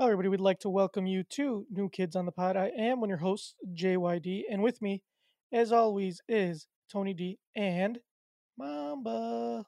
Hello, 0.00 0.12
everybody. 0.12 0.30
We'd 0.30 0.40
like 0.40 0.60
to 0.60 0.70
welcome 0.70 1.06
you 1.06 1.24
to 1.24 1.66
New 1.70 1.90
Kids 1.90 2.16
on 2.16 2.24
the 2.24 2.32
Pod. 2.32 2.56
I 2.56 2.68
am 2.68 3.00
one 3.02 3.08
of 3.08 3.10
your 3.10 3.18
hosts, 3.18 3.54
JYD, 3.74 4.44
and 4.50 4.62
with 4.62 4.80
me, 4.80 5.02
as 5.52 5.72
always, 5.72 6.22
is 6.26 6.66
Tony 6.90 7.12
D 7.12 7.38
and 7.54 7.98
Mamba. 8.56 9.66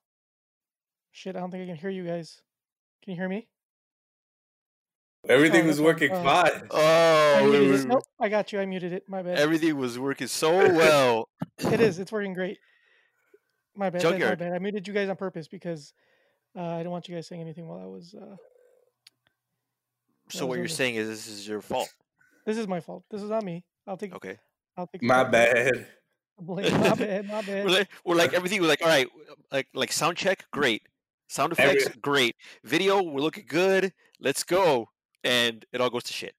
Shit, 1.11 1.37
I 1.37 1.41
don't 1.41 1.51
think 1.51 1.65
I 1.65 1.67
can 1.67 1.77
hear 1.77 1.91
you 1.91 2.07
guys. 2.07 2.41
Can 3.05 3.11
you 3.13 3.19
hear 3.21 3.29
me? 3.29 3.47
Everything 5.29 5.65
Oh, 5.65 5.67
was 5.67 5.83
working 5.83 6.09
fine. 6.09 6.23
fine. 6.25 6.69
Oh, 6.71 7.41
muted 7.43 7.61
we 7.61 7.67
it. 7.67 7.71
were- 7.83 7.89
Nope, 7.89 8.03
I 8.19 8.31
got 8.31 8.55
you. 8.55 8.59
I 8.61 8.65
muted 8.65 8.95
it. 8.95 9.05
My 9.07 9.21
bad. 9.23 9.39
everything 9.39 9.77
was 9.77 9.99
working 9.99 10.29
so 10.29 10.51
well. 10.75 11.29
It 11.59 11.79
is. 11.83 11.99
It's 11.99 12.11
working 12.11 12.33
great. 12.33 12.57
My 13.77 13.91
bad. 13.91 14.01
that's 14.01 14.05
My 14.05 14.11
Junkyard. 14.13 14.39
bad. 14.39 14.55
I 14.55 14.59
muted 14.61 14.89
you 14.89 14.95
guys 14.95 15.11
on 15.11 15.17
purpose 15.17 15.47
because 15.47 15.93
uh, 16.57 16.63
I 16.63 16.83
don't 16.83 16.91
want 16.91 17.07
you 17.07 17.15
guys 17.15 17.27
saying 17.29 17.43
anything 17.43 17.69
while 17.69 17.81
I 17.83 17.87
was. 17.87 18.15
Uh, 18.19 18.37
So 20.39 20.47
what 20.47 20.55
you're 20.55 20.63
over. 20.65 20.69
saying 20.69 20.95
is 20.97 21.09
this 21.09 21.27
is 21.29 21.47
your 21.47 21.61
fault. 21.61 21.93
this 22.47 22.57
is 22.59 22.67
my 22.69 22.81
fault. 22.81 23.05
This 23.11 23.23
is 23.23 23.31
not 23.31 23.45
me. 23.45 23.65
I'll 23.87 23.97
take. 23.97 24.15
Okay. 24.15 24.39
I'll 24.77 24.87
take. 24.87 25.01
the 25.01 25.07
My 25.07 25.23
blame. 25.25 25.33
bad. 25.33 25.87
Blame. 26.41 26.73
My 26.81 26.95
bad. 26.95 27.29
My 27.29 27.43
bad. 27.47 27.65
We're 27.65 27.71
like, 27.71 27.89
we're 28.05 28.17
like 28.17 28.33
everything. 28.33 28.61
We're 28.61 28.69
like, 28.69 28.83
all 28.83 28.89
right, 28.89 29.07
like 29.53 29.69
like 29.75 29.93
sound 29.93 30.17
check, 30.17 30.45
great. 30.51 30.83
Sound 31.29 31.55
Every- 31.59 31.77
effects, 31.81 31.97
great. 32.01 32.35
Video, 32.65 33.03
we're 33.03 33.21
looking 33.21 33.45
good. 33.47 33.93
Let's 34.21 34.43
go. 34.43 34.89
And 35.25 35.65
it 35.73 35.81
all 35.81 35.91
goes 35.91 36.03
to 36.05 36.13
shit. 36.13 36.35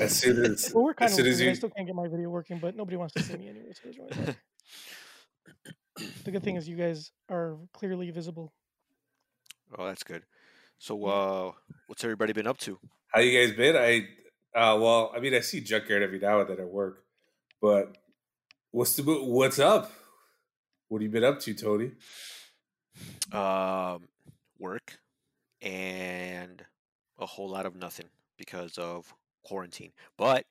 As 0.00 0.16
soon 0.18 0.44
as, 0.44 0.72
Well, 0.74 0.84
we're 0.84 0.94
kind 0.94 1.10
as 1.10 1.18
of 1.18 1.24
soon 1.24 1.26
as 1.32 1.36
working. 1.38 1.50
I 1.50 1.52
still 1.54 1.70
can't 1.70 1.86
get 1.86 1.94
my 1.94 2.08
video 2.08 2.30
working, 2.30 2.58
but 2.58 2.74
nobody 2.74 2.96
wants 2.96 3.14
to 3.14 3.22
see 3.22 3.36
me 3.36 3.48
anyway. 3.50 3.72
So 3.74 3.88
it 3.90 3.96
doesn't 3.96 4.10
really 4.16 4.26
matter. 4.26 4.36
the 6.24 6.30
good 6.30 6.42
thing 6.42 6.56
is 6.56 6.68
you 6.68 6.76
guys 6.76 7.12
are 7.30 7.56
clearly 7.74 8.10
visible. 8.10 8.52
Oh, 9.78 9.84
that's 9.86 10.02
good. 10.02 10.22
So, 10.78 11.04
uh, 11.04 11.52
what's 11.86 12.02
everybody 12.02 12.32
been 12.32 12.46
up 12.46 12.58
to? 12.58 12.78
How 13.14 13.20
you 13.20 13.46
guys 13.46 13.56
been? 13.56 13.76
I, 13.76 14.08
uh, 14.58 14.76
well, 14.78 15.12
I 15.14 15.20
mean, 15.20 15.34
I 15.34 15.40
see 15.40 15.60
Junkyard 15.60 16.02
every 16.02 16.18
now 16.18 16.40
and 16.40 16.48
then 16.48 16.58
at 16.58 16.68
work, 16.68 17.04
but 17.62 17.96
what's 18.72 18.96
the 18.96 19.02
what's 19.04 19.60
up? 19.60 19.92
What 20.88 21.00
have 21.00 21.02
you 21.02 21.10
been 21.10 21.24
up 21.24 21.38
to, 21.40 21.54
Tony? 21.54 21.92
Um, 23.32 24.08
work 24.58 24.98
and 25.62 26.64
a 27.18 27.26
whole 27.26 27.48
lot 27.48 27.66
of 27.66 27.76
nothing 27.76 28.06
because 28.36 28.78
of 28.78 29.14
quarantine. 29.44 29.92
But 30.18 30.44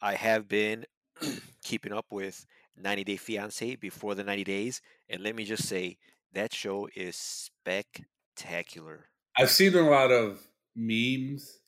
I 0.00 0.14
have 0.14 0.48
been 0.48 0.86
keeping 1.64 1.92
up 1.92 2.06
with 2.10 2.46
90 2.76 3.04
Day 3.04 3.16
Fiance 3.16 3.76
before 3.76 4.14
the 4.14 4.24
90 4.24 4.44
days, 4.44 4.80
and 5.08 5.22
let 5.22 5.34
me 5.34 5.44
just 5.44 5.66
say 5.66 5.98
that 6.32 6.54
show 6.54 6.88
is 6.94 7.16
spectacular. 7.16 9.08
I've 9.36 9.50
seen 9.50 9.74
a 9.74 9.82
lot 9.82 10.10
of 10.10 10.40
memes 10.76 11.58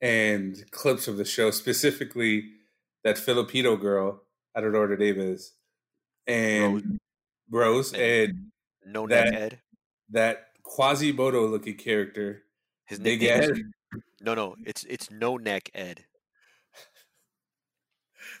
and 0.00 0.64
clips 0.70 1.08
of 1.08 1.16
the 1.16 1.24
show, 1.24 1.50
specifically 1.50 2.44
that 3.04 3.18
Filipino 3.18 3.76
girl. 3.76 4.22
I 4.54 4.60
don't 4.60 4.72
know 4.72 4.80
what 4.80 4.90
her 4.90 4.96
name 4.96 5.20
is, 5.20 5.52
and 6.26 6.98
Rose, 7.50 7.92
And- 7.92 8.02
and 8.02 8.52
No 8.94 9.06
neck 9.06 9.26
That- 9.32 9.34
Ed. 9.42 9.60
that 10.10 10.46
Quasimodo 10.62 11.46
looking 11.46 11.76
character. 11.76 12.44
His 12.86 12.98
nickname 12.98 13.42
is, 13.42 13.50
Ed. 13.50 13.62
no, 14.20 14.34
no, 14.34 14.56
it's 14.64 14.84
it's 14.84 15.10
No 15.10 15.36
Neck 15.36 15.70
Ed. 15.74 16.04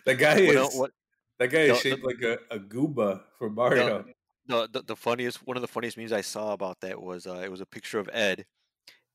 That 0.06 0.18
guy 0.18 0.46
What, 0.46 0.56
is 0.56 0.74
what 0.78 0.90
that 1.38 1.48
guy 1.48 1.58
is 1.60 1.82
the- 1.82 1.90
shaped 1.90 2.04
like 2.04 2.22
a, 2.22 2.38
a 2.54 2.58
Goomba 2.58 3.22
from 3.38 3.54
Mario. 3.54 4.04
the, 4.46 4.68
the 4.72 4.82
the 4.82 4.96
funniest 4.96 5.46
one 5.46 5.56
of 5.56 5.60
the 5.60 5.68
funniest 5.68 5.96
memes 5.96 6.12
I 6.12 6.20
saw 6.22 6.52
about 6.52 6.80
that 6.80 7.00
was 7.00 7.26
uh, 7.26 7.40
it 7.44 7.50
was 7.50 7.60
a 7.60 7.66
picture 7.66 7.98
of 7.98 8.08
Ed, 8.12 8.44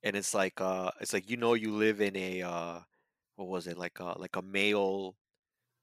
and 0.06 0.16
it's 0.16 0.34
like 0.34 0.62
uh 0.62 0.90
it's 1.02 1.12
like 1.12 1.30
you 1.30 1.36
know 1.36 1.54
you 1.54 1.72
live 1.74 2.00
in 2.00 2.16
a 2.16 2.42
uh 2.42 2.80
what 3.36 3.50
was 3.50 3.68
it 3.68 3.78
like 3.78 4.00
uh 4.00 4.14
like 4.18 4.38
a 4.38 4.42
male 4.42 5.18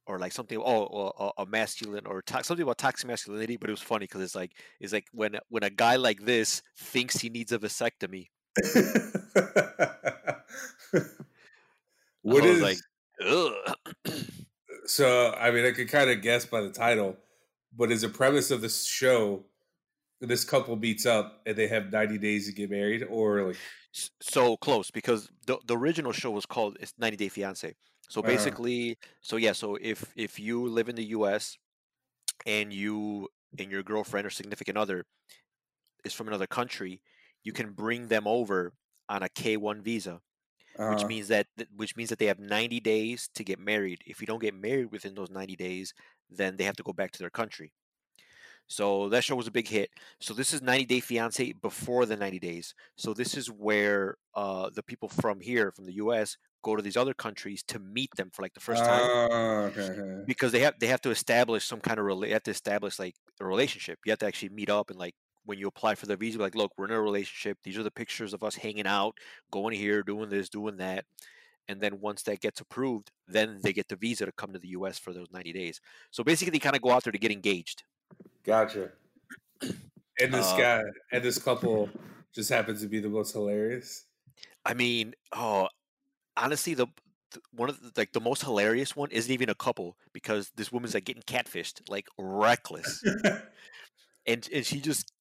or 0.07 0.19
like 0.19 0.33
something 0.33 0.59
oh 0.59 1.13
a, 1.39 1.43
a 1.43 1.47
masculine 1.47 2.07
or 2.07 2.23
to- 2.23 2.43
something 2.43 2.63
about 2.63 2.79
toxic 2.79 3.07
masculinity 3.07 3.59
but 3.59 3.69
it 3.69 3.73
was 3.73 3.83
funny 3.83 4.05
because 4.05 4.23
it's 4.23 4.35
like 4.35 4.53
it's 4.81 4.95
like 4.95 5.07
when 5.13 5.37
when 5.51 5.63
a 5.63 5.71
guy 5.71 5.97
like 5.97 6.25
this 6.25 6.63
thinks 6.79 7.19
he 7.19 7.29
needs 7.29 7.53
a 7.53 7.59
vasectomy 7.59 8.29
what 12.23 12.45
is 12.45 12.63
like 12.63 12.79
so? 14.87 15.33
I 15.39 15.51
mean, 15.51 15.65
I 15.65 15.73
could 15.73 15.89
kind 15.89 16.11
of 16.11 16.23
guess 16.23 16.45
by 16.45 16.61
the 16.61 16.71
title, 16.71 17.17
but 17.77 17.91
is 17.91 18.03
the 18.03 18.09
premise 18.09 18.51
of 18.51 18.61
this 18.61 18.85
show? 18.85 19.45
This 20.21 20.45
couple 20.45 20.77
meets 20.77 21.05
up 21.05 21.43
and 21.47 21.57
they 21.57 21.67
have 21.67 21.91
ninety 21.91 22.19
days 22.19 22.47
to 22.47 22.53
get 22.53 22.71
married, 22.71 23.05
or 23.11 23.43
like 23.43 23.57
so 24.21 24.57
close 24.57 24.91
because 24.91 25.31
the 25.47 25.59
the 25.67 25.77
original 25.77 26.13
show 26.13 26.31
was 26.31 26.47
called 26.47 26.77
it's 26.81 26.95
90 26.99 27.17
Day 27.17 27.29
Fiance. 27.29 27.75
So 28.09 28.23
Uh-huh. 28.23 28.59
basically, 28.63 28.99
so 29.21 29.37
yeah, 29.37 29.53
so 29.53 29.77
if 29.81 30.13
if 30.17 30.39
you 30.39 30.67
live 30.69 30.89
in 30.89 30.97
the 30.97 31.05
U.S. 31.07 31.57
and 32.47 32.73
you 32.73 33.29
and 33.59 33.71
your 33.71 33.83
girlfriend 33.83 34.27
or 34.27 34.31
significant 34.31 34.79
other 34.79 35.05
is 36.05 36.15
from 36.15 36.29
another 36.29 36.47
country, 36.47 37.03
you 37.45 37.53
can 37.53 37.73
bring 37.73 38.09
them 38.09 38.27
over 38.27 38.73
on 39.09 39.23
a 39.23 39.29
K1 39.29 39.83
visa, 39.83 40.21
which 40.87 41.07
uh, 41.07 41.09
means 41.09 41.29
that 41.29 41.49
which 41.75 41.97
means 41.97 42.11
that 42.11 42.19
they 42.19 42.27
have 42.27 42.39
90 42.41 42.81
days 42.81 43.29
to 43.35 43.45
get 43.45 43.59
married. 43.59 44.03
If 44.07 44.21
you 44.21 44.27
don't 44.27 44.41
get 44.43 44.55
married 44.55 44.93
within 44.93 45.15
those 45.15 45.31
90 45.31 45.57
days, 45.57 45.95
then 46.31 46.57
they 46.57 46.65
have 46.65 46.77
to 46.77 46.83
go 46.85 46.93
back 46.95 47.13
to 47.13 47.19
their 47.21 47.31
country. 47.31 47.73
So 48.73 49.09
that 49.11 49.23
show 49.25 49.37
was 49.37 49.47
a 49.47 49.51
big 49.53 49.69
hit. 49.69 49.91
So 50.21 50.33
this 50.35 50.53
is 50.55 50.63
90 50.63 50.87
Day 50.87 51.01
Fiance 51.01 51.53
before 51.53 52.07
the 52.07 52.17
90 52.17 52.39
days. 52.39 52.75
So 52.97 53.13
this 53.13 53.37
is 53.37 53.49
where 53.51 54.17
uh, 54.35 54.71
the 54.75 54.83
people 54.83 55.09
from 55.09 55.41
here, 55.41 55.71
from 55.73 55.85
the 55.85 55.95
U.S., 55.95 56.37
go 56.65 56.77
to 56.77 56.83
these 56.83 56.97
other 56.97 57.13
countries 57.13 57.63
to 57.65 57.79
meet 57.79 58.11
them 58.17 58.31
for 58.33 58.43
like 58.43 58.55
the 58.55 58.61
first 58.61 58.85
time 58.85 59.01
Oh, 59.03 59.71
okay, 59.73 59.81
okay. 59.81 60.23
because 60.27 60.53
they 60.53 60.61
have 60.61 60.75
they 60.79 60.87
have 60.87 61.01
to 61.03 61.11
establish 61.11 61.65
some 61.67 61.81
kind 61.81 61.99
of 61.99 62.07
rela- 62.07 62.23
they 62.23 62.31
have 62.31 62.45
to 62.45 62.53
establish 62.53 62.99
like 63.01 63.17
a 63.41 63.45
relationship. 63.45 63.99
You 64.07 64.13
have 64.13 64.21
to 64.21 64.27
actually 64.27 64.51
meet 64.51 64.71
up 64.71 64.89
and 64.89 64.99
like 64.99 65.15
when 65.45 65.59
you 65.59 65.67
apply 65.67 65.97
for 65.97 66.07
the 66.07 66.17
visa, 66.17 66.39
like, 66.39 66.55
look, 66.55 66.71
we're 66.79 66.85
in 66.85 66.93
a 66.93 67.01
relationship. 67.01 67.59
These 67.65 67.77
are 67.77 67.83
the 67.83 67.91
pictures 67.91 68.33
of 68.33 68.45
us 68.45 68.55
hanging 68.55 68.87
out, 68.87 69.17
going 69.51 69.77
here, 69.77 70.05
doing 70.05 70.29
this, 70.31 70.49
doing 70.49 70.77
that. 70.77 71.05
And 71.69 71.81
then 71.81 72.01
once 72.01 72.23
that 72.23 72.41
gets 72.41 72.61
approved, 72.61 73.11
then 73.27 73.59
they 73.63 73.73
get 73.73 73.89
the 73.89 73.97
visa 73.97 74.25
to 74.27 74.33
come 74.33 74.53
to 74.53 74.59
the 74.61 74.69
U.S. 74.69 74.99
for 74.99 75.13
those 75.13 75.31
90 75.33 75.53
days. 75.53 75.81
So 76.13 76.23
basically, 76.23 76.51
they 76.53 76.59
kind 76.61 76.77
of 76.77 76.83
go 76.83 76.91
out 76.91 77.03
there 77.05 77.13
to 77.13 77.19
get 77.19 77.33
engaged. 77.33 77.83
Gotcha. 78.45 78.93
And 80.21 80.33
this 80.33 80.47
Uh, 80.53 80.57
guy 80.59 80.83
and 81.13 81.23
this 81.25 81.39
couple 81.39 81.89
just 82.35 82.51
happens 82.51 82.81
to 82.83 82.89
be 82.89 83.01
the 83.01 83.09
most 83.09 83.33
hilarious. 83.33 84.07
I 84.65 84.75
mean, 84.75 85.15
oh, 85.33 85.69
honestly, 86.37 86.75
the 86.75 86.87
th- 87.33 87.45
one 87.53 87.69
of 87.71 87.81
the, 87.81 87.93
like 87.97 88.13
the 88.13 88.21
most 88.21 88.43
hilarious 88.43 88.97
one 88.97 89.11
isn't 89.11 89.33
even 89.33 89.49
a 89.51 89.55
couple 89.55 89.97
because 90.13 90.51
this 90.57 90.73
woman's 90.73 90.95
like 90.95 91.05
getting 91.05 91.23
catfished, 91.23 91.83
like 91.89 92.09
reckless, 92.19 93.03
and 94.27 94.49
and 94.53 94.67
she 94.67 94.81
just 94.81 95.13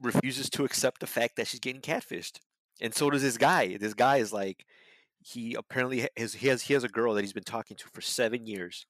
refuses 0.00 0.50
to 0.50 0.64
accept 0.64 1.00
the 1.00 1.06
fact 1.06 1.36
that 1.36 1.46
she's 1.46 1.60
getting 1.60 1.82
catfished, 1.82 2.40
and 2.80 2.94
so 2.94 3.10
does 3.10 3.22
this 3.22 3.38
guy. 3.38 3.76
This 3.78 3.94
guy 3.94 4.18
is 4.18 4.32
like, 4.32 4.66
he 5.20 5.54
apparently 5.54 6.08
has 6.16 6.34
he 6.34 6.48
has 6.48 6.62
he 6.62 6.74
has 6.74 6.84
a 6.84 6.88
girl 6.88 7.14
that 7.14 7.22
he's 7.22 7.32
been 7.32 7.44
talking 7.44 7.76
to 7.78 7.88
for 7.92 8.00
seven 8.00 8.46
years, 8.46 8.86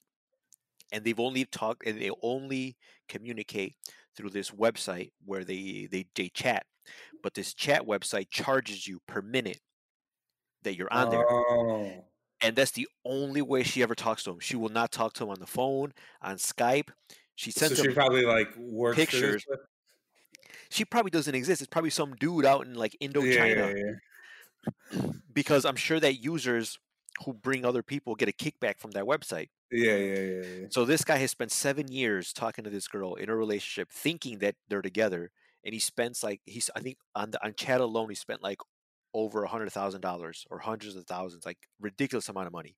and 0.92 1.04
they've 1.04 1.18
only 1.20 1.44
talked 1.46 1.86
and 1.86 2.00
they 2.00 2.10
only 2.22 2.76
communicate 3.08 3.74
through 4.16 4.30
this 4.30 4.50
website 4.50 5.10
where 5.24 5.44
they 5.44 5.88
they 5.90 6.06
they 6.14 6.28
chat, 6.28 6.64
but 7.22 7.34
this 7.34 7.54
chat 7.54 7.82
website 7.86 8.28
charges 8.30 8.86
you 8.86 9.00
per 9.08 9.22
minute 9.22 9.58
that 10.62 10.76
you're 10.76 10.92
on 10.92 11.10
there 11.10 11.24
Oh. 11.28 12.04
and 12.42 12.54
that's 12.54 12.70
the 12.72 12.86
only 13.04 13.42
way 13.42 13.62
she 13.64 13.82
ever 13.82 13.94
talks 13.94 14.22
to 14.24 14.30
him. 14.30 14.38
She 14.40 14.54
will 14.56 14.68
not 14.68 14.92
talk 14.92 15.12
to 15.14 15.24
him 15.24 15.30
on 15.30 15.40
the 15.40 15.46
phone, 15.46 15.92
on 16.20 16.36
Skype. 16.36 16.90
She 17.34 17.50
So 17.50 17.66
sends 17.66 17.80
she 17.80 17.88
him. 17.88 17.94
probably 17.94 18.24
like 18.24 18.48
works 18.56 18.96
pictures. 18.96 19.44
She 20.70 20.84
probably 20.84 21.10
doesn't 21.10 21.34
exist. 21.34 21.60
It's 21.62 21.68
probably 21.68 21.90
some 21.90 22.14
dude 22.16 22.44
out 22.46 22.66
in 22.66 22.74
like? 22.74 22.96
Indochina. 23.02 23.74
Yeah, 23.74 23.92
yeah, 24.92 25.10
Because 25.32 25.64
I'm 25.64 25.76
sure 25.76 25.98
that 26.00 26.22
users 26.22 26.78
who 27.24 27.32
bring 27.32 27.64
other 27.64 27.82
people 27.82 28.14
get 28.14 28.28
a 28.28 28.32
kickback 28.32 28.78
from 28.80 28.92
that 28.92 29.04
website. 29.04 29.48
yeah, 29.70 29.96
yeah, 29.96 30.20
yeah, 30.20 30.42
yeah. 30.62 30.66
So 30.70 30.84
this 30.84 31.04
guy 31.04 31.16
has 31.18 31.30
spent 31.30 31.52
seven 31.52 31.88
years 31.88 32.32
talking 32.32 32.64
to 32.64 32.70
this 32.70 32.88
girl 32.88 33.14
in 33.14 33.28
a 33.28 33.36
relationship, 33.36 33.90
thinking 33.92 34.38
that 34.38 34.56
they're 34.68 34.82
together, 34.82 35.30
and 35.64 35.74
he 35.74 35.80
spends 35.80 36.22
like 36.22 36.40
he's 36.46 36.70
I 36.76 36.80
think 36.80 36.98
on 37.14 37.30
the 37.32 37.44
on 37.44 37.54
chat 37.54 37.80
alone 37.80 38.08
he 38.08 38.14
spent 38.14 38.42
like 38.42 38.58
over 39.14 39.44
a 39.44 39.48
hundred 39.48 39.70
thousand 39.72 40.00
dollars 40.00 40.46
or 40.50 40.58
hundreds 40.60 40.96
of 40.96 41.06
thousands, 41.06 41.44
like 41.46 41.58
ridiculous 41.80 42.28
amount 42.28 42.46
of 42.46 42.52
money. 42.52 42.76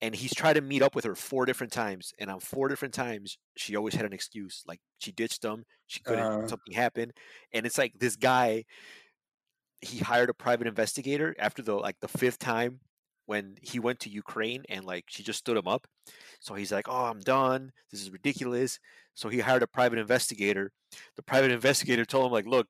and 0.00 0.14
he's 0.14 0.34
tried 0.34 0.54
to 0.54 0.60
meet 0.60 0.82
up 0.82 0.94
with 0.94 1.04
her 1.04 1.14
four 1.16 1.44
different 1.46 1.72
times, 1.72 2.12
and 2.18 2.30
on 2.30 2.40
four 2.40 2.68
different 2.68 2.94
times, 2.94 3.38
she 3.56 3.76
always 3.76 3.94
had 3.94 4.04
an 4.06 4.12
excuse. 4.12 4.62
Like 4.66 4.80
she 4.98 5.12
ditched 5.12 5.44
him, 5.44 5.64
she 5.86 6.00
couldn't, 6.00 6.24
Uh. 6.24 6.46
something 6.48 6.74
happened, 6.74 7.12
and 7.52 7.66
it's 7.66 7.78
like 7.78 7.94
this 7.98 8.16
guy. 8.16 8.64
He 9.80 9.98
hired 9.98 10.28
a 10.28 10.34
private 10.34 10.66
investigator 10.66 11.36
after 11.38 11.62
the 11.62 11.74
like 11.76 12.00
the 12.00 12.08
fifth 12.08 12.38
time 12.38 12.80
when 13.28 13.56
he 13.60 13.78
went 13.78 14.00
to 14.00 14.08
Ukraine, 14.10 14.64
and 14.70 14.84
like 14.86 15.04
she 15.08 15.22
just 15.22 15.38
stood 15.38 15.56
him 15.58 15.68
up. 15.68 15.86
So 16.40 16.54
he's 16.54 16.72
like, 16.72 16.88
"Oh, 16.88 17.04
I'm 17.04 17.20
done. 17.20 17.72
This 17.90 18.00
is 18.00 18.10
ridiculous." 18.10 18.78
So 19.14 19.28
he 19.28 19.40
hired 19.40 19.62
a 19.62 19.66
private 19.66 19.98
investigator. 19.98 20.72
The 21.16 21.22
private 21.22 21.50
investigator 21.50 22.06
told 22.06 22.24
him, 22.26 22.32
"Like, 22.32 22.46
look, 22.46 22.66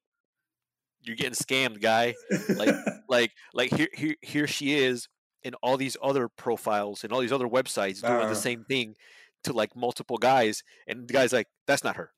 you're 1.02 1.14
getting 1.14 1.34
scammed, 1.34 1.81
guy." 1.81 2.14
like 2.56 2.75
like 3.08 3.31
like 3.55 3.72
here 3.72 3.88
here 3.94 4.16
here 4.20 4.46
she 4.49 4.75
is 4.75 5.06
in 5.44 5.55
all 5.62 5.76
these 5.76 5.96
other 6.02 6.28
profiles 6.28 7.04
and 7.04 7.12
all 7.12 7.20
these 7.20 7.32
other 7.32 7.46
websites 7.49 8.00
doing 8.02 8.26
Uh. 8.26 8.28
the 8.28 8.34
same 8.34 8.64
thing 8.64 8.96
to 9.44 9.52
like 9.52 9.76
multiple 9.76 10.19
guys 10.19 10.64
and 10.88 11.06
the 11.06 11.12
guy's 11.12 11.32
like 11.32 11.46
that's 11.69 11.84
not 11.84 11.94
her 11.94 12.11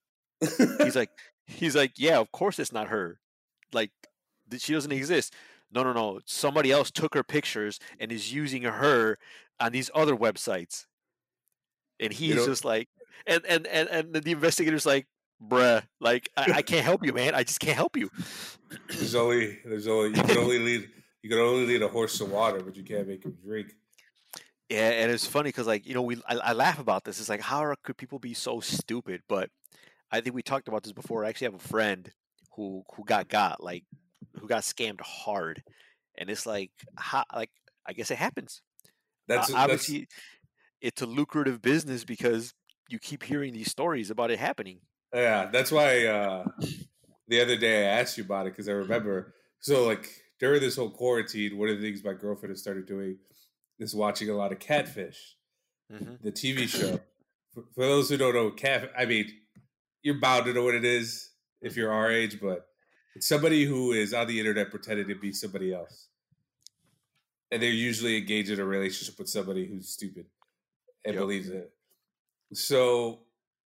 he's 0.83 0.97
like 1.03 1.11
he's 1.47 1.77
like 1.77 1.93
yeah 1.99 2.19
of 2.19 2.33
course 2.33 2.59
it's 2.59 2.73
not 2.73 2.89
her 2.89 3.21
like 3.75 3.91
she 4.57 4.73
doesn't 4.73 4.91
exist 4.91 5.35
no 5.73 5.83
no 5.83 5.93
no 5.93 6.21
somebody 6.25 6.71
else 6.71 6.91
took 6.91 7.15
her 7.15 7.23
pictures 7.23 7.79
and 7.99 8.11
is 8.13 8.33
using 8.33 8.63
her 8.63 9.17
on 9.59 9.73
these 9.73 9.91
other 9.95 10.17
websites 10.17 10.87
and 11.99 12.13
he's 12.13 12.37
know- 12.37 12.47
just 12.47 12.65
like 12.65 12.89
and 13.27 13.45
and 13.47 13.67
and, 13.67 13.89
and 13.89 14.15
the 14.15 14.33
investigator's 14.33 14.87
like 14.87 15.07
bruh 15.43 15.83
like 16.01 16.29
I, 16.37 16.53
I 16.57 16.63
can't 16.63 16.85
help 16.85 17.05
you 17.05 17.15
man 17.15 17.35
i 17.35 17.43
just 17.43 17.61
can't 17.61 17.77
help 17.77 17.97
you 17.97 18.11
there's 18.89 19.15
only 19.15 19.59
there's 19.65 19.87
only 19.87 20.11
you 20.11 20.23
can 20.23 20.37
only 20.37 20.59
lead 20.59 20.91
you 21.23 21.29
can 21.29 21.39
only 21.39 21.67
lead 21.67 21.83
a 21.83 21.89
horse 21.89 22.19
to 22.19 22.25
water, 22.25 22.61
but 22.61 22.77
you 22.77 22.83
can't 22.83 23.07
make 23.07 23.25
him 23.25 23.37
drink. 23.45 23.75
Yeah, 24.69 24.89
and 24.91 25.11
it's 25.11 25.27
funny 25.27 25.49
because 25.49 25.67
like 25.67 25.87
you 25.87 25.95
know 25.95 26.03
we 26.03 26.17
I, 26.29 26.37
I 26.37 26.53
laugh 26.53 26.79
about 26.79 27.05
this. 27.05 27.21
It's 27.21 27.29
like 27.29 27.41
how 27.41 27.59
are, 27.65 27.77
could 27.83 27.97
people 27.97 28.19
be 28.19 28.35
so 28.35 28.61
stupid? 28.61 29.23
But 29.29 29.51
I 30.11 30.21
think 30.21 30.35
we 30.35 30.43
talked 30.43 30.69
about 30.69 30.83
this 30.83 30.93
before. 30.93 31.25
I 31.25 31.29
actually 31.29 31.47
have 31.47 31.55
a 31.55 31.69
friend 31.69 32.11
who 32.57 32.85
who 32.95 33.05
got 33.05 33.29
got 33.29 33.63
like 33.63 33.85
who 34.38 34.49
got 34.49 34.62
scammed 34.62 35.00
hard, 35.00 35.62
and 36.17 36.31
it's 36.31 36.47
like 36.47 36.71
how 36.97 37.25
like 37.35 37.50
I 37.87 37.93
guess 37.93 38.11
it 38.11 38.19
happens. 38.19 38.62
That's 39.29 39.50
Uh, 39.50 39.53
that's 39.53 39.65
obviously 39.65 40.09
it's 40.81 41.03
a 41.03 41.06
lucrative 41.06 41.62
business 41.62 42.05
because 42.05 42.55
you 42.88 42.99
keep 42.99 43.23
hearing 43.23 43.53
these 43.53 43.71
stories 43.71 44.11
about 44.11 44.31
it 44.31 44.38
happening. 44.38 44.81
Yeah, 45.15 45.50
that's 45.53 45.73
why 45.73 46.06
uh, 46.06 46.44
the 47.29 47.41
other 47.41 47.56
day 47.56 47.87
I 47.87 48.00
asked 48.00 48.19
you 48.19 48.25
about 48.25 48.47
it 48.47 48.53
because 48.53 48.69
I 48.69 48.73
remember. 48.73 49.35
So, 49.61 49.87
like 49.87 50.09
during 50.38 50.61
this 50.61 50.76
whole 50.76 50.91
quarantine, 50.91 51.59
one 51.59 51.69
of 51.69 51.81
the 51.81 51.83
things 51.83 52.05
my 52.05 52.15
girlfriend 52.15 52.50
has 52.50 52.61
started 52.61 52.87
doing 52.87 53.19
is 53.79 53.94
watching 53.94 54.29
a 54.31 54.35
lot 54.35 54.53
of 54.53 54.59
Catfish, 54.59 55.37
hmm 55.91 56.15
the 56.23 56.33
TV 56.33 56.67
show. 56.67 57.00
For, 57.53 57.65
for 57.75 57.85
those 57.85 58.09
who 58.09 58.17
don't 58.17 58.35
know, 58.35 58.50
Cat, 58.50 58.91
I 58.97 59.06
mean, 59.06 59.29
you're 60.03 60.21
bound 60.21 60.47
to 60.47 60.53
know 60.53 60.65
what 60.65 60.75
it 60.75 60.85
is 60.85 61.31
if 61.61 61.76
you're 61.76 61.93
our 61.93 62.11
age, 62.11 62.41
but 62.41 62.69
somebody 63.21 63.65
who 63.65 63.93
is 63.93 64.13
on 64.15 64.27
the 64.27 64.39
internet 64.39 64.71
pretending 64.71 65.09
to 65.09 65.15
be 65.15 65.33
somebody 65.33 65.73
else, 65.73 66.09
and 67.51 67.63
they're 67.63 67.71
usually 67.71 68.17
engaged 68.17 68.51
in 68.51 68.61
a 68.61 68.65
relationship 68.65 69.19
with 69.19 69.29
somebody 69.29 69.67
who's 69.67 69.89
stupid 69.89 70.27
and 71.05 71.15
Yep. 71.15 71.21
believes 71.23 71.49
it. 71.49 71.73
So 72.53 73.21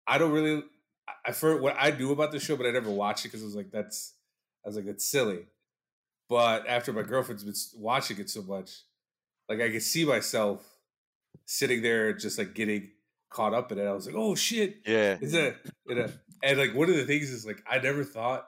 I 0.07 0.17
don't 0.17 0.31
really. 0.31 0.63
I- 1.25 1.31
heard 1.33 1.61
what 1.61 1.75
I 1.77 1.91
knew 1.91 2.11
about 2.11 2.31
the 2.31 2.39
show, 2.39 2.55
but 2.55 2.65
I 2.65 2.71
never 2.71 2.89
watched 2.89 3.25
it 3.25 3.29
because 3.29 3.41
I 3.43 3.45
was 3.45 3.55
like, 3.55 3.69
"That's," 3.71 4.13
I 4.65 4.69
was 4.69 4.75
like, 4.75 4.85
"That's 4.85 5.05
silly." 5.05 5.45
But 6.29 6.65
after 6.67 6.93
my 6.93 7.03
girlfriend's 7.03 7.43
been 7.43 7.81
watching 7.81 8.17
it 8.19 8.29
so 8.29 8.41
much, 8.41 8.83
like 9.49 9.59
I 9.59 9.69
could 9.69 9.83
see 9.83 10.05
myself 10.05 10.65
sitting 11.45 11.81
there, 11.81 12.13
just 12.13 12.37
like 12.37 12.53
getting 12.55 12.91
caught 13.29 13.53
up 13.53 13.71
in 13.71 13.77
it. 13.79 13.83
I 13.85 13.91
was 13.93 14.05
like, 14.07 14.15
"Oh 14.15 14.33
shit!" 14.35 14.81
Yeah, 14.85 15.17
Is 15.21 15.33
that 15.33 15.57
you 15.85 15.95
know? 15.95 16.09
And 16.43 16.57
like 16.57 16.73
one 16.73 16.89
of 16.89 16.95
the 16.95 17.05
things 17.05 17.29
is 17.29 17.45
like 17.45 17.61
I 17.69 17.77
never 17.79 18.03
thought 18.03 18.47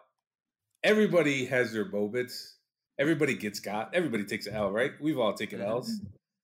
everybody 0.84 1.46
has 1.46 1.72
their 1.74 1.86
moments. 1.86 2.58
Everybody 3.00 3.34
gets 3.36 3.60
got. 3.60 3.94
Everybody 3.96 4.26
takes 4.26 4.46
an 4.46 4.54
L, 4.56 4.72
right? 4.72 4.92
We've 5.02 5.18
all 5.20 5.34
taken 5.34 5.60
Mhm. 5.60 5.68
L's, 5.68 6.02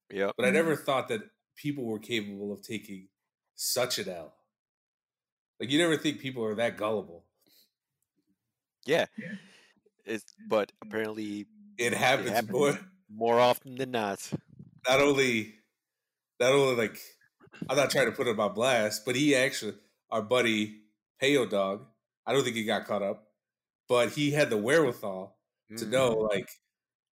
Yeah. 0.09 0.31
but 0.35 0.45
I 0.45 0.49
never 0.49 0.75
thought 0.75 1.07
that 1.09 1.21
people 1.55 1.85
were 1.85 1.99
capable 1.99 2.51
of 2.51 2.61
taking 2.61 3.09
such 3.55 3.99
an 3.99 4.09
L. 4.09 4.33
Like 5.59 5.69
you 5.69 5.77
never 5.77 5.97
think 5.97 6.19
people 6.19 6.43
are 6.45 6.55
that 6.55 6.77
gullible. 6.77 7.27
Yeah. 8.85 9.05
It's 10.05 10.33
but 10.47 10.71
apparently 10.81 11.47
It 11.77 11.93
happens, 11.93 12.29
happens. 12.29 12.51
boy. 12.51 12.77
more 13.09 13.39
often 13.39 13.75
than 13.75 13.91
not. 13.91 14.31
Not 14.87 15.01
only, 15.01 15.55
not 16.39 16.51
only 16.53 16.75
like 16.75 16.99
I'm 17.69 17.75
not 17.75 17.89
trying 17.91 18.05
to 18.05 18.11
put 18.11 18.27
him 18.27 18.39
on 18.39 18.53
blast, 18.53 19.03
but 19.05 19.15
he 19.15 19.35
actually, 19.35 19.77
our 20.09 20.21
buddy 20.21 20.83
Payo 21.21 21.47
Dog. 21.49 21.85
I 22.25 22.33
don't 22.33 22.43
think 22.43 22.55
he 22.55 22.63
got 22.63 22.85
caught 22.85 23.01
up, 23.03 23.28
but 23.89 24.11
he 24.11 24.31
had 24.31 24.49
the 24.49 24.57
wherewithal 24.57 25.35
to 25.77 25.85
Mm. 25.85 25.89
know 25.89 26.09
like 26.13 26.49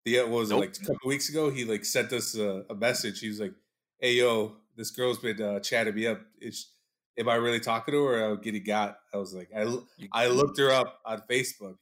the 0.06 0.20
what 0.22 0.30
was 0.30 0.50
Nope. 0.52 0.64
it 0.64 0.68
like 0.68 0.76
a 0.78 0.86
couple 0.94 1.10
weeks 1.10 1.28
ago 1.30 1.50
he 1.52 1.66
like 1.66 1.84
sent 1.84 2.14
us 2.14 2.36
a, 2.38 2.64
a 2.70 2.76
message 2.76 3.20
he 3.20 3.28
was 3.28 3.40
like 3.42 3.54
hey 4.00 4.14
yo 4.14 4.56
this 4.78 4.90
girl's 4.92 5.20
been 5.20 5.42
uh, 5.42 5.60
chatting 5.60 5.94
me 5.96 6.08
up 6.08 6.22
is 6.40 6.72
am 7.18 7.28
i 7.30 7.36
really 7.36 7.60
talking 7.60 7.92
to 7.94 8.04
her 8.06 8.14
or 8.22 8.32
am 8.32 8.38
I 8.38 8.42
getting 8.42 8.64
got 8.64 9.00
i 9.14 9.18
was 9.18 9.34
like 9.34 9.50
"I 9.56 9.66
i 10.14 10.28
looked 10.28 10.58
her 10.60 10.72
up 10.72 11.02
on 11.06 11.22
facebook 11.30 11.78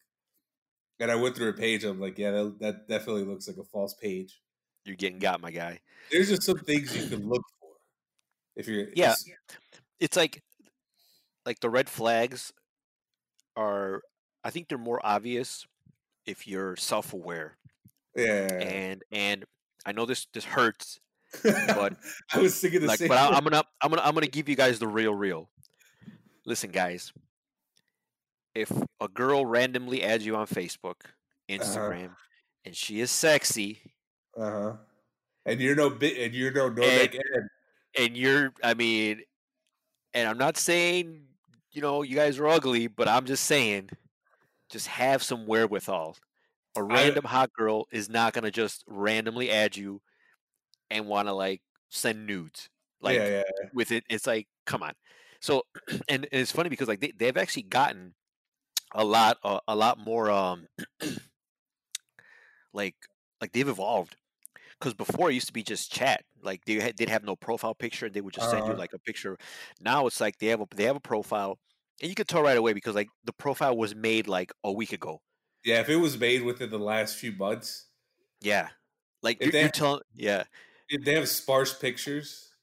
and 1.00 1.12
i 1.12 1.16
went 1.16 1.36
through 1.36 1.48
her 1.48 1.54
page 1.54 1.84
i'm 1.84 2.00
like 2.02 2.18
yeah 2.18 2.32
that, 2.32 2.58
that 2.60 2.88
definitely 2.88 3.24
looks 3.26 3.48
like 3.48 3.58
a 3.58 3.64
false 3.64 3.94
page 3.94 4.42
You're 4.86 4.96
getting 4.96 5.20
got, 5.20 5.40
my 5.42 5.52
guy. 5.52 5.80
there's 6.12 6.30
just 6.30 6.44
some 6.44 6.58
things 6.60 6.96
you 6.96 7.08
can 7.08 7.28
look 7.30 7.44
for 7.60 7.70
if 8.56 8.68
you're 8.68 8.88
Yeah. 8.96 9.12
it's- 9.14 9.26
It's 10.00 10.18
like 10.18 10.42
like 11.46 11.60
the 11.62 11.70
red 11.70 11.88
flags 11.90 12.52
are 13.56 14.02
I 14.46 14.52
think 14.52 14.70
they're 14.70 14.78
more 14.78 15.02
obvious 15.04 15.66
if 16.26 16.48
you're 16.48 16.76
self-aware. 16.78 17.58
yeah 18.16 18.48
And 18.54 19.04
and 19.12 19.44
I 19.86 19.92
know 19.92 20.06
this 20.06 20.28
this 20.34 20.46
hurts, 20.46 21.00
but- 21.44 21.98
I 22.34 22.40
was 22.40 22.58
thinking 22.60 22.82
the 22.82 22.88
like, 22.88 23.00
same. 23.00 23.10
But 23.10 23.18
I, 23.18 23.36
I'm 23.36 23.44
gonna 23.44 23.64
I'm 23.82 23.90
gonna 23.90 24.04
I'm 24.04 24.14
gonna 24.14 24.28
give 24.28 24.48
you 24.48 24.56
guys 24.56 24.80
the 24.80 24.88
real 24.88 25.14
real. 25.14 25.50
Listen, 26.46 26.70
guys. 26.72 27.12
If 28.54 28.72
a 29.02 29.08
girl 29.10 29.46
randomly 29.46 30.02
adds 30.04 30.26
you 30.26 30.38
on 30.38 30.48
Facebook, 30.48 31.02
Instagram, 31.50 32.12
and 32.64 32.74
she 32.74 33.02
is 33.02 33.12
sexy, 33.12 33.82
uh-huh 34.40 34.74
and 35.48 35.60
you're 35.60 35.76
no 35.76 35.90
bit 35.92 36.18
and 36.18 36.34
you're 36.34 36.52
no 36.52 36.70
no 36.70 36.82
And- 36.84 37.20
and 37.98 38.18
you're 38.18 38.54
I 38.64 38.74
mean, 38.76 39.22
and 40.14 40.28
I'm 40.28 40.38
not 40.38 40.58
saying 40.58 41.26
you 41.72 41.82
know 41.82 42.02
you 42.04 42.16
guys 42.16 42.40
are 42.40 42.48
ugly, 42.48 42.88
but 42.88 43.08
I'm 43.08 43.26
just 43.26 43.44
saying, 43.44 43.90
just 44.76 44.88
have 44.88 45.24
some 45.24 45.48
wherewithal. 45.48 46.18
A 46.76 46.84
random 46.84 47.26
hot 47.26 47.52
girl 47.54 47.88
is 47.92 48.10
not 48.10 48.34
gonna 48.34 48.52
just 48.52 48.84
randomly 48.88 49.52
add 49.52 49.78
you 49.78 50.02
and 50.92 51.08
want 51.08 51.28
to 51.28 51.34
like 51.34 51.62
send 51.92 52.28
nudes. 52.28 52.70
Like 53.02 53.26
yeah 53.28 53.28
yeah 53.28 53.70
with 53.74 53.92
it, 53.92 54.06
it's 54.10 54.28
like 54.28 54.48
come 54.66 54.84
on. 54.84 54.94
So 55.42 55.64
and, 55.90 56.02
and 56.10 56.42
it's 56.42 56.52
funny 56.52 56.70
because 56.70 56.88
like 56.90 57.02
they 57.02 57.14
they've 57.18 57.38
actually 57.38 57.64
gotten 57.64 58.16
a 58.96 59.06
lot 59.06 59.38
uh, 59.44 59.60
a 59.68 59.76
lot 59.76 60.00
more 60.00 60.32
um 60.32 60.68
like 62.74 62.96
like 63.42 63.52
they've 63.52 63.68
evolved 63.68 64.16
because 64.80 64.94
before 64.96 65.32
it 65.32 65.36
used 65.36 65.48
to 65.48 65.54
be 65.54 65.64
just 65.64 65.92
chat 65.92 66.24
like 66.44 66.66
they 66.66 66.76
had, 66.76 66.98
they'd 66.98 67.10
have 67.10 67.24
no 67.24 67.36
profile 67.36 67.76
picture 67.76 68.08
and 68.08 68.16
they 68.16 68.22
would 68.22 68.34
just 68.36 68.50
send 68.50 68.68
you 68.68 68.74
Uh-huh. 68.74 68.78
like 68.78 68.94
a 68.94 69.00
picture 69.00 69.38
now 69.82 70.08
it's 70.08 70.22
like 70.22 70.38
they 70.40 70.48
have 70.48 70.62
a 70.62 70.68
they 70.76 70.86
have 70.86 70.96
a 70.98 71.02
profile 71.02 71.60
and 72.02 72.10
you 72.10 72.16
could 72.16 72.28
tell 72.28 72.42
right 72.44 72.58
away 72.58 72.74
because 72.74 72.96
like 72.96 73.10
the 73.24 73.34
profile 73.34 73.76
was 73.78 73.96
made 73.96 74.28
like 74.28 74.52
a 74.64 74.72
week 74.72 74.94
ago 74.94 75.22
Yeah, 75.66 75.82
if 75.82 75.90
it 75.90 75.98
was 75.98 76.18
made 76.18 76.44
within 76.44 76.70
the 76.70 76.80
last 76.80 77.18
few 77.18 77.32
months, 77.34 77.90
yeah 78.42 78.70
like 79.22 79.40
If 79.40 79.52
you're, 79.54 79.62
you're 79.62 79.70
telling 79.70 80.02
yeah 80.14 80.44
if 80.90 81.04
they 81.04 81.16
have 81.16 81.28
sparse 81.28 81.78
pictures, 81.78 82.54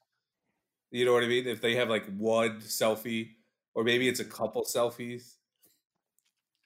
you 0.91 1.05
know 1.05 1.13
what 1.13 1.23
I 1.23 1.27
mean? 1.27 1.47
If 1.47 1.61
they 1.61 1.75
have 1.75 1.89
like 1.89 2.05
one 2.17 2.59
selfie, 2.61 3.35
or 3.73 3.83
maybe 3.83 4.07
it's 4.07 4.19
a 4.19 4.25
couple 4.25 4.63
selfies, 4.63 5.37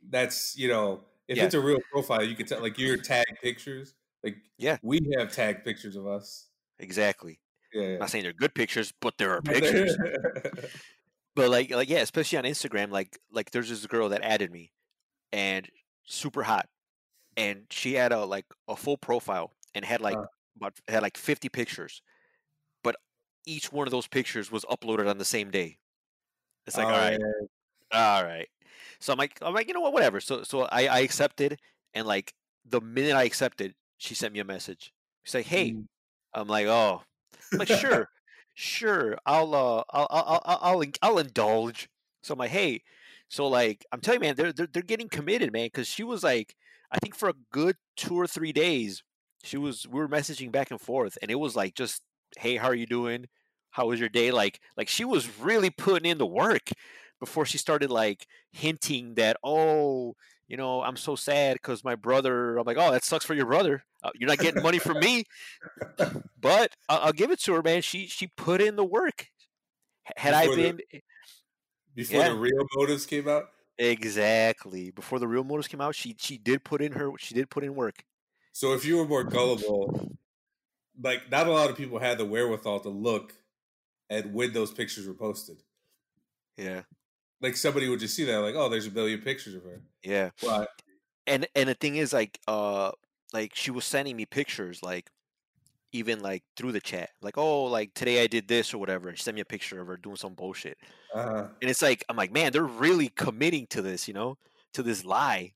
that's 0.10 0.58
you 0.58 0.68
know, 0.68 1.06
if 1.28 1.38
Yeah. 1.38 1.46
it's 1.46 1.54
a 1.54 1.60
real 1.62 1.80
profile, 1.92 2.24
you 2.24 2.36
can 2.36 2.46
tell 2.46 2.62
like 2.62 2.78
your 2.78 2.98
tag 2.98 3.26
pictures. 3.42 3.96
Like 4.24 4.38
Yeah. 4.58 4.78
we 4.82 5.00
have 5.18 5.32
tag 5.34 5.64
pictures 5.64 5.96
of 5.96 6.08
us. 6.08 6.50
exactly 6.80 7.40
Yeah, 7.74 7.82
I'm 7.84 7.90
yeah. 7.92 7.98
not 8.00 8.12
saying 8.12 8.24
they're 8.24 8.34
good 8.34 8.56
pictures 8.56 8.94
but 9.02 9.18
there 9.18 9.32
are 9.34 9.42
pictures 9.44 9.98
but 11.38 11.50
like 11.50 11.72
like 11.72 11.90
yeah 11.90 12.00
especially 12.00 12.38
on 12.38 12.44
instagram 12.44 12.90
like 12.92 13.18
like 13.32 13.52
there's 13.52 13.70
this 13.70 13.86
girl 13.88 14.10
that 14.10 14.22
added 14.24 14.52
me 14.52 14.72
and 15.32 15.70
super 16.06 16.44
hot 16.44 16.68
and 17.38 17.64
she 17.70 17.94
had 17.94 18.12
a 18.12 18.26
like 18.26 18.46
a 18.68 18.76
full 18.76 18.98
profile 18.98 19.54
and 19.76 19.86
had 19.86 20.02
like 20.02 20.18
Uh. 20.18 20.26
about 20.58 20.74
had 20.88 21.02
like 21.04 21.16
50 21.18 21.50
pictures 21.50 22.02
but 22.84 22.96
each 23.46 23.72
one 23.72 23.88
of 23.88 23.92
those 23.92 24.08
pictures 24.08 24.52
was 24.52 24.66
uploaded 24.66 25.10
on 25.10 25.18
the 25.18 25.26
same 25.26 25.52
day. 25.52 25.78
It's 26.66 26.76
like 26.76 26.88
Oh, 26.88 26.92
all 26.92 26.98
right 27.00 27.20
all 27.94 28.24
right. 28.26 28.48
So 29.00 29.14
i'm 29.14 29.18
like 29.20 29.38
i'm 29.42 29.54
like 29.54 29.68
you 29.68 29.74
know 29.74 29.80
what 29.82 29.94
whatever. 29.94 30.20
So 30.20 30.44
so 30.44 30.64
i 30.64 30.88
i 30.88 31.00
accepted 31.00 31.60
and 31.94 32.06
like 32.08 32.34
the 32.66 32.82
minute 32.82 33.16
i 33.16 33.24
accepted 33.24 33.74
she 33.98 34.16
sent 34.16 34.34
me 34.34 34.40
a 34.40 34.44
message. 34.46 34.92
She's 35.24 35.36
like 35.36 35.46
hey 35.46 35.72
Mm. 35.72 35.86
i'm 36.34 36.48
like 36.48 36.68
oh 36.68 37.02
I'm 37.54 37.60
like 37.60 37.68
sure 37.84 38.10
sure, 38.58 39.18
I'll 39.26 39.54
uh, 39.56 39.84
I'll 39.92 40.08
I'll 40.10 40.42
I'll 40.46 40.84
I'll, 41.02 41.18
indulge. 41.20 41.90
So 42.24 42.34
I'm 42.34 42.40
like, 42.40 42.50
hey, 42.52 42.82
so 43.30 43.48
like 43.48 43.86
I'm 43.92 44.02
telling 44.02 44.22
you, 44.22 44.28
man, 44.28 44.36
they're 44.36 44.52
they're, 44.54 44.68
they're 44.72 44.82
getting 44.84 45.10
committed, 45.10 45.52
man, 45.54 45.68
because 45.68 45.88
she 45.88 46.04
was 46.04 46.24
like, 46.24 46.56
I 46.92 46.98
think 47.00 47.16
for 47.16 47.30
a 47.30 47.34
good 47.52 47.76
two 47.96 48.16
or 48.20 48.28
three 48.28 48.52
days, 48.54 49.04
she 49.44 49.58
was 49.58 49.88
we 49.88 50.00
were 50.00 50.10
messaging 50.10 50.52
back 50.52 50.72
and 50.72 50.82
forth, 50.82 51.18
and 51.22 51.32
it 51.32 51.36
was 51.36 51.56
like 51.56 51.76
just, 51.76 52.02
hey, 52.38 52.58
how 52.58 52.68
are 52.68 52.76
you 52.76 52.88
doing? 52.88 53.28
How 53.72 53.88
was 53.88 54.00
your 54.00 54.10
day? 54.10 54.32
Like 54.32 54.60
like 54.78 54.88
she 54.90 55.06
was 55.06 55.40
really 55.40 55.70
putting 55.70 56.10
in 56.10 56.18
the 56.18 56.26
work 56.26 56.70
before 57.20 57.46
she 57.46 57.58
started 57.58 57.90
like 57.92 58.28
hinting 58.52 59.16
that 59.16 59.38
oh 59.44 60.16
you 60.48 60.58
know 60.58 60.82
i'm 60.82 60.96
so 60.96 61.16
sad 61.16 61.54
because 61.54 61.84
my 61.84 61.96
brother 61.96 62.58
i'm 62.58 62.66
like 62.66 62.78
oh 62.78 62.92
that 62.92 63.04
sucks 63.04 63.26
for 63.26 63.34
your 63.34 63.46
brother. 63.46 63.84
Uh, 64.04 64.12
you're 64.16 64.30
not 64.30 64.38
getting 64.38 64.62
money 64.62 64.80
from 64.80 65.00
me. 65.00 65.24
But 66.40 66.76
I'll, 66.88 67.00
I'll, 67.00 67.14
give 67.14 67.32
it 67.32 67.42
to 67.42 67.54
her 67.54 67.64
man. 67.64 67.82
She 67.82 68.08
she 68.08 68.28
put 68.28 68.62
in 68.62 68.76
the 68.76 68.86
work. 68.86 69.28
Had 70.16 70.32
before 70.32 70.54
i 70.54 70.56
been 70.56 70.78
the, 70.78 71.02
before 71.96 72.20
yeah. 72.22 72.30
the 72.30 72.36
real 72.36 72.66
motives 72.76 73.06
came 73.06 73.28
out? 73.28 73.46
Exactly. 73.78 74.92
Before 74.92 75.20
the 75.20 75.28
real 75.28 75.44
motives 75.44 75.68
came 75.68 75.82
out 75.82 75.96
she 75.96 76.16
she 76.20 76.38
did 76.38 76.64
put 76.64 76.82
in 76.82 76.92
her 76.94 77.12
she 77.18 77.34
did 77.34 77.50
put 77.50 77.64
in 77.64 77.76
work. 77.76 78.04
So 78.54 78.74
if 78.74 78.86
you 78.86 78.98
were 78.98 79.08
more 79.08 79.24
gullible 79.24 80.16
like 81.02 81.30
not 81.30 81.48
a 81.48 81.52
lot 81.52 81.70
of 81.70 81.76
people 81.76 82.00
had 82.00 82.18
the 82.18 82.26
wherewithal 82.26 82.80
to 82.82 82.90
look 82.90 83.34
at 84.10 84.32
when 84.32 84.54
those 84.54 84.72
pictures 84.72 85.08
were 85.08 85.14
posted. 85.14 85.58
Yeah 86.56 86.84
like 87.42 87.56
somebody 87.56 87.90
would 87.90 88.00
just 88.00 88.16
see 88.16 88.26
that, 88.26 88.38
like, 88.40 88.56
oh, 88.56 88.70
there's 88.70 88.88
a 88.88 88.92
billion 88.92 89.22
pictures 89.22 89.56
of 89.56 89.64
her. 89.64 89.82
Yeah. 90.04 90.32
But 90.42 90.70
and 91.26 91.48
and 91.56 91.70
the 91.70 91.74
thing 91.74 91.96
is, 91.96 92.14
like, 92.14 92.40
uh, 92.48 92.92
like 93.34 93.56
she 93.56 93.72
was 93.72 93.86
sending 93.86 94.16
me 94.16 94.26
pictures, 94.26 94.82
like, 94.82 95.10
even 95.92 96.20
like 96.20 96.44
through 96.56 96.72
the 96.72 96.80
chat, 96.80 97.10
like, 97.22 97.38
oh, 97.38 97.66
like 97.66 97.94
today 97.94 98.24
I 98.24 98.28
did 98.28 98.48
this 98.48 98.74
or 98.74 98.78
whatever, 98.78 99.10
and 99.10 99.18
she 99.18 99.24
sent 99.24 99.36
me 99.36 99.42
a 99.42 99.46
picture 99.46 99.80
of 99.82 99.88
her 99.88 99.98
doing 99.98 100.16
some 100.16 100.34
bullshit. 100.34 100.78
Uh-huh. 101.14 101.48
And 101.62 101.70
it's 101.70 101.82
like, 101.82 102.04
I'm 102.10 102.18
like, 102.18 102.32
man, 102.32 102.52
they're 102.52 102.64
really 102.64 103.10
committing 103.10 103.68
to 103.68 103.82
this, 103.82 104.08
you 104.08 104.14
know, 104.14 104.38
to 104.74 104.84
this 104.84 105.06
lie. 105.06 105.54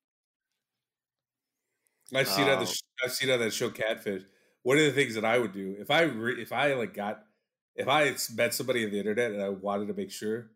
I've 2.14 2.28
seen 2.28 2.48
on 2.48 2.60
the 2.60 2.70
oh. 2.70 3.06
I've 3.06 3.14
seen 3.14 3.30
on 3.30 3.40
that 3.40 3.54
show 3.54 3.70
Catfish. 3.70 4.24
One 4.64 4.78
of 4.78 4.84
the 4.84 4.92
things 4.92 5.16
that 5.16 5.26
I 5.26 5.40
would 5.40 5.54
do 5.54 5.76
if 5.80 5.90
I 5.90 6.02
re, 6.02 6.42
if 6.42 6.52
I 6.52 6.74
like 6.74 6.94
got 6.94 7.24
if 7.76 7.88
I 7.88 8.16
met 8.36 8.54
somebody 8.54 8.86
on 8.86 8.92
the 8.92 9.00
internet 9.00 9.32
and 9.32 9.42
I 9.42 9.50
wanted 9.50 9.88
to 9.88 9.94
make 9.94 10.12
sure 10.12 10.52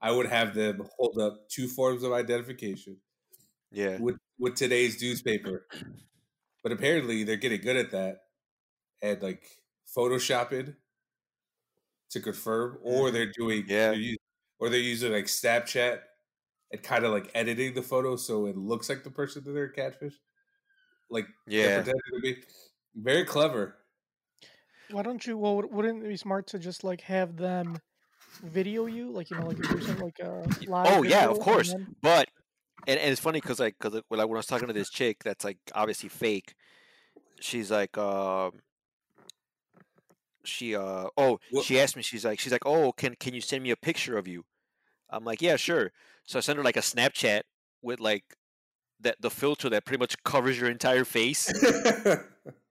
I 0.00 0.12
would 0.12 0.26
have 0.26 0.54
them 0.54 0.86
hold 0.96 1.18
up 1.18 1.48
two 1.48 1.68
forms 1.68 2.02
of 2.02 2.12
identification. 2.12 2.98
Yeah. 3.70 3.98
With 3.98 4.16
with 4.38 4.54
today's 4.54 5.00
newspaper. 5.02 5.66
But 6.62 6.72
apparently 6.72 7.24
they're 7.24 7.36
getting 7.36 7.60
good 7.60 7.76
at 7.76 7.90
that 7.92 8.18
and 9.02 9.20
like 9.22 9.44
photoshopping 9.96 10.74
to 12.10 12.20
confirm 12.20 12.78
or 12.82 13.06
mm-hmm. 13.06 13.14
they're 13.14 13.32
doing 13.36 13.64
yeah. 13.68 13.90
They're 13.90 13.94
using, 13.94 14.18
or 14.60 14.68
they're 14.68 14.80
using 14.80 15.12
like 15.12 15.26
Snapchat 15.26 16.00
and 16.72 16.82
kind 16.82 17.04
of 17.04 17.12
like 17.12 17.30
editing 17.34 17.74
the 17.74 17.82
photo 17.82 18.16
so 18.16 18.46
it 18.46 18.56
looks 18.56 18.88
like 18.88 19.04
the 19.04 19.10
person 19.10 19.42
that 19.44 19.52
they're 19.52 19.68
catfish. 19.68 20.14
Like 21.10 21.26
yeah, 21.46 21.82
to 21.82 21.94
be 22.22 22.36
very 22.94 23.24
clever. 23.24 23.76
Why 24.90 25.02
don't 25.02 25.26
you? 25.26 25.38
Well, 25.38 25.62
wouldn't 25.70 26.04
it 26.04 26.08
be 26.08 26.16
smart 26.16 26.46
to 26.48 26.58
just 26.58 26.84
like 26.84 27.00
have 27.02 27.36
them 27.36 27.78
video 28.42 28.86
you, 28.86 29.10
like 29.10 29.30
you 29.30 29.38
know, 29.38 29.46
like 29.46 29.58
if 29.58 29.70
you're 29.70 29.80
some 29.80 29.98
like 29.98 30.18
a 30.20 30.44
live. 30.66 30.86
Oh 30.90 31.02
yeah, 31.02 31.26
of 31.26 31.38
course. 31.40 31.72
Then... 31.72 31.94
But 32.02 32.28
and, 32.86 32.98
and 32.98 33.10
it's 33.10 33.20
funny 33.20 33.40
because 33.40 33.60
like 33.60 33.76
because 33.80 34.02
when 34.08 34.20
I 34.20 34.24
was 34.24 34.46
talking 34.46 34.68
to 34.68 34.74
this 34.74 34.90
chick 34.90 35.22
that's 35.24 35.44
like 35.44 35.58
obviously 35.74 36.08
fake, 36.08 36.54
she's 37.40 37.70
like, 37.70 37.96
uh, 37.98 38.50
she 40.44 40.74
uh 40.74 41.06
oh 41.16 41.38
what? 41.50 41.64
she 41.64 41.78
asked 41.78 41.96
me 41.96 42.02
she's 42.02 42.24
like 42.24 42.40
she's 42.40 42.52
like 42.52 42.64
oh 42.64 42.92
can 42.92 43.14
can 43.16 43.34
you 43.34 43.40
send 43.40 43.62
me 43.62 43.70
a 43.70 43.76
picture 43.76 44.16
of 44.16 44.26
you? 44.26 44.44
I'm 45.10 45.24
like 45.24 45.42
yeah 45.42 45.56
sure. 45.56 45.92
So 46.24 46.38
I 46.38 46.40
sent 46.40 46.58
her 46.58 46.64
like 46.64 46.76
a 46.76 46.80
Snapchat 46.80 47.42
with 47.82 48.00
like 48.00 48.24
that 49.00 49.16
the 49.20 49.30
filter 49.30 49.68
that 49.70 49.84
pretty 49.84 50.00
much 50.00 50.22
covers 50.24 50.58
your 50.58 50.70
entire 50.70 51.04
face. 51.04 51.52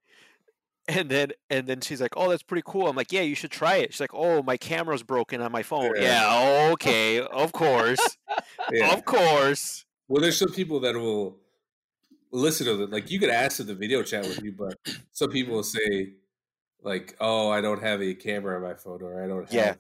and 0.88 1.10
then 1.10 1.32
and 1.50 1.68
then 1.68 1.82
she's 1.82 2.02
like, 2.02 2.16
"Oh, 2.16 2.30
that's 2.30 2.44
pretty 2.44 2.64
cool." 2.66 2.88
I'm 2.88 2.96
like, 2.96 3.12
"Yeah, 3.12 3.22
you 3.22 3.36
should 3.36 3.52
try 3.52 3.78
it." 3.78 3.94
She's 3.94 4.00
like, 4.00 4.14
"Oh, 4.14 4.42
my 4.42 4.58
camera's 4.58 5.04
broken 5.04 5.42
on 5.42 5.52
my 5.52 5.64
phone." 5.64 5.92
Yeah, 5.96 6.02
yeah 6.02 6.70
okay, 6.74 7.20
of 7.20 7.52
course, 7.52 8.18
yeah. 8.72 8.94
of 8.94 9.06
course. 9.06 9.86
Well, 10.08 10.22
there's 10.22 10.38
some 10.38 10.52
people 10.52 10.80
that 10.82 10.96
will 10.96 11.38
listen 12.32 12.66
to 12.68 12.84
it. 12.84 12.90
Like 12.90 13.12
you 13.12 13.20
could 13.20 13.30
ask 13.30 13.58
them 13.58 13.68
to 13.68 13.76
video 13.76 14.02
chat 14.04 14.24
with 14.24 14.42
you, 14.42 14.54
but 14.54 14.76
some 15.12 15.30
people 15.30 15.56
will 15.56 15.64
say, 15.64 16.14
like, 16.82 17.16
"Oh, 17.20 17.50
I 17.50 17.62
don't 17.62 17.82
have 17.82 18.02
a 18.02 18.14
camera 18.14 18.56
on 18.56 18.64
my 18.64 18.76
phone, 18.76 19.02
or 19.02 19.24
I 19.24 19.28
don't." 19.28 19.44
Have... 19.44 19.54
Yeah, 19.54 19.76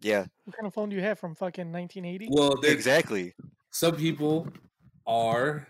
yeah. 0.00 0.24
What 0.44 0.56
kind 0.56 0.66
of 0.66 0.72
phone 0.72 0.88
do 0.88 0.96
you 0.96 1.02
have 1.02 1.18
from 1.18 1.34
fucking 1.34 1.70
1980? 1.72 2.28
Well, 2.30 2.54
exactly. 2.62 3.34
Some 3.70 3.96
people 3.96 4.48
are 5.06 5.68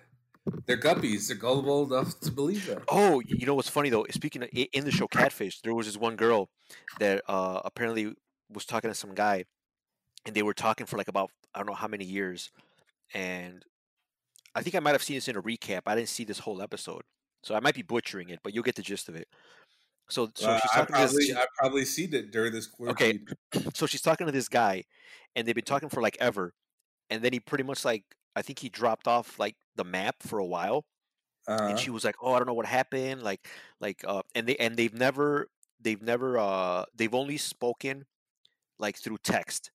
they're 0.67 0.77
guppies. 0.77 1.29
They're 1.29 1.37
gullible 1.37 1.93
enough 1.93 2.19
to 2.21 2.31
believe 2.31 2.67
that. 2.67 2.83
Oh, 2.89 3.21
you 3.21 3.47
know 3.47 3.55
what's 3.55 3.69
funny 3.69 3.91
though? 3.91 4.07
Speaking 4.11 4.43
of, 4.43 4.49
in 4.53 4.85
the 4.85 4.91
show 4.91 5.07
Catfish, 5.07 5.61
there 5.61 5.75
was 5.75 5.87
this 5.87 5.97
one 5.97 6.17
girl 6.17 6.49
that 6.99 7.23
uh, 7.29 7.61
apparently 7.65 8.13
was 8.53 8.65
talking 8.65 8.91
to 8.91 8.95
some 8.95 9.15
guy, 9.15 9.45
and 10.27 10.35
they 10.35 10.43
were 10.43 10.55
talking 10.55 10.87
for 10.87 10.97
like 10.97 11.09
about 11.09 11.31
I 11.55 11.59
don't 11.59 11.67
know 11.67 11.75
how 11.75 11.89
many 11.89 12.05
years, 12.05 12.51
and 13.15 13.65
I 14.55 14.63
think 14.63 14.75
I 14.75 14.81
might 14.81 14.93
have 14.93 15.03
seen 15.03 15.17
this 15.17 15.29
in 15.29 15.37
a 15.37 15.43
recap. 15.43 15.83
I 15.87 15.95
didn't 15.95 16.09
see 16.09 16.25
this 16.25 16.41
whole 16.41 16.63
episode, 16.63 17.03
so 17.43 17.55
I 17.55 17.61
might 17.61 17.75
be 17.75 17.83
butchering 17.83 18.31
it, 18.31 18.41
but 18.43 18.55
you'll 18.55 18.65
get 18.65 18.77
the 18.77 18.83
gist 18.83 19.09
of 19.09 19.17
it. 19.17 19.29
So, 20.11 20.31
so 20.35 20.49
uh, 20.49 20.59
she's 20.61 20.71
talking 20.71 20.95
I 20.95 20.99
probably, 20.99 21.27
to 21.27 21.35
this. 21.35 21.37
I 21.37 21.47
probably 21.59 21.85
seen 21.85 22.15
it 22.15 22.31
during 22.31 22.53
this. 22.53 22.69
Okay, 22.81 23.21
so 23.75 23.87
she's 23.87 24.03
talking 24.03 24.27
to 24.27 24.33
this 24.33 24.49
guy, 24.49 24.85
and 25.37 25.47
they've 25.47 25.55
been 25.55 25.65
talking 25.65 25.89
for 25.89 26.03
like 26.03 26.17
ever, 26.21 26.55
and 27.11 27.23
then 27.23 27.33
he 27.33 27.41
pretty 27.41 27.65
much 27.65 27.85
like 27.85 28.05
I 28.37 28.43
think 28.43 28.59
he 28.61 28.69
dropped 28.69 29.09
off 29.09 29.39
like 29.39 29.57
the 29.77 29.85
map 29.85 30.17
for 30.23 30.39
a 30.39 30.47
while, 30.47 30.87
uh-huh. 31.47 31.69
and 31.69 31.79
she 31.79 31.91
was 31.91 32.05
like, 32.05 32.17
"Oh, 32.23 32.35
I 32.35 32.39
don't 32.39 32.47
know 32.49 32.55
what 32.55 32.67
happened." 32.67 33.23
Like, 33.23 33.49
like, 33.81 34.05
uh, 34.07 34.23
and 34.35 34.47
they 34.49 34.57
and 34.57 34.77
they've 34.77 34.95
never, 34.95 35.49
they've 35.81 36.03
never, 36.03 36.39
uh, 36.39 36.85
they've 36.95 37.15
only 37.15 37.37
spoken 37.39 38.07
like 38.79 38.97
through 38.97 39.19
text. 39.25 39.71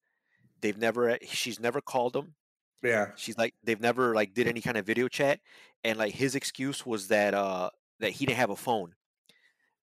They've 0.60 0.78
never, 0.78 1.10
eh, 1.10 1.18
she's 1.26 1.60
never 1.60 1.80
called 1.80 2.16
him. 2.16 2.34
Yeah, 2.82 3.12
she's 3.16 3.38
like, 3.38 3.54
they've 3.64 3.80
never 3.80 4.14
like 4.14 4.34
did 4.34 4.46
any 4.48 4.60
kind 4.60 4.76
of 4.76 4.86
video 4.86 5.08
chat, 5.08 5.40
and 5.84 5.98
like 5.98 6.14
his 6.14 6.34
excuse 6.34 6.84
was 6.86 7.08
that 7.08 7.34
uh 7.34 7.70
that 8.00 8.12
he 8.12 8.26
didn't 8.26 8.38
have 8.38 8.50
a 8.50 8.56
phone, 8.56 8.94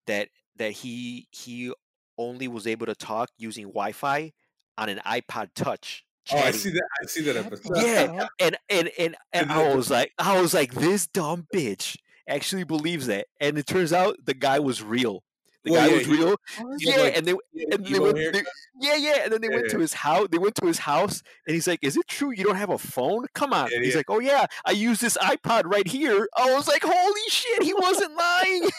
that 0.08 0.30
that 0.58 0.72
he 0.72 1.28
he 1.32 1.74
only 2.18 2.48
was 2.48 2.68
able 2.68 2.86
to 2.86 2.96
talk 2.96 3.30
using 3.38 3.66
Wi-Fi 3.66 4.32
on 4.78 4.90
an 4.90 5.00
iPod 5.06 5.50
Touch 5.56 6.06
Oh, 6.32 6.38
I 6.38 6.52
see 6.52 6.70
that. 6.70 6.88
I 7.02 7.06
see 7.08 7.22
that 7.22 7.38
episode. 7.38 7.78
Yeah, 7.78 8.28
and 8.40 8.58
and 8.70 8.92
and, 8.98 9.16
and 9.34 9.52
I 9.52 9.74
was 9.76 9.90
like, 9.90 10.14
I 10.18 10.40
was 10.40 10.54
like, 10.54 10.74
this 10.74 11.08
dumb 11.08 11.48
bitch 11.54 11.98
actually 12.28 12.64
believes 12.64 13.08
that, 13.08 13.28
and 13.40 13.58
it 13.58 13.66
turns 13.66 13.92
out 13.92 14.18
the 14.24 14.34
guy 14.34 14.60
was 14.60 14.84
real. 14.84 15.24
The 15.64 15.72
well, 15.72 15.82
guy 15.82 15.92
yeah, 15.92 15.98
was 15.98 16.08
real. 16.08 16.36
Yeah, 16.80 17.02
like, 17.02 17.18
and 17.18 17.26
they 17.26 17.32
and 17.72 17.86
they 17.86 18.00
went. 18.00 18.16
They, 18.16 18.44
yeah, 18.80 18.96
yeah, 18.96 19.24
and 19.24 19.34
then 19.34 19.42
they 19.42 19.48
yeah, 19.48 19.56
went 19.56 19.68
yeah. 19.68 19.74
to 19.74 19.80
his 19.80 19.94
house. 19.94 20.28
They 20.32 20.38
went 20.40 20.56
to 20.56 20.66
his 20.66 20.80
house, 20.80 21.22
and 21.46 21.54
he's 21.54 21.68
like, 21.68 21.80
"Is 21.84 21.98
it 21.98 22.08
true 22.08 22.32
you 22.32 22.44
don't 22.44 22.56
have 22.56 22.72
a 22.72 22.80
phone? 22.80 23.26
Come 23.36 23.54
on." 23.54 23.70
he's 23.70 23.96
like, 23.96 24.10
"Oh 24.10 24.20
yeah, 24.20 24.46
I 24.66 24.72
use 24.72 25.00
this 25.00 25.18
iPod 25.18 25.64
right 25.66 25.88
here." 25.88 26.28
I 26.36 26.54
was 26.54 26.68
like, 26.68 26.84
"Holy 26.84 27.30
shit, 27.30 27.64
he 27.64 27.74
wasn't 27.74 28.16
lying." 28.16 28.70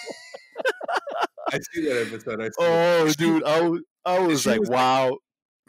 I 1.48 1.58
see 1.72 1.84
that 1.84 2.06
episode. 2.08 2.40
I 2.40 2.46
see 2.46 2.50
oh, 2.58 3.04
that. 3.06 3.16
dude, 3.16 3.44
I 3.44 3.60
was, 3.60 3.80
I 4.04 4.18
was 4.18 4.46
like, 4.46 4.60
was 4.60 4.70
"Wow." 4.70 5.10
Like, 5.10 5.18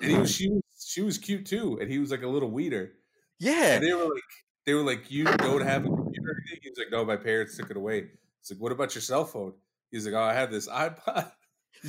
and 0.02 0.12
he 0.12 0.18
was, 0.18 0.36
she 0.36 0.50
was 0.50 0.64
she 0.94 1.02
was 1.02 1.18
cute 1.18 1.46
too, 1.48 1.80
and 1.82 1.90
he 1.90 1.98
was 1.98 2.12
like 2.12 2.22
a 2.22 2.28
little 2.28 2.52
weeder. 2.52 2.92
Yeah, 3.40 3.76
and 3.76 3.84
they 3.84 3.94
were 3.94 4.04
like, 4.04 4.32
they 4.66 4.74
were 4.76 4.84
like, 4.84 5.10
you 5.10 5.24
don't 5.24 5.62
have 5.62 5.86
a 5.86 5.90
computer. 5.90 6.36
He 6.62 6.70
was 6.70 6.78
like, 6.78 6.92
no, 6.92 7.04
my 7.04 7.16
parents 7.16 7.58
took 7.58 7.72
it 7.72 7.78
away. 7.78 8.10
It's 8.40 8.52
like, 8.52 8.62
what 8.62 8.72
about 8.72 8.94
your 8.94 9.02
cell 9.02 9.26
phone? 9.26 9.54
He's 9.90 10.06
like, 10.06 10.14
oh, 10.14 10.22
I 10.22 10.34
have 10.34 10.52
this 10.52 10.68
iPod. 10.70 11.32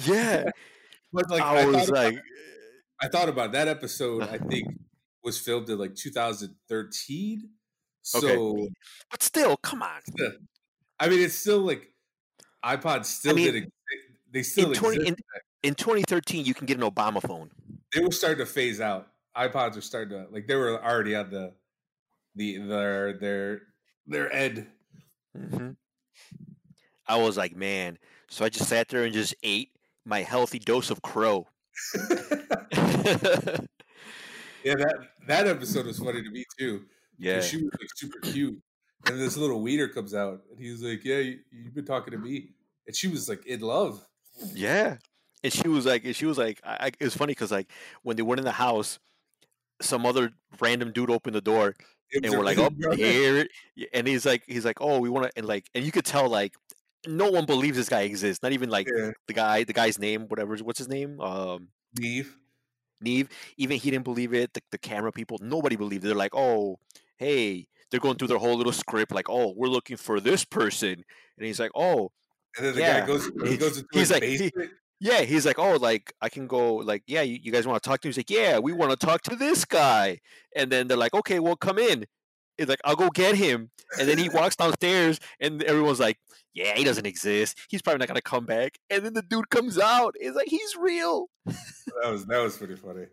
Yeah, 0.06 0.44
but 1.12 1.28
like, 1.28 1.42
I, 1.42 1.62
I 1.62 1.66
was 1.66 1.90
like, 1.90 2.14
about, 2.14 2.22
I 3.02 3.08
thought 3.08 3.28
about 3.28 3.52
that 3.52 3.68
episode. 3.68 4.22
I 4.22 4.38
think 4.50 4.68
was 5.22 5.38
filmed 5.38 5.68
in 5.68 5.78
like 5.78 5.94
2013. 5.94 7.50
So, 8.00 8.18
okay. 8.18 8.68
but 9.10 9.22
still, 9.22 9.56
come 9.58 9.82
on. 9.82 10.00
I 10.98 11.08
mean, 11.08 11.20
it's 11.20 11.34
still 11.34 11.60
like 11.60 11.88
iPods 12.64 13.06
still 13.06 13.32
I 13.32 13.34
mean, 13.34 13.52
did. 13.52 13.72
They 14.30 14.42
still 14.42 14.70
in, 14.70 14.74
20, 14.74 15.06
in, 15.06 15.16
in 15.62 15.74
2013, 15.74 16.44
you 16.44 16.54
can 16.54 16.66
get 16.66 16.78
an 16.78 16.90
Obama 16.90 17.22
phone 17.22 17.50
they 17.94 18.00
were 18.02 18.10
starting 18.10 18.44
to 18.44 18.50
phase 18.50 18.80
out. 18.80 19.08
iPods 19.36 19.76
were 19.76 19.80
starting 19.80 20.10
to 20.10 20.26
like 20.30 20.46
they 20.46 20.56
were 20.56 20.82
already 20.82 21.14
on 21.14 21.30
the 21.30 21.52
the 22.34 22.58
their 22.58 23.12
their 23.18 23.60
their 24.06 24.34
ed. 24.34 24.66
Mm-hmm. 25.36 25.70
I 27.06 27.16
was 27.16 27.36
like, 27.36 27.54
man. 27.54 27.98
So 28.28 28.44
I 28.44 28.48
just 28.48 28.68
sat 28.68 28.88
there 28.88 29.04
and 29.04 29.12
just 29.12 29.34
ate 29.42 29.70
my 30.04 30.22
healthy 30.22 30.58
dose 30.58 30.90
of 30.90 31.02
crow. 31.02 31.46
yeah, 34.64 34.74
that 34.74 34.94
that 35.26 35.46
episode 35.46 35.86
was 35.86 35.98
funny 35.98 36.22
to 36.22 36.30
me 36.30 36.44
too. 36.58 36.84
Yeah, 37.18 37.40
she 37.40 37.56
was 37.58 37.70
like 37.78 37.88
super 37.96 38.18
cute, 38.20 38.60
and 39.06 39.20
this 39.20 39.36
little 39.36 39.60
weeder 39.60 39.88
comes 39.88 40.14
out, 40.14 40.42
and 40.50 40.58
he 40.58 40.70
was 40.70 40.82
like, 40.82 41.04
"Yeah, 41.04 41.18
you, 41.18 41.38
you've 41.52 41.74
been 41.74 41.84
talking 41.84 42.12
to 42.12 42.18
me," 42.18 42.50
and 42.86 42.96
she 42.96 43.08
was 43.08 43.28
like 43.28 43.46
in 43.46 43.60
love. 43.60 44.04
Yeah, 44.52 44.96
and 45.44 45.52
she 45.52 45.68
was 45.68 45.86
like, 45.86 46.04
and 46.04 46.16
she 46.16 46.26
was 46.26 46.38
like, 46.38 46.60
I, 46.64 46.88
it 46.88 47.04
was 47.04 47.14
funny 47.14 47.30
because 47.32 47.52
like 47.52 47.70
when 48.02 48.16
they 48.16 48.22
went 48.22 48.40
in 48.40 48.44
the 48.44 48.50
house, 48.52 48.98
some 49.80 50.04
other 50.06 50.32
random 50.60 50.90
dude 50.92 51.10
opened 51.10 51.36
the 51.36 51.40
door, 51.40 51.74
and 52.12 52.30
we're 52.32 52.44
like, 52.44 52.58
oh, 52.58 52.70
here, 52.96 53.46
and 53.92 54.06
he's 54.08 54.24
like, 54.26 54.42
he's 54.46 54.64
like, 54.64 54.80
oh, 54.80 54.98
we 54.98 55.08
want 55.10 55.26
to, 55.26 55.32
and 55.36 55.46
like, 55.46 55.68
and 55.74 55.84
you 55.84 55.92
could 55.92 56.04
tell 56.04 56.28
like, 56.28 56.54
no 57.06 57.30
one 57.30 57.44
believes 57.44 57.76
this 57.76 57.88
guy 57.88 58.02
exists. 58.02 58.42
Not 58.42 58.52
even 58.52 58.70
like 58.70 58.88
Yeah, 58.92 59.10
the 59.28 59.34
guy, 59.34 59.62
the 59.64 59.72
guy's 59.72 59.98
name, 59.98 60.26
whatever, 60.28 60.56
what's 60.58 60.78
his 60.78 60.88
name, 60.88 61.20
um, 61.20 61.68
Nev. 61.98 62.36
Nev. 63.00 63.28
Even 63.58 63.76
he 63.78 63.90
didn't 63.90 64.04
believe 64.04 64.32
it. 64.32 64.54
The, 64.54 64.62
the 64.70 64.78
camera 64.78 65.12
people, 65.12 65.38
nobody 65.42 65.76
believed 65.76 66.04
it. 66.04 66.08
They're 66.08 66.16
like, 66.16 66.34
oh, 66.34 66.78
hey, 67.18 67.66
they're 67.90 68.00
going 68.00 68.16
through 68.16 68.28
their 68.28 68.38
whole 68.38 68.56
little 68.56 68.72
script, 68.72 69.12
like, 69.12 69.28
oh, 69.28 69.52
we're 69.56 69.68
looking 69.68 69.96
for 69.96 70.18
this 70.20 70.44
person, 70.44 71.04
and 71.36 71.46
he's 71.46 71.60
like, 71.60 71.72
oh, 71.74 72.10
And 72.56 72.66
then 72.66 72.74
the 72.76 72.80
Yeah. 72.80 73.00
guy 73.00 73.06
goes, 73.06 73.26
he 73.42 73.50
He- 73.50 73.56
goes 73.56 73.76
into 73.78 73.88
he's 73.92 74.00
his 74.00 74.10
like- 74.12 74.20
basement. 74.22 74.70
Yeah, 75.04 75.20
he's 75.20 75.44
like, 75.44 75.58
oh, 75.58 75.76
like 75.76 76.14
I 76.22 76.30
can 76.30 76.46
go, 76.46 76.76
like, 76.76 77.02
yeah, 77.06 77.20
you, 77.20 77.38
you 77.42 77.52
guys 77.52 77.66
want 77.66 77.82
to 77.82 77.86
talk 77.86 78.00
to 78.00 78.08
him? 78.08 78.10
He's 78.10 78.16
like, 78.16 78.30
yeah, 78.30 78.58
we 78.58 78.72
want 78.72 78.90
to 78.98 79.06
talk 79.06 79.20
to 79.24 79.36
this 79.36 79.66
guy. 79.66 80.20
And 80.56 80.72
then 80.72 80.88
they're 80.88 80.96
like, 80.96 81.12
okay, 81.12 81.40
well, 81.40 81.56
come 81.56 81.78
in. 81.78 82.06
He's 82.56 82.68
like, 82.68 82.80
I'll 82.86 82.96
go 82.96 83.10
get 83.10 83.34
him. 83.34 83.70
And 83.98 84.08
then 84.08 84.16
he 84.16 84.28
walks 84.32 84.56
downstairs, 84.56 85.20
and 85.40 85.62
everyone's 85.64 86.00
like, 86.00 86.16
yeah, 86.54 86.74
he 86.74 86.84
doesn't 86.84 87.04
exist. 87.06 87.58
He's 87.68 87.82
probably 87.82 87.98
not 87.98 88.08
gonna 88.08 88.22
come 88.22 88.46
back. 88.46 88.78
And 88.88 89.04
then 89.04 89.12
the 89.12 89.20
dude 89.20 89.50
comes 89.50 89.78
out. 89.78 90.14
He's 90.18 90.34
like, 90.34 90.48
he's 90.48 90.74
real. 90.74 91.26
that 91.44 92.10
was 92.10 92.24
that 92.24 92.42
was 92.42 92.56
pretty 92.56 92.76
funny. 92.76 93.04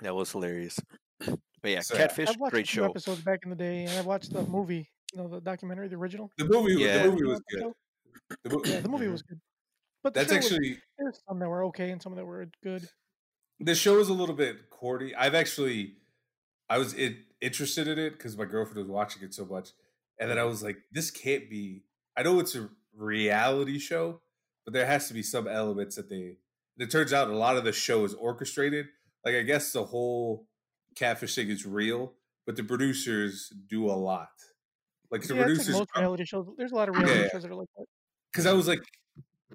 That 0.00 0.14
was 0.14 0.32
hilarious. 0.32 0.78
But 1.62 1.72
yeah, 1.72 1.80
So, 1.80 1.94
Catfish, 1.98 2.30
I've 2.30 2.40
watched 2.40 2.52
great 2.52 2.66
show. 2.66 2.86
episodes 2.86 3.20
back 3.20 3.40
in 3.44 3.50
the 3.50 3.56
day, 3.56 3.84
and 3.84 3.98
I 3.98 4.00
watched 4.00 4.32
the 4.32 4.42
movie, 4.44 4.88
you 5.12 5.20
know, 5.20 5.28
the 5.28 5.42
documentary, 5.42 5.88
the 5.88 5.96
original. 5.96 6.30
The 6.38 6.46
movie, 6.46 6.72
Yeah. 6.82 7.02
the 7.02 7.10
movie 7.10 7.24
was 7.24 7.42
good. 7.52 7.72
The 8.42 8.50
mo- 8.50 8.62
Yeah, 8.64 8.80
the 8.80 8.88
movie 8.88 9.04
mm-hmm. 9.04 9.12
was 9.12 9.20
good. 9.20 9.38
But 10.02 10.14
That's 10.14 10.30
show 10.30 10.36
was- 10.36 10.46
actually 10.46 10.78
there's 10.98 11.20
some 11.28 11.38
that 11.38 11.48
were 11.48 11.64
okay 11.66 11.90
and 11.90 12.00
some 12.00 12.14
that 12.16 12.24
were 12.24 12.46
good. 12.62 12.88
the 13.58 13.74
show 13.74 13.98
is 13.98 14.08
a 14.08 14.14
little 14.14 14.34
bit 14.34 14.70
corny. 14.70 15.14
I've 15.14 15.34
actually, 15.34 15.96
I 16.68 16.78
was 16.78 16.94
it, 16.94 17.16
interested 17.40 17.88
in 17.88 17.98
it 17.98 18.10
because 18.12 18.36
my 18.36 18.44
girlfriend 18.44 18.78
was 18.78 18.88
watching 18.88 19.22
it 19.22 19.34
so 19.34 19.44
much, 19.44 19.70
and 20.18 20.30
then 20.30 20.38
I 20.38 20.42
mm-hmm. 20.42 20.50
was 20.50 20.62
like, 20.62 20.78
this 20.92 21.10
can't 21.10 21.50
be. 21.50 21.84
I 22.16 22.22
know 22.22 22.40
it's 22.40 22.54
a 22.54 22.68
reality 22.96 23.78
show, 23.78 24.20
but 24.64 24.74
there 24.74 24.86
has 24.86 25.08
to 25.08 25.14
be 25.14 25.22
some 25.22 25.46
elements 25.46 25.96
that 25.96 26.08
they. 26.08 26.36
It 26.78 26.90
turns 26.90 27.12
out 27.12 27.28
a 27.28 27.36
lot 27.36 27.56
of 27.56 27.64
the 27.64 27.72
show 27.72 28.04
is 28.04 28.14
orchestrated. 28.14 28.86
Like 29.24 29.34
I 29.34 29.42
guess 29.42 29.72
the 29.72 29.84
whole 29.84 30.46
catfish 30.96 31.34
thing 31.34 31.48
is 31.50 31.66
real, 31.66 32.14
but 32.46 32.56
the 32.56 32.64
producers 32.64 33.52
do 33.68 33.86
a 33.86 33.92
lot. 33.92 34.30
Like 35.10 35.22
the 35.22 35.34
yeah, 35.34 35.40
it's 35.42 35.48
like 35.48 35.56
producers, 35.56 35.74
most 35.74 35.90
reality 35.96 36.24
shows. 36.24 36.46
There's 36.56 36.72
a 36.72 36.74
lot 36.74 36.88
of 36.88 36.96
reality 36.96 37.20
Yeah. 37.20 37.28
shows 37.32 37.42
that 37.42 37.50
are 37.50 37.54
like 37.54 37.68
that. 37.76 37.86
because 38.32 38.46
I 38.46 38.52
was 38.52 38.68
like, 38.68 38.80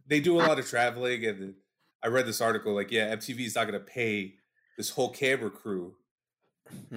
they 0.07 0.19
do 0.19 0.35
a 0.38 0.41
lot 0.47 0.59
of 0.59 0.67
traveling, 0.67 1.25
and 1.25 1.55
I 2.03 2.07
read 2.07 2.25
this 2.25 2.41
article 2.41 2.74
like, 2.74 2.91
yeah, 2.91 3.15
MTV 3.15 3.39
is 3.45 3.55
not 3.55 3.67
going 3.67 3.79
to 3.79 3.85
pay 3.85 4.35
this 4.77 4.89
whole 4.91 5.09
camera 5.09 5.50
crew 5.50 5.95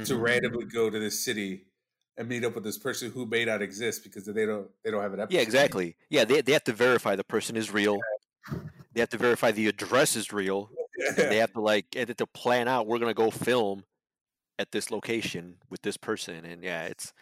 to 0.04 0.14
Mhm. 0.14 0.20
randomly 0.22 0.64
go 0.64 0.88
to 0.90 0.98
this 0.98 1.22
city 1.24 1.66
and 2.16 2.28
meet 2.28 2.44
up 2.44 2.54
with 2.54 2.64
this 2.64 2.78
person 2.78 3.10
who 3.10 3.26
may 3.26 3.44
not 3.44 3.62
exist 3.62 4.02
because 4.02 4.24
they 4.24 4.46
don't 4.46 4.68
they 4.82 4.90
don't 4.90 5.02
have 5.02 5.12
an 5.12 5.20
episode. 5.20 5.36
Yeah, 5.36 5.42
exactly. 5.42 5.96
Yeah, 6.10 6.24
they, 6.24 6.40
they 6.40 6.52
have 6.52 6.64
to 6.64 6.72
verify 6.72 7.14
the 7.16 7.22
person 7.24 7.54
is 7.56 7.70
real. 7.72 7.98
They 8.92 9.00
have 9.00 9.10
to 9.10 9.18
verify 9.18 9.50
the 9.52 9.68
address 9.68 10.16
is 10.16 10.32
real. 10.32 10.70
and 11.06 11.16
they 11.16 11.36
have 11.44 11.52
to 11.52 11.60
like 11.60 11.86
and 11.94 12.16
to 12.16 12.26
plan 12.26 12.66
out 12.66 12.86
we're 12.88 12.98
gonna 12.98 13.14
go 13.14 13.30
film 13.30 13.84
at 14.58 14.72
this 14.72 14.90
location 14.90 15.58
with 15.70 15.80
this 15.82 15.96
person 15.96 16.44
and 16.44 16.64
yeah 16.64 16.84
it's 16.84 17.12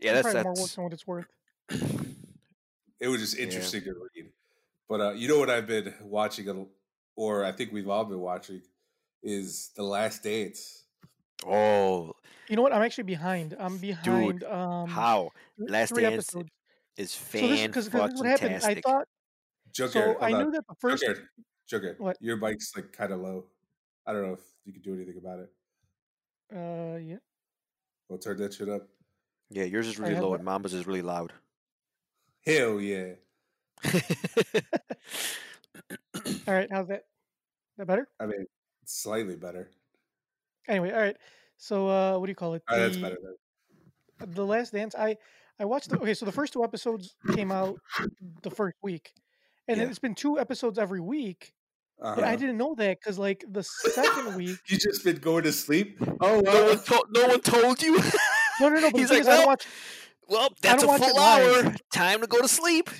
yeah 0.00 0.12
It's 0.18 0.22
that's 0.32 0.32
probably 0.32 0.42
more 0.44 0.52
work 0.54 0.58
that's 0.58 0.74
than 0.74 0.84
what 0.84 0.92
it's 0.94 1.06
worth. 1.06 1.26
it 3.00 3.08
was 3.08 3.20
just 3.20 3.36
Yeah. 3.36 3.44
interesting 3.44 3.82
to 3.84 3.92
read. 4.14 4.27
But 4.88 5.00
uh, 5.00 5.10
you 5.12 5.28
know 5.28 5.38
what 5.38 5.50
I've 5.50 5.66
been 5.66 5.94
watching, 6.02 6.66
or 7.16 7.44
I 7.44 7.52
think 7.52 7.72
we've 7.72 7.88
all 7.88 8.04
been 8.04 8.20
watching, 8.20 8.62
is 9.22 9.70
The 9.76 9.82
Last 9.82 10.22
Dance. 10.22 10.84
oh 11.46 12.14
You 12.48 12.56
know 12.56 12.62
what? 12.62 12.72
I'm 12.72 12.82
actually 12.82 13.04
behind. 13.04 13.54
I'm 13.58 13.76
behind. 13.78 14.40
Dude, 14.40 14.44
um, 14.44 14.88
how 14.88 15.30
Last 15.58 15.90
three 15.94 16.02
Dance 16.04 16.14
episodes. 16.34 16.50
is 16.96 17.10
So 17.12 17.38
fan 17.38 17.48
this 17.50 17.66
because 17.66 17.88
this 17.90 17.94
is 18.14 18.20
what 18.20 18.26
happened. 18.26 18.64
I 18.64 18.74
thought 18.80 19.06
Jughead, 19.72 19.92
so. 19.92 20.16
I 20.20 20.30
hold 20.30 20.44
knew 20.44 20.50
that 20.52 20.66
the 20.66 20.74
first. 20.80 21.04
Jughead, 21.04 21.20
Jughead, 21.70 22.00
What? 22.00 22.16
your 22.20 22.38
bike's 22.38 22.72
like 22.74 22.92
kind 22.92 23.12
of 23.12 23.20
low. 23.20 23.44
I 24.06 24.12
don't 24.12 24.26
know 24.26 24.32
if 24.32 24.40
you 24.64 24.72
could 24.72 24.82
do 24.82 24.94
anything 24.94 25.18
about 25.18 25.40
it. 25.40 25.50
Uh, 26.50 26.96
yeah. 26.96 27.16
We'll 28.08 28.18
turn 28.18 28.38
that 28.38 28.54
shit 28.54 28.70
up. 28.70 28.88
yeah 29.50 29.64
yours 29.64 29.86
is 29.86 29.98
really 29.98 30.14
low 30.14 30.30
that. 30.32 30.40
and 30.40 30.48
Mamba's 30.48 30.72
is 30.72 30.86
really 30.86 31.02
loud 31.02 31.32
Hell 32.46 32.80
yeah. 32.80 33.12
All 36.46 36.54
right. 36.54 36.68
How's 36.70 36.88
that? 36.88 37.04
That 37.76 37.86
better? 37.86 38.08
I 38.20 38.26
mean, 38.26 38.46
slightly 38.84 39.36
better. 39.36 39.70
Anyway, 40.66 40.90
all 40.92 41.00
right. 41.00 41.16
So, 41.56 41.88
uh, 41.88 42.18
what 42.18 42.26
do 42.26 42.30
you 42.30 42.36
call 42.36 42.54
it? 42.54 42.62
Oh, 42.68 42.78
that's 42.78 42.96
The- 42.96 43.02
better. 43.02 43.18
Then. 43.22 44.32
The 44.34 44.44
Last 44.44 44.72
Dance. 44.72 44.94
I 44.96 45.16
I 45.60 45.64
watched. 45.64 45.90
The, 45.90 45.98
okay, 45.98 46.14
so 46.14 46.26
the 46.26 46.32
first 46.32 46.52
two 46.52 46.64
episodes 46.64 47.14
came 47.34 47.52
out 47.52 47.78
the 48.42 48.50
first 48.50 48.76
week, 48.82 49.12
and 49.68 49.78
Yeah. 49.80 49.86
it's 49.86 49.98
been 50.00 50.14
two 50.14 50.38
episodes 50.38 50.78
every 50.78 51.00
week. 51.00 51.52
But 52.00 52.20
I 52.20 52.22
Uh-huh. 52.22 52.36
didn't 52.36 52.56
know 52.58 52.74
that 52.76 52.98
because 53.00 53.18
like 53.18 53.44
the 53.48 53.62
second 53.62 54.34
week. 54.36 54.58
You 54.66 54.76
just 54.78 55.04
been 55.04 55.16
going 55.16 55.44
to 55.44 55.52
sleep? 55.52 55.98
Oh, 56.20 56.40
no 56.40 56.64
one 56.66 56.78
told 56.80 57.06
no 57.10 57.26
one 57.28 57.40
told 57.40 57.82
you 57.82 57.96
No, 58.60 58.68
no, 58.68 58.80
no. 58.80 58.90
But 58.90 58.98
He's 59.00 59.10
like, 59.10 59.20
is, 59.20 59.28
I 59.28 59.30
don't 59.36 59.38
"Well, 59.40 59.46
watch. 59.48 59.66
well 60.28 60.48
that's 60.62 60.82
a 60.82 60.86
don't 60.86 61.00
watch 61.00 61.08
it 61.08 61.10
full 61.12 61.20
hour 61.20 61.74
time 61.92 62.20
to 62.20 62.26
go 62.26 62.40
to 62.40 62.48
sleep 62.48 62.90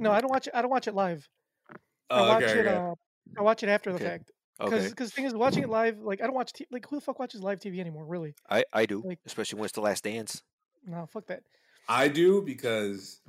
No, 0.00 0.10
I 0.12 0.20
don't 0.20 0.30
watch 0.30 0.46
it. 0.46 0.54
I 0.54 0.62
don't 0.62 0.70
watch 0.70 0.88
it 0.88 0.94
live. 0.94 1.28
I 1.70 1.74
Oh, 2.10 2.28
watch 2.28 2.42
okay, 2.42 2.58
it. 2.60 2.66
okay. 2.66 2.76
Uh, 2.76 2.94
I 3.38 3.42
watch 3.42 3.62
it 3.62 3.68
after 3.68 3.90
the 3.92 3.96
Okay. 3.96 4.04
fact. 4.04 4.32
Because 4.58 4.72
okay 4.72 4.88
because 4.90 5.12
thing 5.12 5.24
is, 5.24 5.34
watching 5.34 5.62
it 5.62 5.68
live, 5.70 5.98
like 6.00 6.20
I 6.20 6.24
don't 6.24 6.34
watch 6.34 6.52
t- 6.52 6.66
like 6.70 6.86
who 6.88 6.96
the 6.96 7.00
fuck 7.00 7.18
watches 7.18 7.42
live 7.42 7.60
TV 7.60 7.80
anymore? 7.80 8.04
Really? 8.04 8.34
I 8.48 8.64
I 8.72 8.86
do 8.86 9.02
like- 9.04 9.20
especially 9.24 9.58
when 9.58 9.64
it's 9.66 9.74
the 9.74 9.80
last 9.80 10.04
dance 10.04 10.42
No, 10.86 11.06
fuck 11.06 11.26
that. 11.28 11.42
I 11.88 12.08
do 12.08 12.42
because 12.42 13.20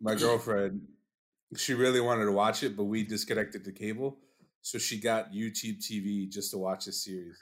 my 0.00 0.14
girlfriend, 0.14 0.86
she 1.56 1.74
really 1.74 2.00
wanted 2.00 2.24
to 2.26 2.32
watch 2.32 2.62
it, 2.62 2.76
but 2.76 2.84
we 2.84 3.04
disconnected 3.04 3.64
the 3.64 3.72
cable. 3.72 4.18
So 4.62 4.78
she 4.78 4.98
got 5.00 5.32
YouTube 5.32 5.78
TV 5.78 6.28
just 6.28 6.50
to 6.50 6.58
watch 6.58 6.84
this 6.86 7.02
series. 7.04 7.38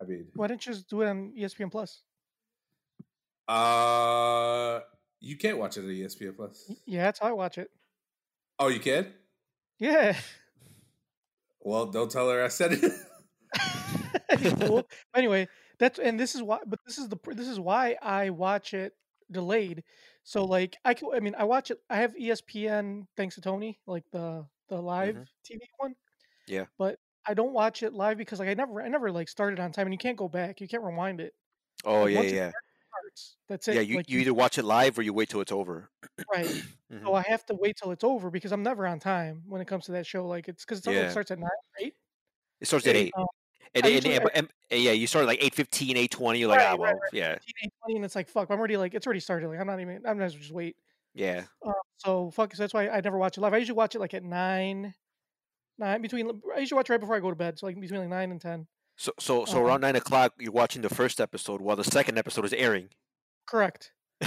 I 0.00 0.04
mean, 0.04 0.28
Why 0.34 0.46
didn't 0.48 0.64
you 0.66 0.72
just 0.72 0.88
do 0.88 1.00
it 1.02 1.08
on 1.08 1.32
ESPN 1.36 1.70
Plus? 1.70 2.02
uh, 3.48 4.80
you 5.20 5.36
can't 5.36 5.58
watch 5.58 5.76
it 5.76 5.80
on 5.80 5.86
ESPN 5.90 6.36
Plus. 6.36 6.70
Yeah, 6.86 7.02
that's 7.04 7.18
how 7.18 7.28
I 7.28 7.32
watch 7.32 7.58
it. 7.58 7.70
Oh, 8.58 8.68
you 8.68 8.80
can? 8.80 9.12
Yeah. 9.78 10.16
Well, 11.60 11.86
don't 11.86 12.10
tell 12.10 12.30
her 12.30 12.42
I 12.42 12.48
said 12.48 12.72
it. 12.72 12.92
cool. 14.60 14.86
Anyway, 15.14 15.48
that's 15.78 15.98
and 15.98 16.18
this 16.18 16.34
is 16.34 16.42
why. 16.42 16.60
But 16.66 16.78
this 16.86 16.98
is 16.98 17.08
the 17.08 17.18
this 17.26 17.48
is 17.48 17.60
why 17.60 17.96
I 18.00 18.30
watch 18.30 18.72
it 18.72 18.92
delayed. 19.30 19.82
So 20.22 20.44
like 20.44 20.76
I 20.84 20.94
can. 20.94 21.08
I 21.14 21.20
mean, 21.20 21.34
I 21.36 21.44
watch 21.44 21.70
it. 21.70 21.78
I 21.90 21.96
have 21.96 22.14
ESPN 22.14 23.06
thanks 23.16 23.34
to 23.34 23.40
Tony, 23.40 23.78
like 23.86 24.04
the 24.12 24.46
the 24.68 24.80
live 24.80 25.16
mm-hmm. 25.16 25.54
TV 25.54 25.60
one. 25.78 25.94
Yeah. 26.46 26.66
But 26.78 26.98
I 27.26 27.34
don't 27.34 27.52
watch 27.52 27.82
it 27.82 27.92
live 27.92 28.16
because 28.16 28.38
like 28.38 28.48
I 28.48 28.54
never 28.54 28.82
I 28.82 28.88
never 28.88 29.10
like 29.10 29.28
started 29.28 29.60
on 29.60 29.72
time, 29.72 29.86
and 29.86 29.94
you 29.94 29.98
can't 29.98 30.16
go 30.16 30.28
back. 30.28 30.60
You 30.60 30.68
can't 30.68 30.84
rewind 30.84 31.20
it. 31.20 31.34
oh 31.84 32.04
Like, 32.04 32.14
yeah 32.14 32.22
yeah 32.22 32.50
Starts. 33.16 33.36
That's 33.48 33.68
it. 33.68 33.74
yeah 33.76 33.80
you, 33.80 33.96
like, 33.96 34.10
you 34.10 34.18
either 34.20 34.34
watch 34.34 34.58
it 34.58 34.64
live 34.64 34.98
or 34.98 35.02
you 35.02 35.12
wait 35.14 35.28
till 35.28 35.40
it's 35.40 35.52
over 35.52 35.90
right. 36.32 36.46
Mhm. 36.46 36.62
So 37.04 37.14
I 37.14 37.22
have 37.22 37.44
to 37.46 37.54
wait 37.54 37.76
till 37.82 37.90
it's 37.90 38.04
over 38.04 38.30
because 38.30 38.52
I'm 38.52 38.62
never 38.62 38.86
on 38.86 39.00
time 39.00 39.42
when 39.48 39.60
it 39.60 39.66
comes 39.66 39.86
to 39.86 39.92
that 39.92 40.06
show. 40.06 40.26
Like 40.26 40.48
it's 40.48 40.64
because 40.64 40.86
it 40.86 40.92
Yeah. 40.92 41.10
starts 41.10 41.30
at 41.30 41.38
nine, 41.38 41.48
right? 41.80 41.92
It 42.60 42.66
starts 42.68 42.86
at 42.86 42.94
Eight. 42.96 43.12
Um, 43.18 43.26
and, 43.74 43.84
and, 43.84 43.94
usually- 43.94 44.14
and- 44.34 44.48
and- 44.70 44.82
yeah, 44.82 44.92
you 44.92 45.06
start 45.06 45.24
at 45.24 45.28
like 45.28 45.40
8.15, 45.40 45.96
8.20. 45.96 46.38
You're 46.38 46.48
like, 46.48 46.58
Right, 46.60 46.66
ah, 46.72 46.76
well, 46.76 46.92
right. 46.92 47.12
yeah, 47.12 47.32
15, 47.34 47.70
8:20, 47.88 47.96
and 47.96 48.04
it's 48.04 48.14
like 48.16 48.28
fuck. 48.28 48.50
I'm 48.50 48.58
already 48.58 48.76
like 48.76 48.94
it's 48.94 49.06
already 49.06 49.20
started. 49.20 49.48
Like 49.48 49.58
I'm 49.60 49.66
not 49.66 49.80
even. 49.80 50.02
I'm 50.06 50.18
not 50.18 50.30
just 50.30 50.50
wait. 50.52 50.76
yeah. 51.14 51.44
Um, 51.64 51.72
so 51.98 52.30
fuck. 52.30 52.54
So 52.54 52.62
that's 52.62 52.72
why 52.74 52.88
I 52.88 53.00
never 53.00 53.18
watch 53.18 53.36
it 53.36 53.40
live. 53.40 53.52
I 53.54 53.58
usually 53.58 53.76
watch 53.76 53.94
it 53.94 54.00
like 54.00 54.14
at 54.14 54.22
nine, 54.24 54.94
nine 55.78 56.02
between. 56.02 56.40
I 56.54 56.60
usually 56.60 56.76
watch 56.76 56.88
right 56.90 57.00
before 57.00 57.16
I 57.16 57.20
go 57.20 57.30
to 57.30 57.36
bed. 57.36 57.58
So 57.58 57.66
like 57.66 57.78
between 57.80 58.00
like 58.00 58.08
nine 58.08 58.30
and 58.30 58.40
ten. 58.40 58.66
So 58.96 59.12
so 59.18 59.44
so 59.44 59.52
Uh-huh. 59.58 59.66
around 59.66 59.80
nine 59.82 59.96
o'clock, 59.96 60.34
you're 60.38 60.52
watching 60.52 60.82
the 60.82 60.88
first 60.88 61.20
episode 61.20 61.60
while 61.60 61.76
the 61.76 61.84
second 61.84 62.16
episode 62.18 62.44
is 62.46 62.52
airing. 62.54 62.88
Correct. 63.46 63.92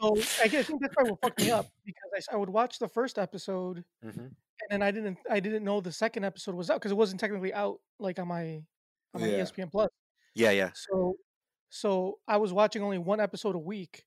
So 0.00 0.16
I 0.42 0.48
guess 0.48 0.60
I 0.60 0.62
think 0.64 0.82
that's 0.82 0.94
why 0.96 1.10
fucked 1.22 1.40
me 1.40 1.50
up 1.50 1.66
because 1.84 2.26
I 2.30 2.36
would 2.36 2.50
watch 2.50 2.78
the 2.78 2.88
first 2.88 3.18
episode 3.18 3.84
hmm 4.02 4.26
and 4.62 4.70
then 4.70 4.82
I 4.82 4.90
didn't 4.90 5.18
I 5.30 5.40
didn't 5.40 5.64
know 5.64 5.80
the 5.80 5.92
second 5.92 6.24
episode 6.24 6.54
was 6.54 6.70
out 6.70 6.74
because 6.74 6.92
it 6.92 6.96
wasn't 6.96 7.20
technically 7.20 7.52
out 7.54 7.78
like 7.98 8.18
on 8.18 8.28
my 8.28 8.62
on 9.14 9.20
my 9.20 9.28
Yeah. 9.28 9.40
ESPN 9.40 9.70
Plus. 9.70 9.88
Yeah, 10.34 10.50
yeah. 10.50 10.70
So 10.74 11.14
so 11.70 12.18
I 12.28 12.36
was 12.36 12.52
watching 12.52 12.82
only 12.82 12.98
one 12.98 13.20
episode 13.20 13.54
a 13.54 13.58
week. 13.58 14.04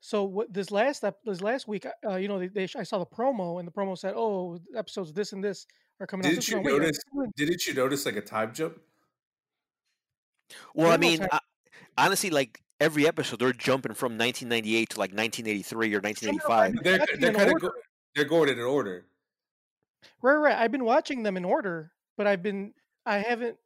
So 0.00 0.24
what 0.24 0.52
this 0.52 0.70
last 0.70 1.04
ep- 1.04 1.22
this 1.24 1.40
last 1.40 1.66
week, 1.68 1.86
uh, 2.06 2.16
you 2.16 2.28
know, 2.28 2.38
they, 2.38 2.48
they 2.48 2.66
sh- 2.66 2.76
I 2.76 2.84
saw 2.84 2.98
the 2.98 3.06
promo 3.06 3.58
and 3.58 3.66
the 3.66 3.72
promo 3.72 3.96
said, 3.96 4.14
"Oh, 4.16 4.58
episodes 4.76 5.12
this 5.12 5.32
and 5.32 5.42
this 5.42 5.66
are 6.00 6.06
coming 6.06 6.26
out." 6.26 6.30
Didn't 6.30 6.48
you 6.48 6.58
week." 6.58 6.66
I'm 6.66 6.72
"Wait, 6.72 6.82
notice? 6.82 6.98
Didn't 7.36 7.66
you 7.66 7.74
notice 7.74 8.06
like 8.06 8.16
a 8.16 8.20
time 8.20 8.52
jump? 8.52 8.78
Well, 10.74 10.90
I 10.90 10.96
mean. 10.96 11.26
I, 11.30 11.38
honestly, 11.98 12.30
like 12.30 12.62
every 12.80 13.06
episode, 13.06 13.38
they're 13.38 13.52
jumping 13.52 13.94
from 13.94 14.18
1998 14.18 14.90
to 14.90 14.98
like 14.98 15.12
1983 15.12 15.86
or 15.86 15.88
No, 15.88 15.94
no, 15.94 16.00
no, 16.00 16.08
1985. 16.08 16.84
They're 16.84 17.06
they're 17.20 17.32
kind 17.32 17.48
of 17.48 17.52
order. 17.54 17.68
go, 17.68 17.72
they're 18.14 18.24
going 18.24 18.48
in 18.48 18.58
order. 18.60 19.06
Right, 20.20 20.34
right. 20.34 20.56
I've 20.56 20.72
been 20.72 20.84
watching 20.84 21.22
them 21.22 21.36
in 21.36 21.44
order, 21.44 21.92
but 22.16 22.26
I've 22.26 22.42
been 22.42 22.74
I 23.06 23.18
haven't 23.18 23.56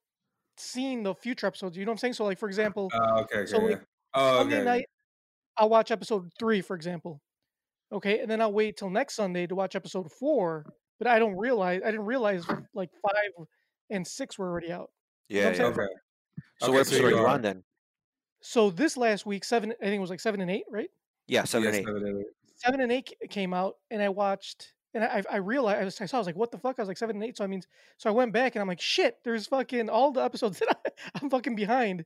seen 0.56 1.02
the 1.02 1.14
future 1.14 1.46
episodes. 1.46 1.76
You 1.76 1.84
know 1.84 1.90
what 1.90 1.94
I'm 1.94 1.98
saying? 1.98 2.12
So, 2.14 2.24
like 2.24 2.38
for 2.38 2.48
example, 2.48 2.90
Oh, 2.94 3.20
okay, 3.20 3.38
okay. 3.40 3.46
so 3.46 3.58
like 3.58 3.70
yeah. 3.72 3.76
Oh, 4.14 4.38
Sunday 4.38 4.56
okay. 4.56 4.64
night, 4.64 4.86
I'll 5.56 5.68
watch 5.68 5.90
episode 5.90 6.30
three, 6.38 6.60
for 6.60 6.74
example. 6.76 7.20
Okay, 7.92 8.20
and 8.20 8.30
then 8.30 8.40
I'll 8.40 8.52
wait 8.52 8.76
till 8.76 8.90
next 8.90 9.14
Sunday 9.14 9.46
to 9.46 9.54
watch 9.54 9.76
episode 9.76 10.10
four. 10.12 10.64
But 10.98 11.08
I 11.08 11.18
don't 11.18 11.36
realize 11.36 11.82
I 11.84 11.90
didn't 11.90 12.06
realize 12.06 12.46
like 12.74 12.90
five 13.02 13.46
and 13.90 14.06
six 14.06 14.38
were 14.38 14.48
already 14.50 14.72
out. 14.72 14.90
You 15.28 15.36
know 15.36 15.40
Yeah, 15.40 15.46
what 15.46 15.50
I'm 15.50 15.56
saying? 15.56 15.74
yeah. 15.76 15.82
Okay. 15.84 15.92
So 16.60 16.66
Okay, 16.68 16.76
what 16.78 16.86
so 16.86 16.94
episode 16.96 17.04
are 17.06 17.10
you 17.10 17.18
you 17.18 17.26
on 17.26 17.42
then? 17.42 17.62
So 18.48 18.70
this 18.70 18.96
last 18.96 19.26
week, 19.26 19.44
seven 19.44 19.72
I 19.80 19.84
think 19.84 19.96
it 19.96 20.00
was 20.00 20.10
like 20.10 20.20
seven 20.20 20.40
and 20.40 20.48
eight, 20.50 20.66
right? 20.70 20.88
Yeah, 21.26 21.42
seven 21.44 21.64
Yeah, 21.64 21.68
and 21.70 21.78
eight. 21.80 21.84
seven 21.86 22.06
and 22.06 22.20
eight. 22.20 22.26
Seven 22.54 22.80
and 22.80 22.92
eight 22.92 23.12
came 23.28 23.52
out, 23.52 23.76
and 23.90 24.00
I 24.00 24.08
watched. 24.08 24.72
And 24.94 25.02
I, 25.04 25.22
I 25.30 25.36
realized 25.38 25.80
I, 25.80 25.84
was, 25.84 26.00
I 26.00 26.06
saw 26.06 26.16
I 26.18 26.20
was 26.20 26.26
like, 26.28 26.36
what 26.36 26.52
the 26.52 26.58
fuck? 26.58 26.78
I 26.78 26.82
was 26.82 26.86
like 26.88 26.96
seven 26.96 27.16
and 27.16 27.24
eight. 27.24 27.36
So 27.36 27.42
I 27.44 27.48
mean, 27.48 27.60
so 27.98 28.08
I 28.08 28.12
went 28.12 28.32
back 28.32 28.54
and 28.54 28.62
I'm 28.62 28.68
like, 28.68 28.80
shit. 28.80 29.18
There's 29.24 29.46
fucking 29.48 29.90
all 29.90 30.12
the 30.12 30.22
episodes 30.22 30.58
that 30.60 30.68
I, 30.86 30.90
I'm 31.20 31.28
fucking 31.28 31.56
behind. 31.56 32.04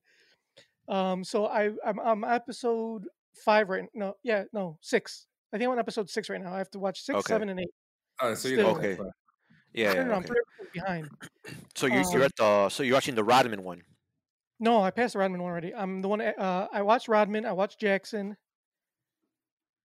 Um, 0.89 1.23
so 1.25 1.45
I 1.47 1.71
I'm, 1.85 2.01
I'm 2.01 2.25
episode 2.25 3.07
five 3.45 3.69
right 3.69 3.85
no 3.95 4.17
yeah 4.25 4.45
no 4.53 4.79
six. 4.81 5.27
I 5.53 5.59
think 5.59 5.67
I'm 5.69 5.73
on 5.73 5.79
episode 5.79 6.09
six 6.09 6.31
right 6.31 6.41
now. 6.43 6.55
I 6.55 6.59
have 6.59 6.71
to 6.71 6.79
watch 6.79 7.03
six, 7.03 7.17
Okay. 7.19 7.29
seven, 7.35 7.51
and 7.51 7.61
eight. 7.61 7.71
Oh, 8.23 8.33
so 8.35 8.49
you 8.49 8.55
Still- 8.57 8.73
know 8.73 8.79
Okay. 8.79 8.89
that 8.95 8.97
far. 8.99 9.11
Yeah, 9.75 9.93
No, 9.93 9.93
no, 9.93 10.01
yeah. 10.01 10.07
no, 10.07 10.13
I'm 10.15 10.19
Okay. 10.19 10.27
three 10.29 10.37
episodes 10.49 10.71
behind. 10.73 11.09
So 11.77 11.87
you're, 11.87 11.97
you're 12.13 12.15
Um, 12.17 12.23
at 12.23 12.37
the 12.37 12.69
so 12.71 12.83
you're 12.83 12.95
watching 12.97 13.15
the 13.15 13.23
Rodman 13.25 13.63
one. 13.63 13.83
No, 14.63 14.83
I 14.83 14.91
passed 14.91 15.15
the 15.15 15.21
Rodman 15.21 15.41
one 15.43 15.51
already. 15.51 15.75
I'm 15.75 16.03
the 16.03 16.09
one. 16.09 16.21
Uh, 16.21 16.67
I 16.71 16.83
watched 16.83 17.09
Rodman. 17.09 17.47
I 17.47 17.53
watched 17.53 17.81
Jackson. 17.81 18.37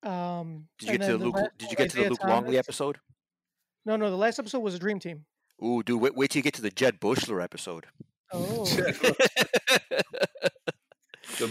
Um, 0.03 0.67
Did 0.79 0.89
you 0.91 0.97
get 0.97 1.07
to 1.07 1.17
the 1.17 1.25
Luke? 1.25 1.35
last 1.35 1.49
Did 1.57 1.71
you 1.71 1.75
was 1.75 1.75
get 1.77 1.89
to 1.91 1.95
the 1.95 2.01
Isaiah 2.01 2.09
Luke 2.11 2.23
Longley 2.25 2.57
episode? 2.57 2.97
No, 3.85 3.95
no. 3.95 4.09
The 4.11 4.17
last 4.17 4.38
episode 4.38 4.59
was 4.59 4.75
a 4.75 4.79
Dream 4.79 4.99
Team. 4.99 5.23
Ooh, 5.63 5.81
dude, 5.81 6.01
wait, 6.01 6.13
wait 6.15 6.29
till 6.31 6.39
you 6.39 6.43
get 6.43 6.53
to 6.55 6.61
the 6.61 6.69
Jud 6.69 6.99
Buechler 6.99 7.41
episode. 7.41 7.85
Oh, 8.33 8.65
the 8.75 9.15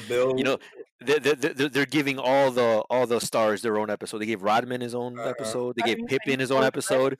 Bill. 0.08 0.34
you 0.36 0.44
know, 0.44 0.58
they're, 1.00 1.20
they're, 1.20 1.34
they're, 1.34 1.68
they're 1.68 1.86
giving 1.86 2.18
all 2.18 2.50
the 2.50 2.82
all 2.90 3.06
the 3.06 3.20
stars 3.20 3.62
their 3.62 3.78
own 3.78 3.90
episode. 3.90 4.18
They 4.18 4.26
gave 4.26 4.42
Rodman 4.42 4.80
his 4.80 4.94
own 4.94 5.18
Uh-uh. 5.18 5.28
episode. 5.30 5.76
They 5.76 5.82
I 5.82 5.86
gave 5.86 5.96
mean, 5.98 6.06
I 6.06 6.10
Pippen 6.10 6.40
his 6.40 6.50
own 6.50 6.60
watch 6.60 6.66
episode. 6.68 7.18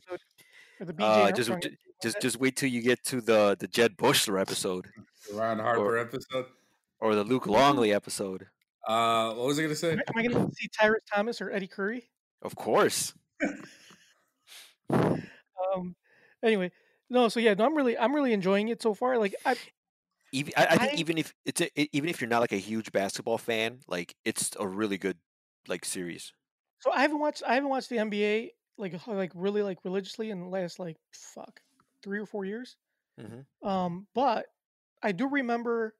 Or 0.80 0.86
the 0.86 0.92
BJ 0.92 1.02
Uh, 1.02 1.32
just 1.32 1.50
Armstrong 1.50 1.60
ju- 1.60 1.68
episode. 1.68 1.78
just 2.02 2.20
just 2.20 2.40
wait 2.40 2.56
till 2.56 2.68
you 2.68 2.82
get 2.82 3.04
to 3.06 3.20
the 3.20 3.56
the 3.58 3.68
Jud 3.68 3.96
Buechler 3.96 4.40
episode 4.40 4.88
the 5.30 5.37
Ron 5.37 5.58
Harper 5.58 5.98
episode. 5.98 6.46
or 7.00 7.14
the 7.14 7.24
Luke 7.24 7.46
Longley 7.46 7.92
episode. 7.92 8.46
Uh, 8.87 9.32
what 9.34 9.46
was 9.46 9.58
I 9.58 9.62
gonna 9.62 9.74
say? 9.74 9.92
Am 9.92 10.00
I 10.16 10.26
going 10.26 10.48
to 10.48 10.54
see 10.54 10.68
Tyrus 10.78 11.00
Thomas 11.12 11.40
or 11.40 11.50
Eddie 11.50 11.66
Curry? 11.68 12.10
Of 12.42 12.54
course. 12.56 13.14
Um. 14.90 15.96
Anyway, 16.42 16.70
no. 17.08 17.28
So 17.28 17.40
yeah, 17.40 17.54
no, 17.54 17.64
I'm 17.64 17.74
really, 17.74 17.96
I'm 17.96 18.14
really 18.14 18.32
enjoying 18.32 18.68
it 18.68 18.82
so 18.82 18.92
far. 18.94 19.16
Like, 19.18 19.34
I, 19.46 19.56
Even, 20.32 20.52
I, 20.56 20.66
I 20.66 20.76
think 20.76 20.92
I- 20.92 20.96
even 20.96 21.18
if 21.18 21.34
it's 21.46 21.60
a, 21.62 21.96
even 21.96 22.08
if 22.10 22.20
you're 22.20 22.28
not 22.28 22.40
like 22.40 22.52
a 22.52 22.56
huge 22.58 22.92
basketball 22.92 23.38
fan, 23.38 23.78
like 23.88 24.14
it's 24.24 24.50
a 24.60 24.66
really 24.66 24.98
good 24.98 25.16
like 25.66 25.84
series. 25.87 26.32
so 26.80 26.92
I 26.92 27.00
haven't 27.00 27.18
watched, 27.20 27.42
I 27.46 27.54
haven't 27.54 27.70
watched 27.70 27.88
the 27.88 27.96
NBA 27.96 28.50
like, 28.76 29.06
like 29.06 29.32
really 29.34 29.62
like 29.62 29.78
religiously 29.84 30.30
in 30.30 30.40
the 30.40 30.48
last 30.48 30.78
like 30.78 30.96
fuck 31.12 31.60
three 32.02 32.18
or 32.18 32.26
four 32.26 32.44
years. 32.44 32.76
hmm 33.18 33.66
Um, 33.66 34.06
but 34.14 34.46
I 35.04 35.12
do 35.12 35.28
remember 35.28 35.94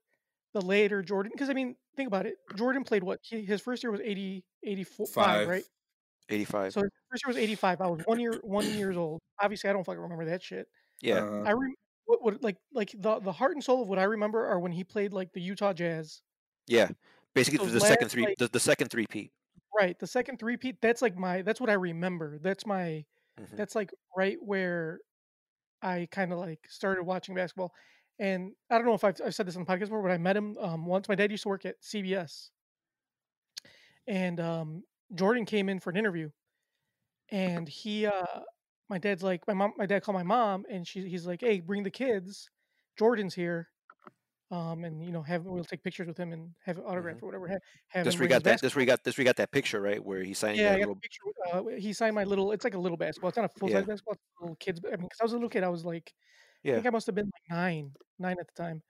the 0.55 0.61
later 0.61 1.03
Jordan 1.03 1.31
because 1.35 1.51
I 1.51 1.53
mean, 1.53 1.77
think 1.97 2.07
about 2.09 2.27
it. 2.27 2.35
Jordan 2.57 2.83
played 2.85 3.03
what? 3.05 3.21
He, 3.23 3.45
his 3.45 3.61
first 3.61 3.83
year 3.85 3.91
was 3.93 4.01
80, 4.01 4.45
84, 4.65 5.07
Five. 5.07 5.49
right? 5.49 5.65
Eighty 6.31 6.47
five. 6.47 6.73
So 6.73 6.81
his 6.81 6.91
first 7.11 7.23
year 7.25 7.29
was 7.29 7.37
85. 7.37 7.81
I 7.83 7.87
was 7.87 8.01
one 8.07 8.19
year, 8.19 8.41
one 8.43 8.65
years 8.71 8.97
old. 8.97 9.21
Obviously, 9.43 9.69
I 9.69 9.75
don't 9.75 9.85
fucking 9.85 10.01
remember 10.01 10.25
that 10.25 10.43
shit. 10.43 10.67
yeah. 11.03 11.17
Uh, 11.17 11.43
I 11.45 11.53
rem- 11.53 11.75
what, 12.07 12.23
what 12.23 12.43
like 12.43 12.57
like 12.73 12.95
the 12.99 13.21
the 13.21 13.33
heart 13.33 13.53
and 13.53 13.63
soul 13.63 13.83
of 13.83 13.89
what 13.89 13.99
I 13.99 14.05
remember 14.05 14.47
are 14.47 14.59
when 14.59 14.73
he 14.73 14.85
played 14.85 15.13
like 15.13 15.33
the 15.35 15.41
Utah 15.43 15.75
Jazz. 15.75 16.23
yeah. 16.67 16.89
Basically, 17.35 17.69
the 17.69 17.81
second 17.81 18.09
three, 18.11 18.25
like- 18.25 18.39
the, 18.39 18.49
the 18.49 18.61
second 18.61 18.89
three-peat. 18.89 19.33
Right, 19.79 19.99
the 19.99 20.07
second 20.07 20.39
three-peat. 20.39 20.77
That's 20.81 21.03
like 21.03 21.17
my. 21.19 21.43
That's 21.43 21.61
what 21.61 21.69
I 21.69 21.75
remember. 21.75 22.39
That's 22.41 22.65
my. 22.65 23.05
Mhm. 23.41 23.57
That's 23.57 23.75
like 23.75 23.91
right 24.17 24.37
where 24.41 25.01
I 25.83 26.09
kind 26.11 26.33
of 26.33 26.39
like 26.39 26.61
started 26.69 27.03
watching 27.03 27.35
basketball. 27.35 27.73
And 28.19 28.53
I 28.71 28.77
don't 28.77 28.87
know 28.87 28.95
if 28.95 29.03
I've, 29.03 29.17
I've 29.25 29.35
said 29.35 29.47
this 29.47 29.57
on 29.57 29.65
the 29.65 29.73
podcast 29.73 29.81
before, 29.81 30.03
but 30.03 30.13
I 30.13 30.19
met 30.19 30.37
him 30.37 30.57
um, 30.61 30.87
once. 30.87 31.09
My 31.09 31.15
dad 31.17 31.31
used 31.31 31.43
to 31.43 31.49
work 31.49 31.65
at 31.65 31.81
CBS, 31.83 32.51
and 34.07 34.39
um, 34.39 34.85
Jordan 35.15 35.45
came 35.45 35.69
in 35.69 35.81
for 35.81 35.91
an 35.91 35.97
interview, 35.97 36.31
and 37.31 37.69
he, 37.69 38.07
uh, 38.07 38.41
my 38.89 38.99
dad's 38.99 39.23
like, 39.23 39.47
my 39.49 39.55
mom, 39.55 39.73
my 39.77 39.87
dad 39.87 40.03
called 40.03 40.15
my 40.15 40.23
mom, 40.23 40.65
and 40.71 40.87
she, 40.87 41.09
he's 41.09 41.27
like, 41.27 41.41
hey, 41.41 41.61
bring 41.61 41.83
the 41.83 41.91
kids. 41.91 42.49
Jordan's 42.97 43.35
here, 43.35 43.69
um, 44.53 44.85
and 44.85 45.03
you 45.05 45.11
know, 45.11 45.23
have 45.23 45.45
we'll 45.45 45.65
take 45.65 45.83
pictures 45.83 46.07
with 46.07 46.17
him 46.17 46.33
and 46.33 46.51
have 46.65 46.79
an 46.79 46.85
autograph 46.85 47.21
or 47.23 47.27
whatever. 47.27 47.49
Have, 47.49 47.61
have 47.89 48.05
This 48.05 48.19
we 48.19 48.29
got 48.29 48.45
that. 48.45 48.61
This 48.61 48.77
we 48.77 48.85
got. 48.85 49.03
This 49.03 49.17
we 49.19 49.25
got 49.25 49.37
that 49.37 49.51
picture 49.51 49.81
right 49.81 50.05
where 50.05 50.23
he 50.23 50.35
signed. 50.35 50.59
Yeah, 50.59 50.71
I 50.71 50.73
got 50.75 50.81
little. 50.81 50.97
picture. 50.97 51.23
Uh, 51.53 51.63
he 51.77 51.93
signed 51.93 52.15
my 52.15 52.23
little. 52.23 52.53
It's 52.53 52.63
like 52.63 52.75
a 52.75 52.79
little 52.79 52.97
basketball. 52.97 53.31
It's 53.31 53.37
not 53.37 53.47
a 53.47 53.59
full 53.59 53.69
size 53.69 53.79
Yeah. 53.81 53.81
basketball. 53.81 54.15
It's 54.15 54.23
a 54.41 54.43
little 54.45 54.57
kids. 54.57 54.81
I 54.87 54.91
mean, 54.91 55.03
because 55.03 55.21
I 55.21 55.25
was 55.25 55.33
a 55.33 55.37
little 55.37 55.49
kid, 55.49 55.65
I 55.65 55.69
was 55.69 55.85
like, 55.85 56.13
I 56.69 56.71
Yeah. 56.71 56.75
think 56.75 56.87
I 56.87 56.91
must 56.91 57.07
have 57.07 57.15
been 57.15 57.27
like 57.27 57.51
nine, 57.51 57.95
nine 58.19 58.37
at 58.41 58.47
the 58.49 58.63
time. 58.63 58.83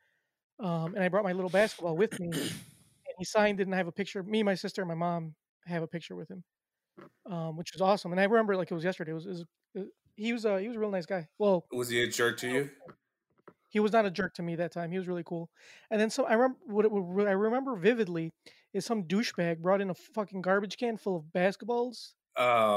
Um, 0.60 0.94
and 0.94 1.04
I 1.04 1.08
brought 1.08 1.24
my 1.24 1.32
little 1.32 1.50
basketball 1.50 1.96
with 1.96 2.18
me, 2.18 2.28
and 2.28 2.52
he 3.18 3.24
signed 3.24 3.60
it, 3.60 3.64
and 3.64 3.74
I 3.74 3.78
have 3.78 3.88
a 3.88 3.92
picture. 3.92 4.22
Me, 4.22 4.42
my 4.42 4.54
sister, 4.56 4.82
and 4.82 4.88
my 4.88 4.94
mom 4.94 5.36
have 5.66 5.82
a 5.82 5.88
picture 5.88 6.16
with 6.16 6.30
him, 6.30 6.44
um, 7.26 7.56
which 7.56 7.72
was 7.74 7.82
awesome. 7.82 8.12
And 8.12 8.20
I 8.20 8.24
remember 8.24 8.56
like 8.56 8.70
it 8.70 8.74
was 8.74 8.84
yesterday. 8.84 9.12
It 9.12 9.14
was, 9.14 9.26
it 9.26 9.30
was 9.30 9.44
it, 9.76 9.88
he 10.16 10.32
was 10.34 10.46
uh, 10.46 10.58
he 10.58 10.68
was 10.68 10.76
a 10.76 10.80
real 10.80 10.90
nice 10.92 11.06
guy. 11.06 11.28
Well, 11.38 11.68
was 11.70 11.88
he 11.88 12.02
a 12.02 12.06
jerk 12.08 12.38
to 12.38 12.48
you? 12.48 12.70
he 13.68 13.80
was 13.80 13.92
not 13.92 14.06
a 14.06 14.10
jerk 14.10 14.34
to 14.34 14.42
me 14.42 14.56
that 14.56 14.72
time. 14.72 14.90
He 14.92 14.98
was 14.98 15.08
really 15.08 15.24
cool. 15.24 15.50
And 15.90 16.00
then 16.00 16.10
some 16.10 16.26
I 16.26 16.34
remember 16.34 16.58
what, 16.66 16.84
it, 16.84 16.92
what 16.92 17.26
I 17.28 17.32
remember 17.32 17.76
vividly 17.76 18.32
is 18.72 18.84
some 18.86 19.04
douchebag 19.04 19.58
brought 19.60 19.80
in 19.80 19.90
a 19.90 19.94
fucking 19.94 20.42
garbage 20.42 20.76
can 20.76 20.96
full 20.96 21.16
of 21.16 21.24
basketballs 21.34 22.14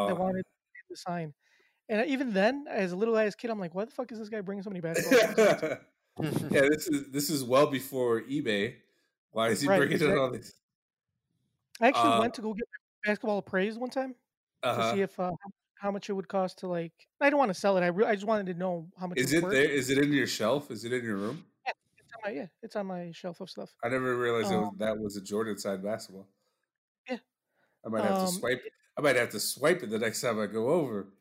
that 0.06 0.18
Oh, 0.18 0.18
wanted 0.18 0.44
to 0.92 0.98
sign. 0.98 1.34
And 1.90 2.06
even 2.10 2.34
then, 2.34 2.66
as 2.70 2.92
a 2.92 2.96
little 2.96 3.18
ass 3.18 3.36
kid, 3.36 3.50
I'm 3.50 3.60
like, 3.60 3.74
why 3.74 3.86
the 3.86 3.92
fuck 3.92 4.12
is 4.12 4.20
this 4.20 4.30
guy 4.30 4.42
bringing 4.42 4.64
so 4.64 4.70
many 4.70 4.82
basketballs? 4.82 5.82
yeah. 6.52 6.62
This 6.70 6.88
is 6.88 7.12
this 7.12 7.30
is 7.30 7.44
well 7.44 7.68
before 7.68 8.22
eBay. 8.22 8.78
Why 9.32 9.50
is 9.50 9.62
he 9.62 9.68
Right, 9.68 9.78
bringing 9.78 9.94
in 9.96 10.02
exactly. 10.02 10.20
all 10.20 10.32
this? 10.32 10.54
I 11.80 11.88
actually 11.90 12.10
Uh, 12.10 12.20
went 12.22 12.34
to 12.36 12.42
go 12.42 12.54
get 12.54 12.68
basketball 13.06 13.38
appraised 13.38 13.80
one 13.80 13.92
time 13.92 14.16
to 14.64 14.70
Uh-huh. 14.70 14.94
see 14.96 15.02
if 15.02 15.20
uh, 15.20 15.32
how 15.80 15.92
much 15.92 16.10
it 16.10 16.14
would 16.14 16.28
cost 16.28 16.58
to 16.60 16.68
like. 16.68 16.92
I 17.22 17.30
don't 17.30 17.38
want 17.38 17.50
to 17.50 17.54
sell 17.54 17.78
it. 17.78 17.82
I 17.84 17.88
re- 17.88 18.06
I 18.08 18.16
just 18.16 18.26
wanted 18.26 18.48
to 18.48 18.56
know 18.56 18.90
how 19.00 19.06
much 19.08 19.20
Is 19.20 19.32
it 19.32 19.38
it 19.38 19.44
was 19.44 19.54
there? 19.54 19.64
worth. 19.66 19.72
Is 19.72 19.90
it 19.92 19.98
in 20.00 20.12
your 20.12 20.26
shelf? 20.28 20.72
Is 20.72 20.84
it 20.86 20.92
in 20.94 21.04
your 21.04 21.18
room? 21.18 21.46
Yeah, 21.68 21.74
It's 22.00 22.14
on 22.14 22.20
my, 22.24 22.32
yeah, 22.32 22.48
it's 22.64 22.76
on 22.76 22.86
my 22.88 23.12
shelf 23.12 23.40
of 23.42 23.50
stuff. 23.52 23.70
I 23.84 23.90
never 23.90 24.18
realized 24.18 24.52
it 24.52 24.58
was, 24.58 24.68
Um, 24.70 24.78
that 24.80 24.98
was 24.98 25.18
a 25.18 25.22
Jordan 25.22 25.58
side 25.60 25.84
basketball. 25.84 26.28
Yeah. 27.08 27.20
I 27.86 27.90
might 27.90 28.04
have 28.04 28.16
to 28.16 28.22
Um, 28.22 28.28
swipe. 28.28 28.64
I 28.98 29.02
might 29.02 29.16
have 29.16 29.30
to 29.30 29.40
swipe 29.40 29.84
it 29.84 29.92
the 29.92 30.00
next 30.00 30.22
time 30.22 30.40
I 30.40 30.48
go 30.48 30.70
over. 30.70 31.14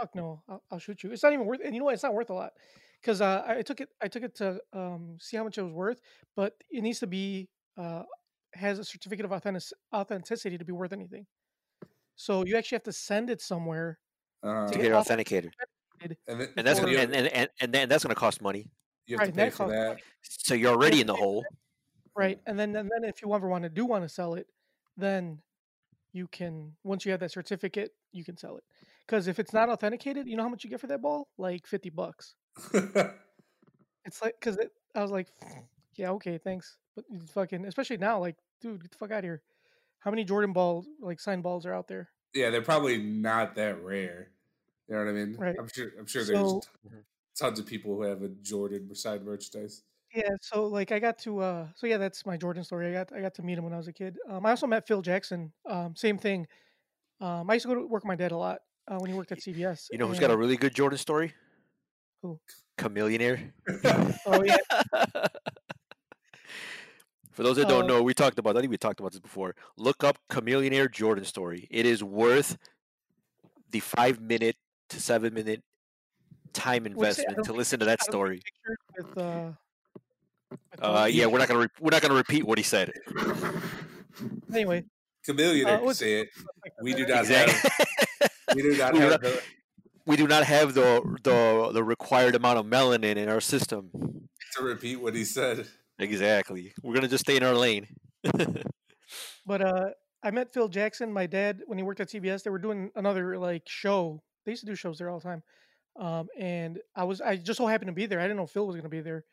Fuck 0.00 0.14
no, 0.14 0.42
I'll, 0.48 0.62
I'll 0.70 0.78
shoot 0.78 1.02
you. 1.02 1.12
It's 1.12 1.22
not 1.22 1.32
even 1.32 1.44
worth. 1.46 1.60
And 1.64 1.74
you 1.74 1.80
know 1.80 1.84
what? 1.86 1.94
It's 1.94 2.02
not 2.02 2.14
worth 2.14 2.30
a 2.30 2.34
lot 2.34 2.52
because 3.02 3.20
uh, 3.20 3.44
I 3.46 3.58
I 3.58 3.62
took 3.62 3.80
it. 3.80 3.90
I 4.00 4.08
took 4.08 4.22
it 4.22 4.34
to 4.36 4.58
um, 4.72 5.16
see 5.20 5.36
how 5.36 5.44
much 5.44 5.58
it 5.58 5.62
was 5.62 5.72
worth, 5.72 6.00
but 6.36 6.54
it 6.70 6.82
needs 6.82 7.00
to 7.00 7.06
be 7.06 7.48
uh, 7.76 8.04
has 8.54 8.78
a 8.78 8.84
certificate 8.84 9.24
of 9.26 9.32
authentic- 9.32 9.76
authenticity 9.94 10.56
to 10.58 10.64
be 10.64 10.72
worth 10.72 10.92
anything. 10.92 11.26
So 12.16 12.44
you 12.46 12.56
actually 12.56 12.76
have 12.76 12.84
to 12.84 12.92
send 12.92 13.28
it 13.30 13.40
somewhere. 13.42 13.98
Uh, 14.42 14.66
to 14.66 14.72
To 14.72 14.78
get 14.78 14.82
get 14.84 14.90
it 14.90 14.94
off- 14.94 15.06
authenticated, 15.06 15.52
and, 16.00 16.16
then, 16.26 16.48
and 16.56 16.66
that's 16.66 16.80
gonna, 16.80 16.92
and, 16.96 17.14
and, 17.14 17.26
and, 17.28 17.50
and 17.60 17.72
then 17.74 17.88
that's 17.90 18.02
gonna 18.04 18.14
cost 18.14 18.40
money. 18.40 18.70
you 19.06 19.16
have 19.16 19.20
Right, 19.20 19.26
to 19.26 19.32
pay 19.32 19.44
that 19.44 19.52
for 19.52 19.68
that. 19.68 19.88
money. 19.88 20.02
So 20.22 20.54
you're 20.54 20.72
already 20.72 20.96
have 20.98 21.00
in 21.02 21.06
the 21.08 21.12
to 21.12 21.16
pay 21.18 21.20
for 21.20 21.24
hole. 21.24 21.44
Right, 22.16 22.40
and 22.46 22.58
then 22.58 22.74
and 22.74 22.90
then 22.90 23.04
if 23.04 23.20
you 23.20 23.34
ever 23.34 23.48
want 23.48 23.64
to 23.64 23.68
do 23.70 23.84
want 23.84 24.04
to 24.04 24.08
sell 24.08 24.32
it, 24.34 24.46
then 24.96 25.42
you 26.12 26.26
can 26.28 26.72
once 26.84 27.04
you 27.04 27.10
have 27.12 27.20
that 27.20 27.32
certificate, 27.32 27.92
you 28.12 28.24
can 28.24 28.38
sell 28.38 28.56
it. 28.56 28.64
Because 29.10 29.26
if 29.26 29.40
it's 29.40 29.52
not 29.52 29.68
authenticated, 29.68 30.28
you 30.28 30.36
know 30.36 30.44
how 30.44 30.48
much 30.48 30.62
you 30.62 30.70
get 30.70 30.78
for 30.80 30.86
that 30.86 31.02
ball? 31.02 31.26
Like 31.36 31.66
fifty 31.66 31.90
bucks. 31.90 32.36
It's 34.06 34.22
like 34.22 34.34
because 34.40 34.56
I 34.94 35.02
was 35.02 35.10
like, 35.10 35.28
yeah, 35.94 36.10
okay, 36.12 36.38
thanks, 36.38 36.78
but 36.96 37.04
you 37.10 37.20
fucking 37.20 37.66
especially 37.66 37.98
now, 37.98 38.18
like, 38.18 38.36
dude, 38.62 38.80
get 38.80 38.90
the 38.90 38.96
fuck 38.96 39.10
out 39.10 39.18
of 39.18 39.24
here. 39.24 39.42
How 39.98 40.10
many 40.10 40.24
Jordan 40.24 40.54
balls, 40.54 40.88
like 41.00 41.20
signed 41.20 41.42
balls, 41.42 41.66
are 41.66 41.74
out 41.74 41.86
there? 41.88 42.08
yeah, 42.32 42.48
they're 42.48 42.62
probably 42.62 42.96
not 42.96 43.56
that 43.56 43.82
rare. 43.84 44.30
You 44.88 44.94
know 44.94 45.04
what 45.04 45.10
I 45.10 45.12
mean? 45.12 45.36
Right. 45.36 45.56
I'm 45.58 45.68
sure. 45.68 45.90
I'm 45.98 46.06
sure 46.06 46.24
So- 46.24 46.32
there's 46.32 46.94
Mhm. 46.94 47.04
tons 47.38 47.58
of 47.58 47.66
people 47.66 47.94
who 47.96 48.02
have 48.04 48.22
a 48.22 48.28
Jordan 48.28 48.94
side 48.94 49.22
merchandise. 49.24 49.82
Yeah, 50.14 50.30
so 50.40 50.66
like 50.66 50.92
I 50.92 50.98
got 50.98 51.18
to 51.20 51.40
uh 51.40 51.68
so 51.76 51.86
yeah, 51.86 51.98
that's 51.98 52.24
my 52.24 52.36
Jordan 52.38 52.64
story. 52.64 52.88
I 52.88 52.92
got 52.92 53.12
I 53.12 53.20
got 53.20 53.34
to 53.34 53.42
meet 53.42 53.58
him 53.58 53.64
when 53.64 53.72
I 53.74 53.76
was 53.76 53.88
a 53.88 53.92
kid. 53.92 54.16
Um 54.28 54.46
I 54.46 54.50
also 54.50 54.66
met 54.66 54.86
Phil 54.86 55.02
Jackson. 55.02 55.52
Um 55.68 55.94
same 55.94 56.16
thing. 56.16 56.46
Um 57.20 57.50
I 57.50 57.54
used 57.54 57.64
to 57.64 57.68
go 57.68 57.74
to 57.74 57.82
work 57.86 58.02
with 58.02 58.08
my 58.08 58.16
dad 58.16 58.32
a 58.32 58.36
lot 58.38 58.60
uh, 58.90 58.98
when 58.98 59.10
he 59.10 59.16
worked 59.16 59.32
at 59.32 59.38
CBS. 59.38 59.86
You 59.92 59.98
know 59.98 60.06
who's 60.08 60.18
got 60.18 60.30
a 60.30 60.36
really 60.36 60.56
good 60.56 60.74
Jordan 60.74 60.98
story? 60.98 61.32
Who? 62.22 62.38
Chamillionaire. 62.78 63.52
Oh 64.26 64.42
yeah, 64.42 64.56
For 67.32 67.42
those 67.42 67.56
that 67.56 67.68
don't 67.68 67.84
Uh, 67.84 67.86
know, 67.86 68.02
we 68.02 68.12
talked 68.12 68.38
about. 68.38 68.56
I 68.56 68.60
think 68.60 68.70
we 68.70 68.76
talked 68.76 69.00
about 69.00 69.12
this 69.12 69.20
before. 69.20 69.54
Look 69.76 70.04
up 70.04 70.18
Chamillionaire 70.30 70.90
Jordan 70.92 71.24
story. 71.24 71.66
It 71.70 71.86
is 71.86 72.02
worth 72.04 72.58
the 73.70 73.80
five 73.80 74.20
minute 74.20 74.56
to 74.90 75.00
seven 75.00 75.32
minute 75.32 75.62
time 76.52 76.82
What's 76.82 76.90
it? 76.92 76.96
Investment 77.28 77.36
don't 77.36 77.44
to 77.46 77.52
listen 77.54 77.78
to 77.80 77.86
that 77.86 78.02
story. 78.02 78.42
With, 78.98 79.16
uh, 79.18 79.52
with 80.50 80.60
Uh, 80.82 81.08
yeah, 81.10 81.26
we're 81.26 81.38
not 81.38 81.48
gonna 81.48 81.60
re- 81.60 81.68
we're 81.80 81.90
not 81.90 82.02
gonna 82.02 82.14
repeat 82.14 82.44
what 82.44 82.58
he 82.58 82.64
said. 82.64 82.92
Anyway, 84.52 84.84
Chameleon 85.24 85.66
Uh, 85.68 85.78
can 85.78 85.94
say 85.94 86.20
it. 86.22 86.28
We 86.82 86.92
do 86.94 87.06
that. 87.06 87.14
not 87.14 87.20
Exactly. 87.24 87.70
Have. 88.50 88.56
We 88.56 88.62
do 88.62 88.76
not 88.76 88.94
have. 88.96 89.20
The, 89.22 89.42
we 90.06 90.16
do 90.16 90.26
not 90.26 90.44
have 90.44 90.74
the 90.74 91.18
the 91.22 91.70
the 91.72 91.84
required 91.84 92.34
amount 92.34 92.58
of 92.58 92.66
melanin 92.66 93.16
in 93.16 93.28
our 93.28 93.40
system. 93.40 93.90
to 94.56 94.62
repeat 94.62 94.96
what 94.96 95.14
he 95.14 95.24
said. 95.24 95.66
Exactly. 95.98 96.72
We're 96.82 96.94
gonna 96.94 97.08
just 97.08 97.24
stay 97.24 97.36
in 97.36 97.42
our 97.42 97.54
lane. 97.54 97.86
But 99.46 99.62
uh, 99.62 99.88
I 100.22 100.30
met 100.30 100.52
Phil 100.52 100.68
Jackson. 100.68 101.12
My 101.12 101.26
dad, 101.26 101.62
when 101.66 101.78
he 101.78 101.82
worked 101.82 102.00
at 102.00 102.08
CBS, 102.08 102.44
they 102.44 102.50
were 102.50 102.58
doing 102.58 102.90
another 102.94 103.36
like 103.38 103.62
show. 103.66 104.22
They 104.44 104.52
used 104.52 104.60
to 104.60 104.66
do 104.66 104.76
shows 104.76 104.98
there 104.98 105.10
all 105.10 105.18
the 105.18 105.24
time. 105.24 105.42
Um, 105.98 106.28
and 106.38 106.78
I 106.94 107.04
was 107.04 107.20
I 107.20 107.36
just 107.36 107.58
so 107.58 107.66
happened 107.66 107.88
to 107.88 107.92
be 107.92 108.06
there. 108.06 108.20
I 108.20 108.24
didn't 108.24 108.36
know 108.36 108.46
Phil 108.46 108.66
was 108.66 108.76
gonna 108.76 108.88
be 108.88 109.00
there. 109.00 109.24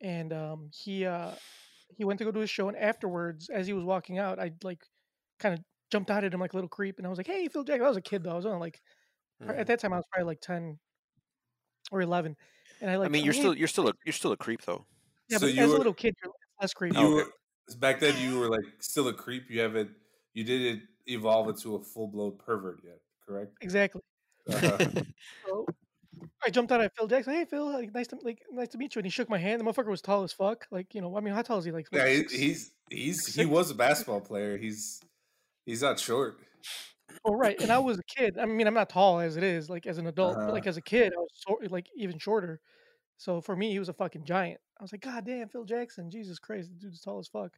And 0.00 0.32
um, 0.32 0.70
he 0.72 1.04
uh, 1.04 1.32
he 1.96 2.04
went 2.04 2.18
to 2.18 2.24
go 2.24 2.30
do 2.30 2.40
his 2.40 2.50
show, 2.50 2.68
and 2.68 2.76
afterwards, 2.76 3.50
as 3.50 3.66
he 3.66 3.72
was 3.72 3.84
walking 3.84 4.18
out, 4.18 4.38
I 4.38 4.52
like 4.62 4.82
kind 5.38 5.54
of 5.54 5.60
jumped 5.90 6.10
out 6.10 6.24
at 6.24 6.32
him 6.34 6.40
like 6.40 6.52
a 6.52 6.56
little 6.56 6.68
creep, 6.68 6.98
and 6.98 7.06
I 7.06 7.10
was 7.10 7.18
like, 7.18 7.26
"Hey, 7.26 7.48
Phil 7.48 7.64
Jackson." 7.64 7.84
I 7.84 7.88
was 7.88 7.96
a 7.96 8.00
kid 8.02 8.22
though. 8.24 8.30
I 8.32 8.34
was 8.36 8.46
only 8.46 8.58
like 8.60 8.80
pr- 9.40 9.52
Mhm. 9.52 9.58
at 9.58 9.66
that 9.66 9.80
time 9.80 9.92
I 9.92 9.96
was 9.96 10.04
probably 10.12 10.26
like 10.26 10.40
ten 10.40 10.78
or 11.92 12.00
eleven. 12.00 12.36
And 12.80 12.90
I 12.90 12.96
like 12.96 13.06
I 13.06 13.08
mean, 13.10 13.24
you're 13.24 13.34
"Hey, 13.34 13.40
still 13.40 13.54
you're 13.56 13.68
still 13.68 13.88
a 13.88 13.92
you're 14.06 14.12
still 14.12 14.32
a 14.32 14.36
creep 14.36 14.62
though. 14.62 14.86
yeah, 15.28 15.38
so 15.38 15.46
but 15.46 15.54
you 15.54 15.62
as 15.62 15.68
were- 15.70 15.74
a 15.74 15.78
little 15.78 15.94
kid, 15.94 16.14
you're 16.22 16.32
less 16.60 16.72
creepy. 16.74 16.98
You 16.98 17.14
were 17.14 17.26
back 17.78 18.00
then. 18.00 18.16
You 18.20 18.38
were 18.38 18.48
like 18.56 18.64
still 18.80 19.08
a 19.08 19.12
creep. 19.14 19.50
You 19.50 19.60
haven't. 19.60 19.90
You 20.34 20.44
didn't 20.44 20.82
evolve 21.06 21.48
into 21.48 21.74
a 21.74 21.80
full 21.82 22.06
blown 22.08 22.36
pervert 22.38 22.80
yet. 22.84 23.00
Correct. 23.26 23.52
Exactly. 23.60 24.00
Uh-huh. 24.48 24.78
So 25.46 25.66
I 26.46 26.50
jumped 26.50 26.70
out 26.72 26.80
at 26.82 26.94
Phil 26.96 27.06
Jackson. 27.06 27.34
Hey, 27.34 27.44
Phil, 27.44 27.72
like, 27.72 27.94
nice 27.94 28.06
to 28.08 28.16
like 28.22 28.42
nice 28.50 28.68
to 28.68 28.78
meet 28.78 28.94
you. 28.94 28.98
And 29.00 29.06
he 29.06 29.10
shook 29.10 29.28
my 29.30 29.38
hand. 29.38 29.60
The 29.60 29.64
motherfucker 29.64 29.88
was 29.90 30.02
tall 30.02 30.22
as 30.22 30.32
fuck. 30.32 30.66
Like 30.70 30.94
you 30.94 31.00
know, 31.00 31.16
I 31.16 31.20
mean, 31.20 31.32
how 31.34 31.42
tall 31.42 31.58
is 31.58 31.64
he? 31.64 31.72
Like 31.72 31.86
yeah, 31.92 32.06
he- 32.08 32.16
six- 32.18 32.32
he's 32.32 32.70
he's 32.90 33.34
he 33.34 33.44
was 33.46 33.70
a 33.70 33.74
basketball 33.74 34.20
player. 34.20 34.56
He's 34.58 35.00
he's 35.70 35.82
not 35.82 35.98
short. 35.98 36.38
Oh 37.24 37.34
right, 37.34 37.60
and 37.60 37.70
I 37.72 37.78
was 37.78 37.98
a 37.98 38.02
kid. 38.04 38.38
I 38.38 38.46
mean, 38.46 38.66
I'm 38.66 38.74
not 38.74 38.88
tall 38.90 39.20
as 39.20 39.36
it 39.36 39.42
is, 39.42 39.68
like 39.68 39.86
as 39.86 39.98
an 39.98 40.06
adult, 40.06 40.36
Uh-huh. 40.36 40.46
but 40.46 40.54
like 40.54 40.66
as 40.66 40.76
a 40.76 40.82
kid, 40.82 41.12
I 41.16 41.20
was 41.20 41.28
so, 41.34 41.58
like 41.70 41.86
even 41.96 42.18
shorter. 42.18 42.60
So 43.16 43.40
for 43.40 43.54
me, 43.56 43.70
he 43.70 43.78
was 43.78 43.88
a 43.88 43.92
fucking 43.92 44.24
giant. 44.24 44.60
I 44.78 44.82
was 44.82 44.92
like, 44.92 45.02
God 45.02 45.26
damn, 45.26 45.48
Phil 45.48 45.64
Jackson, 45.64 46.10
Jesus 46.10 46.38
Christ, 46.38 46.70
the 46.70 46.76
dude's 46.76 47.00
tall 47.00 47.18
as 47.18 47.28
fuck. 47.28 47.52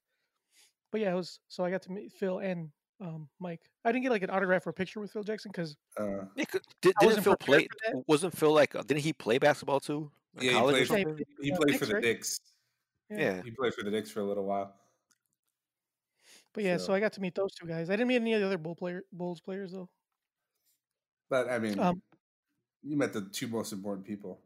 But 0.90 1.00
yeah, 1.02 1.12
it 1.12 1.16
was. 1.16 1.38
So 1.48 1.64
I 1.64 1.70
got 1.70 1.82
to 1.82 1.92
meet 1.92 2.12
Phil 2.12 2.38
and 2.40 2.70
um, 3.00 3.28
Mike. 3.40 3.60
I 3.84 3.92
didn't 3.92 4.02
get 4.04 4.10
like 4.12 4.22
an 4.22 4.30
autograph 4.30 4.66
or 4.66 4.70
a 4.70 4.74
picture 4.74 5.00
with 5.00 5.12
Phil 5.12 5.22
Jackson 5.22 5.50
because 5.52 5.76
Uh, 5.98 6.24
Yeah, 6.36 6.44
'cause 6.46 6.60
did, 6.80 6.94
I 6.98 7.04
didn't 7.04 7.06
wasn't 7.06 7.24
Phil 7.24 7.36
play? 7.36 7.68
Wasn't 8.08 8.36
Phil 8.36 8.52
like? 8.52 8.74
uh, 8.74 8.82
Didn't 8.82 9.00
he 9.02 9.12
play 9.12 9.38
basketball 9.38 9.80
too? 9.80 10.10
Yeah, 10.40 10.52
he 10.52 10.60
played- 10.60 10.74
Yeah, 10.90 10.96
he 10.98 11.04
played- 11.04 11.26
he 11.42 11.50
played 11.52 11.66
Knicks, 11.68 11.78
for 11.78 11.86
the 11.86 11.94
right? 11.94 12.02
Knicks. 12.02 12.40
Yeah. 13.10 13.42
He 13.42 13.50
played 13.52 13.74
for 13.74 13.84
the 13.84 13.90
Knicks 13.90 14.10
for 14.10 14.20
a 14.20 14.24
little 14.24 14.44
while. 14.44 14.74
But 16.54 16.64
yeah, 16.64 16.76
so, 16.76 16.86
So- 16.86 16.94
I 16.94 17.00
got 17.00 17.12
to 17.14 17.20
meet 17.20 17.34
those 17.34 17.54
two 17.54 17.66
guys. 17.66 17.88
I 17.90 17.94
didn't 17.94 18.08
meet 18.08 18.16
any 18.16 18.34
of 18.34 18.40
the 18.40 18.46
other 18.46 18.58
Bull 18.58 18.74
player 18.76 19.02
Bulls 19.12 19.40
players 19.40 19.72
though. 19.72 19.88
But 21.30 21.48
I 21.48 21.58
mean, 21.58 21.78
Um, 21.78 22.02
you 22.82 22.96
met 22.96 23.12
the 23.12 23.22
two 23.22 23.48
most 23.48 23.72
important 23.72 24.06
people. 24.06 24.40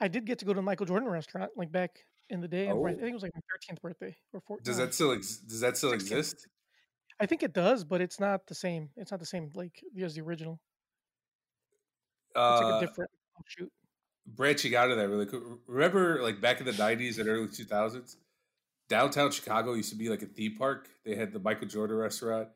I 0.00 0.08
did 0.08 0.24
get 0.24 0.38
to 0.40 0.44
go 0.44 0.52
to 0.52 0.56
the 0.58 0.62
Michael 0.62 0.86
Jordan 0.86 1.08
restaurant 1.08 1.52
like 1.56 1.70
back 1.70 2.04
in 2.30 2.40
the 2.40 2.48
day. 2.48 2.66
right- 2.68 2.92
I 2.92 2.96
Oh. 2.96 3.00
think 3.00 3.10
it 3.10 3.14
was 3.14 3.22
like 3.22 3.34
my 3.34 3.40
13th 3.52 3.80
birthday 3.82 4.16
or 4.32 4.40
14th. 4.40 4.64
Does 4.64 4.76
that 4.78 4.94
still 4.94 5.12
ex- 5.12 5.38
does 5.38 5.60
that 5.60 5.76
still 5.76 5.90
16th. 5.92 6.18
exist? 6.18 6.48
I 7.20 7.26
think 7.26 7.42
it 7.42 7.52
does, 7.52 7.84
but 7.84 8.00
it's 8.00 8.18
not 8.18 8.46
the 8.46 8.54
same. 8.54 8.90
It's 8.96 9.10
not 9.10 9.20
the 9.20 9.26
same 9.26 9.50
like 9.54 9.84
as 10.00 10.14
the 10.14 10.22
original. 10.22 10.58
It's 12.30 12.36
like 12.36 12.62
Uh, 12.74 12.76
a 12.78 12.80
different 12.80 13.10
shoot. 13.46 13.72
branching 14.26 14.74
out 14.74 14.90
of 14.90 14.96
that 14.96 15.08
really 15.08 15.26
quick. 15.26 15.42
Remember, 15.66 16.22
like 16.22 16.40
back 16.40 16.60
in 16.60 16.66
the 16.66 16.72
'90s 16.72 17.18
and 17.18 17.28
early 17.28 17.48
2000s, 17.48 18.16
downtown 18.90 19.30
Chicago 19.30 19.72
used 19.72 19.88
to 19.90 19.96
be 19.96 20.10
like 20.10 20.20
a 20.22 20.26
theme 20.26 20.56
park. 20.58 20.88
They 21.06 21.14
had 21.14 21.32
the 21.32 21.38
Michael 21.38 21.68
Jordan 21.68 21.96
restaurant. 21.96 22.48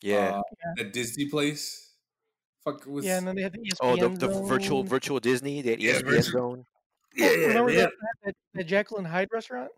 Yeah. 0.00 0.38
uh, 0.38 0.42
that 0.78 0.92
Disney 0.92 1.26
place. 1.26 1.90
Fuck 2.64 2.86
was 2.86 3.04
Yeah, 3.04 3.18
and 3.18 3.26
then 3.28 3.36
they 3.36 3.42
had 3.42 3.52
the 3.52 3.58
ESPN 3.58 3.76
oh, 3.82 3.96
the, 3.96 4.08
the 4.26 4.28
virtual 4.42 4.80
zone. 4.80 4.88
virtual 4.88 5.20
Disney, 5.20 5.62
that 5.62 5.78
Yeah, 5.80 5.92
ESPN 5.92 6.04
virtual- 6.04 6.22
zone. 6.22 6.66
yeah, 7.14 7.26
yeah, 7.30 7.46
Remember 7.48 7.70
they 7.70 7.76
that, 7.78 7.92
that, 8.24 8.34
that 8.54 8.64
Jekyll 8.66 9.04
Hyde 9.04 9.28
restaurant? 9.32 9.70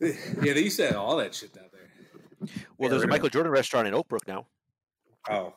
yeah, 0.00 0.12
they 0.54 0.60
used 0.62 0.76
to 0.78 0.86
have 0.86 0.96
all 0.96 1.16
that 1.16 1.34
shit 1.34 1.52
down 1.54 1.64
there. 1.72 1.80
Well, 2.40 2.48
Yeah, 2.78 2.88
there's 2.88 3.02
a 3.02 3.06
right. 3.06 3.10
Michael 3.10 3.28
Jordan 3.30 3.52
restaurant 3.52 3.88
in 3.88 3.94
Oakbrook 3.94 4.26
now. 4.28 4.46
Oh, 5.28 5.54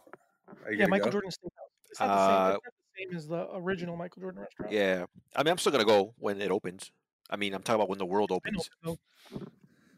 Yeah, 0.72 0.88
Michael 0.88 1.06
go? 1.08 1.12
Jordan 1.12 1.32
Steakhouse. 1.32 1.92
It's 1.92 2.00
not, 2.00 2.08
the 2.08 2.14
Uh, 2.14 2.48
same, 2.52 2.56
it's 2.56 2.64
not 2.66 2.74
the 2.74 3.04
same 3.04 3.18
as 3.18 3.28
the 3.28 3.56
original 3.56 3.96
Michael 3.98 4.22
Jordan 4.22 4.42
restaurant. 4.42 4.72
Yeah. 4.72 5.06
I 5.36 5.44
mean, 5.44 5.52
I'm 5.52 5.58
still 5.58 5.72
gonna 5.72 5.86
go 5.86 6.14
when 6.18 6.42
it 6.42 6.50
opens. 6.52 6.92
I 7.32 7.38
mean, 7.38 7.54
I'm 7.54 7.64
talking 7.64 7.76
about 7.80 7.90
when 7.90 8.00
the 8.00 8.06
world 8.06 8.32
opens. 8.32 8.70
so- 8.84 9.00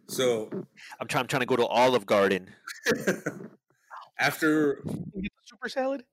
So 0.08 0.50
I'm 1.00 1.08
trying. 1.08 1.22
I'm 1.24 1.28
trying 1.28 1.40
to 1.42 1.46
go 1.46 1.56
to 1.56 1.66
Olive 1.66 2.06
Garden. 2.06 2.50
after 4.20 4.82
You 4.86 5.22
get 5.24 5.32
the 5.36 5.42
super 5.46 5.70
salad. 5.70 6.04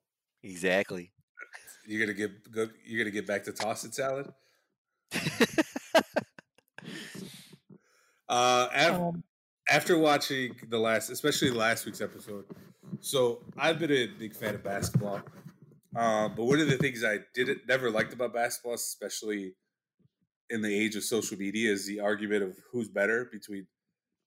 Exactly. 0.43 1.13
you're 1.87 2.01
gonna 2.01 2.17
get 2.17 2.51
go, 2.51 2.69
you're 2.85 3.03
gonna 3.05 3.11
get 3.11 3.27
back 3.27 3.45
to 3.45 3.53
tossing 3.53 3.93
salad. 3.93 4.33
Uh, 8.29 8.69
af- 8.73 8.95
Um, 9.01 9.25
after 9.69 9.99
watching 9.99 10.55
the 10.69 10.79
last, 10.79 11.11
especially 11.11 11.51
last 11.51 11.85
week's 11.85 12.01
episode, 12.01 12.45
so 13.01 13.43
I've 13.59 13.79
been 13.79 13.91
a 13.91 14.07
big 14.07 14.35
fan 14.37 14.55
of 14.55 14.63
basketball. 14.63 15.21
Um, 15.97 16.35
but 16.37 16.45
one 16.45 16.61
of 16.61 16.69
the 16.69 16.77
things 16.77 17.03
I 17.05 17.19
didn't 17.35 17.67
never 17.67 17.91
liked 17.91 18.13
about 18.13 18.33
basketball, 18.33 18.75
especially 18.75 19.55
in 20.51 20.63
the 20.63 20.75
age 20.75 20.97
of 20.97 21.05
social 21.05 21.39
media, 21.39 21.73
is 21.73 21.87
the 21.87 22.01
argument 22.01 22.43
of 22.45 22.59
who's 22.71 22.89
better 22.89 23.27
between, 23.27 23.67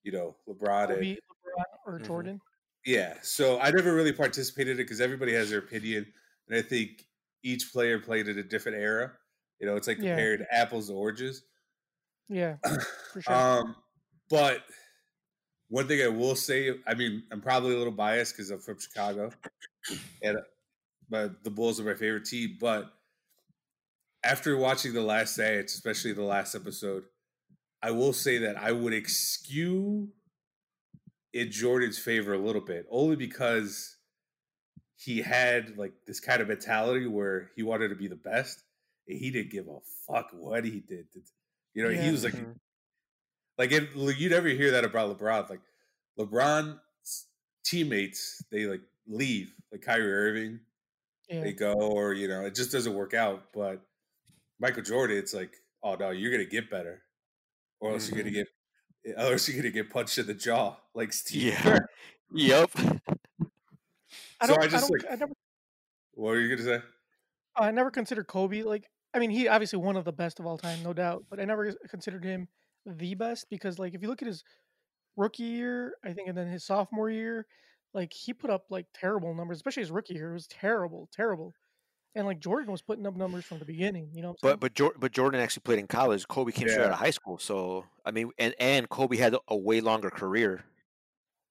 you 0.04 0.12
know, 0.14 0.38
LeBron 0.48 0.92
and 0.98 1.18
LeBron, 1.30 1.64
or 1.86 2.00
Mhm. 2.00 2.02
Jordan. 2.02 2.42
yeah. 2.86 3.20
So 3.24 3.60
I 3.60 3.72
never 3.72 3.94
really 3.96 4.14
participated 4.14 4.74
in 4.74 4.80
it 4.82 4.86
because 4.86 5.02
everybody 5.02 5.34
has 5.34 5.50
their 5.52 5.60
opinion, 5.60 6.14
and 6.48 6.58
I 6.58 6.62
think 6.64 7.08
each 7.44 7.72
player 7.74 8.00
played 8.00 8.28
in 8.30 8.40
a 8.40 8.44
different 8.44 8.78
era. 8.80 9.18
You 9.60 9.68
know, 9.68 9.76
it's 9.78 9.88
like 9.88 9.98
Yeah. 9.98 10.02
comparing 10.02 10.46
apples 10.52 10.88
to 10.90 10.96
oranges. 10.96 11.46
Yeah, 12.28 12.58
for 13.12 13.22
sure. 13.22 13.48
Um, 13.60 13.76
but 14.30 14.66
one 15.70 15.88
thing 15.88 16.02
I 16.02 16.08
will 16.08 16.36
say, 16.36 16.80
I 16.86 16.94
mean, 16.94 17.24
I'm 17.32 17.42
probably 17.42 17.74
a 17.74 17.78
little 17.78 17.94
biased 17.94 18.34
because 18.34 18.52
I'm 18.52 18.60
from 18.60 18.80
Chicago, 18.80 19.32
and 20.24 20.40
but 21.10 21.44
the 21.44 21.52
Bulls 21.52 21.80
are 21.80 21.84
my 21.86 21.96
favorite 21.96 22.26
team. 22.26 22.58
But 22.60 22.94
after 24.24 24.58
watching 24.58 24.94
the 24.94 25.02
last 25.02 25.38
dance, 25.38 25.74
especially 25.74 26.14
the 26.14 26.24
last 26.24 26.56
episode, 26.56 27.04
I 27.82 27.92
will 27.92 28.14
say 28.14 28.38
that 28.40 28.58
I 28.58 28.72
would 28.72 28.94
excuse 28.94 30.08
in 31.34 31.52
Jordan's 31.52 31.98
favor 32.00 32.34
a 32.34 32.38
little 32.38 32.62
bit, 32.62 32.86
only 32.90 33.16
because 33.16 33.98
he 34.96 35.22
had 35.22 35.78
like 35.78 35.94
this 36.06 36.20
kind 36.20 36.42
of 36.42 36.48
mentality 36.48 37.08
where 37.08 37.52
he 37.56 37.64
wanted 37.64 37.90
to 37.90 37.96
be 37.96 38.08
the 38.08 38.16
best, 38.16 38.64
and 39.08 39.18
he 39.18 39.32
didn't 39.32 39.52
give 39.52 39.68
a 39.68 39.80
fuck 40.08 40.30
what 40.32 40.64
he 40.64 40.80
did. 40.80 41.08
You 41.74 41.84
know, 41.84 41.90
he 41.90 42.12
was 42.12 42.24
like 42.24 42.36
Mhm. 42.36 42.56
like 43.58 43.72
it, 43.72 43.96
like, 43.96 44.20
you 44.20 44.30
never 44.30 44.48
hear 44.48 44.72
that 44.72 44.86
about 44.86 45.18
LeBron. 45.18 45.50
Like 45.50 45.62
LeBron's 46.18 46.80
teammates, 47.66 48.44
they 48.52 48.66
like 48.66 48.82
leave. 49.08 49.54
Like 49.72 49.82
Kyrie 49.82 50.14
Irving, 50.14 50.60
yeah. 51.28 51.42
they 51.42 51.52
go, 51.54 51.74
or 51.74 52.14
you 52.14 52.28
know, 52.28 52.46
it 52.46 52.54
just 52.56 52.72
doesn't 52.72 52.94
work 52.94 53.14
out. 53.16 53.52
But 53.54 53.82
Michael 54.64 54.82
Jordan, 54.82 55.18
it's 55.18 55.34
like, 55.34 55.58
oh 55.84 55.96
no, 55.96 56.12
you're 56.12 56.32
gonna 56.32 56.46
get 56.46 56.72
better, 56.72 57.04
or 57.82 57.92
else 57.92 58.10
you're 58.10 58.18
gonna 58.18 58.34
mm-hmm. 58.34 58.44
get, 59.06 59.18
eh, 59.18 59.28
or 59.28 59.34
else 59.34 59.50
you're 59.50 59.58
gonna 59.58 59.74
get 59.74 59.90
punched 59.90 60.18
in 60.18 60.26
the 60.26 60.34
jaw, 60.34 60.78
like 60.96 61.12
Steve. 61.12 61.52
Yeah. 61.52 61.62
Kerr. 61.62 61.90
Yep. 62.34 62.72
I 62.78 64.48
so 64.48 64.54
don't. 64.54 64.62
I 64.62 64.64
I, 64.64 64.68
just, 64.70 64.90
don't. 64.90 65.04
like- 65.04 65.12
I 65.12 65.16
never. 65.16 65.34
What 66.14 66.30
were 66.30 66.40
you 66.40 66.56
gonna 66.56 66.80
say? 66.80 66.86
I 67.58 67.72
never 67.72 67.92
considered 67.92 68.28
Kobe 68.28 68.64
like. 68.64 68.90
I 69.14 69.20
mean, 69.20 69.32
he 69.32 69.50
obviously 69.50 69.80
one 69.80 69.98
of 69.98 70.06
the 70.06 70.14
best 70.14 70.40
of 70.40 70.46
all 70.46 70.58
time, 70.58 70.82
no 70.82 70.94
doubt. 70.94 71.26
But 71.30 71.42
I 71.42 71.46
never 71.46 71.74
considered 71.90 72.24
him 72.24 72.48
the 72.86 73.16
best 73.16 73.48
because, 73.50 73.78
like, 73.78 73.94
if 73.96 74.02
you 74.02 74.08
look 74.08 74.22
at 74.22 74.30
his 74.30 74.46
rookie 75.18 75.44
year, 75.44 75.96
I 76.06 76.14
think, 76.14 76.30
and 76.30 76.38
then 76.38 76.48
his 76.48 76.64
sophomore 76.64 77.10
year, 77.10 77.48
like 77.94 78.14
he 78.14 78.32
put 78.32 78.50
up 78.50 78.64
like 78.70 78.86
terrible 78.94 79.36
numbers, 79.36 79.58
especially 79.58 79.84
his 79.84 79.92
rookie 79.92 80.14
year. 80.14 80.32
It 80.32 80.36
was 80.36 80.48
terrible, 80.48 81.10
terrible. 81.12 81.54
And 82.16 82.28
like 82.28 82.40
Jordan 82.40 82.72
was 82.72 82.82
putting 82.82 83.08
up 83.08 83.16
numbers 83.16 83.44
from 83.46 83.60
the 83.60 83.66
beginning. 83.66 84.10
You 84.14 84.22
know 84.22 84.30
what 84.30 84.38
I'm? 84.44 84.50
But 84.52 84.60
but 84.60 84.74
Jor- 84.76 84.96
but 85.00 85.12
Jordan 85.12 85.42
actually 85.42 85.62
played 85.62 85.80
in 85.80 85.88
college. 85.88 86.28
Kobe 86.28 86.52
came 86.52 86.70
straight 86.70 86.86
out 86.86 86.92
of 86.92 87.00
high 87.00 87.10
school. 87.10 87.38
So 87.40 87.86
I 88.06 88.12
mean, 88.12 88.30
and 88.38 88.54
and 88.60 88.88
Kobe 88.90 89.18
had 89.18 89.36
a 89.48 89.56
way 89.58 89.82
longer 89.82 90.10
career 90.12 90.64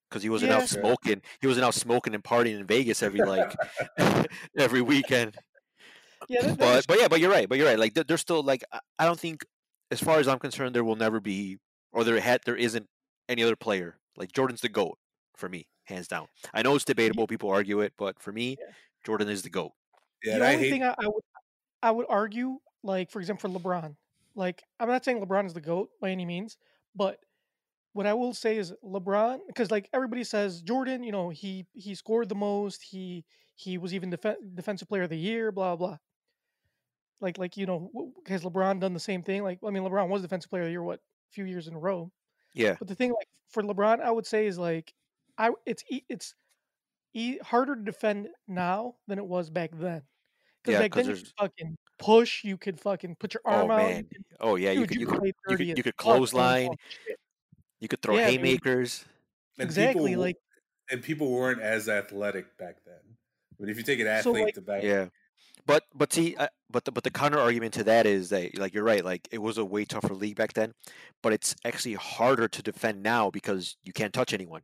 because 0.09 0.23
he 0.23 0.29
wasn't 0.31 0.53
Yeah. 0.53 0.59
out 0.59 0.69
smoking. 0.69 1.21
He 1.41 1.47
wasn't 1.49 1.65
out 1.65 1.75
smoking 1.75 2.15
and 2.15 2.23
partying 2.23 2.59
in 2.61 2.65
Vegas 2.67 3.03
every 3.03 3.21
like 3.21 3.53
every 4.57 4.83
weekend. 4.83 5.37
yeah, 6.29 6.43
that, 6.43 6.59
But 6.59 6.87
but 6.87 7.01
yeah, 7.01 7.09
but 7.09 7.19
you're 7.19 7.31
right. 7.31 7.49
But 7.49 7.59
you're 7.59 7.67
right. 7.67 7.79
Like 7.79 7.95
there- 7.95 8.05
there's 8.05 8.21
still 8.21 8.43
like 8.43 8.63
I- 8.73 8.81
I 9.01 9.05
don't 9.07 9.19
think, 9.19 9.45
as 9.91 10.01
far 10.01 10.21
as 10.21 10.29
I'm 10.29 10.39
concerned, 10.39 10.75
there 10.77 10.85
will 10.85 10.97
never 10.97 11.19
be 11.21 11.59
or 11.93 12.05
there 12.05 12.21
had 12.21 12.41
there 12.45 12.57
isn't 12.57 12.87
any 13.29 13.43
other 13.43 13.57
player 13.57 13.99
like 14.17 14.31
Jordan's 14.33 14.61
the 14.61 14.69
goat 14.69 14.97
for 15.37 15.49
me, 15.49 15.67
hands 15.87 16.07
down. 16.07 16.29
I 16.55 16.63
know 16.63 16.77
it's 16.77 16.85
debatable. 16.85 17.27
People 17.27 17.51
argue 17.51 17.81
it, 17.81 17.95
but 17.99 18.21
for 18.21 18.31
me, 18.33 18.57
Yeah. 18.61 18.73
Jordan 19.05 19.29
is 19.29 19.43
the 19.43 19.51
goat. 19.51 19.73
Yeah, 20.25 20.39
the 20.39 20.47
I 20.47 20.55
only 20.55 20.65
hate. 20.65 20.71
thing 20.71 20.83
I, 20.85 20.95
I 20.99 21.07
would 21.09 21.25
I 21.83 21.91
would 21.91 22.07
argue, 22.09 22.59
like 22.83 23.11
for 23.11 23.21
example, 23.21 23.53
for 23.53 23.59
LeBron. 23.61 23.97
Like 24.35 24.63
I'm 24.81 24.89
not 24.89 25.05
saying 25.05 25.21
LeBron 25.25 25.47
is 25.47 25.55
the 25.55 25.61
goat 25.61 25.91
by 26.01 26.11
any 26.11 26.25
means, 26.27 26.57
but 26.95 27.19
what 27.93 28.07
I 28.07 28.15
will 28.15 28.35
say 28.35 28.57
is 28.59 28.73
LeBron, 28.85 29.41
because 29.47 29.71
like 29.71 29.89
everybody 29.93 30.25
says 30.25 30.63
Jordan, 30.63 31.03
you 31.05 31.13
know, 31.13 31.31
he 31.31 31.67
he 31.75 31.95
scored 31.95 32.29
the 32.29 32.35
most. 32.35 32.83
He 32.83 33.25
he 33.57 33.79
was 33.79 33.95
even 33.95 34.11
def- 34.11 34.37
defensive 34.55 34.89
player 34.89 35.03
of 35.05 35.11
the 35.11 35.19
year. 35.19 35.53
Blah 35.53 35.77
blah. 35.77 35.99
Like 37.21 37.39
like 37.39 37.57
you 37.57 37.67
know, 37.67 37.91
has 38.27 38.43
LeBron 38.43 38.81
done 38.81 38.95
the 38.95 39.01
same 39.01 39.23
thing? 39.23 39.43
Like 39.43 39.59
I 39.67 39.71
mean, 39.71 39.83
LeBron 39.85 40.09
was 40.09 40.23
defensive 40.23 40.51
player 40.51 40.63
of 40.63 40.67
the 40.67 40.73
year 40.73 40.83
what 40.83 40.99
a 40.99 41.33
few 41.33 41.45
years 41.45 41.69
in 41.69 41.75
a 41.75 41.79
row. 41.79 42.11
Yeah. 42.55 42.77
But 42.79 42.89
the 42.89 42.95
thing 42.95 43.11
like 43.13 43.29
for 43.51 43.63
LeBron, 43.63 44.01
I 44.01 44.11
would 44.11 44.27
say 44.27 44.47
is 44.47 44.59
like 44.59 44.93
I 45.39 45.51
it's 45.67 45.85
it's 46.09 46.35
e- 47.15 47.39
harder 47.39 47.77
to 47.77 47.83
defend 47.83 48.29
now 48.49 48.97
than 49.07 49.19
it 49.19 49.27
was 49.27 49.51
back 49.51 49.71
then. 49.75 50.03
Because 50.63 50.73
Yeah, 50.75 50.79
back 50.81 50.91
'cause 50.93 51.07
then 51.07 51.11
you 51.17 51.17
could 51.17 51.25
there's- 51.25 51.35
fucking 51.39 51.79
push, 51.99 52.45
you 52.45 52.57
could 52.57 52.81
fucking 52.81 53.17
put 53.17 53.35
your 53.35 53.41
Oh 53.45 53.51
arm 53.51 53.71
out. 53.71 53.81
you 53.89 53.95
man. 53.95 54.05
could- 54.05 54.25
Oh 54.41 54.55
yeah. 54.57 54.71
You 54.73 54.81
dude, 54.81 54.89
could 54.89 55.01
you 55.01 55.07
could 55.07 55.19
could 55.21 55.27
you 55.27 55.33
could 55.33 55.51
dirty 55.59 55.65
you 55.77 55.83
could 55.83 55.97
clothesline. 55.97 56.71
You 57.81 57.89
could 57.89 58.01
throw 58.03 58.17
Yeah, 58.17 58.27
haymakers. 58.31 59.05
And 59.59 59.67
Exactly, 59.67 60.11
people, 60.13 60.23
like- 60.23 60.37
and 60.91 61.03
people 61.03 61.31
weren't 61.33 61.61
as 61.61 61.89
athletic 61.89 62.57
back 62.59 62.77
then. 62.85 63.17
But 63.59 63.69
if 63.69 63.77
you 63.77 63.83
take 63.83 64.01
an 64.01 64.07
So, 64.07 64.31
athlete 64.31 64.45
like- 64.45 64.55
to 64.55 64.61
back, 64.63 64.83
Yeah. 64.83 65.09
But 65.67 65.85
but 65.95 66.13
see, 66.13 66.35
uh, 66.37 66.49
but 66.71 66.85
the, 66.85 66.91
but 66.93 67.05
the 67.05 67.11
counter 67.11 67.39
argument 67.39 67.73
to 67.75 67.85
that 67.85 68.05
is 68.07 68.31
that 68.31 68.59
like 68.59 68.75
you're 68.75 68.83
right, 68.83 69.05
like 69.05 69.29
it 69.31 69.39
was 69.39 69.59
a 69.59 69.65
way 69.65 69.85
tougher 69.85 70.13
league 70.15 70.35
back 70.37 70.55
then, 70.55 70.75
but 71.23 71.33
it's 71.33 71.55
actually 71.65 71.95
harder 71.95 72.49
to 72.49 72.63
defend 72.63 73.01
now 73.03 73.31
because 73.31 73.77
you 73.85 73.93
can't 73.93 74.13
touch 74.13 74.33
anyone. 74.33 74.63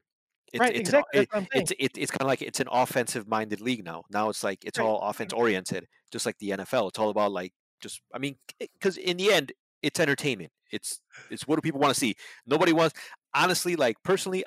It's, 0.52 0.60
right, 0.60 0.70
it's 0.70 0.80
exactly. 0.80 1.20
What 1.20 1.28
I'm 1.32 1.46
it's 1.52 1.72
it, 1.78 1.92
it's 1.96 2.10
kind 2.10 2.22
of 2.22 2.28
like 2.28 2.42
it's 2.42 2.60
an 2.60 2.68
offensive 2.70 3.28
minded 3.28 3.60
league 3.60 3.84
now. 3.84 4.04
Now 4.10 4.28
it's 4.30 4.42
like 4.42 4.64
it's 4.64 4.78
Right. 4.78 4.84
all 4.86 5.00
offense 5.00 5.32
oriented, 5.32 5.86
just 6.10 6.24
like 6.26 6.38
the 6.38 6.50
NFL. 6.50 6.88
It's 6.88 6.98
all 6.98 7.10
about 7.10 7.32
like 7.32 7.52
just 7.80 8.00
I 8.14 8.18
mean, 8.18 8.36
because 8.58 8.96
in 8.96 9.18
the 9.18 9.32
end, 9.32 9.52
it's 9.82 10.00
entertainment. 10.00 10.50
It's 10.72 11.00
it's 11.30 11.46
what 11.46 11.56
do 11.56 11.62
people 11.62 11.80
want 11.80 11.92
to 11.94 12.00
see? 12.00 12.14
Nobody 12.46 12.72
wants 12.72 12.98
honestly, 13.34 13.76
like 13.76 13.96
personally, 14.02 14.44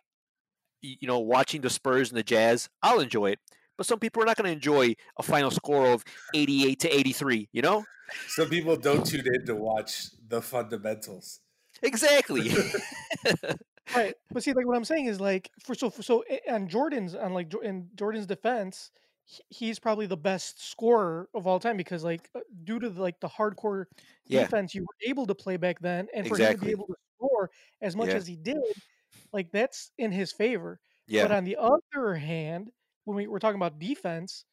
you 0.81 1.07
know, 1.07 1.19
watching 1.19 1.61
the 1.61 1.69
Spurs 1.69 2.09
and 2.09 2.17
the 2.17 2.23
Jazz, 2.23 2.67
I'll 2.81 2.99
enjoy 2.99 3.31
it. 3.31 3.39
But 3.77 3.85
some 3.85 3.99
people 3.99 4.21
are 4.21 4.25
not 4.25 4.37
going 4.37 4.47
to 4.47 4.51
enjoy 4.51 4.93
a 5.17 5.23
final 5.23 5.49
score 5.49 5.87
of 5.87 6.03
88 6.35 6.79
to 6.81 6.95
83, 6.95 7.49
you 7.51 7.61
know? 7.61 7.83
some 8.27 8.49
people 8.49 8.75
don't 8.75 9.05
tune 9.05 9.25
in 9.33 9.45
to 9.45 9.55
watch 9.55 10.07
the 10.27 10.41
fundamentals. 10.41 11.39
Exactly. 11.81 12.51
right 13.95 14.15
but 14.31 14.43
see 14.43 14.53
like 14.53 14.65
what 14.65 14.75
i'm 14.77 14.85
saying 14.85 15.05
is 15.07 15.19
like 15.19 15.49
for 15.65 15.73
so 15.75 15.89
for 15.89 16.03
so 16.03 16.23
and 16.47 16.69
jordan's 16.69 17.15
on 17.15 17.33
like 17.33 17.51
in 17.63 17.87
jordan's 17.95 18.25
defense 18.25 18.91
he's 19.49 19.79
probably 19.79 20.05
the 20.05 20.17
best 20.17 20.69
scorer 20.69 21.29
of 21.33 21.47
all 21.47 21.59
time 21.59 21.77
because 21.77 22.03
like 22.03 22.29
uh, 22.35 22.39
due 22.63 22.79
to 22.79 22.89
the, 22.89 23.01
like 23.01 23.19
the 23.21 23.29
hardcore 23.29 23.85
Yeah. 24.25 24.41
defense 24.41 24.75
you 24.75 24.81
were 24.81 25.09
able 25.09 25.25
to 25.27 25.35
play 25.35 25.57
back 25.57 25.79
then 25.79 26.07
and 26.13 26.27
for 26.27 26.37
him 26.37 26.53
to 26.59 26.65
be 26.65 26.71
able 26.71 26.87
to 26.87 26.95
score 27.17 27.49
as 27.81 27.95
much 27.95 28.09
Yeah. 28.09 28.15
as 28.15 28.27
he 28.27 28.35
did 28.35 28.57
like 29.33 29.51
that's 29.51 29.91
in 29.97 30.11
his 30.11 30.31
favor 30.31 30.79
Yeah. 31.07 31.23
but 31.23 31.31
on 31.31 31.43
the 31.45 31.57
other 31.57 32.15
hand 32.15 32.69
when 33.05 33.15
we, 33.17 33.27
we're 33.27 33.39
talking 33.39 33.55
about 33.59 33.79
defense 33.79 34.45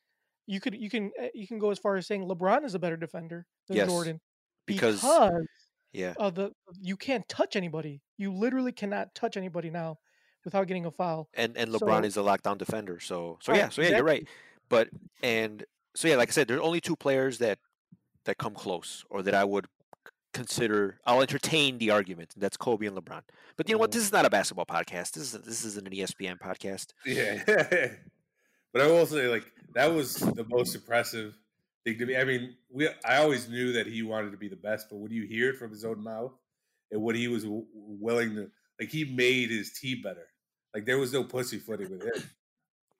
you 0.47 0.61
could 0.61 0.75
you 0.75 0.89
can 0.91 1.11
uh, 1.23 1.27
you 1.35 1.47
can 1.47 1.59
go 1.59 1.71
as 1.71 1.79
far 1.79 1.97
as 1.97 2.07
saying 2.07 2.23
lebron 2.23 2.65
is 2.65 2.75
a 2.75 2.79
better 2.79 2.97
defender 2.97 3.47
than 3.69 3.77
Yes, 3.79 3.89
jordan 3.89 4.21
because- 4.67 5.01
because 5.03 5.47
Yeah. 5.93 6.15
of 6.19 6.35
the 6.35 6.53
you 6.81 6.97
can't 6.97 7.27
touch 7.29 7.57
anybody. 7.57 8.03
You 8.19 8.33
literally 8.33 8.73
cannot 8.73 9.15
touch 9.15 9.37
anybody 9.37 9.71
now 9.71 9.99
without 10.45 10.67
getting 10.67 10.85
a 10.85 10.91
foul. 10.91 11.29
And 11.35 11.57
and 11.57 11.71
LeBron 11.71 12.03
so- 12.03 12.07
is 12.07 12.17
a 12.17 12.21
lockdown 12.21 12.59
defender. 12.59 13.01
So 13.01 13.39
so 13.41 13.53
Right, 13.53 13.59
yeah, 13.59 13.69
so 13.71 13.81
yeah, 13.83 13.89
you're 13.91 14.05
right. 14.05 14.29
But 14.69 14.91
and 15.23 15.65
so 15.95 16.09
yeah, 16.09 16.17
like 16.17 16.29
I 16.29 16.33
said, 16.33 16.49
there's 16.49 16.61
only 16.61 16.81
two 16.81 16.97
players 16.97 17.39
that 17.39 17.59
that 18.25 18.37
come 18.39 18.55
close 18.55 19.05
or 19.09 19.23
that 19.23 19.35
I 19.35 19.45
would 19.45 19.67
consider 20.35 21.01
I'll 21.07 21.23
entertain 21.23 21.79
the 21.79 21.91
argument. 21.91 22.35
and 22.35 22.43
That's 22.43 22.57
Kobe 22.57 22.87
and 22.87 22.97
LeBron. 22.97 23.23
But 23.57 23.69
you 23.69 23.75
know 23.75 23.79
what? 23.79 23.91
Mhm. 23.91 23.95
This 23.95 24.03
is 24.05 24.13
not 24.13 24.27
a 24.27 24.31
basketball 24.31 24.67
podcast. 24.67 25.13
This 25.13 25.33
is 25.35 25.41
this 25.43 25.65
isn't 25.65 25.87
an 25.87 25.93
ESPN 25.93 26.39
podcast. 26.39 26.89
Yeah. 27.07 27.43
but 28.73 28.83
I 28.83 28.87
will 28.89 29.07
say, 29.07 29.29
like, 29.29 29.51
that 29.75 29.93
was 29.93 30.17
the 30.17 30.45
most 30.49 30.75
impressive 30.75 31.35
thing 31.85 31.99
to 31.99 32.07
me. 32.07 32.17
I 32.17 32.25
mean, 32.25 32.57
we 32.71 32.89
I 33.05 33.19
always 33.19 33.49
knew 33.49 33.73
that 33.73 33.87
he 33.87 34.03
wanted 34.03 34.33
to 34.33 34.37
be 34.37 34.49
the 34.49 34.57
best, 34.57 34.89
but 34.91 34.97
when 34.99 35.11
you 35.13 35.25
hear 35.25 35.51
it 35.51 35.57
from 35.57 35.71
his 35.71 35.85
own 35.85 36.03
mouth 36.03 36.33
and 36.91 37.01
what 37.03 37.17
he 37.17 37.29
was 37.29 37.45
w- 37.45 37.67
willing 37.75 38.35
to, 38.37 38.51
like, 38.81 38.91
he 38.91 39.05
made 39.05 39.51
his 39.51 39.73
team 39.73 40.03
better. 40.03 40.29
Like, 40.75 40.87
there 40.87 40.99
was 40.99 41.13
no 41.13 41.25
pussyfooting 41.25 41.91
with 41.91 42.03
him. 42.03 42.31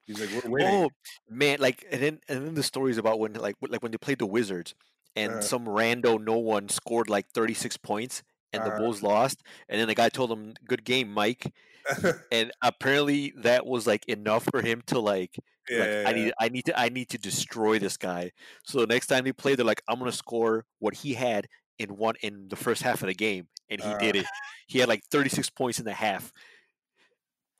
He's 0.05 0.19
like, 0.19 0.31
we're 0.43 0.49
winning. 0.49 0.85
Oh 0.85 0.89
man, 1.29 1.59
like 1.59 1.85
and 1.91 2.01
then 2.01 2.19
and 2.27 2.45
then 2.45 2.53
the 2.55 2.63
stories 2.63 2.97
about 2.97 3.19
when 3.19 3.33
like 3.33 3.55
like 3.61 3.83
when 3.83 3.91
they 3.91 3.97
played 3.97 4.19
the 4.19 4.25
Wizards 4.25 4.73
and 5.15 5.35
Uh. 5.35 5.41
some 5.41 5.65
rando 5.65 6.19
no 6.23 6.37
one 6.37 6.67
scored 6.69 7.09
like 7.09 7.27
36 7.29 7.77
points 7.77 8.23
and 8.51 8.65
the 8.65 8.71
Uh. 8.71 8.77
Bulls 8.77 9.03
lost 9.03 9.43
and 9.67 9.79
then 9.79 9.87
the 9.87 9.95
guy 9.95 10.09
told 10.09 10.31
him 10.31 10.53
good 10.67 10.83
game 10.83 11.11
Mike 11.11 11.53
and 12.31 12.51
apparently 12.63 13.33
that 13.37 13.65
was 13.65 13.85
like 13.87 14.07
enough 14.07 14.45
for 14.51 14.61
him 14.61 14.81
to 14.87 14.99
like 14.99 15.35
yeah, 15.69 15.79
like 15.79 15.91
yeah, 15.91 16.03
I 16.05 16.09
yeah. 16.09 16.15
need 16.15 16.33
I 16.39 16.49
need 16.49 16.65
to 16.65 16.79
I 16.79 16.89
need 16.89 17.09
to 17.09 17.17
destroy 17.19 17.77
this 17.79 17.97
guy. 17.97 18.31
So 18.63 18.79
the 18.81 18.87
next 18.87 19.07
time 19.07 19.23
they 19.25 19.33
play 19.33 19.55
they're 19.55 19.65
like 19.65 19.83
I'm 19.87 19.99
going 19.99 20.09
to 20.11 20.17
score 20.17 20.65
what 20.79 20.95
he 20.95 21.13
had 21.13 21.47
in 21.79 21.95
one 21.97 22.15
in 22.21 22.47
the 22.49 22.55
first 22.55 22.81
half 22.83 23.01
of 23.01 23.07
the 23.07 23.13
game 23.15 23.47
and 23.69 23.81
he 23.81 23.93
did 23.99 24.15
Uh. 24.17 24.19
it. 24.19 24.25
He 24.67 24.79
had 24.79 24.89
like 24.89 25.03
36 25.09 25.49
points 25.49 25.79
in 25.79 25.85
the 25.85 25.93
half. 25.93 26.31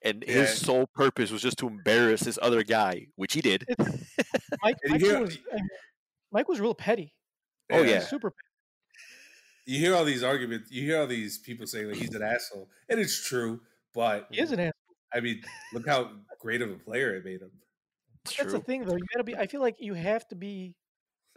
And 0.02 0.24
Yeah. 0.28 0.34
his 0.34 0.58
sole 0.62 0.88
purpose 0.88 1.32
was 1.32 1.42
just 1.42 1.58
to 1.60 1.68
embarrass 1.68 2.22
this 2.22 2.38
other 2.42 2.64
guy, 2.64 3.08
which 3.16 3.34
he 3.34 3.42
did. 3.42 3.66
Mike, 3.78 4.76
Mike 4.88 5.02
hear- 5.02 5.20
was 5.22 5.38
Mike 6.32 6.48
was 6.48 6.60
real 6.60 6.76
petty. 6.76 7.14
Oh, 7.72 7.84
He 7.84 7.90
yeah. 7.92 8.00
super 8.02 8.30
petty. 8.32 8.46
You 9.66 9.80
hear 9.80 9.96
all 9.96 10.06
these 10.06 10.24
arguments, 10.24 10.72
you 10.72 10.84
hear 10.84 11.00
all 11.00 11.08
these 11.08 11.38
people 11.40 11.68
saying, 11.68 11.88
like, 11.90 11.98
he's 11.98 12.14
an 12.16 12.24
asshole. 12.24 12.70
And 12.90 13.00
it's 13.00 13.24
true, 13.28 13.62
but 13.94 14.28
He 14.32 14.40
is 14.40 14.52
an 14.52 14.60
ass. 14.60 14.74
I 15.14 15.20
mean, 15.20 15.42
look 15.74 15.88
how 15.88 16.12
great 16.40 16.62
of 16.62 16.72
a 16.72 16.76
player 16.78 17.16
it 17.16 17.26
made 17.26 17.42
him. 17.42 17.52
It's 18.26 18.36
That's 18.38 18.50
true. 18.50 18.60
the 18.60 18.66
thing 18.66 18.86
though. 18.86 18.96
You 18.96 19.06
gotta 19.14 19.24
be 19.24 19.36
I 19.36 19.48
feel 19.48 19.62
like 19.62 19.76
you 19.80 19.94
have 19.96 20.28
to 20.30 20.36
be 20.36 20.76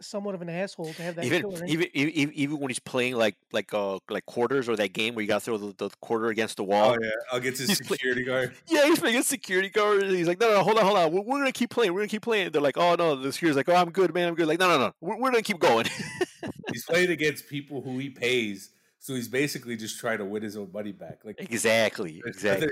somewhat 0.01 0.35
of 0.35 0.41
an 0.41 0.49
asshole 0.49 0.93
to 0.93 1.01
have 1.01 1.15
that 1.15 1.23
even 1.25 1.45
even 1.67 1.87
even 1.93 2.33
even 2.33 2.59
when 2.59 2.69
he's 2.69 2.79
playing 2.79 3.15
like 3.15 3.35
like 3.51 3.73
uh 3.73 3.99
like 4.09 4.25
quarters 4.25 4.67
or 4.67 4.75
that 4.75 4.91
game 4.93 5.15
where 5.15 5.21
you 5.21 5.27
got 5.27 5.39
to 5.39 5.45
throw 5.45 5.57
the, 5.57 5.73
the 5.77 5.89
quarter 6.01 6.27
against 6.27 6.57
the 6.57 6.63
wall. 6.63 6.91
Oh, 6.91 6.97
yeah. 7.01 7.09
Against 7.37 7.59
his 7.61 7.69
He's 7.69 7.81
play- 7.81 7.95
security 7.97 8.23
guard. 8.25 8.53
Yeah, 8.67 8.85
he's 8.85 8.99
playing 8.99 9.17
a 9.17 9.23
security 9.23 9.69
guard. 9.69 10.03
He's 10.03 10.27
like, 10.27 10.39
no, 10.39 10.49
no, 10.51 10.63
hold 10.63 10.77
on, 10.77 10.85
hold 10.85 10.97
on. 10.97 11.11
We're, 11.11 11.21
we're 11.21 11.37
gonna 11.39 11.51
keep 11.51 11.69
playing. 11.69 11.93
We're 11.93 12.01
gonna 12.01 12.09
keep 12.09 12.23
playing. 12.23 12.51
They're 12.51 12.61
like, 12.61 12.77
oh 12.77 12.95
no, 12.95 13.15
the 13.15 13.31
security's 13.31 13.55
like, 13.55 13.69
oh, 13.69 13.75
I'm 13.75 13.91
good, 13.91 14.13
man, 14.13 14.27
I'm 14.27 14.35
good. 14.35 14.47
Like, 14.47 14.59
no, 14.59 14.67
no, 14.67 14.77
no, 14.77 14.93
we're, 15.01 15.17
we're 15.17 15.31
gonna 15.31 15.41
keep 15.43 15.59
going. 15.59 15.85
He's 16.71 16.85
playing 16.85 17.09
against 17.11 17.47
people 17.47 17.81
who 17.81 17.97
he 17.99 18.09
pays. 18.09 18.69
So 18.99 19.13
he's 19.15 19.27
basically 19.27 19.75
just 19.75 19.99
trying 19.99 20.19
to 20.19 20.25
win 20.25 20.43
his 20.43 20.55
own 20.55 20.71
money 20.73 20.93
back. 20.93 21.19
Like 21.25 21.35
exactly, 21.39 22.21
exactly. 22.25 22.69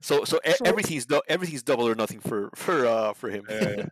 So 0.00 0.24
so, 0.24 0.38
So- 0.44 0.64
everything's 0.64 1.06
everything's 1.28 1.62
double 1.64 1.88
or 1.88 1.94
nothing 1.96 2.20
for 2.20 2.50
for 2.54 2.86
uh 2.86 3.12
for 3.12 3.28
him. 3.28 3.44
Yeah. 3.50 3.86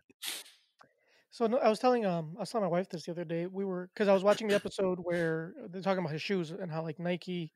So 1.35 1.47
no, 1.47 1.57
I 1.57 1.67
was 1.67 1.79
telling 1.79 2.05
um 2.05 2.31
I 2.37 2.39
was 2.39 2.49
telling 2.49 2.63
my 2.65 2.71
wife 2.71 2.87
this 2.87 3.03
the 3.03 3.11
other 3.11 3.25
day. 3.25 3.45
We 3.45 3.65
were 3.65 3.89
because 3.93 4.07
I 4.07 4.13
was 4.13 4.23
watching 4.23 4.47
the 4.47 4.55
episode 4.61 4.99
where 5.03 5.53
they're 5.69 5.81
talking 5.81 5.99
about 5.99 6.13
his 6.13 6.21
shoes 6.21 6.51
and 6.51 6.71
how 6.71 6.81
like 6.81 6.97
Nike, 6.97 7.51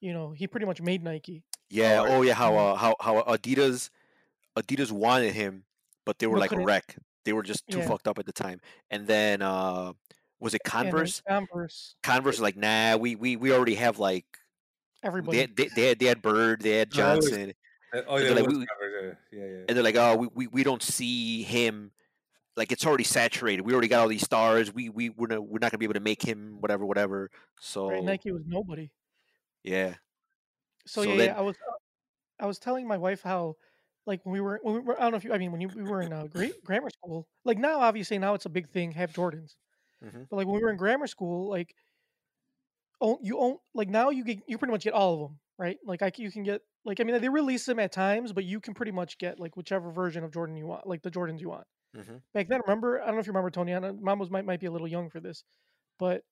you 0.00 0.12
know, 0.12 0.32
he 0.32 0.48
pretty 0.48 0.66
much 0.66 0.80
made 0.82 1.04
Nike. 1.04 1.44
yeah. 1.70 2.00
Oh, 2.04 2.16
Oh 2.16 2.22
yeah. 2.22 2.34
How 2.34 2.56
uh, 2.56 2.74
how 2.74 2.96
how 3.00 3.22
Adidas 3.22 3.90
Adidas 4.58 4.90
wanted 4.90 5.32
him, 5.32 5.62
but 6.04 6.18
they 6.18 6.26
were 6.26 6.34
But 6.34 6.40
like 6.40 6.50
a 6.50 6.54
couldn't- 6.56 6.66
wreck. 6.66 6.96
They 7.24 7.32
were 7.32 7.44
just 7.44 7.68
too 7.68 7.78
Yeah. 7.78 7.86
fucked 7.86 8.08
up 8.08 8.18
at 8.18 8.26
the 8.26 8.32
time. 8.32 8.60
And 8.90 9.06
then 9.06 9.42
uh 9.42 9.92
was 10.40 10.54
it 10.54 10.62
And 10.64 10.86
then 10.86 10.90
Converse? 10.92 11.22
Converse. 11.28 11.94
Converse 12.02 12.34
is 12.36 12.40
like, 12.40 12.56
nah, 12.56 12.96
we 12.96 13.14
we 13.14 13.36
we 13.36 13.52
already 13.52 13.76
have 13.76 14.00
like 14.00 14.26
Everybody. 15.04 15.38
they, 15.38 15.46
they 15.46 15.68
they 15.76 15.86
had 15.90 15.98
they 16.00 16.06
had 16.06 16.20
Bird, 16.20 16.62
they 16.62 16.78
had 16.78 16.92
No, 16.96 17.12
it 17.12 17.16
was- 17.16 17.26
Johnson, 17.30 17.52
oh, 18.08 18.16
yeah, 18.16 18.24
they're 18.24 18.34
like, 18.34 18.46
was 18.46 18.58
we- 18.58 18.66
covered, 18.66 19.16
yeah, 19.30 19.38
yeah, 19.38 19.44
yeah. 19.52 19.64
and 19.68 19.76
they're 19.76 19.84
like, 19.84 19.94
oh, 19.94 20.16
we, 20.16 20.28
we, 20.34 20.46
we 20.48 20.62
don't 20.64 20.82
see 20.82 21.44
him. 21.44 21.92
Like 22.58 22.72
it's 22.72 22.84
already 22.84 23.04
saturated. 23.04 23.62
We 23.62 23.72
already 23.72 23.88
got 23.88 24.00
all 24.00 24.08
these 24.08 24.24
stars. 24.24 24.74
We 24.74 24.88
we 24.90 25.10
we're 25.10 25.28
not, 25.28 25.46
we're 25.46 25.60
not 25.60 25.70
gonna 25.70 25.78
be 25.78 25.84
able 25.86 25.94
to 25.94 26.00
make 26.00 26.20
him 26.22 26.56
whatever 26.60 26.84
whatever. 26.84 27.30
So 27.60 27.88
right, 27.90 28.02
Nike 28.02 28.32
was 28.32 28.42
nobody. 28.46 28.90
yeah, 29.62 29.94
So, 30.86 31.02
So 31.04 31.10
yeah, 31.10 31.16
then- 31.16 31.26
yeah, 31.28 31.38
I 31.38 31.40
was 31.42 31.56
uh, 31.56 31.72
I 32.40 32.46
was 32.46 32.58
telling 32.58 32.86
my 32.86 32.96
wife 32.98 33.22
how 33.22 33.54
like 34.06 34.20
when 34.24 34.32
we 34.32 34.40
were 34.40 34.58
when 34.62 34.74
we 34.74 34.80
were 34.80 34.98
I 34.98 35.02
don't 35.04 35.12
know 35.12 35.16
if 35.18 35.24
you 35.24 35.32
I 35.32 35.38
mean 35.38 35.52
when 35.52 35.60
you 35.60 35.68
we 35.68 35.82
were 35.84 36.02
in 36.02 36.12
uh, 36.12 36.26
gra- 36.26 36.50
grammar 36.64 36.90
school 36.90 37.26
like 37.44 37.58
now 37.58 37.78
obviously 37.80 38.18
now 38.18 38.34
it's 38.34 38.46
a 38.46 38.50
big 38.50 38.68
thing 38.70 38.90
have 38.92 39.12
Jordans 39.12 39.54
Mhm. 40.04 40.26
but 40.30 40.36
like 40.36 40.46
when 40.46 40.56
we 40.56 40.62
were 40.62 40.70
in 40.70 40.76
grammar 40.76 41.06
school 41.06 41.48
like 41.50 41.74
own 43.00 43.18
you 43.22 43.38
own 43.38 43.56
like 43.74 43.88
now 43.88 44.10
you 44.10 44.24
get 44.24 44.38
you 44.48 44.58
pretty 44.58 44.72
much 44.72 44.84
get 44.84 44.92
all 44.94 45.14
of 45.14 45.20
them 45.20 45.38
right 45.58 45.78
like 45.84 46.02
I 46.02 46.10
you 46.16 46.30
can 46.30 46.42
get 46.42 46.62
like 46.84 47.00
I 47.00 47.04
mean 47.04 47.20
they 47.20 47.28
release 47.28 47.64
them 47.66 47.78
at 47.78 47.92
times 47.92 48.32
but 48.32 48.44
you 48.44 48.60
can 48.60 48.74
pretty 48.74 48.92
much 48.92 49.18
get 49.18 49.38
like 49.38 49.56
whichever 49.56 49.90
version 49.92 50.24
of 50.24 50.32
Jordan 50.32 50.56
you 50.56 50.66
want 50.66 50.86
like 50.86 51.02
the 51.02 51.10
Jordans 51.10 51.40
you 51.40 51.50
want 51.50 51.66
Mhm. 51.96 52.22
back 52.34 52.48
then 52.48 52.60
remember 52.66 53.00
I 53.00 53.06
don't 53.06 53.14
know 53.14 53.20
if 53.20 53.26
you 53.26 53.32
remember 53.32 53.50
Tony 53.50 53.74
I 53.74 53.78
know 53.78 53.92
mom 53.94 54.18
was 54.18 54.30
might 54.30 54.44
might 54.44 54.60
be 54.60 54.66
a 54.66 54.70
little 54.70 54.86
young 54.88 55.08
for 55.10 55.20
this 55.20 55.42
but 55.98 56.22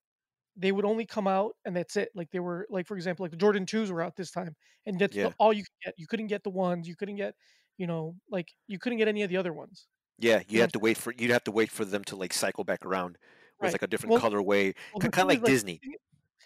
they 0.58 0.70
would 0.72 0.84
only 0.84 1.04
come 1.06 1.26
out 1.26 1.54
and 1.64 1.76
that's 1.76 1.96
it. 1.96 2.10
Like 2.14 2.30
they 2.30 2.40
were 2.40 2.66
like 2.70 2.86
for 2.86 2.96
example, 2.96 3.24
like 3.24 3.30
the 3.30 3.36
Jordan 3.36 3.66
twos 3.66 3.90
were 3.92 4.00
out 4.02 4.16
this 4.16 4.30
time, 4.30 4.56
and 4.86 4.98
that's 4.98 5.14
the- 5.14 5.34
all 5.38 5.52
you 5.52 5.62
could 5.64 5.84
get. 5.84 5.94
You 5.98 6.06
couldn't 6.06 6.28
get 6.28 6.42
the 6.44 6.50
ones. 6.50 6.88
You 6.88 6.96
couldn't 6.96 7.16
get, 7.16 7.34
you 7.76 7.86
know, 7.86 8.14
like 8.30 8.48
you 8.66 8.78
couldn't 8.78 8.96
get 8.96 9.06
any 9.08 9.22
of 9.22 9.28
the 9.28 9.36
other 9.36 9.52
ones. 9.52 9.86
yeah. 10.18 10.42
You 10.48 10.62
have 10.62 10.72
to 10.72 10.78
wait 10.78 10.96
for 10.96 11.12
you'd 11.18 11.30
have 11.30 11.44
to 11.44 11.50
wait 11.52 11.70
for 11.70 11.84
them 11.84 12.02
to 12.04 12.16
like 12.16 12.32
cycle 12.32 12.64
back 12.64 12.86
around. 12.86 13.18
with 13.58 13.64
Right. 13.68 13.72
like 13.72 13.82
a 13.82 13.86
different 13.86 14.12
Well- 14.12 14.22
colorway, 14.22 14.74
Well, 14.94 15.00
kind 15.00 15.18
of 15.18 15.28
like 15.28 15.40
like, 15.40 15.44
Disney. 15.44 15.78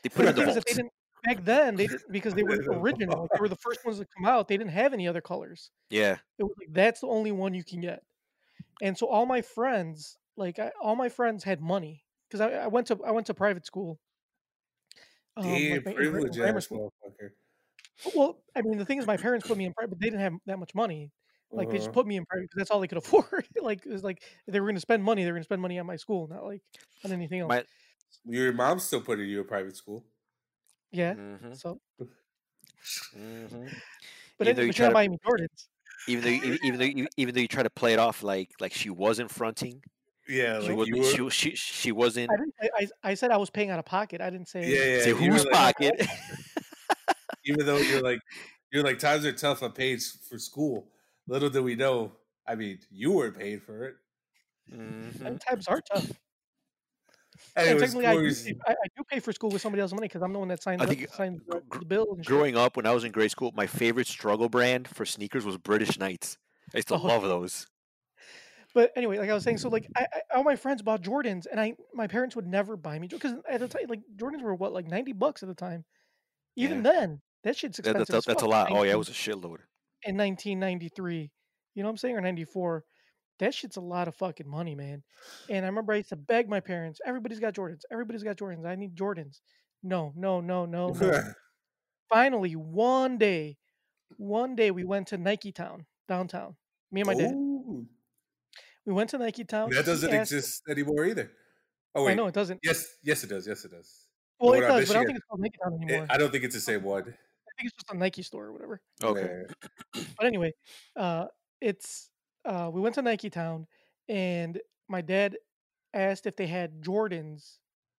They 0.02 0.08
put 0.08 0.24
But 0.24 0.28
it 0.30 0.34
the 0.36 0.42
in 0.42 0.46
the 0.46 0.46
thing 0.46 0.48
is 0.48 0.54
that 0.54 0.64
they 0.66 0.72
vaults. 0.72 0.76
didn't 0.76 0.92
back 1.24 1.44
then. 1.44 1.74
They 1.76 1.86
didn't 1.86 2.10
because 2.12 2.34
they 2.34 2.42
were 2.42 2.50
original. 2.82 3.22
Like, 3.22 3.30
they 3.34 3.40
were 3.40 3.48
the 3.48 3.56
first 3.56 3.84
ones 3.84 3.98
to 4.00 4.06
come 4.16 4.26
out. 4.26 4.48
They 4.48 4.56
didn't 4.56 4.72
have 4.72 4.92
any 4.92 5.06
other 5.06 5.20
colors. 5.20 5.70
Yeah. 5.88 6.18
It 6.38 6.42
was 6.44 6.54
like 6.58 6.72
that's 6.72 7.00
the 7.00 7.06
only 7.08 7.30
one 7.32 7.54
you 7.54 7.62
can 7.64 7.80
get. 7.80 8.02
And 8.82 8.96
so 8.96 9.06
all 9.08 9.26
my 9.26 9.42
friends, 9.42 10.16
like 10.36 10.58
I, 10.58 10.70
all 10.82 10.96
my 10.96 11.08
friends, 11.08 11.44
had 11.44 11.60
money 11.60 12.04
because 12.28 12.40
I, 12.40 12.50
I 12.64 12.66
went 12.68 12.86
to 12.88 12.98
I 13.04 13.10
went 13.10 13.26
to 13.26 13.34
private 13.34 13.66
school. 13.66 13.98
Um, 15.36 15.44
like, 15.46 15.52
Damn, 15.60 15.84
my- 15.84 15.92
privilege 15.94 16.36
grammar 16.36 16.58
ass 16.58 16.64
school. 16.64 16.92
motherfucker. 17.04 17.30
Well, 18.14 18.38
I 18.56 18.62
mean, 18.62 18.78
the 18.78 18.84
thing 18.84 18.98
is, 18.98 19.06
my 19.06 19.16
parents 19.18 19.46
put 19.46 19.58
me 19.58 19.66
in 19.66 19.72
private, 19.74 19.90
but 19.90 20.00
they 20.00 20.06
didn't 20.06 20.20
have 20.20 20.32
that 20.46 20.58
much 20.58 20.74
money. 20.74 21.10
Like 21.52 21.68
they 21.68 21.76
just 21.78 21.88
Uh-huh. 21.88 21.94
put 21.94 22.06
me 22.06 22.16
in 22.16 22.24
private 22.26 22.44
because 22.44 22.58
that's 22.58 22.70
all 22.70 22.80
they 22.80 22.88
could 22.88 22.98
afford. 23.04 23.46
like 23.60 23.84
it 23.84 23.92
was 23.92 24.04
like 24.04 24.22
if 24.46 24.52
they 24.52 24.60
were 24.60 24.66
going 24.66 24.76
to 24.76 24.80
spend 24.80 25.02
money, 25.04 25.24
they 25.24 25.30
were 25.30 25.34
going 25.36 25.42
to 25.42 25.48
spend 25.48 25.60
money 25.60 25.78
on 25.78 25.86
my 25.86 25.96
school, 25.96 26.28
not 26.28 26.44
like 26.44 26.62
on 27.04 27.12
anything 27.12 27.40
else. 27.40 27.48
My- 27.50 27.64
Your 28.24 28.52
mom's 28.52 28.84
still 28.84 29.00
putting 29.00 29.28
you 29.28 29.40
in 29.40 29.46
private 29.46 29.76
school. 29.76 30.04
yeah. 30.92 31.14
hmm 31.14 31.52
So, 31.54 31.80
hmm 33.14 33.66
but 34.38 34.56
though 34.56 34.62
you 34.62 34.72
try 34.72 34.88
to- 34.88 34.94
buying 34.94 35.10
me 35.10 35.18
Jordans. 35.26 35.68
Even 36.08 36.24
though, 36.24 36.30
you- 36.30 36.58
even 36.62 36.78
though, 36.78 36.84
you, 36.86 37.06
even 37.16 37.34
though 37.34 37.40
you 37.40 37.48
try 37.48 37.62
to 37.62 37.70
play 37.70 37.92
it 37.92 37.98
off 37.98 38.22
like 38.22 38.50
like 38.60 38.72
she 38.72 38.90
wasn't 38.90 39.30
fronting, 39.30 39.82
Yeah, 40.28 40.60
she 40.60 40.68
like 40.68 40.76
wasn't. 40.76 40.96
you 40.96 41.04
She, 41.04 41.20
were. 41.20 41.24
was- 41.26 41.34
she 41.34 41.54
she 41.54 41.92
wasn't. 41.92 42.30
I 42.32 42.36
didn't. 42.36 42.54
I, 42.62 42.68
I, 42.78 43.10
I 43.10 43.14
said 43.14 43.30
I 43.30 43.36
was 43.36 43.50
paying 43.50 43.70
out 43.70 43.78
of 43.78 43.84
pocket. 43.84 44.20
I 44.20 44.30
didn't 44.30 44.48
say. 44.48 44.66
Yeah, 44.68 44.96
yeah. 44.96 45.02
Say 45.02 45.08
you 45.10 45.14
were 45.14 45.36
whose 45.36 45.44
like- 45.46 45.54
pocket? 45.76 46.06
even 47.44 47.66
though 47.66 47.78
you're 47.78 48.02
like 48.02 48.20
you're 48.72 48.82
like 48.84 48.98
times 48.98 49.24
are 49.24 49.32
tough 49.32 49.62
on 49.62 49.72
paid 49.72 50.00
for 50.02 50.38
school. 50.38 50.88
Little 51.26 51.50
did 51.50 51.62
we 51.64 51.74
know. 51.74 52.12
I 52.46 52.54
mean, 52.54 52.78
you 52.90 53.12
were 53.12 53.30
paid 53.30 53.62
for 53.62 53.84
it. 53.84 53.94
Mhm. 54.72 55.40
Times 55.40 55.68
are 55.68 55.80
tough. 55.80 56.10
And 57.56 57.68
And 57.68 57.70
it 57.70 57.74
was 57.74 57.82
technically, 57.82 58.06
I 58.06 58.14
do, 58.16 58.34
pay, 58.34 58.54
I, 58.66 58.72
I 58.72 58.86
do 58.96 59.04
pay 59.04 59.20
for 59.20 59.32
school 59.32 59.50
with 59.50 59.62
somebody 59.62 59.80
else's 59.80 59.94
money 59.94 60.08
because 60.08 60.22
I'm 60.22 60.32
the 60.32 60.38
one 60.38 60.48
that 60.48 60.62
signs 60.62 60.80
I 60.82 60.86
up, 60.86 60.90
think, 60.90 61.08
uh, 61.10 61.16
signs 61.16 61.40
gr- 61.48 61.54
the, 61.56 61.60
gr- 61.68 61.78
the 61.80 61.84
bill 61.84 62.06
and 62.14 62.24
shit. 62.24 62.34
Growing 62.34 62.56
up, 62.56 62.76
when 62.76 62.86
I 62.86 62.92
was 62.92 63.04
in 63.04 63.12
grade 63.12 63.30
school, 63.30 63.52
my 63.54 63.66
favorite 63.66 64.06
struggle 64.06 64.48
brand 64.48 64.88
for 64.88 65.04
sneakers 65.04 65.44
was 65.44 65.56
British 65.58 65.98
Knights. 65.98 66.38
I 66.74 66.78
used 66.78 66.88
to 66.88 66.94
Oh, 66.96 67.06
love 67.06 67.22
those. 67.34 67.66
But 68.72 68.92
anyway, 68.94 69.18
like 69.18 69.30
I 69.30 69.34
was 69.34 69.42
saying, 69.42 69.58
so 69.58 69.68
like 69.68 69.88
I, 69.96 70.06
I, 70.12 70.36
all 70.36 70.44
my 70.44 70.54
friends 70.56 70.80
bought 70.82 71.02
Jordans, 71.02 71.46
and 71.50 71.58
I 71.60 71.74
my 71.92 72.06
parents 72.06 72.36
would 72.36 72.46
never 72.46 72.76
buy 72.76 72.98
me 72.98 73.08
because 73.08 73.34
at 73.48 73.60
the 73.60 73.68
time, 73.68 73.82
like 73.88 74.00
Jordans 74.16 74.42
were 74.42 74.54
what 74.54 74.72
like 74.72 74.86
ninety 74.86 75.12
bucks 75.12 75.42
at 75.42 75.48
the 75.48 75.54
time. 75.54 75.84
Even 76.56 76.82
then, 76.82 77.20
that 77.42 77.56
shit's 77.56 77.78
That, 77.78 77.96
expensive. 77.96 78.14
that, 78.14 78.18
as 78.18 78.26
that's 78.26 78.42
a 78.42 78.46
lot. 78.46 78.70
in 78.70 78.76
Oh 78.76 78.82
yeah, 78.84 78.92
it 78.92 78.98
was 78.98 79.08
a 79.08 79.12
shitload. 79.12 79.58
in 80.04 80.16
1993. 80.16 81.30
You 81.74 81.82
know 81.82 81.88
what 81.88 81.92
I'm 81.92 81.96
saying, 81.96 82.16
or 82.16 82.20
94. 82.20 82.84
That 83.40 83.54
shit's 83.54 83.76
a 83.76 83.80
lot 83.80 84.06
of 84.06 84.14
fucking 84.14 84.48
money, 84.48 84.74
man. 84.74 85.02
And 85.48 85.64
I 85.64 85.68
remember 85.68 85.92
I 85.92 85.96
used 85.96 86.10
to 86.10 86.16
beg 86.16 86.48
my 86.48 86.60
parents, 86.60 87.00
everybody's 87.04 87.40
got 87.40 87.54
Jordans. 87.54 87.80
Everybody's 87.90 88.22
got 88.22 88.36
Jordans. 88.36 88.66
I 88.66 88.76
need 88.76 88.94
Jordans. 88.94 89.40
No, 89.82 90.12
no, 90.14 90.40
no, 90.40 90.66
no, 90.66 90.88
no. 90.88 91.22
Finally, 92.10 92.52
one 92.54 93.18
day, 93.18 93.56
one 94.18 94.54
day 94.54 94.70
we 94.70 94.84
went 94.84 95.08
to 95.08 95.18
Nike 95.18 95.52
Town 95.52 95.86
downtown. 96.06 96.54
Me 96.92 97.00
and 97.00 97.06
my 97.06 97.14
dad. 97.14 97.32
We 98.84 98.92
went 98.92 99.10
to 99.10 99.18
Nike 99.18 99.44
Town. 99.44 99.70
that 99.70 99.86
doesn't 99.86 100.12
asked- 100.12 100.32
exist 100.32 100.62
anymore 100.68 101.04
either. 101.06 101.30
Oh 101.94 102.04
wait, 102.04 102.16
no, 102.16 102.26
it 102.26 102.34
doesn't. 102.34 102.60
yes, 102.62 102.86
yes, 103.02 103.24
it 103.24 103.28
does. 103.28 103.46
Yes, 103.46 103.64
it 103.64 103.72
does. 103.72 104.06
Well, 104.38 104.52
it 104.54 104.60
does, 104.60 104.88
but 104.88 104.96
I 104.96 104.98
don't 105.00 105.06
think 105.06 105.18
it's 105.18 105.26
called 105.26 105.40
Nike 105.40 105.58
Town 105.62 105.74
It- 105.74 105.84
anymore. 105.90 106.06
I 106.10 106.18
don't 106.18 106.30
think 106.30 106.44
it's 106.44 106.54
the 106.54 106.60
same 106.60 106.82
one. 106.82 107.02
I 107.02 107.04
think 107.04 107.64
it's 107.64 107.74
just 107.74 107.90
a 107.92 107.96
Nike 107.96 108.22
store 108.22 108.46
or 108.46 108.52
whatever. 108.52 108.80
Okay. 109.02 109.42
But 110.16 110.26
anyway, 110.26 110.52
uh, 110.96 111.26
it's 111.60 112.10
uh, 112.44 112.70
we 112.72 112.80
went 112.80 112.94
to 112.96 113.02
Nike 113.02 113.30
Town, 113.30 113.66
and 114.08 114.60
my 114.88 115.00
dad 115.00 115.36
asked 115.94 116.26
if 116.26 116.36
they 116.36 116.46
had 116.46 116.82
Jordans 116.82 117.58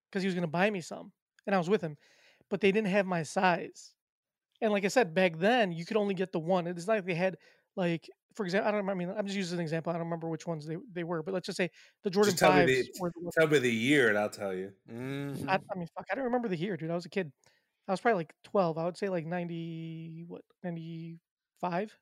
because 0.10 0.24
he 0.24 0.28
was 0.28 0.36
going 0.36 0.44
to 0.44 0.48
buy 0.48 0.70
me 0.70 0.82
some, 0.82 1.14
and 1.46 1.56
I 1.56 1.58
was 1.58 1.70
with 1.70 1.82
him, 1.82 1.98
but 2.50 2.62
they 2.62 2.72
didn't 2.72 2.89
have 2.89 3.06
my 3.06 3.24
size. 3.24 3.96
And 4.62 4.72
like 4.72 4.86
I 4.86 4.89
said, 4.89 5.14
back 5.14 5.38
then 5.38 5.72
you 5.72 5.86
could 5.86 5.98
only 5.98 6.14
get 6.14 6.32
the 6.32 6.39
one. 6.39 6.68
It's 6.68 6.88
not 6.88 6.98
like 6.98 7.06
they 7.06 7.16
had 7.16 7.38
like, 7.76 8.10
for 8.36 8.46
example, 8.46 8.70
I 8.70 8.72
don't. 8.72 8.89
I 8.89 8.94
mean, 8.94 9.10
I'm 9.10 9.26
just 9.26 9.38
using 9.38 9.58
an 9.60 9.64
example. 9.64 9.92
I 9.92 9.94
don't 9.94 10.06
remember 10.06 10.30
which 10.30 10.48
ones 10.48 10.66
they, 10.66 10.78
they 10.92 11.04
were, 11.04 11.24
but 11.24 11.34
let's 11.34 11.46
just 11.46 11.58
say 11.58 11.70
the 12.04 12.10
Jordan 12.10 12.32
Just 12.32 12.39
tell 12.39 12.54
me 12.54 12.66
fives 12.66 12.88
the 12.92 12.92
the 13.00 13.32
tell 13.38 13.48
me 13.48 13.60
the 13.60 13.72
year, 13.72 14.10
and 14.10 14.18
I'll 14.18 14.30
tell 14.30 14.54
you. 14.54 14.74
Mhm. 14.89 15.48
I, 15.48 15.56
I 15.56 15.78
mean, 15.78 15.88
fuck, 15.96 16.06
I 16.12 16.16
don't 16.16 16.26
remember 16.26 16.48
the 16.48 16.58
year, 16.58 16.78
dude. 16.78 16.92
I 16.92 16.96
was 16.96 17.06
a 17.06 17.10
kid. 17.10 17.32
I 17.88 17.92
was 17.92 18.02
probably 18.02 18.20
like 18.20 18.34
12. 18.44 18.78
I 18.78 18.86
would 18.86 18.98
say 18.98 19.10
like 19.10 19.26
90, 19.26 20.26
what, 20.28 20.44
95? 20.64 21.98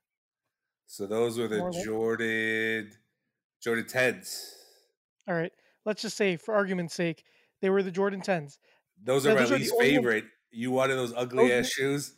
So 0.92 1.06
those 1.06 1.38
were 1.38 1.48
the 1.48 1.60
More 1.60 1.68
or 1.68 1.72
less. 1.72 1.84
Jordan 1.86 2.92
Jordan 3.62 3.86
tens. 3.86 4.56
All 5.28 5.36
right. 5.36 5.52
Let's 5.86 6.02
just 6.02 6.18
say, 6.18 6.36
for 6.36 6.56
argument's 6.56 6.96
sake, 6.96 7.24
they 7.62 7.70
were 7.70 7.84
the 7.84 7.92
Jordan 7.92 8.22
10s. 8.22 8.58
Those 9.04 9.24
Yeah, 9.26 9.32
are 9.32 9.36
my 9.36 9.40
those 9.42 9.52
are 9.52 9.58
least 9.60 9.76
ones- 9.76 9.88
favorite. 9.90 10.24
You 10.52 10.72
wanted 10.72 10.96
those 10.96 11.14
ugly 11.16 11.50
Those 11.50 11.66
ass 11.68 11.72
shoes? 11.72 12.16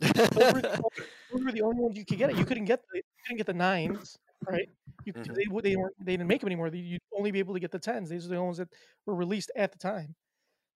Those 0.00 0.10
were, 0.10 0.60
the, 0.60 0.70
only- 0.84 1.06
those 1.32 1.44
were 1.44 1.52
the 1.52 1.62
only 1.62 1.80
ones 1.80 1.96
you 1.96 2.04
could 2.04 2.18
get. 2.18 2.36
You 2.36 2.44
couldn't 2.44 2.64
get 2.64 2.80
the, 2.92 2.96
you 2.98 3.02
couldn't 3.24 3.36
get 3.36 3.46
the 3.46 3.54
nines, 3.54 4.16
right? 4.48 4.68
You, 5.04 5.12
Mhm. 5.12 5.34
they, 5.62 5.70
they 5.70 5.76
weren't 5.76 5.94
they 6.04 6.12
didn't 6.16 6.26
make 6.26 6.40
them 6.40 6.48
anymore. 6.48 6.68
You'd 6.68 7.00
only 7.16 7.30
be 7.30 7.38
able 7.38 7.54
to 7.54 7.60
get 7.60 7.70
the 7.70 7.78
tens. 7.78 8.08
These 8.10 8.26
are 8.26 8.30
the 8.30 8.34
only 8.36 8.46
ones 8.46 8.58
that 8.58 8.68
were 9.06 9.14
released 9.14 9.52
at 9.54 9.70
the 9.70 9.78
time. 9.78 10.16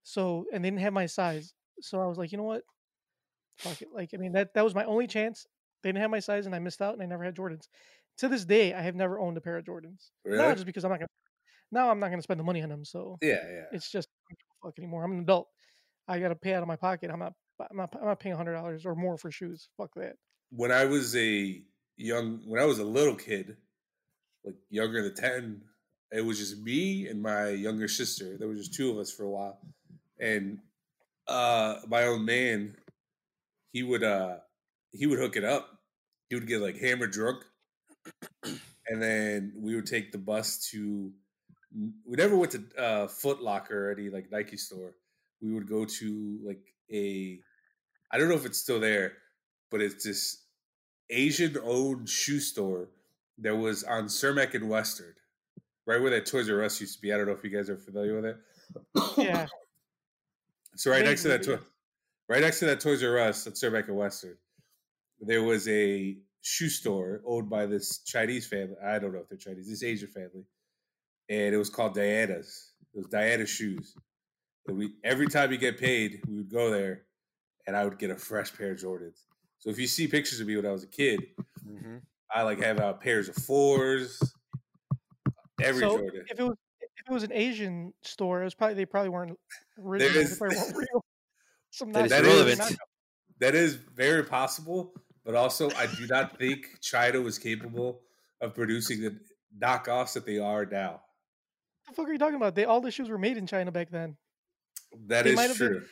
So 0.03 0.45
and 0.53 0.63
they 0.63 0.69
didn't 0.69 0.81
have 0.81 0.93
my 0.93 1.05
size. 1.07 1.53
So 1.81 2.01
I 2.01 2.05
was 2.07 2.17
like, 2.17 2.31
you 2.31 2.37
know 2.37 2.45
what? 2.45 2.63
Fuck 3.57 3.81
it. 3.81 3.89
Like 3.93 4.11
I 4.13 4.17
mean 4.17 4.31
that 4.31 4.53
that 4.53 4.63
was 4.63 4.73
my 4.73 4.85
only 4.85 5.07
chance. 5.07 5.45
They 5.83 5.89
didn't 5.89 6.01
have 6.01 6.11
my 6.11 6.19
size 6.19 6.45
and 6.45 6.55
I 6.55 6.59
missed 6.59 6.81
out 6.81 6.93
and 6.93 7.03
I 7.03 7.05
never 7.05 7.23
had 7.23 7.35
Jordans. 7.35 7.67
To 8.19 8.29
this 8.29 8.45
day, 8.45 8.73
I 8.73 8.81
have 8.81 8.95
never 8.95 9.19
owned 9.19 9.37
a 9.37 9.41
pair 9.41 9.57
of 9.57 9.65
Jordans. 9.65 10.09
Really? 10.23 10.37
Not 10.37 10.55
just 10.55 10.65
because 10.65 10.85
I'm 10.85 10.91
not 10.91 10.99
gonna 10.99 11.09
now 11.71 11.89
I'm 11.89 11.99
not 11.99 12.09
gonna 12.09 12.21
spend 12.21 12.39
the 12.39 12.43
money 12.43 12.61
on 12.61 12.69
them. 12.69 12.85
So 12.85 13.17
Yeah, 13.21 13.39
yeah. 13.51 13.63
it's 13.71 13.91
just 13.91 14.07
I 14.31 14.35
don't 14.35 14.69
fuck 14.71 14.79
anymore. 14.79 15.03
I'm 15.03 15.11
an 15.11 15.19
adult. 15.19 15.47
I 16.07 16.19
gotta 16.19 16.35
pay 16.35 16.53
out 16.53 16.61
of 16.61 16.67
my 16.67 16.75
pocket. 16.75 17.11
I'm 17.11 17.19
not 17.19 17.33
I'm 17.59 17.77
not 17.77 17.93
I'm 17.99 18.05
not 18.05 18.19
paying 18.19 18.35
hundred 18.35 18.53
dollars 18.53 18.85
or 18.85 18.95
more 18.95 19.17
for 19.17 19.31
shoes. 19.31 19.69
Fuck 19.77 19.91
that. 19.95 20.15
When 20.51 20.71
I 20.71 20.85
was 20.85 21.15
a 21.15 21.61
young, 21.97 22.41
when 22.45 22.61
I 22.61 22.65
was 22.65 22.79
a 22.79 22.83
little 22.83 23.15
kid, 23.15 23.57
like 24.45 24.55
younger 24.69 25.03
than 25.03 25.15
ten, 25.15 25.61
it 26.11 26.23
was 26.23 26.37
just 26.37 26.57
me 26.59 27.07
and 27.07 27.21
my 27.21 27.49
younger 27.49 27.87
sister. 27.87 28.37
There 28.37 28.47
was 28.47 28.59
just 28.59 28.73
two 28.73 28.91
of 28.91 28.97
us 28.97 29.11
for 29.11 29.23
a 29.23 29.29
while, 29.29 29.59
and 30.19 30.59
uh 31.27 31.77
my 31.87 32.05
old 32.05 32.21
man, 32.21 32.75
he 33.71 33.81
would 33.83 34.03
uh 34.03 34.37
he 34.91 35.07
would 35.07 35.19
hook 35.19 35.35
it 35.35 35.43
up. 35.43 35.72
He 36.33 36.39
would 36.39 36.47
get 36.47 36.61
like 36.61 36.79
hammered 36.79 37.11
drunk, 37.11 37.43
and 38.87 38.99
then 38.99 39.53
we 39.55 39.75
would 39.75 39.85
take 39.85 40.11
the 40.11 40.17
bus 40.17 40.67
to. 40.71 41.11
We 42.07 42.15
never 42.17 42.35
went 42.35 42.53
to 42.53 42.63
uh, 42.75 43.07
Foot 43.07 43.43
Locker 43.43 43.89
or 43.89 43.91
any 43.91 44.09
like 44.09 44.31
Nike 44.31 44.57
store. 44.57 44.95
We 45.43 45.53
would 45.53 45.69
go 45.69 45.85
to 45.85 46.39
like 46.43 46.73
a, 46.91 47.39
I 48.11 48.17
don't 48.17 48.29
know 48.29 48.35
if 48.35 48.47
it's 48.47 48.57
still 48.57 48.79
there, 48.79 49.13
but 49.69 49.79
it's 49.79 50.03
this 50.03 50.41
Asian 51.11 51.55
owned 51.63 52.09
shoe 52.09 52.39
store 52.39 52.89
that 53.37 53.55
was 53.55 53.83
on 53.83 54.05
Cermak 54.05 54.55
and 54.55 54.67
Western, 54.67 55.13
right 55.85 56.01
where 56.01 56.09
that 56.09 56.25
Toys 56.25 56.49
R 56.49 56.63
Us 56.63 56.81
used 56.81 56.95
to 56.95 57.01
be. 57.03 57.13
I 57.13 57.17
don't 57.17 57.27
know 57.27 57.33
if 57.33 57.43
you 57.43 57.51
guys 57.51 57.69
are 57.69 57.77
familiar 57.77 58.19
with 58.19 58.25
it. 58.25 58.37
Yeah. 59.17 59.45
So 60.77 60.89
right 60.89 61.05
next 61.05 61.21
to 61.21 61.27
that, 61.27 61.43
toy, 61.43 61.59
right 62.27 62.41
next 62.41 62.57
to 62.61 62.65
that 62.65 62.79
Toys 62.79 63.03
R 63.03 63.19
Us 63.19 63.45
at 63.45 63.53
Cermak 63.53 63.87
and 63.87 63.97
Western, 63.97 64.35
there 65.21 65.43
was 65.43 65.67
a 65.67 66.17
shoe 66.41 66.69
store 66.69 67.21
owned 67.25 67.49
by 67.49 67.65
this 67.65 67.99
Chinese 67.99 68.47
family. 68.47 68.75
I 68.83 68.99
don't 68.99 69.13
know 69.13 69.19
if 69.19 69.29
they're 69.29 69.37
Chinese. 69.37 69.69
This 69.69 69.83
Asian 69.83 70.09
family, 70.09 70.45
and 71.29 71.53
it 71.53 71.57
was 71.57 71.69
called 71.69 71.93
Diana's. 71.95 72.71
It 72.93 72.97
was 72.97 73.07
Diana 73.07 73.45
Shoes. 73.45 73.95
And 74.67 74.77
we 74.77 74.93
every 75.03 75.27
time 75.27 75.51
you 75.51 75.57
get 75.57 75.77
paid, 75.77 76.21
we 76.27 76.35
would 76.37 76.51
go 76.51 76.69
there, 76.71 77.03
and 77.67 77.75
I 77.75 77.83
would 77.85 77.97
get 77.99 78.09
a 78.11 78.15
fresh 78.17 78.55
pair 78.55 78.71
of 78.71 78.77
Jordans. 78.79 79.19
So 79.59 79.69
if 79.69 79.79
you 79.79 79.87
see 79.87 80.07
pictures 80.07 80.39
of 80.41 80.47
me 80.47 80.55
when 80.57 80.65
I 80.65 80.71
was 80.71 80.83
a 80.83 80.87
kid, 80.87 81.21
Mhm. 81.65 82.01
I 82.29 82.43
like 82.43 82.59
have 82.59 82.79
out 82.79 83.01
pairs 83.01 83.29
of 83.29 83.35
fours. 83.35 84.21
Every 85.61 85.81
so 85.81 85.97
Jordan. 85.97 86.25
if 86.29 86.39
it 86.39 86.43
was 86.43 86.57
if 86.81 87.09
it 87.09 87.11
was 87.13 87.23
an 87.23 87.31
Asian 87.33 87.93
store, 88.03 88.41
it 88.41 88.45
was 88.45 88.53
probably 88.55 88.75
they 88.75 88.85
probably 88.85 89.09
weren't 89.09 89.37
original. 89.79 90.21
is- 90.21 90.31
They 90.31 90.37
probably 90.37 90.57
weren't 90.57 90.75
real. 90.77 91.05
Some 91.71 91.91
That 91.91 92.05
is 92.05 92.11
knockoff- 92.11 92.15
That 92.21 92.25
is- 92.25 92.57
relevant. 92.59 92.79
That 93.39 93.55
is 93.55 93.73
very 93.75 94.23
possible, 94.23 94.93
but 95.25 95.35
also 95.35 95.69
I 95.71 95.87
do 95.87 96.07
not 96.07 96.37
think 96.37 96.79
China 96.81 97.21
was 97.21 97.37
capable 97.39 98.01
of 98.41 98.53
producing 98.53 99.01
the 99.01 99.17
knockoffs 99.61 100.13
that 100.13 100.25
they 100.25 100.39
are 100.39 100.65
now. 100.65 101.01
What 101.85 101.89
the 101.89 101.93
fuck 101.95 102.07
are 102.09 102.11
you 102.13 102.17
talking 102.19 102.35
about? 102.35 102.55
They 102.55 102.65
all 102.65 102.81
the 102.81 102.91
shoes 102.91 103.09
were 103.09 103.17
made 103.17 103.37
in 103.37 103.47
China 103.47 103.71
back 103.71 103.89
then. 103.89 104.17
That 105.07 105.23
They 105.23 105.31
is 105.31 105.35
might 105.35 105.49
have 105.49 105.59
been- 105.59 105.67
true. 105.69 105.85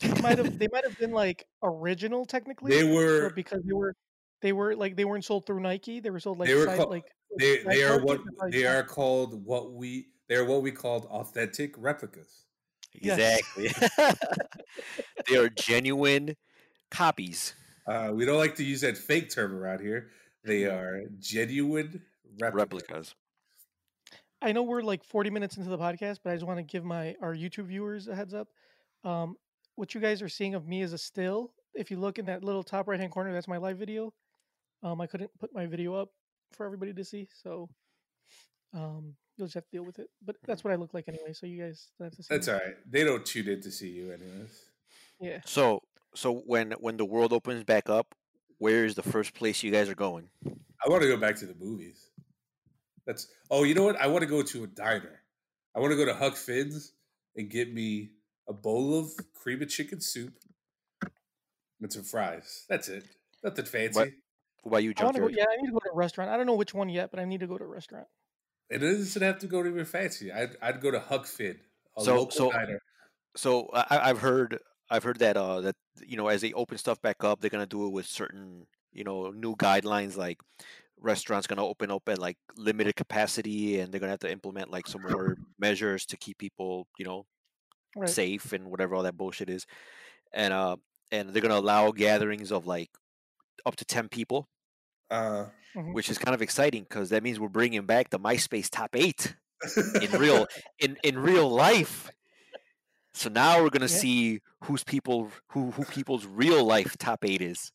They 0.00 0.20
might 0.20 0.38
have 0.38 0.58
they 0.58 0.68
might 0.72 0.84
have 0.84 0.98
been 0.98 1.12
like 1.12 1.44
original 1.62 2.24
technically. 2.24 2.70
They 2.72 2.84
were 2.94 3.30
because 3.30 3.62
they 3.64 3.74
were 3.74 3.94
they 4.42 4.52
were 4.52 4.74
like 4.74 4.96
they 4.96 5.04
weren't 5.04 5.24
sold 5.24 5.46
through 5.46 5.60
Nike. 5.60 6.00
They 6.00 6.10
were 6.10 6.20
sold 6.20 6.38
like 6.38 6.48
They 6.48 6.54
were 6.56 6.66
side, 6.66 6.76
called- 6.78 6.90
like 6.90 7.04
they 7.38 7.62
side 7.62 7.72
they 7.72 7.82
are 7.84 8.00
what 8.00 8.18
they're 8.18 8.32
probably 8.38 8.58
they 8.58 8.64
side- 8.64 8.74
are 8.76 8.82
called 8.82 9.44
what 9.46 9.72
we 9.72 10.06
they 10.28 10.34
are 10.36 10.44
what 10.44 10.62
we 10.62 10.72
called 10.72 11.06
authentic 11.06 11.74
replicas. 11.78 12.44
Yes. 12.92 13.40
Exactly. 13.56 13.88
they 15.28 15.36
are 15.36 15.48
genuine 15.48 16.36
copies. 16.90 17.54
Uh, 17.86 18.10
we 18.14 18.24
don't 18.24 18.38
like 18.38 18.54
to 18.56 18.64
use 18.64 18.80
that 18.80 18.96
fake 18.96 19.30
term 19.30 19.54
around 19.54 19.80
here. 19.80 20.10
They 20.44 20.62
Mm-hmm. 20.62 20.76
are 20.76 21.02
genuine 21.18 22.02
replicas. 22.40 22.82
Replicas. 22.82 23.14
I 24.42 24.52
know 24.52 24.62
we're 24.62 24.82
like 24.82 25.02
40 25.04 25.30
minutes 25.30 25.56
into 25.56 25.70
the 25.70 25.78
podcast, 25.78 26.18
but 26.22 26.30
I 26.32 26.34
just 26.34 26.46
want 26.46 26.58
to 26.58 26.62
give 26.62 26.84
my 26.84 27.14
our 27.22 27.34
YouTube 27.34 27.66
viewers 27.66 28.08
a 28.08 28.14
heads 28.14 28.34
up. 28.34 28.48
Um, 29.02 29.36
what 29.76 29.94
you 29.94 30.00
guys 30.00 30.20
are 30.22 30.28
seeing 30.28 30.54
of 30.54 30.66
me 30.68 30.82
is 30.82 30.92
a 30.92 30.98
still. 30.98 31.52
If 31.74 31.90
you 31.90 31.98
look 31.98 32.18
in 32.18 32.26
that 32.26 32.44
little 32.44 32.62
top 32.62 32.86
right 32.86 33.00
hand 33.00 33.10
corner, 33.12 33.32
that's 33.32 33.48
my 33.48 33.56
live 33.56 33.78
video. 33.78 34.12
Um, 34.82 35.00
I 35.00 35.06
couldn't 35.06 35.30
put 35.40 35.54
my 35.54 35.66
video 35.66 35.94
up 35.94 36.10
for 36.52 36.66
everybody 36.66 36.92
to 36.92 37.04
see, 37.04 37.26
so 37.32 37.68
um, 38.74 39.14
you'll 39.36 39.46
just 39.46 39.54
have 39.54 39.64
to 39.64 39.70
deal 39.70 39.82
with 39.84 39.98
it. 39.98 40.08
But 40.24 40.36
that's 40.46 40.62
what 40.62 40.72
I 40.72 40.76
look 40.76 40.92
like 40.94 41.08
anyway, 41.08 41.32
so 41.32 41.46
you 41.46 41.62
guys 41.62 41.88
don't 41.98 42.06
have 42.06 42.16
to 42.16 42.22
see. 42.22 42.28
That's 42.34 42.46
me. 42.48 42.52
all 42.52 42.58
right. 42.60 42.74
They 42.90 43.02
don't 43.02 43.24
tune 43.24 43.48
in 43.48 43.60
to 43.62 43.70
see 43.70 43.88
you, 43.88 44.12
anyways. 44.12 44.66
Yeah. 45.20 45.40
So 45.46 45.80
so 46.14 46.34
when 46.46 46.72
when 46.72 46.96
the 46.96 47.04
world 47.04 47.32
opens 47.32 47.64
back 47.64 47.88
up, 47.88 48.14
where 48.58 48.84
is 48.84 48.94
the 48.94 49.02
first 49.02 49.34
place 49.34 49.62
you 49.62 49.70
guys 49.70 49.88
are 49.88 49.94
going? 49.94 50.28
I 50.46 50.88
want 50.88 51.02
to 51.02 51.08
go 51.08 51.16
back 51.16 51.36
to 51.36 51.46
the 51.46 51.54
movies. 51.54 52.10
That's 53.06 53.28
oh, 53.50 53.64
you 53.64 53.74
know 53.74 53.84
what? 53.84 53.96
I 53.96 54.06
want 54.06 54.22
to 54.22 54.28
go 54.28 54.42
to 54.42 54.64
a 54.64 54.66
diner. 54.66 55.20
I 55.74 55.80
want 55.80 55.92
to 55.92 55.96
go 55.96 56.04
to 56.04 56.14
Huck 56.14 56.36
Finn's 56.36 56.92
and 57.36 57.50
get 57.50 57.72
me 57.72 58.10
a 58.48 58.52
bowl 58.52 58.98
of 58.98 59.10
cream 59.34 59.62
of 59.62 59.68
chicken 59.68 60.00
soup 60.00 60.34
and 61.80 61.92
some 61.92 62.02
fries. 62.02 62.64
That's 62.68 62.88
it. 62.88 63.04
Nothing 63.42 63.64
fancy. 63.64 63.98
What? 63.98 64.08
What 64.62 64.70
about 64.70 64.82
you, 64.84 64.94
I 64.96 65.04
want 65.04 65.16
to 65.16 65.22
go. 65.22 65.28
Yeah, 65.28 65.44
I 65.50 65.56
need 65.56 65.66
to 65.66 65.72
go 65.72 65.78
to 65.80 65.90
a 65.92 65.96
restaurant. 65.96 66.30
I 66.30 66.38
don't 66.38 66.46
know 66.46 66.54
which 66.54 66.72
one 66.72 66.88
yet, 66.88 67.10
but 67.10 67.20
I 67.20 67.26
need 67.26 67.40
to 67.40 67.46
go 67.46 67.58
to 67.58 67.64
a 67.64 67.68
restaurant. 67.68 68.06
It 68.70 68.78
doesn't 68.78 69.20
have 69.20 69.38
to 69.40 69.46
go 69.46 69.60
anywhere 69.60 69.84
fancy. 69.84 70.32
I'd 70.32 70.56
I'd 70.62 70.80
go 70.80 70.90
to 70.90 71.00
Huck 71.00 71.26
Finn, 71.26 71.58
a 71.98 72.02
So- 72.02 72.16
local 72.16 72.30
so- 72.30 72.50
diner. 72.50 72.80
So 73.36 73.68
I, 73.74 74.10
I've 74.10 74.20
heard 74.20 74.60
I've 74.90 75.02
heard 75.04 75.18
that 75.20 75.36
uh 75.36 75.60
that 75.62 75.76
you 76.06 76.16
know 76.16 76.28
as 76.28 76.40
they 76.42 76.52
open 76.52 76.78
stuff 76.78 77.00
back 77.02 77.24
up, 77.24 77.40
they're 77.40 77.50
gonna 77.50 77.66
do 77.66 77.86
it 77.86 77.92
with 77.92 78.06
certain 78.06 78.66
you 78.92 79.04
know 79.04 79.30
new 79.30 79.56
guidelines 79.56 80.16
like 80.16 80.38
restaurants 81.00 81.46
gonna 81.46 81.64
open 81.66 81.90
up 81.90 82.08
at 82.08 82.18
like 82.18 82.38
limited 82.56 82.96
capacity 82.96 83.80
and 83.80 83.92
they're 83.92 84.00
gonna 84.00 84.12
have 84.12 84.20
to 84.20 84.30
implement 84.32 84.70
like 84.70 84.86
some 84.86 85.02
more 85.02 85.36
measures 85.58 86.06
to 86.06 86.16
keep 86.16 86.38
people 86.38 86.86
you 86.98 87.04
know 87.04 87.26
Right. 87.96 88.08
safe 88.10 88.52
and 88.52 88.70
whatever 88.70 88.94
all 88.96 89.04
that 89.04 89.16
bullshit 89.16 89.48
is. 89.50 89.66
And 90.32 90.52
uh 90.52 90.76
and 91.12 91.30
they're 91.30 91.42
gonna 91.42 91.58
allow 91.58 91.92
gatherings 91.92 92.50
of 92.52 92.66
like 92.66 92.90
up 93.66 93.76
to 93.76 93.84
10 93.84 94.08
people. 94.08 94.48
Uh, 95.10 95.46
which 95.92 96.08
is 96.08 96.18
kind 96.18 96.34
of 96.34 96.42
exciting 96.42 96.82
because 96.84 97.10
that 97.10 97.22
means 97.22 97.38
we're 97.38 97.48
bringing 97.48 97.84
back 97.86 98.10
the 98.10 98.18
myspace 98.18 98.68
top 98.70 98.96
eight 98.96 99.34
in 100.00 100.10
real 100.18 100.46
in 100.80 100.96
in 101.04 101.18
real 101.18 101.48
life 101.48 102.10
so 103.14 103.28
now 103.30 103.62
we're 103.62 103.70
gonna 103.70 103.84
Yeah. 103.86 103.96
see 103.98 104.40
who's 104.64 104.84
people 104.84 105.30
who 105.48 105.70
who 105.70 105.84
people's 105.84 106.26
real 106.26 106.64
life 106.64 106.96
top 106.98 107.24
eight 107.24 107.40
is. 107.40 107.72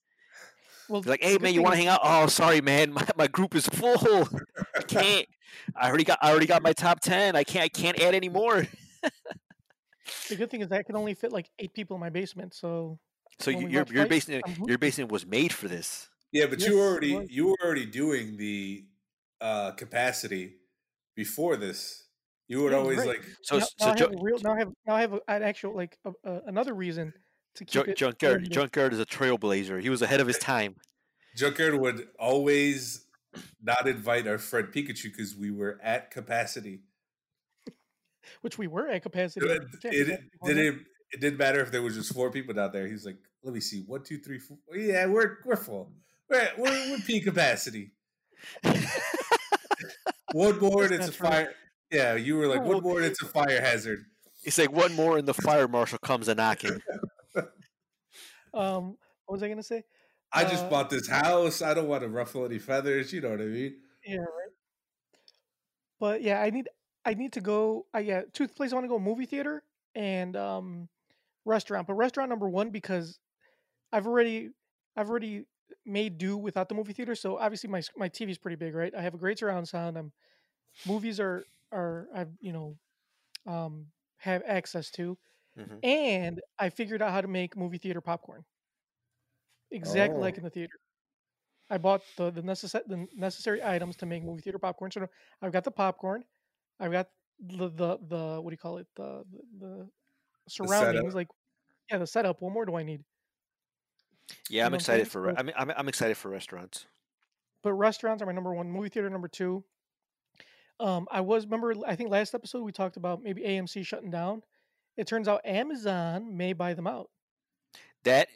Well, 0.87 1.01
Be 1.01 1.09
like 1.09 1.23
hey 1.23 1.37
man 1.37 1.53
you 1.53 1.61
want 1.61 1.73
to 1.73 1.77
hang 1.77 1.87
out? 1.87 1.99
Oh 2.03 2.27
sorry 2.27 2.61
man 2.61 2.91
my, 2.93 3.05
my 3.15 3.27
group 3.27 3.55
is 3.55 3.67
full. 3.67 4.27
I 4.75 4.81
can't 4.81 5.27
i 5.75 5.87
already 5.87 6.03
got 6.03 6.19
i 6.21 6.29
already 6.29 6.45
got 6.45 6.61
my 6.61 6.73
top 6.73 6.99
10 6.99 7.35
i 7.35 7.43
can't 7.43 7.63
i 7.65 7.69
can't 7.69 7.99
add 7.99 8.13
any 8.13 8.29
more. 8.29 8.67
The 10.27 10.35
good 10.35 10.49
thing 10.49 10.61
is 10.61 10.69
that 10.69 10.79
I 10.79 10.83
can 10.83 10.95
only 10.95 11.13
fit 11.13 11.31
like 11.31 11.49
eight 11.59 11.73
people 11.73 11.95
in 11.95 11.99
my 11.99 12.09
basement. 12.09 12.53
So 12.53 12.99
so 13.39 13.51
you, 13.51 13.65
we 13.67 13.71
your 13.71 13.83
watch 13.83 13.91
your 13.91 14.07
basement 14.07 14.43
I'm 14.45 14.63
your 14.67 14.77
basement 14.77 15.11
was 15.11 15.25
made 15.25 15.53
for 15.53 15.67
this. 15.67 16.09
Yeah, 16.31 16.45
but 16.47 16.59
Yes, 16.59 16.69
you 16.69 16.79
it 16.79 16.81
already 16.81 17.27
you 17.29 17.47
were 17.47 17.57
already 17.63 17.85
doing 17.85 18.37
the 18.37 18.85
uh, 19.41 19.71
capacity 19.71 20.55
before 21.15 21.55
this. 21.57 22.08
You 22.49 22.63
would 22.63 22.71
Yeah, 22.73 22.79
always 22.79 22.97
great. 22.97 23.07
like 23.07 23.23
so 23.43 23.59
now, 23.59 23.65
so 23.77 23.85
now 23.85 23.93
I 23.93 23.97
have 23.99 24.11
real. 24.21 24.37
Now 24.43 24.53
I 24.53 24.59
have 24.59 24.71
now 24.87 24.95
I 24.95 25.01
have 25.01 25.13
an 25.13 25.43
actual 25.43 25.75
like 25.75 25.97
a, 26.03 26.11
a, 26.29 26.41
another 26.47 26.73
reason 26.73 27.13
to 27.55 27.63
keep 27.63 27.85
Jo- 27.85 27.91
it. 27.91 27.95
junkyard 27.95 28.51
junkyard 28.51 28.91
is 28.93 28.99
a 28.99 29.05
trailblazer 29.05 29.81
he 29.81 29.89
was 29.89 30.01
ahead 30.01 30.19
of 30.19 30.27
his 30.27 30.37
time 30.37 30.75
Junkyard 31.35 31.75
would 31.75 32.07
always 32.19 33.05
not 33.61 33.87
invite 33.87 34.27
our 34.27 34.37
friend 34.37 34.69
Pikachu 34.73 35.03
because 35.03 35.35
we 35.35 35.51
were 35.51 35.79
at 35.83 36.11
capacity. 36.11 36.81
which 38.41 38.57
we 38.57 38.67
were 38.67 38.87
at 38.89 39.03
capacity. 39.03 39.45
It, 39.45 39.51
it, 39.51 39.71
do 39.71 39.77
that 39.81 39.93
anymore, 39.93 40.19
no. 40.41 40.53
didn't. 40.53 40.85
It 41.11 41.21
didn't 41.21 41.39
matter 41.39 41.59
if 41.61 41.71
there 41.71 41.81
was 41.81 41.95
just 41.95 42.13
four 42.13 42.31
people 42.31 42.53
down 42.53 42.71
there. 42.71 42.87
He's 42.87 43.05
like, 43.05 43.17
"Let 43.43 43.53
me 43.53 43.59
see, 43.59 43.83
one, 43.87 44.03
two, 44.03 44.17
three, 44.19 44.39
four. 44.39 44.57
Yeah, 44.75 45.05
we're 45.07 45.37
we're 45.45 45.55
full. 45.55 45.91
We're 46.29 46.49
we're, 46.57 46.89
we're 46.91 46.99
peak 46.99 47.23
capacity. 47.25 47.91
One 50.33 50.59
more, 50.59 50.87
That's 50.87 51.07
it's 51.07 51.15
a 51.15 51.17
true. 51.17 51.27
fire. 51.27 51.53
Yeah, 51.91 52.15
you 52.15 52.37
were 52.37 52.47
like, 52.47 52.61
No, 52.61 52.67
one 52.67 52.81
more, 52.81 52.97
and 52.97 53.05
it's 53.05 53.21
a 53.21 53.25
fire 53.27 53.61
hazard. 53.61 54.05
it's 54.43 54.57
like 54.57 54.71
one 54.71 54.93
more 54.93 55.17
and 55.17 55.27
the 55.27 55.33
fire 55.33 55.67
marshal 55.67 55.99
comes 55.99 56.27
a 56.27 56.35
knocking 56.35 56.81
Um, 58.53 58.97
what 59.25 59.33
was 59.35 59.43
I 59.43 59.49
gonna 59.49 59.63
say? 59.63 59.83
I 60.31 60.43
just 60.45 60.65
Uh, 60.65 60.69
bought 60.69 60.89
this 60.89 61.07
house. 61.07 61.61
I 61.61 61.73
don't 61.73 61.87
want 61.87 62.03
to 62.03 62.09
ruffle 62.09 62.45
any 62.45 62.59
feathers. 62.59 63.11
You 63.13 63.21
know 63.21 63.31
what 63.31 63.41
I 63.41 63.45
mean? 63.45 63.81
Yeah, 64.03 64.17
right. 64.17 64.51
But 65.99 66.21
yeah, 66.21 66.41
I 66.41 66.49
need 66.49 66.69
I 67.05 67.13
need 67.13 67.33
to 67.33 67.41
go. 67.41 67.87
I 67.93 67.99
yeah, 68.01 68.23
two 68.31 68.47
places 68.47 68.73
I 68.73 68.75
want 68.77 68.85
to 68.85 68.89
go: 68.89 68.99
movie 68.99 69.25
theater 69.25 69.63
and 69.95 70.35
um, 70.35 70.89
restaurant. 71.45 71.87
But 71.87 71.95
restaurant 71.95 72.29
number 72.29 72.49
one 72.49 72.71
because 72.71 73.19
I've 73.91 74.07
already 74.07 74.51
I've 74.95 75.09
already 75.09 75.45
made 75.85 76.17
do 76.17 76.37
without 76.37 76.69
the 76.69 76.75
movie 76.75 76.93
theater. 76.93 77.15
So 77.15 77.37
obviously 77.37 77.69
my 77.69 77.81
my 77.97 78.09
TV 78.09 78.31
is 78.31 78.37
pretty 78.37 78.57
big, 78.57 78.75
right? 78.75 78.93
I 78.95 79.01
have 79.01 79.13
a 79.15 79.17
great 79.19 79.39
surround 79.39 79.67
sound. 79.69 79.97
I'm 79.97 80.13
movies 80.85 81.19
are 81.19 81.45
are 81.71 82.07
I've 82.13 82.31
you 82.41 82.53
know 82.53 82.77
um 83.47 83.91
have 84.17 84.43
access 84.45 84.91
to, 84.91 85.17
Mhm. 85.57 85.83
and 85.83 86.41
I 86.59 86.69
figured 86.69 87.01
out 87.01 87.11
how 87.13 87.21
to 87.21 87.27
make 87.29 87.57
movie 87.57 87.79
theater 87.79 88.01
popcorn 88.01 88.45
exactly 89.71 90.19
like 90.21 90.35
Oh. 90.35 90.37
in 90.37 90.43
the 90.43 90.49
theater. 90.49 90.73
I 91.69 91.77
bought 91.77 92.03
the 92.17 92.31
the, 92.31 92.41
necessa- 92.43 92.87
the 92.87 93.07
necessary 93.15 93.63
items 93.63 93.97
to 93.97 94.05
make 94.05 94.23
movie 94.23 94.41
theater 94.41 94.59
popcorn. 94.59 94.91
So 94.91 95.07
I've 95.41 95.51
got 95.51 95.63
the 95.63 95.71
popcorn, 95.71 96.25
I've 96.79 96.91
got 96.91 97.09
the 97.39 97.69
the, 97.69 97.97
the 97.99 98.41
what 98.41 98.51
do 98.51 98.53
you 98.53 98.57
call 98.59 98.77
it 98.79 98.87
the 98.95 99.25
the, 99.59 99.91
the 100.43 100.51
surroundings 100.51 101.15
like 101.15 101.29
yeah 101.91 101.99
the 101.99 102.07
setup. 102.07 102.41
What 102.41 102.53
more 102.53 102.65
do 102.65 102.75
I 102.75 102.83
need? 102.83 103.05
Yeah, 104.49 104.65
I'm 104.65 104.71
know 104.71 104.75
what 104.77 104.81
I'm 104.81 104.85
saying? 104.85 105.05
excited 105.05 105.07
for. 105.07 105.21
re- 105.21 105.33
I 105.37 105.43
mean, 105.43 105.53
I'm 105.57 105.71
I'm 105.71 105.87
excited 105.87 106.17
for 106.17 106.29
restaurants. 106.29 106.87
But 107.61 107.73
restaurants 107.73 108.21
are 108.21 108.25
my 108.25 108.33
number 108.33 108.53
one. 108.53 108.69
Movie 108.69 108.89
theater 108.89 109.09
number 109.09 109.27
two. 109.29 109.65
Um, 110.79 111.07
I 111.11 111.21
was 111.21 111.45
remember 111.45 111.73
I 111.85 111.95
think 111.95 112.09
last 112.09 112.33
episode 112.33 112.63
we 112.63 112.71
talked 112.71 112.97
about 112.97 113.21
maybe 113.23 113.41
AMC 113.43 113.85
shutting 113.85 114.11
down. 114.11 114.41
It 114.97 115.07
turns 115.07 115.27
out 115.27 115.41
Amazon 115.45 116.35
may 116.37 116.53
buy 116.53 116.73
them 116.73 116.87
out. 116.87 117.09
That 118.03 118.27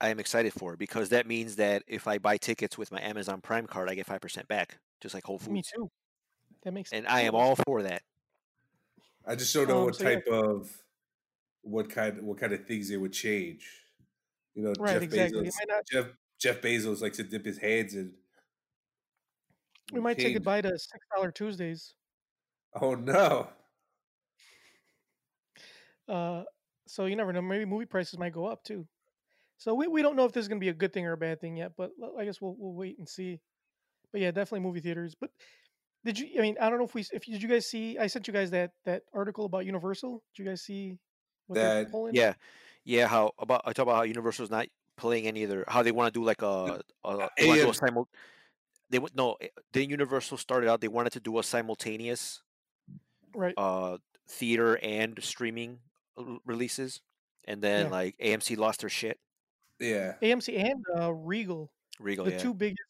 I 0.00 0.08
am 0.10 0.20
excited 0.20 0.52
for 0.52 0.76
because 0.76 1.08
that 1.10 1.26
means 1.26 1.56
that 1.56 1.82
if 1.86 2.06
I 2.06 2.18
buy 2.18 2.36
tickets 2.36 2.76
with 2.78 2.92
my 2.92 3.00
Amazon 3.00 3.40
Prime 3.40 3.66
card, 3.66 3.88
I 3.90 3.94
get 3.94 4.06
five 4.06 4.20
percent 4.20 4.46
back, 4.48 4.78
just 5.00 5.14
like 5.14 5.24
Whole 5.24 5.38
Foods. 5.38 5.50
Me 5.50 5.62
too. 5.62 5.90
That 6.62 6.72
makes 6.72 6.92
And 6.92 7.06
I 7.06 7.22
am 7.22 7.34
all 7.34 7.56
for 7.66 7.82
that. 7.82 8.02
I 9.26 9.34
just 9.34 9.52
don't 9.54 9.68
know 9.68 9.78
Um, 9.80 9.84
what 9.86 9.96
so 9.96 10.04
yeah. 10.08 10.14
type 10.16 10.26
of 10.28 10.70
what 11.62 11.90
kind 11.90 12.22
what 12.22 12.38
kind 12.38 12.52
of 12.52 12.64
things 12.66 12.88
they 12.90 12.96
would 12.96 13.12
change. 13.12 13.68
You 14.54 14.62
know, 14.62 14.72
Right, 14.78 14.94
Jeff 14.94 15.02
exactly. 15.02 15.42
Bezos. 15.48 15.52
not- 15.68 15.86
Jeff 15.90 16.06
Jeff 16.38 16.60
Bezos 16.60 17.00
likes 17.02 17.16
to 17.16 17.24
dip 17.24 17.44
his 17.44 17.58
hands 17.58 17.94
in. 17.94 18.12
We 19.92 20.00
might 20.00 20.16
say 20.16 20.24
change. 20.24 20.34
goodbye 20.34 20.62
to 20.62 20.70
six 20.70 21.06
dollar 21.14 21.30
Tuesdays. 21.30 21.94
Oh 22.80 22.94
no! 22.94 23.48
Uh, 26.08 26.42
so 26.86 27.06
you 27.06 27.16
never 27.16 27.32
know. 27.32 27.42
Maybe 27.42 27.64
movie 27.64 27.86
prices 27.86 28.18
might 28.18 28.32
go 28.32 28.46
up 28.46 28.62
too. 28.64 28.86
So 29.58 29.74
we, 29.74 29.86
we 29.86 30.02
don't 30.02 30.16
know 30.16 30.24
if 30.24 30.32
this 30.32 30.42
is 30.42 30.48
gonna 30.48 30.60
be 30.60 30.68
a 30.68 30.74
good 30.74 30.92
thing 30.92 31.06
or 31.06 31.12
a 31.12 31.16
bad 31.16 31.40
thing 31.40 31.56
yet, 31.56 31.72
but 31.76 31.90
I 32.18 32.24
guess 32.24 32.40
we'll 32.40 32.54
we'll 32.58 32.74
wait 32.74 32.98
and 32.98 33.08
see. 33.08 33.40
But 34.12 34.20
yeah, 34.20 34.30
definitely 34.30 34.60
movie 34.60 34.80
theaters. 34.80 35.14
But 35.18 35.30
did 36.04 36.18
you? 36.18 36.28
I 36.38 36.42
mean, 36.42 36.56
I 36.60 36.68
don't 36.68 36.78
know 36.78 36.84
if 36.84 36.94
we 36.94 37.04
if 37.12 37.26
you, 37.26 37.34
did 37.34 37.42
you 37.42 37.48
guys 37.48 37.66
see? 37.66 37.98
I 37.98 38.06
sent 38.06 38.26
you 38.28 38.32
guys 38.34 38.50
that 38.50 38.72
that 38.84 39.02
article 39.14 39.44
about 39.46 39.66
Universal. 39.66 40.22
Did 40.34 40.42
you 40.42 40.48
guys 40.48 40.62
see 40.62 40.98
what 41.46 41.56
That- 41.56 41.90
pulling? 41.90 42.14
Yeah, 42.14 42.34
yeah. 42.84 43.06
How 43.06 43.32
about 43.38 43.62
I 43.64 43.72
talk 43.72 43.84
about 43.84 43.96
how 43.96 44.02
Universal's 44.02 44.50
not 44.50 44.66
playing 44.96 45.26
any 45.26 45.44
other? 45.44 45.64
How 45.66 45.82
they 45.82 45.92
want 45.92 46.12
to 46.12 46.20
do 46.20 46.24
like 46.24 46.42
a, 46.42 46.80
a 47.04 47.28
a 47.38 47.74
simul. 47.74 48.08
They 48.90 48.98
would 48.98 49.16
no. 49.16 49.34
eh, 49.40 49.48
Then 49.72 49.90
Universal 49.90 50.38
started 50.38 50.68
out. 50.68 50.80
They 50.80 50.88
wanted 50.88 51.12
to 51.14 51.20
do 51.20 51.38
a 51.38 51.42
simultaneous 51.42 52.42
Right. 53.34 53.54
uh 53.56 53.98
theater 54.28 54.78
and 54.82 55.18
streaming 55.22 55.78
releases, 56.44 57.00
and 57.44 57.60
then 57.62 57.86
Yeah. 57.86 57.90
like 57.92 58.16
AMC 58.18 58.56
lost 58.56 58.80
their 58.80 58.90
shit. 58.90 59.18
Yeah, 59.78 60.14
AMC 60.22 60.56
and 60.58 60.84
uh, 60.98 61.12
Regal, 61.12 61.70
Regal, 62.00 62.24
the 62.24 62.30
yeah. 62.32 62.38
two 62.38 62.54
biggest, 62.54 62.80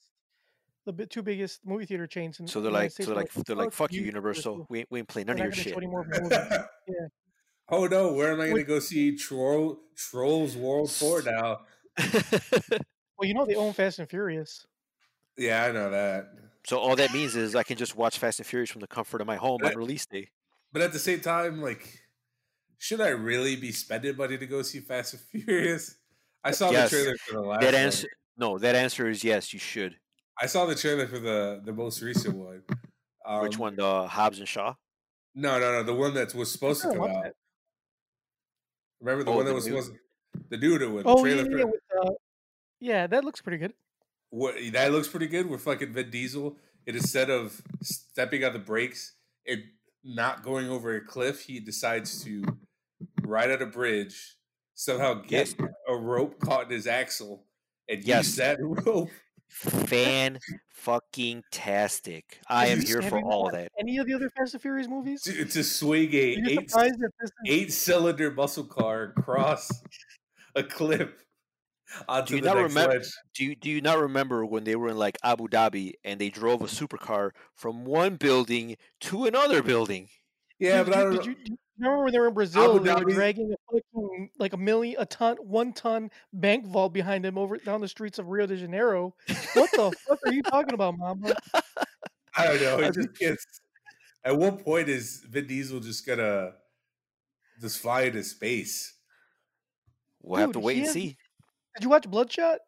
the 0.84 0.92
bi- 0.92 1.04
two 1.06 1.22
biggest 1.22 1.66
movie 1.66 1.84
theater 1.84 2.06
chains. 2.06 2.38
In 2.38 2.46
So 2.46 2.60
they're 2.60 2.70
the 2.70 2.78
United 2.78 2.84
like, 2.84 2.90
States 2.92 3.06
so 3.06 3.12
they're 3.14 3.22
like, 3.22 3.46
they're 3.46 3.56
like, 3.56 3.72
fuck 3.72 3.92
you, 3.92 4.00
you, 4.02 4.06
Universal. 4.06 4.66
We 4.70 4.78
ain't, 4.80 4.90
we 4.90 4.98
ain't 5.00 5.08
playing 5.08 5.26
We're 5.26 5.34
none 5.34 5.46
of 5.48 5.56
not 5.56 5.66
your 5.66 5.74
gonna 5.74 5.90
show 5.90 6.06
shit. 6.06 6.28
any 6.28 7.00
more 7.00 7.10
oh 7.70 7.86
no, 7.86 8.12
where 8.12 8.32
am 8.32 8.40
I 8.40 8.44
going 8.46 8.56
to 8.58 8.62
go 8.62 8.78
see 8.78 9.16
Troll 9.16 9.80
Trolls 9.96 10.56
World 10.56 10.90
Tour 10.90 11.22
now? 11.24 11.60
Well, 13.18 13.26
you 13.26 13.32
know 13.32 13.46
they 13.46 13.54
own 13.54 13.72
Fast 13.72 13.98
and 13.98 14.08
Furious. 14.10 14.66
Yeah, 15.36 15.64
I 15.64 15.72
know 15.72 15.90
that. 15.90 16.28
so 16.64 16.78
all 16.78 16.96
that 16.96 17.12
means 17.12 17.36
is 17.36 17.54
I 17.54 17.62
can 17.62 17.76
just 17.76 17.94
watch 17.96 18.18
Fast 18.18 18.38
and 18.40 18.46
Furious 18.46 18.70
from 18.70 18.80
the 18.80 18.86
comfort 18.86 19.20
of 19.20 19.26
my 19.26 19.36
home 19.36 19.60
on 19.64 19.74
release 19.76 20.06
day. 20.06 20.30
But 20.72 20.82
at 20.82 20.92
the 20.92 20.98
same 20.98 21.20
time, 21.20 21.60
like, 21.62 22.00
should 22.78 23.00
I 23.00 23.08
really 23.08 23.56
be 23.56 23.72
spending 23.72 24.16
money 24.16 24.36
to 24.38 24.46
go 24.46 24.62
see 24.62 24.80
Fast 24.80 25.14
and 25.14 25.22
Furious? 25.44 25.96
I 26.44 26.50
saw 26.52 26.70
Yes. 26.70 26.90
the 26.90 26.96
trailer 26.96 27.16
for 27.18 27.32
the 27.34 27.40
last 27.40 27.60
That 27.60 27.72
one. 27.74 27.82
answer, 27.82 28.08
no, 28.36 28.58
that 28.58 28.74
answer 28.74 29.08
is 29.08 29.22
yes. 29.24 29.52
You 29.52 29.58
should. 29.58 29.96
I 30.40 30.46
saw 30.46 30.66
the 30.66 30.74
trailer 30.74 31.06
for 31.06 31.18
the 31.18 31.60
the 31.64 31.72
most 31.72 32.02
recent 32.02 32.36
one. 32.36 32.62
Um, 33.24 33.42
Which 33.42 33.58
one? 33.58 33.74
The 33.76 34.06
Hobbs 34.06 34.38
and 34.38 34.46
Shaw. 34.46 34.74
No, 35.34 35.58
no, 35.58 35.72
no. 35.72 35.82
The 35.82 35.94
one 35.94 36.14
that 36.14 36.34
was 36.34 36.50
supposed 36.52 36.82
to 36.82 36.88
come 36.88 37.02
out. 37.02 37.24
that. 37.24 37.32
Remember 39.00 39.24
the 39.24 39.30
Oh, 39.30 39.36
one 39.36 39.44
that 39.46 39.50
the 39.50 39.54
was 39.54 39.66
new- 39.66 39.80
supposed 39.82 39.98
the 40.50 40.56
dude 40.58 40.82
with 40.92 41.04
the 41.04 41.10
Oh 41.10 41.24
yeah, 41.24 41.34
trailer 41.34 41.50
yeah, 41.50 41.62
for 41.64 41.66
with, 41.68 41.80
uh, 42.02 42.10
yeah, 42.80 43.06
that 43.06 43.24
looks 43.24 43.40
pretty 43.40 43.58
good. 43.58 43.72
What 44.30 44.54
that 44.72 44.92
looks 44.92 45.08
pretty 45.08 45.26
good 45.28 45.46
with 45.48 45.62
fucking 45.62 45.92
Vin 45.92 46.10
Diesel. 46.10 46.56
It 46.86 46.94
instead 46.96 47.30
of 47.30 47.60
stepping 47.82 48.44
on 48.44 48.52
the 48.52 48.58
brakes 48.58 49.14
and 49.46 49.62
not 50.04 50.42
going 50.42 50.68
over 50.68 50.94
a 50.94 51.00
cliff, 51.04 51.42
he 51.42 51.58
decides 51.60 52.22
to 52.24 52.44
ride 53.22 53.50
at 53.50 53.60
a 53.62 53.66
bridge, 53.66 54.36
somehow 54.74 55.14
get 55.14 55.54
Yes. 55.58 55.68
a 55.88 55.96
rope 55.96 56.38
caught 56.38 56.64
in 56.66 56.70
his 56.70 56.86
axle, 56.86 57.44
and 57.88 58.04
Yes. 58.04 58.26
use 58.28 58.36
that 58.36 58.58
rope. 58.60 59.10
Fan 59.48 60.38
fucking 60.74 61.42
tastic. 61.50 62.40
I 62.48 62.66
am 62.66 62.80
here 62.80 63.00
for 63.02 63.20
all 63.20 63.44
watched 63.44 63.54
that. 63.54 63.72
Any 63.78 63.96
of 63.98 64.06
the 64.06 64.14
other 64.14 64.28
Fast 64.30 64.54
and 64.54 64.62
Furious 64.62 64.88
movies? 64.88 65.22
To, 65.22 65.44
to 65.44 65.64
swing 65.64 66.12
a 66.12 66.34
Are 66.34 66.38
you 66.38 66.60
eight 66.60 66.70
surprised 66.70 66.98
that 67.00 67.10
this 67.20 67.30
is 67.30 67.32
eight 67.46 67.72
cylinder 67.72 68.30
muscle 68.32 68.64
car 68.64 69.14
across 69.16 69.70
a 70.54 70.62
cliff 70.62 71.10
onto 72.08 72.36
you 72.36 72.42
not 72.42 72.56
next 72.56 72.74
remem- 72.74 72.88
ledge. 72.88 73.08
Do 73.34 73.44
you 73.44 73.54
do 73.56 73.70
you 73.70 73.80
not 73.80 73.98
remember 73.98 74.44
when 74.44 74.64
they 74.64 74.76
were 74.76 74.88
in 74.88 74.96
like 74.98 75.18
Abu 75.22 75.48
Dhabi 75.48 75.92
and 76.04 76.20
they 76.20 76.30
drove 76.30 76.62
a 76.62 76.66
supercar 76.66 77.30
from 77.54 77.84
one 77.84 78.16
building 78.16 78.76
to 79.02 79.24
another 79.26 79.62
building? 79.62 80.08
Yeah, 80.58 80.78
did 80.78 80.86
but 80.86 80.96
I 80.98 81.02
don't 81.02 81.10
did 81.12 81.18
know. 81.18 81.22
do 81.22 81.30
you 81.50 81.58
remember 81.78 82.04
when 82.04 82.12
they 82.12 82.18
were 82.18 82.28
in 82.28 82.34
Brazil? 82.34 82.78
They 82.78 82.94
were 82.94 83.04
dragging 83.04 83.52
a 83.52 83.72
fucking 83.72 84.30
like 84.38 84.52
a 84.54 84.56
million, 84.56 84.96
a 84.98 85.04
ton, 85.06 85.36
one 85.36 85.72
ton 85.74 86.10
bank 86.32 86.66
vault 86.66 86.92
behind 86.94 87.24
them 87.24 87.36
over 87.36 87.58
down 87.58 87.80
the 87.82 87.88
streets 87.88 88.18
of 88.18 88.28
Rio 88.28 88.46
de 88.46 88.56
Janeiro. 88.56 89.14
What 89.54 89.70
the 89.72 89.92
fuck 90.08 90.18
are 90.26 90.32
you 90.32 90.42
talking 90.42 90.72
about, 90.74 90.96
Mamba? 90.96 91.34
I 92.36 92.46
don't 92.46 92.60
know. 92.62 92.78
It 92.80 92.94
just 92.94 93.14
gets. 93.18 93.46
At 94.24 94.36
what 94.36 94.64
point 94.64 94.88
is 94.88 95.24
Vin 95.28 95.46
Diesel 95.46 95.80
just 95.80 96.06
gonna 96.06 96.52
just 97.60 97.78
fly 97.78 98.02
into 98.02 98.24
space? 98.24 98.94
We'll 100.22 100.40
have 100.40 100.52
to 100.52 100.58
wait 100.60 100.78
and 100.78 100.86
has- 100.86 100.94
see. 100.94 101.16
Did 101.76 101.84
you 101.84 101.90
watch 101.90 102.08
Bloodshot? 102.10 102.58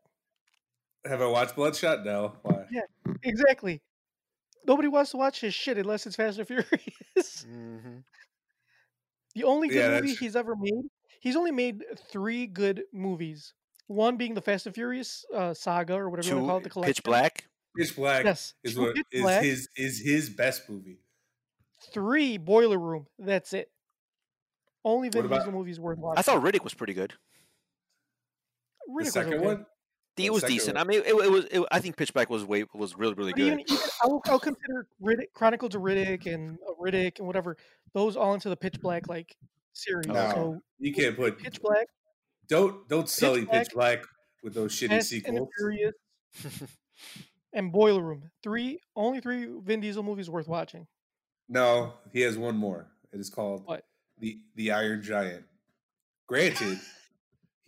Have 1.06 1.22
I 1.22 1.26
watched 1.26 1.56
Bloodshot? 1.56 2.04
No. 2.04 2.34
Why? 2.42 2.64
Yeah. 2.70 2.82
Exactly. 3.22 3.80
Nobody 4.66 4.88
wants 4.88 5.12
to 5.12 5.16
watch 5.16 5.40
his 5.40 5.54
shit 5.54 5.78
unless 5.78 6.06
it's 6.06 6.16
Fast 6.16 6.38
and 6.38 6.46
Furious. 6.46 7.44
hmm 7.48 7.98
The 9.34 9.44
only 9.44 9.68
good 9.68 9.76
Yeah, 9.76 9.88
movie 9.90 10.00
that's- 10.08 10.18
he's 10.18 10.36
ever 10.36 10.54
made, 10.56 10.84
he's 11.20 11.36
only 11.36 11.52
made 11.52 11.82
three 12.10 12.46
good 12.46 12.82
movies. 12.92 13.54
One 13.86 14.16
being 14.18 14.34
the 14.34 14.42
Fast 14.42 14.66
and 14.66 14.74
Furious 14.74 15.24
uh, 15.34 15.54
saga 15.54 15.94
or 15.94 16.10
whatever 16.10 16.28
you 16.28 16.34
want 16.34 16.44
to 16.44 16.48
call 16.50 16.58
it, 16.58 16.62
the 16.64 16.70
collection. 16.70 16.94
Pitch 16.94 17.02
Black. 17.04 17.44
Pitch 17.76 17.96
Black 17.96 18.24
Yes. 18.24 18.54
is 18.62 18.74
two 18.74 18.80
what 18.82 18.94
Pitch 18.96 19.06
is 19.12 19.22
Black, 19.22 19.42
his 19.42 19.68
is 19.76 20.00
his 20.00 20.28
best 20.28 20.68
movie. 20.68 20.98
three 21.94 22.36
Boiler 22.36 22.78
Room. 22.78 23.06
That's 23.18 23.54
it. 23.54 23.70
Only 24.84 25.08
Vin 25.08 25.24
about- 25.24 25.38
Diesel 25.38 25.52
movies 25.52 25.80
worth 25.80 25.98
watching. 25.98 26.18
I 26.18 26.22
thought 26.22 26.42
Riddick 26.42 26.64
was 26.64 26.74
pretty 26.74 26.92
good. 26.94 27.14
The 28.96 29.04
second 29.04 29.34
okay. 29.34 29.44
one. 29.44 29.66
It 30.16 30.32
was 30.32 30.40
second 30.40 30.54
decent. 30.56 30.76
one. 30.76 30.84
I 30.86 30.88
mean, 30.88 31.00
it, 31.06 31.14
it 31.14 31.30
was. 31.30 31.44
It, 31.50 31.62
I 31.70 31.78
think 31.78 31.96
Pitch 31.96 32.12
Black 32.12 32.28
was 32.28 32.44
way 32.44 32.64
was 32.74 32.96
really 32.98 33.14
really 33.14 33.32
But 33.32 33.36
good. 33.38 33.46
even, 33.46 33.60
even 33.60 33.78
I'll, 34.02 34.20
I'll 34.26 34.40
consider 34.40 34.88
Riddick, 35.00 35.32
Chronicles 35.32 35.74
of 35.76 35.82
Riddick 35.82 36.26
and 36.26 36.58
uh, 36.68 36.72
Riddick 36.82 37.18
and 37.18 37.26
whatever 37.26 37.56
those 37.94 38.16
all 38.16 38.34
into 38.34 38.48
the 38.48 38.56
Pitch 38.56 38.80
Black 38.80 39.08
like 39.08 39.36
series. 39.74 40.06
No. 40.08 40.30
So 40.34 40.60
You 40.80 40.92
can't 40.92 41.16
put 41.16 41.38
Pitch 41.38 41.60
Black, 41.62 41.86
don't 42.48 42.88
don't 42.88 43.08
sully 43.08 43.44
Black, 43.44 43.64
Pitch 43.64 43.74
Black 43.74 44.04
with 44.42 44.54
those 44.54 44.72
shitty 44.72 44.88
Fast 44.88 45.10
sequels. 45.10 45.48
Furious, 45.56 45.94
and 47.52 47.70
Boiler 47.72 48.02
Room. 48.02 48.30
Three 48.42 48.80
only 48.96 49.20
three 49.20 49.48
Vin 49.62 49.80
Diesel 49.80 50.02
movies 50.02 50.28
worth 50.28 50.48
watching. 50.48 50.86
No, 51.48 51.94
he 52.12 52.22
has 52.22 52.36
one 52.36 52.56
more. 52.56 52.88
It 53.12 53.20
is 53.20 53.30
called 53.30 53.62
What? 53.66 53.84
the 54.18 54.38
the 54.56 54.72
Iron 54.72 55.00
Giant. 55.02 55.44
Granted, 56.26 56.78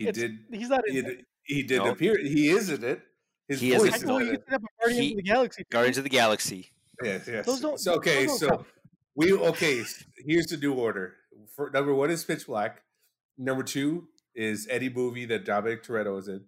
he 0.00 0.08
It's- 0.08 0.16
did 0.20 0.38
He's 0.50 0.68
not 0.68 0.80
he 0.88 0.98
it. 0.98 1.06
did, 1.06 1.24
he 1.44 1.62
did 1.62 1.78
No. 1.78 1.90
appear 1.92 2.16
he 2.18 2.48
is 2.48 2.70
in 2.70 2.82
it. 2.82 3.00
His 3.48 3.60
He 3.60 3.72
is 3.72 3.82
voice 3.82 3.92
I 3.92 3.96
is 3.96 4.02
know 4.04 4.18
in 4.18 4.26
you 4.26 4.32
it. 4.32 4.36
can 4.36 4.40
see 4.46 4.50
that, 4.50 4.60
but 4.62 4.70
Guardians 4.80 5.00
He- 5.04 5.10
of 5.12 5.16
the 5.16 5.22
Galaxy. 5.22 5.64
Guardians 5.70 5.98
of 5.98 6.04
the 6.04 6.10
Galaxy. 6.10 6.70
Yes, 7.02 7.26
yes. 7.28 7.46
Those 7.46 7.60
don't- 7.60 7.78
so 7.80 7.94
okay, 7.94 8.26
those 8.26 8.40
don't 8.40 8.60
so 8.60 8.66
we 9.14 9.32
okay. 9.32 9.82
Here's 10.26 10.46
the 10.46 10.56
new 10.56 10.72
order. 10.74 11.16
For 11.54 11.70
number 11.70 11.94
one 11.94 12.10
is 12.10 12.24
Pitch 12.24 12.46
Black. 12.46 12.82
Number 13.38 13.62
two 13.62 14.08
is 14.34 14.66
Eddie 14.70 14.88
movie 14.90 15.26
that 15.26 15.44
Dominic 15.44 15.82
Toretto 15.82 16.18
is 16.18 16.28
in. 16.28 16.44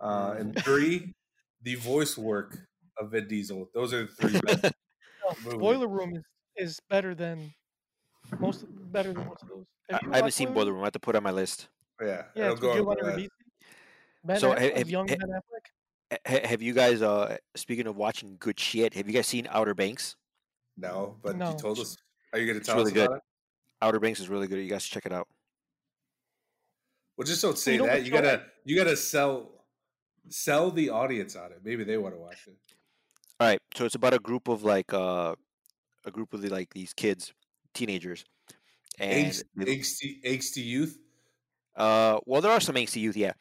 Uh, 0.00 0.34
and 0.38 0.54
Mm. 0.54 0.64
three, 0.64 1.14
the 1.62 1.76
voice 1.76 2.18
work 2.18 2.58
of 2.98 3.12
Vin 3.12 3.28
Diesel. 3.28 3.70
Those 3.74 3.92
are 3.94 4.06
the 4.06 4.12
three 4.12 4.40
best 4.40 4.74
No. 5.46 5.58
Boiler 5.58 5.86
Room 5.88 6.16
is, 6.16 6.24
is 6.56 6.80
better 6.90 7.14
than 7.14 7.54
most 8.40 8.64
better 8.92 9.12
than 9.12 9.26
most 9.26 9.42
of 9.42 9.48
those. 9.48 9.66
I, 9.88 9.92
Have 9.94 10.02
you 10.02 10.12
I 10.12 10.16
haven't 10.16 10.32
seen 10.32 10.52
Boiler 10.52 10.72
Room. 10.72 10.82
I 10.82 10.86
have 10.86 10.92
to 10.94 10.98
put 10.98 11.14
it 11.14 11.18
on 11.18 11.22
my 11.22 11.30
list. 11.30 11.68
Yeah, 12.02 12.24
Yeah, 12.34 12.44
it'll 12.44 12.52
it's 12.52 12.60
go 12.60 12.68
with 12.84 12.88
on 12.88 12.96
Giovanni 13.04 13.22
the 13.24 13.30
Ben 14.24 14.40
So, 14.40 14.52
Aff- 14.52 14.58
have- 14.58 14.70
of 14.70 14.76
have- 14.90 15.06
Ben 15.06 15.18
Affleck. 15.20 16.46
Have 16.46 16.60
you 16.62 16.72
guys? 16.74 17.00
Uh, 17.00 17.38
speaking 17.54 17.86
of 17.86 17.96
watching 17.96 18.36
good 18.38 18.60
shit, 18.60 18.92
have 18.94 19.06
you 19.06 19.14
guys 19.14 19.26
seen 19.26 19.46
Outer 19.50 19.74
Banks? 19.74 20.16
No, 20.76 21.18
but 21.22 21.36
No. 21.36 21.52
you 21.52 21.56
told 21.58 21.78
us. 21.78 21.96
Are 22.32 22.38
you 22.38 22.46
going 22.46 22.56
to 22.56 22.60
It's 22.60 22.66
tell 22.68 22.76
really 22.76 22.90
us 22.90 22.94
good. 22.94 23.06
about 23.06 23.16
it? 23.18 23.22
Outer 23.80 23.98
Banks 24.00 24.20
is 24.20 24.28
really 24.28 24.46
good. 24.46 24.58
You 24.58 24.68
guys 24.68 24.82
should 24.82 24.92
check 24.92 25.06
it 25.06 25.12
out. 25.12 25.26
Well, 27.16 27.26
just 27.26 27.40
don't 27.42 27.58
say 27.58 27.76
know 27.78 27.86
that. 27.86 27.98
what 27.98 28.04
You 28.04 28.10
gotta 28.10 28.46
you 28.64 28.76
gotta 28.76 28.96
sell 28.96 29.64
sell 30.28 30.70
the 30.70 30.90
audience 30.90 31.36
on 31.36 31.52
it. 31.52 31.60
Maybe 31.64 31.84
they 31.84 31.96
want 31.98 32.14
to 32.14 32.20
watch 32.20 32.46
it. 32.46 32.56
All 33.40 33.48
right, 33.48 33.60
so 33.74 33.84
it's 33.84 33.94
about 33.94 34.14
a 34.14 34.18
group 34.18 34.48
of 34.48 34.62
like 34.64 34.92
uh, 34.92 35.34
a 36.04 36.10
group 36.10 36.32
of 36.32 36.42
the, 36.42 36.48
like 36.48 36.72
these 36.72 36.92
kids, 36.94 37.32
teenagers, 37.74 38.24
and 38.98 39.26
Angsty, 39.32 39.42
they- 39.56 39.76
angsty, 39.76 40.22
angsty 40.24 40.64
youth. 40.64 40.98
Uh, 41.76 42.20
well, 42.26 42.40
there 42.40 42.52
are 42.52 42.60
some 42.60 42.76
youth, 42.76 43.16
yeah. 43.16 43.32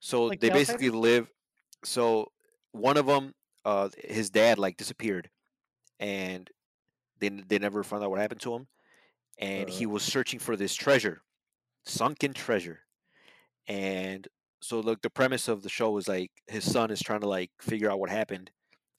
So 0.00 0.26
Like 0.28 0.40
they 0.40 0.48
the 0.48 0.50
basically 0.50 0.90
live. 0.90 1.30
So 1.84 2.32
one 2.72 2.96
of 2.98 3.06
them, 3.06 3.34
uh, 3.64 3.90
his 3.98 4.30
dad 4.30 4.58
like 4.58 4.76
disappeared, 4.76 5.30
and 6.00 6.50
they 7.18 7.28
n- 7.28 7.44
they 7.48 7.58
never 7.58 7.84
found 7.84 8.04
out 8.04 8.10
what 8.10 8.20
happened 8.20 8.42
to 8.42 8.54
him, 8.54 8.68
and 9.38 9.68
he 9.70 9.86
was 9.86 10.04
searching 10.04 10.38
for 10.40 10.56
this 10.56 10.74
treasure, 10.74 11.22
sunken 11.86 12.34
treasure, 12.34 12.82
and 13.66 14.28
so 14.62 14.80
like 14.80 15.02
the 15.02 15.10
premise 15.10 15.48
of 15.48 15.62
the 15.62 15.68
show 15.68 15.96
is 15.98 16.08
like 16.08 16.32
his 16.48 16.70
son 16.70 16.90
is 16.90 17.00
trying 17.00 17.20
to 17.20 17.28
like 17.28 17.50
figure 17.60 17.90
out 17.90 18.00
what 18.00 18.10
happened 18.10 18.50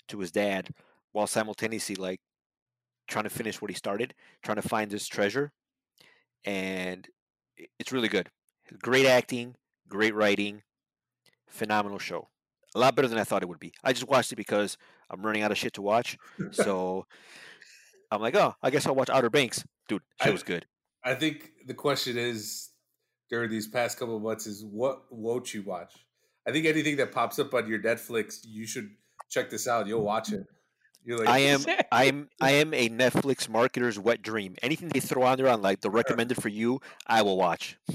to 0.09 0.19
his 0.19 0.31
dad 0.31 0.71
while 1.13 1.27
simultaneously 1.27 1.95
like 1.95 2.21
trying 3.07 3.25
to 3.25 3.29
finish 3.29 3.61
what 3.61 3.71
he 3.71 3.75
started, 3.77 4.15
trying 4.43 4.57
to 4.61 4.67
find 4.67 4.91
this 4.91 5.07
treasure, 5.07 5.53
and 6.45 7.09
i- 7.59 7.67
it's 7.79 7.91
really 7.91 8.09
good. 8.09 8.31
Great 8.81 9.05
acting, 9.05 9.55
great 9.87 10.13
writing, 10.15 10.63
phenomenal 11.47 11.99
show. 11.99 12.29
A 12.73 12.79
lot 12.79 12.95
better 12.95 13.07
than 13.07 13.17
I 13.19 13.23
thought 13.23 13.41
it 13.43 13.49
would 13.49 13.59
be. 13.59 13.73
I 13.83 13.93
just 13.93 14.07
watched 14.07 14.31
it 14.31 14.35
because 14.35 14.77
I'm 15.09 15.25
running 15.25 15.43
out 15.43 15.51
of 15.51 15.57
shit 15.57 15.73
to 15.73 15.81
watch, 15.81 16.17
so 16.51 17.05
I'm 18.11 18.21
like, 18.21 18.35
oh, 18.35 18.55
I 18.61 18.69
guess 18.69 18.85
I'll 18.85 18.95
watch 18.95 19.09
Outer 19.09 19.29
Banks, 19.29 19.63
dude. 19.87 20.01
I- 20.19 20.29
was 20.31 20.43
good. 20.43 20.65
I 21.03 21.13
think 21.13 21.51
the 21.67 21.75
question 21.75 22.17
is 22.17 22.71
during 23.29 23.51
these 23.51 23.67
past 23.67 23.99
couple 23.99 24.15
of 24.17 24.23
months 24.23 24.47
is 24.47 24.65
what 24.65 25.03
won't 25.11 25.53
you 25.53 25.61
watch? 25.61 25.93
I 26.47 26.51
think 26.51 26.65
anything 26.65 26.95
that 26.97 27.11
pops 27.11 27.37
up 27.37 27.53
on 27.53 27.67
your 27.67 27.79
Netflix, 27.79 28.39
you 28.43 28.65
should 28.65 28.89
check 29.29 29.49
this 29.51 29.67
out. 29.67 29.85
You'll 29.87 30.01
watch 30.03 30.31
it. 30.31 30.45
You're 31.05 31.19
like, 31.19 31.29
I 31.29 31.37
am 31.39 31.61
I 31.91 32.05
am 32.05 32.29
I 32.41 32.51
am 32.51 32.73
a 32.73 32.89
Netflix 32.89 33.47
marketer's 33.47 33.97
wet 33.99 34.21
dream. 34.21 34.55
Anything 34.63 34.89
they 34.89 34.99
throw 34.99 35.23
on 35.23 35.37
there 35.37 35.47
on 35.49 35.61
like 35.61 35.81
the 35.81 35.89
recommended 35.91 36.41
for 36.41 36.49
you, 36.49 36.81
I 37.07 37.21
will 37.21 37.37
watch. 37.37 37.77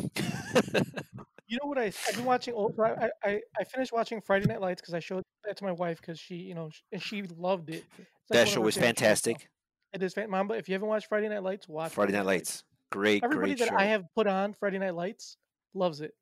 You 1.52 1.58
know 1.60 1.66
what 1.68 1.78
I 1.78 1.86
I've 1.86 2.14
been 2.14 2.24
watching. 2.24 2.54
old- 2.54 2.78
I 2.78 3.10
I, 3.24 3.40
I 3.58 3.64
finished 3.64 3.92
watching 3.92 4.20
Friday 4.20 4.46
Night 4.46 4.60
Lights 4.60 4.80
because 4.80 4.94
I 4.94 5.00
showed 5.00 5.24
that 5.44 5.56
to 5.56 5.64
my 5.64 5.72
wife 5.72 6.00
because 6.00 6.16
she 6.20 6.36
you 6.36 6.54
know 6.54 6.70
and 6.92 7.02
she 7.02 7.22
loved 7.22 7.70
it. 7.70 7.82
Like 7.98 8.06
that 8.28 8.46
show 8.48 8.62
her 8.62 8.68
is 8.68 8.76
favorite 8.76 8.76
shows 8.76 8.76
now. 8.76 8.86
fantastic. 9.08 9.48
It 9.92 10.00
is 10.04 10.14
fan- 10.14 10.30
Mamba. 10.30 10.54
If 10.54 10.68
you 10.68 10.74
haven't 10.74 10.86
watched 10.86 11.08
Friday 11.08 11.28
Night 11.28 11.42
Lights, 11.42 11.68
watch 11.68 11.90
Friday 11.90 12.12
Night 12.12 12.24
Lights. 12.26 12.62
Great, 12.92 13.24
Everybody 13.24 13.54
great 13.54 13.58
that 13.58 13.70
show. 13.70 13.76
I 13.76 13.86
have 13.86 14.04
put 14.14 14.28
on 14.28 14.52
Friday 14.52 14.78
Night 14.78 14.94
Lights 14.94 15.38
loves 15.74 16.00
it. 16.00 16.14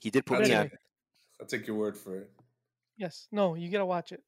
he 0.00 0.10
did 0.10 0.26
put 0.26 0.38
But 0.40 0.48
me 0.48 0.54
on. 0.54 0.70
I'll 1.40 1.46
take 1.46 1.68
your 1.68 1.76
word 1.76 1.96
for 1.96 2.16
it. 2.16 2.30
yes, 2.96 3.28
no, 3.30 3.54
you 3.54 3.70
gotta 3.70 3.86
watch 3.86 4.10
it. 4.10 4.20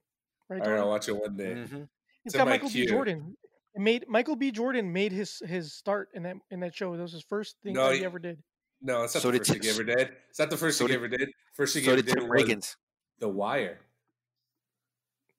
Right? 0.49 0.57
All 0.57 0.59
right, 0.61 0.65
Tony? 0.65 0.81
I'll 0.81 0.89
watch 0.89 1.09
it 1.09 1.13
one 1.17 1.37
day. 1.37 1.55
hmm 1.55 1.83
It's 2.25 2.35
in 2.35 2.39
got 2.39 2.49
Michael 2.49 2.69
queue. 2.71 2.85
B. 2.85 2.91
Jordan. 2.91 3.37
It 3.75 3.81
made 3.81 4.05
Michael 4.09 4.37
B. 4.37 4.51
Jordan 4.51 4.93
made 4.93 5.13
his 5.13 5.43
his 5.47 5.73
start 5.73 6.09
in 6.15 6.23
that 6.25 6.37
in 6.51 6.61
that 6.61 6.75
show. 6.75 6.97
That 6.97 7.03
was 7.03 7.13
his 7.13 7.23
first 7.23 7.57
thing 7.63 7.75
No, 7.75 7.87
that 7.87 7.93
he 7.95 7.99
he- 8.01 8.05
ever 8.05 8.19
did. 8.19 8.39
No, 8.81 9.03
it's 9.03 9.15
not 9.15 9.23
So 9.23 9.29
the 9.31 9.39
did 9.39 9.47
first 9.47 9.51
thing 9.53 9.63
he 9.63 9.69
ever 9.71 9.83
did. 9.85 10.13
It's 10.31 10.39
not 10.39 10.51
the 10.51 10.57
first 10.57 10.79
so 10.79 10.85
thing 10.85 10.91
he 10.93 10.97
ever 10.97 11.09
did. 11.09 11.29
First 11.55 11.75
thing 11.75 11.83
he 11.83 11.89
ever 11.91 11.97
did 11.97 12.07
did 12.07 12.15
Tim 12.21 12.29
was 12.29 12.77
The 13.19 13.29
Wire. 13.29 13.81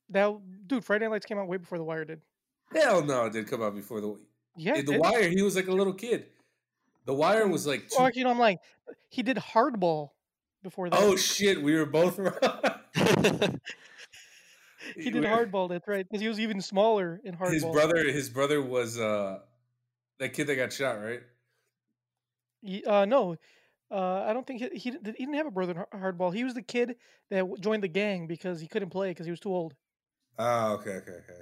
That 0.09 0.33
dude, 0.67 0.83
Friday 0.83 1.05
Night 1.05 1.11
Lights 1.11 1.25
came 1.25 1.37
out 1.37 1.47
way 1.47 1.57
before 1.57 1.77
The 1.77 1.83
Wire 1.83 2.03
did. 2.03 2.21
Hell 2.73 3.03
no, 3.03 3.25
it 3.25 3.33
did 3.33 3.47
come 3.47 3.61
out 3.61 3.75
before 3.75 4.01
the 4.01 4.17
Yeah, 4.57 4.75
in 4.75 4.85
The 4.85 4.91
did. 4.93 5.01
Wire. 5.01 5.29
He 5.29 5.41
was 5.41 5.55
like 5.55 5.67
a 5.67 5.71
little 5.71 5.93
kid. 5.93 6.25
The 7.05 7.13
Wire 7.13 7.47
was 7.47 7.65
like, 7.65 7.85
Oh, 7.93 7.97
two, 7.99 8.03
actually, 8.05 8.23
no, 8.25 8.31
I'm 8.31 8.39
lying. 8.39 8.57
He 9.09 9.23
did 9.23 9.37
Hardball 9.37 10.09
before 10.61 10.89
that. 10.89 10.99
oh 10.99 11.15
shit, 11.15 11.61
we 11.61 11.73
were 11.75 11.85
both 11.85 12.19
wrong. 12.19 12.33
he 14.95 15.09
did 15.09 15.23
hardball. 15.23 15.69
That's 15.69 15.87
right, 15.87 16.05
because 16.07 16.21
he 16.21 16.27
was 16.27 16.39
even 16.39 16.61
smaller 16.61 17.19
in 17.23 17.35
hardball. 17.35 17.53
His 17.53 17.63
brother, 17.63 18.03
his 18.11 18.29
brother 18.29 18.61
was 18.61 18.99
uh 18.99 19.39
that 20.19 20.33
kid 20.33 20.47
that 20.47 20.55
got 20.55 20.73
shot, 20.73 21.01
right? 21.01 21.21
He, 22.61 22.83
uh, 22.83 23.05
no, 23.05 23.37
uh, 23.89 24.23
I 24.27 24.33
don't 24.33 24.45
think 24.45 24.61
he, 24.61 24.69
he, 24.69 24.91
he 24.91 24.91
didn't 24.91 25.33
have 25.35 25.47
a 25.47 25.51
brother 25.51 25.87
in 25.93 25.99
hardball. 25.99 26.33
He 26.33 26.43
was 26.43 26.53
the 26.53 26.61
kid 26.61 26.97
that 27.29 27.45
joined 27.61 27.83
the 27.83 27.87
gang 27.87 28.27
because 28.27 28.59
he 28.59 28.67
couldn't 28.67 28.89
play 28.89 29.11
because 29.11 29.25
he 29.25 29.31
was 29.31 29.39
too 29.39 29.53
old. 29.53 29.75
Oh, 30.37 30.73
okay, 30.73 30.91
okay, 30.91 31.11
okay. 31.11 31.41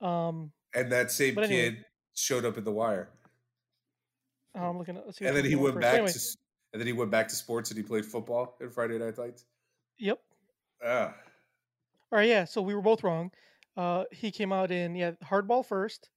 Um, 0.00 0.52
And 0.74 0.92
that 0.92 1.10
same 1.10 1.38
anyway. 1.38 1.70
kid 1.70 1.84
showed 2.14 2.44
up 2.44 2.56
in 2.58 2.64
the 2.64 2.72
wire, 2.72 3.10
I'm 4.54 4.78
looking 4.78 4.96
at. 4.96 5.06
Let's 5.06 5.18
see 5.18 5.26
and 5.26 5.36
then 5.36 5.44
he 5.44 5.56
went 5.56 5.74
first. 5.74 5.82
back 5.82 5.94
Anyway, 5.94 6.12
to, 6.12 6.36
and 6.72 6.80
then 6.80 6.86
he 6.86 6.92
went 6.92 7.10
back 7.10 7.28
to 7.28 7.34
sports, 7.34 7.70
and 7.70 7.78
he 7.78 7.82
played 7.82 8.04
football 8.04 8.56
in 8.60 8.70
Friday 8.70 8.98
Night 8.98 9.18
Lights. 9.18 9.44
Yep. 9.98 10.20
Ah, 10.84 11.14
All 12.12 12.18
right. 12.18 12.28
Yeah. 12.28 12.44
So 12.44 12.62
we 12.62 12.74
were 12.74 12.82
both 12.82 13.02
wrong. 13.04 13.30
Uh, 13.76 14.04
he 14.10 14.30
came 14.30 14.52
out 14.52 14.70
in 14.70 14.94
yeah 14.96 15.12
hardball 15.24 15.64
first, 15.64 16.10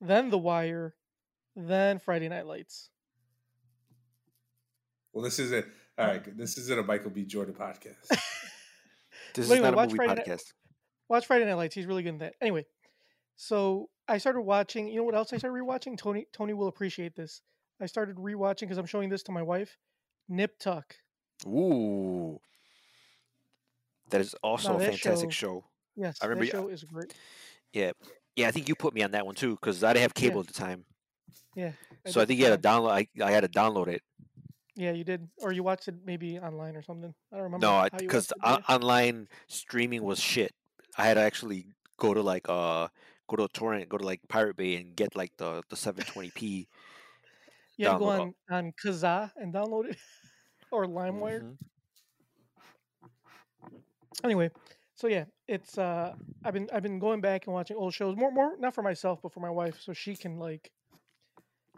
then 0.00 0.30
The 0.30 0.38
Wire, 0.38 0.94
then 1.56 1.98
Friday 1.98 2.28
Night 2.28 2.46
Lights. 2.46 2.90
well, 5.12 5.24
this 5.24 5.38
isn't 5.38 5.66
all 5.98 6.06
right. 6.06 6.36
This 6.36 6.58
isn't 6.58 6.78
a 6.78 6.82
Michael 6.82 7.10
B. 7.10 7.24
Jordan 7.24 7.54
podcast. 7.54 7.96
This 9.34 9.48
But 9.48 9.54
is 9.56 9.60
not 9.62 9.74
a 9.74 9.76
watch 9.76 9.88
movie 9.90 9.96
Friday 9.96 10.14
Night- 10.14 10.26
podcast. 10.26 10.44
Watch 11.10 11.26
Friday 11.26 11.44
Night 11.44 11.54
Lights. 11.54 11.74
He's 11.74 11.84
really 11.84 12.02
good 12.02 12.10
in 12.10 12.18
that. 12.18 12.34
Anyway, 12.40 12.64
so 13.36 13.90
I 14.08 14.16
started 14.16 14.40
watching. 14.42 14.88
You 14.88 14.96
know 14.98 15.04
what 15.04 15.14
else 15.14 15.30
I 15.32 15.36
started 15.36 15.60
rewatching? 15.60 15.98
Tony 15.98 16.26
Tony 16.32 16.54
will 16.54 16.68
appreciate 16.68 17.14
this. 17.16 17.42
I 17.80 17.84
started 17.86 18.16
rewatching 18.16 18.60
because 18.60 18.78
I'm 18.78 18.86
showing 18.86 19.10
this 19.10 19.22
to 19.24 19.32
my 19.32 19.42
wife. 19.42 19.76
Nip 20.28 20.58
Tuck. 20.58 20.94
Ooh, 21.46 22.40
that 24.10 24.20
is 24.20 24.34
also 24.42 24.72
Now 24.72 24.76
a 24.76 24.90
fantastic 24.90 25.32
show- 25.32 25.60
show. 25.62 25.64
Yes, 25.96 26.18
I 26.22 26.26
remember 26.26 26.44
that 26.46 26.52
show 26.52 26.68
is 26.68 26.84
great. 26.84 27.14
Yeah, 27.72 27.92
yeah. 28.36 28.48
I 28.48 28.50
think 28.50 28.68
you 28.68 28.74
put 28.74 28.92
me 28.94 29.02
on 29.02 29.12
that 29.12 29.24
one 29.26 29.34
too 29.34 29.52
because 29.56 29.82
I 29.82 29.92
didn't 29.92 30.02
have 30.02 30.12
Yeah. 30.16 30.28
cable 30.28 30.40
at 30.40 30.46
the 30.46 30.52
time, 30.52 30.84
Yeah. 31.54 31.72
so 32.06 32.20
I 32.20 32.26
think 32.26 32.38
you 32.38 32.46
had 32.46 32.60
to 32.62 32.68
download. 32.68 32.90
I, 32.92 33.08
I 33.24 33.30
had 33.30 33.40
to 33.42 33.48
download 33.48 33.88
it. 33.88 34.02
Yeah, 34.74 34.92
you 34.92 35.04
did, 35.04 35.26
or 35.38 35.52
you 35.52 35.62
watched 35.62 35.88
it 35.88 35.94
maybe 36.04 36.38
online 36.38 36.76
or 36.76 36.82
something. 36.82 37.14
I 37.32 37.36
don't 37.36 37.44
remember. 37.44 37.66
No, 37.66 37.88
because 37.98 38.30
online 38.68 39.28
streaming 39.48 40.02
was 40.02 40.20
shit. 40.20 40.54
I 40.98 41.06
had 41.06 41.14
to 41.14 41.20
actually 41.20 41.72
go 41.96 42.12
to 42.12 42.20
like 42.22 42.46
uh 42.48 42.88
go 43.28 43.36
to 43.36 43.44
a 43.44 43.48
torrent, 43.48 43.88
go 43.88 43.96
to 43.96 44.04
like 44.04 44.20
Pirate 44.28 44.56
Bay 44.56 44.76
and 44.76 44.94
get 44.94 45.16
like 45.16 45.32
the 45.38 45.62
the 45.70 45.76
720p. 45.76 46.68
yeah, 47.78 47.98
go 47.98 48.04
on 48.10 48.34
on 48.50 48.72
Kazaa 48.72 49.32
and 49.36 49.52
download 49.54 49.88
it, 49.90 49.96
or 50.70 50.84
LimeWire. 50.84 51.40
Mhm. 51.42 51.56
Anyway, 54.26 54.50
so 54.94 55.06
yeah, 55.06 55.24
it's 55.48 55.78
uh, 55.78 56.14
I've 56.44 56.52
been 56.54 56.68
I've 56.72 56.82
been 56.82 56.98
going 56.98 57.20
back 57.20 57.46
and 57.46 57.54
watching 57.54 57.76
old 57.76 57.94
shows 57.94 58.16
more 58.16 58.30
more 58.30 58.56
not 58.58 58.74
for 58.74 58.82
myself 58.82 59.20
but 59.22 59.32
for 59.32 59.40
my 59.40 59.50
wife 59.50 59.80
so 59.80 59.92
she 59.92 60.16
can 60.16 60.38
like, 60.38 60.70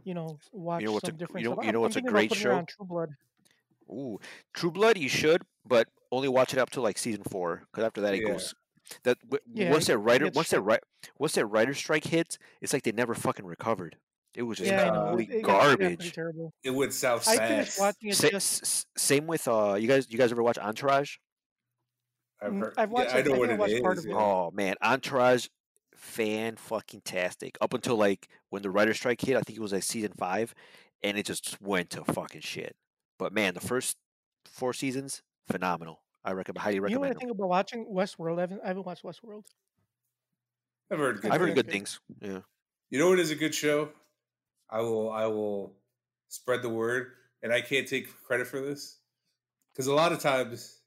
you 0.04 0.14
know, 0.14 0.38
watch 0.52 0.82
what's 0.86 1.04
a- 1.04 1.06
some 1.08 1.16
different 1.16 1.44
you 1.44 1.50
know- 1.50 1.54
stuff. 1.54 1.64
you 1.64 1.68
I'm- 1.68 1.72
know 1.74 1.78
I'm 1.80 1.82
what's 1.82 1.96
a 1.96 2.02
great 2.02 2.34
show? 2.34 2.52
on 2.54 2.66
True 2.66 2.86
Blood. 2.86 3.10
Ooh, 3.90 4.18
True 4.54 4.70
Blood, 4.70 4.98
you 4.98 5.08
should, 5.08 5.42
but 5.66 5.88
only 6.10 6.28
watch 6.28 6.52
it 6.52 6.58
up 6.58 6.70
to 6.70 6.80
like 6.80 6.98
season 6.98 7.22
four, 7.24 7.64
because 7.70 7.84
after 7.84 8.00
that 8.02 8.14
it 8.14 8.22
Yeah. 8.22 8.32
goes. 8.32 8.54
That 9.02 9.18
w- 9.20 9.40
Yeah, 9.52 9.70
once 9.70 9.84
it- 9.84 9.92
that 9.92 9.98
writer 9.98 10.30
once 10.34 10.48
that 10.50 10.62
right 10.62 10.80
once 11.18 11.34
that 11.34 11.44
writer 11.46 11.74
strike 11.74 12.04
hits, 12.04 12.38
it's 12.62 12.72
like 12.72 12.82
they 12.84 12.92
never 12.92 13.14
fucking 13.14 13.44
recovered. 13.44 13.98
It 14.34 14.42
was 14.42 14.58
just 14.58 14.70
Yeah, 14.70 14.90
I 14.90 14.94
know. 14.94 15.06
complete 15.08 15.30
It, 15.30 15.34
it 15.34 15.38
it 15.40 15.42
garbage. 15.42 16.12
terrible. 16.12 16.52
it 16.62 16.70
went 16.70 16.92
south 16.94 17.26
I 17.28 17.36
fast. 17.36 17.50
finished 17.50 17.78
watching 17.80 18.08
it 18.10 18.14
Sa- 18.14 18.28
just. 18.30 18.62
s- 18.62 18.62
s- 18.62 18.86
same 19.02 19.26
with 19.26 19.46
uh, 19.48 19.74
you 19.78 19.88
guys. 19.88 20.06
You 20.10 20.16
guys 20.16 20.32
ever 20.32 20.42
watch 20.42 20.56
Entourage? 20.58 21.16
I've, 22.40 22.52
Mm, 22.52 22.60
heard, 22.60 22.74
I've 22.76 22.90
watched 22.90 23.10
yeah, 23.10 23.16
I 23.16 23.18
it- 23.20 23.26
know 23.26 23.34
I 23.34 23.38
what 23.38 23.48
think 23.48 23.50
I 23.50 23.54
it 23.54 23.58
watched 23.60 23.72
is. 23.74 23.80
part 23.80 23.98
of 23.98 24.06
it. 24.06 24.12
Oh 24.12 24.50
man, 24.52 24.74
Entourage, 24.82 25.48
fan 25.94 26.56
fucking 26.56 27.00
tastic. 27.02 27.58
Up 27.60 27.74
until 27.74 27.96
like 27.96 28.28
when 28.50 28.62
the 28.62 28.70
writer 28.70 28.94
strike 28.94 29.20
hit, 29.20 29.36
I 29.36 29.40
think 29.40 29.58
it 29.58 29.62
was 29.62 29.72
like 29.72 29.82
season 29.82 30.12
five, 30.16 30.54
and 31.02 31.18
it 31.18 31.26
just 31.26 31.60
went 31.60 31.90
to 31.90 32.04
fucking 32.04 32.42
shit. 32.42 32.76
But 33.18 33.32
man, 33.32 33.54
the 33.54 33.60
first 33.60 33.96
four 34.44 34.72
seasons, 34.72 35.22
phenomenal. 35.50 36.00
I 36.24 36.32
recommend, 36.32 36.62
highly 36.62 36.74
You 36.76 36.80
know 36.80 36.84
what 36.86 36.92
I 36.92 36.98
recommend 37.10 37.18
think 37.20 37.30
about 37.32 37.48
watching 37.48 37.86
Westworld? 37.86 38.38
I 38.38 38.42
haven't, 38.42 38.60
I 38.64 38.68
haven't 38.68 38.86
watched 38.86 39.02
Westworld. 39.02 39.44
I've 40.90 40.98
heard 40.98 41.20
good. 41.20 41.30
I've 41.30 41.40
heard 41.40 41.54
good 41.54 41.70
things. 41.70 42.00
Yeah. 42.20 42.40
You 42.90 42.98
know 42.98 43.08
what 43.10 43.18
is 43.18 43.30
a 43.30 43.34
good 43.34 43.54
show? 43.54 43.90
I 44.70 44.80
will 44.80 45.10
I 45.10 45.26
will 45.26 45.74
spread 46.28 46.62
the 46.62 46.68
word, 46.68 47.12
and 47.42 47.52
I 47.52 47.60
can't 47.60 47.86
take 47.88 48.08
credit 48.24 48.46
for 48.46 48.60
this 48.60 48.98
because 49.72 49.86
a 49.86 49.94
lot 49.94 50.12
of 50.12 50.20
times 50.20 50.77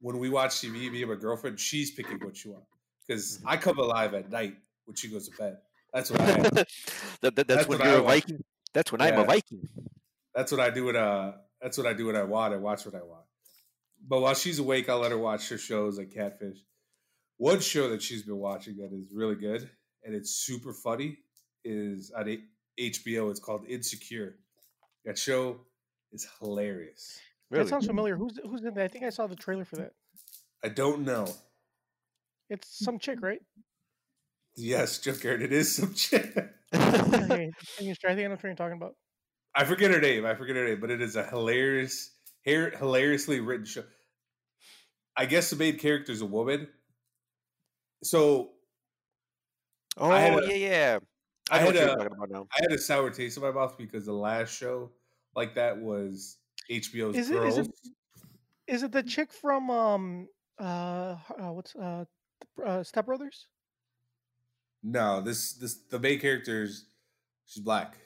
when 0.00 0.18
we 0.18 0.28
watch 0.28 0.52
TV, 0.60 0.90
me 0.90 1.02
and 1.02 1.10
my 1.10 1.16
girlfriend, 1.16 1.58
she's 1.58 1.90
picking 1.90 2.18
what 2.20 2.36
she 2.36 2.48
wants 2.48 2.66
because 3.06 3.40
I 3.46 3.56
come 3.56 3.78
alive 3.78 4.14
at 4.14 4.30
night 4.30 4.54
when 4.84 4.94
she 4.96 5.08
goes 5.08 5.28
to 5.28 5.36
bed. 5.36 5.56
That's 5.92 6.10
what 6.10 6.20
I. 6.20 6.26
that, 6.40 6.68
that- 7.22 7.34
that's, 7.36 7.46
That's 7.48 7.68
when 7.68 7.78
what 7.78 7.86
I 7.88 7.90
you're 7.90 8.00
a 8.00 8.02
watch. 8.02 8.14
Viking. 8.22 8.44
That's 8.74 8.92
when 8.92 9.00
I'm 9.00 9.18
a 9.18 9.24
Viking. 9.24 9.68
That's 10.34 10.52
what 10.52 10.60
I 10.60 10.70
do. 10.70 10.84
When 10.84 10.96
uh, 10.96 11.32
that's 11.60 11.78
what 11.78 11.86
I 11.86 11.94
do 11.94 12.06
when 12.06 12.16
I 12.16 12.22
want. 12.24 12.52
I 12.54 12.58
watch 12.58 12.84
what 12.84 12.94
I 12.94 13.02
want. 13.02 13.24
But 14.06 14.20
while 14.20 14.34
she's 14.34 14.58
awake, 14.58 14.88
I'll 14.88 14.98
let 15.00 15.10
her 15.10 15.18
watch 15.18 15.48
her 15.48 15.58
shows 15.58 15.98
like 15.98 16.12
Catfish. 16.12 16.58
One 17.38 17.60
show 17.60 17.88
that 17.90 18.02
she's 18.02 18.22
been 18.22 18.36
watching 18.36 18.76
that 18.78 18.92
is 18.92 19.08
really 19.12 19.34
good 19.36 19.68
and 20.04 20.14
it's 20.14 20.30
super 20.30 20.72
funny 20.72 21.18
is 21.64 22.10
on 22.16 22.28
A- 22.28 22.42
HBO. 22.80 23.30
It's 23.30 23.40
called 23.40 23.64
Insecure. 23.68 24.36
That 25.04 25.18
show 25.18 25.60
is 26.12 26.28
hilarious. 26.40 27.18
Really? 27.50 27.64
That 27.64 27.70
sounds 27.70 27.86
familiar. 27.86 28.16
Who's 28.16 28.38
who's 28.44 28.64
in 28.64 28.74
that? 28.74 28.84
I 28.84 28.88
think 28.88 29.04
I 29.04 29.10
saw 29.10 29.26
the 29.26 29.36
trailer 29.36 29.64
for 29.64 29.76
that. 29.76 29.92
I 30.62 30.68
don't 30.68 31.04
know. 31.04 31.28
It's 32.50 32.84
some 32.84 32.98
chick, 32.98 33.20
right? 33.22 33.40
Yes, 34.56 34.98
Junkyard, 34.98 35.42
it 35.42 35.52
is 35.52 35.74
some 35.76 35.94
chick. 35.94 36.34
okay, 36.74 36.74
I 36.74 37.82
think 37.82 37.98
I 38.04 38.14
know 38.14 38.30
what 38.30 38.42
you're 38.42 38.54
talking 38.54 38.76
about. 38.76 38.94
I 39.54 39.64
forget 39.64 39.90
her 39.90 40.00
name. 40.00 40.26
I 40.26 40.34
forget 40.34 40.56
her 40.56 40.66
name, 40.66 40.80
but 40.80 40.90
it 40.90 41.00
is 41.00 41.16
a 41.16 41.24
hilarious, 41.24 42.10
hi- 42.44 42.72
hilariously 42.76 43.40
written 43.40 43.66
show. 43.66 43.84
I 45.16 45.26
guess 45.26 45.50
the 45.50 45.56
main 45.56 45.78
character 45.78 46.12
is 46.12 46.22
a 46.22 46.26
woman. 46.26 46.68
So 48.02 48.50
oh 49.96 50.10
I 50.10 50.20
had 50.20 50.34
oh, 50.34 50.38
a- 50.38 50.48
yeah, 50.48 50.54
yeah. 50.54 50.98
I 51.50 51.56
I 51.56 51.58
had 51.58 51.66
what 51.66 51.74
you're 51.74 51.88
a 51.88 52.06
about 52.06 52.30
now. 52.30 52.46
I 52.52 52.62
had 52.62 52.72
a 52.72 52.78
sour 52.78 53.10
taste 53.10 53.36
in 53.36 53.42
my 53.42 53.50
mouth 53.50 53.78
because 53.78 54.06
the 54.06 54.12
last 54.12 54.54
show 54.54 54.90
like 55.34 55.54
that 55.54 55.78
was 55.78 56.36
HBO's 56.70 57.16
Is 57.16 57.30
it- 57.30 57.34
Girls. 57.34 57.58
is 57.58 57.66
it- 57.68 57.74
Is 58.66 58.82
it 58.82 58.92
the 58.92 59.02
chick 59.02 59.32
from 59.32 59.70
um 59.70 60.28
uh, 60.60 61.16
uh 61.38 61.52
what's 61.52 61.74
uh, 61.76 62.04
uh 62.64 62.82
Step 62.82 63.06
Brothers? 63.06 63.46
No, 64.82 65.20
this 65.22 65.54
this 65.54 65.74
the 65.90 65.98
main 65.98 66.20
character's 66.20 66.84
she's 67.46 67.62
black, 67.62 67.96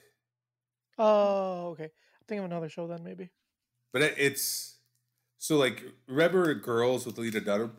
Oh, 0.98 1.70
okay. 1.72 1.84
I 1.86 2.24
think 2.28 2.38
of 2.40 2.44
another 2.44 2.68
show 2.68 2.86
then 2.86 3.02
maybe. 3.02 3.30
but 3.92 4.02
it, 4.02 4.14
it's 4.18 4.78
so 5.38 5.56
like 5.56 5.82
remember 6.06 6.54
Girls 6.54 7.04
with 7.06 7.18
Lena 7.18 7.40
Dunham? 7.40 7.76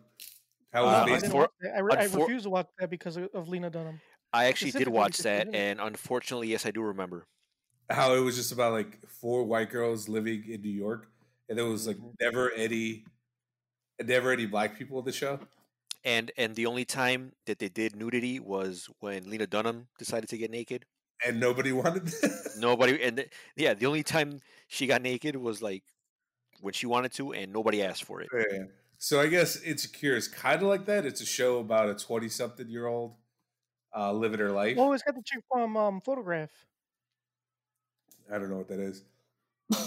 How 0.74 0.82
it 0.84 0.86
was 0.88 0.94
Uh, 0.94 0.98
I, 0.98 1.06
based 1.06 1.22
didn't 1.24 1.34
unfor- 1.36 1.40
watch 1.40 1.52
that. 1.62 1.76
I, 1.76 1.80
re- 1.80 1.96
I 1.98 2.04
refuse 2.04 2.44
to 2.44 2.50
watch 2.50 2.68
that 2.80 2.90
because 2.90 3.16
of, 3.18 3.30
of 3.34 3.48
Lena 3.48 3.70
Dunham. 3.70 4.02
I 4.34 4.46
actually 4.46 4.72
did 4.72 4.88
watch 4.90 5.18
that, 5.20 5.44
she's 5.48 5.50
in 5.50 5.56
it. 5.56 5.58
and 5.58 5.80
unfortunately, 5.80 6.50
yes, 6.50 6.66
I 6.66 6.72
do 6.72 6.82
remember. 6.82 7.28
How 7.90 8.14
it 8.16 8.20
was 8.22 8.36
just 8.36 8.52
about 8.52 8.74
like 8.74 9.08
four 9.08 9.44
white 9.44 9.70
girls 9.70 10.10
living 10.10 10.50
in 10.50 10.62
New 10.62 10.70
York, 10.70 11.12
and 11.50 11.58
there 11.58 11.66
was 11.66 11.88
like 11.88 11.98
Mhm. 11.98 12.14
never 12.20 12.52
any, 12.54 13.06
never 14.02 14.32
any 14.32 14.46
black 14.46 14.78
people 14.78 15.00
in 15.00 15.06
the 15.06 15.12
show. 15.12 15.40
And 16.06 16.32
and 16.38 16.56
the 16.56 16.66
only 16.66 16.86
time 16.86 17.34
that 17.46 17.60
they 17.60 17.70
did 17.70 17.96
nudity 17.96 18.40
was 18.40 18.90
when 19.00 19.30
Lena 19.30 19.48
Dunham 19.48 19.88
decided 19.98 20.30
to 20.30 20.38
get 20.38 20.52
naked. 20.52 20.86
and 21.26 21.40
nobody 21.40 21.72
wanted. 21.82 22.12
Nobody, 22.54 23.02
and 23.02 23.18
th- 23.18 23.34
yeah, 23.56 23.74
the 23.74 23.86
only 23.86 24.04
time 24.04 24.42
she 24.68 24.88
got 24.88 25.02
naked 25.02 25.36
was 25.36 25.62
like 25.62 25.84
when 26.62 26.74
she 26.74 26.88
wanted 26.88 27.14
to, 27.14 27.34
and 27.34 27.54
nobody 27.54 27.84
asked 27.84 28.04
for 28.06 28.22
it. 28.22 28.32
Yeah. 28.34 28.66
So 28.98 29.20
I 29.20 29.28
guess 29.28 29.62
Insecure 29.62 30.16
is 30.16 30.28
kind 30.28 30.62
of 30.62 30.68
like 30.68 30.86
that. 30.86 31.06
It's 31.06 31.22
a 31.22 31.26
show 31.26 31.60
about 31.60 31.90
a 31.90 31.96
twenty-something-year-old 31.96 33.16
uh, 33.96 34.14
living 34.14 34.40
her 34.40 34.52
life. 34.52 34.78
Oh, 34.78 34.94
it's 34.94 35.04
got 35.04 35.16
the 35.16 35.22
chick 35.24 35.44
from 35.52 35.78
um 35.78 36.02
Photograph. 36.02 36.66
I 38.32 38.38
don't 38.38 38.50
know 38.50 38.58
what 38.58 38.68
that 38.70 38.80
is. 38.80 39.04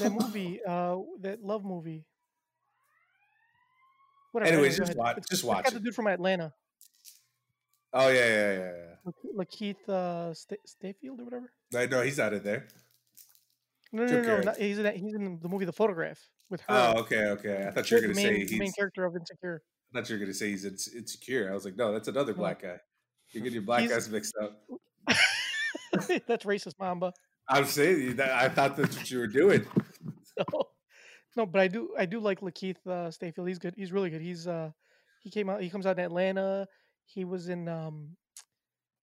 That 0.00 0.12
movie, 0.12 0.60
uh, 0.66 0.96
that 1.20 1.42
love 1.42 1.64
movie. 1.64 2.04
Whatever. 4.32 4.52
Anyways, 4.52 4.76
just 4.76 4.96
watch- 4.96 5.12
It's- 5.18 5.28
just 5.30 5.44
watch 5.44 5.64
got 5.64 5.72
the 5.74 5.80
dude 5.80 5.94
from 5.94 6.06
Atlanta, 6.08 6.52
Oh 7.92 8.08
yeah, 8.08 8.26
yeah, 8.26 8.52
yeah, 8.52 8.76
yeah. 8.76 8.94
Lake- 9.04 9.48
Lakeith 9.48 9.88
uh, 9.88 10.34
Sta- 10.34 10.56
Stanfield 10.66 11.20
or 11.20 11.24
whatever. 11.24 11.52
I 11.74 11.86
know 11.86 12.02
he's 12.02 12.20
out 12.20 12.34
of 12.34 12.42
there. 12.42 12.68
No, 13.92 14.04
no, 14.04 14.08
Took 14.08 14.26
no, 14.26 14.40
no. 14.40 14.52
he's 14.58 14.76
in 14.76 14.84
that, 14.84 14.96
he's 14.96 15.14
in 15.14 15.38
the 15.40 15.48
movie 15.48 15.64
The 15.64 15.72
Photograph 15.72 16.18
with 16.50 16.60
her. 16.62 16.66
Oh, 16.96 17.00
okay, 17.00 17.24
okay. 17.28 17.64
I 17.66 17.70
thought 17.70 17.90
you 17.90 17.96
were 17.96 18.00
gonna 18.02 18.14
main, 18.14 18.24
say 18.26 18.44
the 18.44 18.58
main 18.58 18.72
character 18.72 19.04
of 19.04 19.14
Insecure. 19.16 19.62
I 19.94 19.98
thought 20.00 20.10
you 20.10 20.16
were 20.16 20.20
gonna 20.20 20.34
say 20.34 20.50
he's 20.50 20.64
ins- 20.66 20.92
insecure. 20.94 21.48
I 21.50 21.54
was 21.54 21.64
like, 21.64 21.76
no, 21.76 21.92
that's 21.92 22.08
another 22.08 22.32
No. 22.32 22.38
black 22.38 22.60
guy. 22.62 22.78
You're 23.30 23.42
getting 23.42 23.54
your 23.54 23.62
black 23.62 23.80
He's- 23.82 23.92
guys 23.92 24.08
mixed 24.10 24.34
up. 24.42 24.60
That's 26.26 26.44
racist, 26.44 26.74
Mamba. 26.78 27.12
I'm 27.48 27.64
saying 27.64 28.16
that 28.16 28.30
I 28.32 28.48
thought 28.48 28.76
that's 28.76 28.96
what 28.96 29.10
you 29.10 29.18
were 29.18 29.26
doing. 29.26 29.64
No, 30.38 30.62
no, 31.34 31.46
but 31.46 31.62
I 31.62 31.68
do 31.68 31.94
I 31.98 32.04
do 32.04 32.20
like 32.20 32.40
Lakeith 32.40 32.86
uh, 32.86 33.10
Stanfield. 33.10 33.48
He's 33.48 33.58
good. 33.58 33.72
He's 33.74 33.90
really 33.90 34.10
good. 34.10 34.20
He's 34.20 34.46
uh 34.46 34.70
He 35.20 35.30
came 35.30 35.48
out. 35.48 35.62
He 35.62 35.70
comes 35.70 35.86
out 35.86 35.98
in 35.98 36.04
Atlanta. 36.04 36.68
He 37.06 37.24
was 37.24 37.48
in 37.48 37.68
um, 37.68 38.16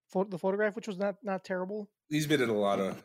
pho- 0.10 0.26
the 0.26 0.38
photograph, 0.38 0.76
which 0.76 0.88
was 0.88 1.00
not 1.00 1.16
not 1.24 1.44
terrible. 1.44 1.90
He's 2.10 2.28
been 2.28 2.42
in 2.42 2.50
a 2.50 2.54
lot 2.54 2.80
of 2.80 3.02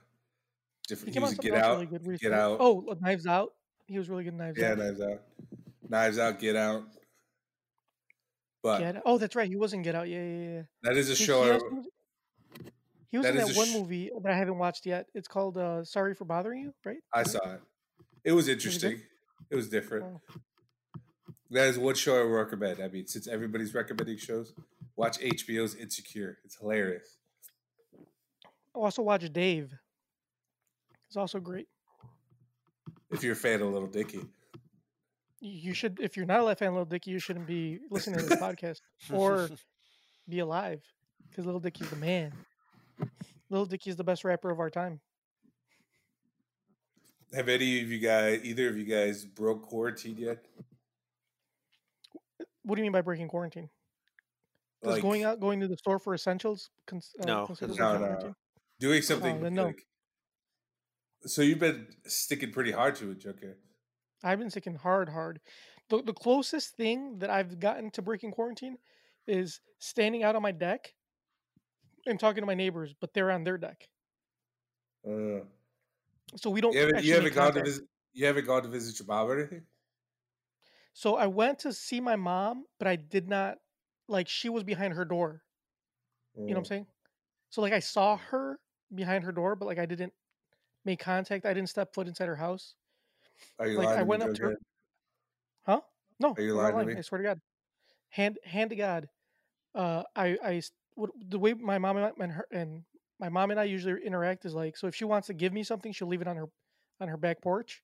different. 0.87 1.15
He, 1.15 1.21
out 1.21 1.23
was 1.23 1.33
in 1.33 1.39
Get 1.39 1.55
Out. 1.55 1.79
really 1.79 2.19
Get. 2.19 2.33
Out. 2.33 2.59
Oh, 2.61 2.85
Knives 3.01 3.27
Out. 3.27 3.53
He 3.87 3.99
was 3.99 4.11
really 4.11 4.25
good. 4.25 4.35
in 4.35 4.39
Knives 4.39 4.59
yeah, 4.59 4.73
Out. 4.73 4.79
Knives 4.79 5.01
Out. 5.01 5.23
Knives 5.89 6.19
Out. 6.19 6.39
Get 6.39 6.57
Out. 6.57 6.83
But 8.63 8.79
Get 8.81 9.03
Oh, 9.07 9.17
that's 9.19 9.37
right. 9.37 9.49
He 9.49 9.57
was 9.57 9.73
not 9.73 9.83
Get 9.83 9.95
Out. 9.95 10.09
Yeah, 10.09 10.23
yeah, 10.23 10.51
yeah. 10.57 10.63
that 10.83 10.97
is 10.97 11.09
a 11.11 11.15
He, 11.15 11.25
show. 11.25 11.45
he 11.45 11.51
was, 11.53 11.87
he 13.11 13.19
was 13.19 13.27
that 13.27 13.37
in 13.37 13.47
that 13.47 13.57
one 13.57 13.69
sh- 13.69 13.75
movie 13.75 14.11
that 14.23 14.33
I 14.33 14.37
haven't 14.37 14.59
watched 14.59 14.87
yet. 14.87 15.07
It's 15.15 15.29
called 15.29 15.57
uh, 15.57 15.85
"Sorry 15.85 16.15
for 16.15 16.25
Bothering 16.25 16.63
You," 16.63 16.75
right? 16.85 16.99
I 17.13 17.23
saw 17.23 17.39
it. 17.53 17.61
It 18.25 18.33
was 18.33 18.49
interesting. 18.49 19.01
It 19.51 19.57
was 19.57 19.69
different. 19.69 20.05
Oh. 20.05 21.01
That 21.51 21.69
is 21.69 21.79
one 21.79 21.95
show 21.95 22.19
I 22.19 22.25
recommend. 22.25 22.81
I 22.81 22.89
mean, 22.89 23.07
since 23.07 23.27
everybody's 23.27 23.73
recommending 23.73 24.19
shows, 24.19 24.53
watch 24.97 25.19
HBO's 25.19 25.75
Insecure. 25.75 26.39
It's 26.45 26.57
hilarious. 26.57 27.17
Also 28.75 29.03
watch 29.03 29.33
Dave. 29.33 29.73
It's 31.07 31.17
also 31.17 31.41
great. 31.41 31.69
If 33.11 33.23
you're 33.23 33.33
a 33.33 33.37
fan 33.37 33.63
of 33.63 33.73
Little 33.73 33.89
Dicky. 33.89 34.21
You 35.41 35.73
should, 35.73 36.01
if 36.03 36.17
you're 36.17 36.27
not 36.27 36.41
a 36.47 36.55
fan 36.55 36.69
of 36.69 36.75
Little 36.75 36.85
Dicky, 36.85 37.13
you 37.13 37.19
shouldn't 37.19 37.47
be 37.47 37.79
listening 37.91 38.19
to 38.19 38.27
this 38.27 38.39
podcast 38.41 38.81
or 39.11 39.49
be 40.29 40.41
alive 40.41 40.83
because 41.31 41.47
Little 41.47 41.61
Dicky's 41.61 41.89
the 41.89 41.97
man. 41.97 42.33
Little 43.51 43.67
Dicky's 43.67 43.97
the 43.97 44.05
best 44.05 44.25
rapper 44.25 44.51
of 44.51 44.61
our 44.61 44.71
time. 44.71 45.01
Have 47.35 47.49
any 47.49 47.83
of 47.83 47.91
you 47.91 47.99
guys, 47.99 48.41
either 48.43 48.69
of 48.69 48.79
you 48.79 48.85
guys, 48.85 49.25
broke 49.25 49.63
quarantine 49.63 50.17
yet? 50.17 50.45
What 52.63 52.77
do 52.77 52.81
you 52.81 52.85
mean 52.85 52.93
by 52.93 53.03
breaking 53.03 53.29
quarantine? 53.29 53.69
Does 54.83 54.95
Like 54.95 55.03
going 55.03 55.25
out, 55.25 55.41
going 55.41 55.61
to 55.61 55.69
the 55.69 55.77
store 55.77 55.99
for 55.99 56.15
essentials, 56.15 56.71
cons- 56.87 57.15
uh, 57.21 57.25
No, 57.27 57.47
consider 57.47 57.75
doesn't 57.75 58.01
no, 58.01 58.19
no. 58.29 58.35
doing 58.79 59.03
something 59.03 59.43
then 59.43 59.55
no. 59.55 59.67
like. 59.67 59.87
So 61.27 61.43
you've 61.43 61.59
been 61.59 61.89
sticking 62.07 62.53
pretty 62.53 62.71
hard 62.71 62.95
to 62.97 63.11
it, 63.11 63.19
Joker. 63.19 63.59
I've 64.23 64.39
been 64.39 64.51
sticking 64.51 64.77
hard, 64.77 65.09
hard. 65.09 65.41
The 65.91 66.03
the 66.03 66.13
closest 66.13 66.77
thing 66.77 67.19
that 67.19 67.31
I've 67.31 67.59
gotten 67.59 67.91
to 67.93 68.03
breaking 68.03 68.31
quarantine 68.33 68.79
is 69.27 69.61
standing 69.79 70.23
out 70.23 70.37
on 70.37 70.43
my 70.43 70.53
deck 70.53 70.95
and 72.07 72.19
talking 72.19 72.43
to 72.43 72.47
my 72.47 72.55
neighbors, 72.55 72.95
but 73.01 73.13
they're 73.15 73.31
on 73.31 73.45
their 73.45 73.59
deck, 73.59 73.89
Uh, 75.07 75.41
so 76.37 76.51
we 76.51 76.61
don't. 76.61 76.75
you 76.75 76.81
haven't, 76.81 77.05
you 77.05 77.15
haven't 77.15 77.35
gone 77.35 77.55
to 77.55 77.63
visit. 77.63 77.85
You 78.13 78.27
haven't 78.27 78.47
gone 78.47 78.63
to 78.63 78.69
visit 78.69 78.99
your 78.99 79.07
mom 79.07 79.29
or 79.29 79.39
anything. 79.39 79.63
So 80.93 81.17
I 81.17 81.27
went 81.27 81.61
to 81.61 81.73
see 81.73 82.01
my 82.01 82.17
mom, 82.17 82.65
but 82.79 82.89
I 82.89 82.97
did 82.97 83.29
not 83.29 83.59
like 84.09 84.29
she 84.29 84.49
was 84.49 84.65
behind 84.65 84.95
her 84.95 85.05
door. 85.05 85.43
You 86.37 86.43
know 86.43 86.55
what 86.55 86.59
I'm 86.59 86.65
Uh, 86.65 86.69
saying? 86.69 86.87
So 87.51 87.63
like 87.63 87.73
I 87.73 87.79
saw 87.79 88.17
her 88.17 88.59
behind 88.95 89.25
her 89.25 89.33
door, 89.33 89.55
but 89.55 89.67
like 89.67 89.79
I 89.79 89.87
didn't 89.87 90.13
make 90.85 90.99
contact. 91.01 91.47
I 91.47 91.55
didn't 91.55 91.69
step 91.69 91.95
foot 91.95 92.09
inside 92.09 92.29
her 92.29 92.37
house. 92.37 92.75
Are 93.59 93.69
you 93.69 93.79
like, 93.79 93.89
lying 93.89 94.01
I 94.01 94.03
went 94.03 94.23
up 94.23 94.35
to 94.35 94.43
her-? 94.43 94.59
Huh? 95.67 95.81
No, 96.19 96.35
Are 96.37 96.43
you 96.43 96.53
I'm 96.53 96.75
lying 96.75 96.79
to 96.89 96.95
me? 96.95 96.99
I 96.99 97.01
swear 97.03 97.23
to 97.23 97.29
God. 97.29 97.41
Hand 98.11 98.39
hand 98.45 98.71
to 98.71 98.77
God. 98.77 99.09
Uh, 99.75 100.03
I 100.17 100.39
I 100.43 100.63
what, 100.99 101.11
the 101.29 101.39
way 101.39 101.55
my 101.55 101.79
mom 101.79 101.97
and 101.97 102.33
her 102.33 102.47
and 102.53 102.83
my 103.21 103.29
mom 103.29 103.51
and 103.51 103.61
I 103.61 103.65
usually 103.65 104.01
interact 104.05 104.45
is 104.45 104.55
like 104.55 104.77
so 104.77 104.87
if 104.89 104.95
she 104.95 105.05
wants 105.05 105.27
to 105.29 105.35
give 105.35 105.53
me 105.53 105.63
something, 105.65 105.93
she'll 105.93 106.09
leave 106.09 106.23
it 106.23 106.29
on 106.29 106.37
her 106.37 106.47
on 107.01 107.09
her 107.09 107.17
back 107.17 107.41
porch, 107.43 107.83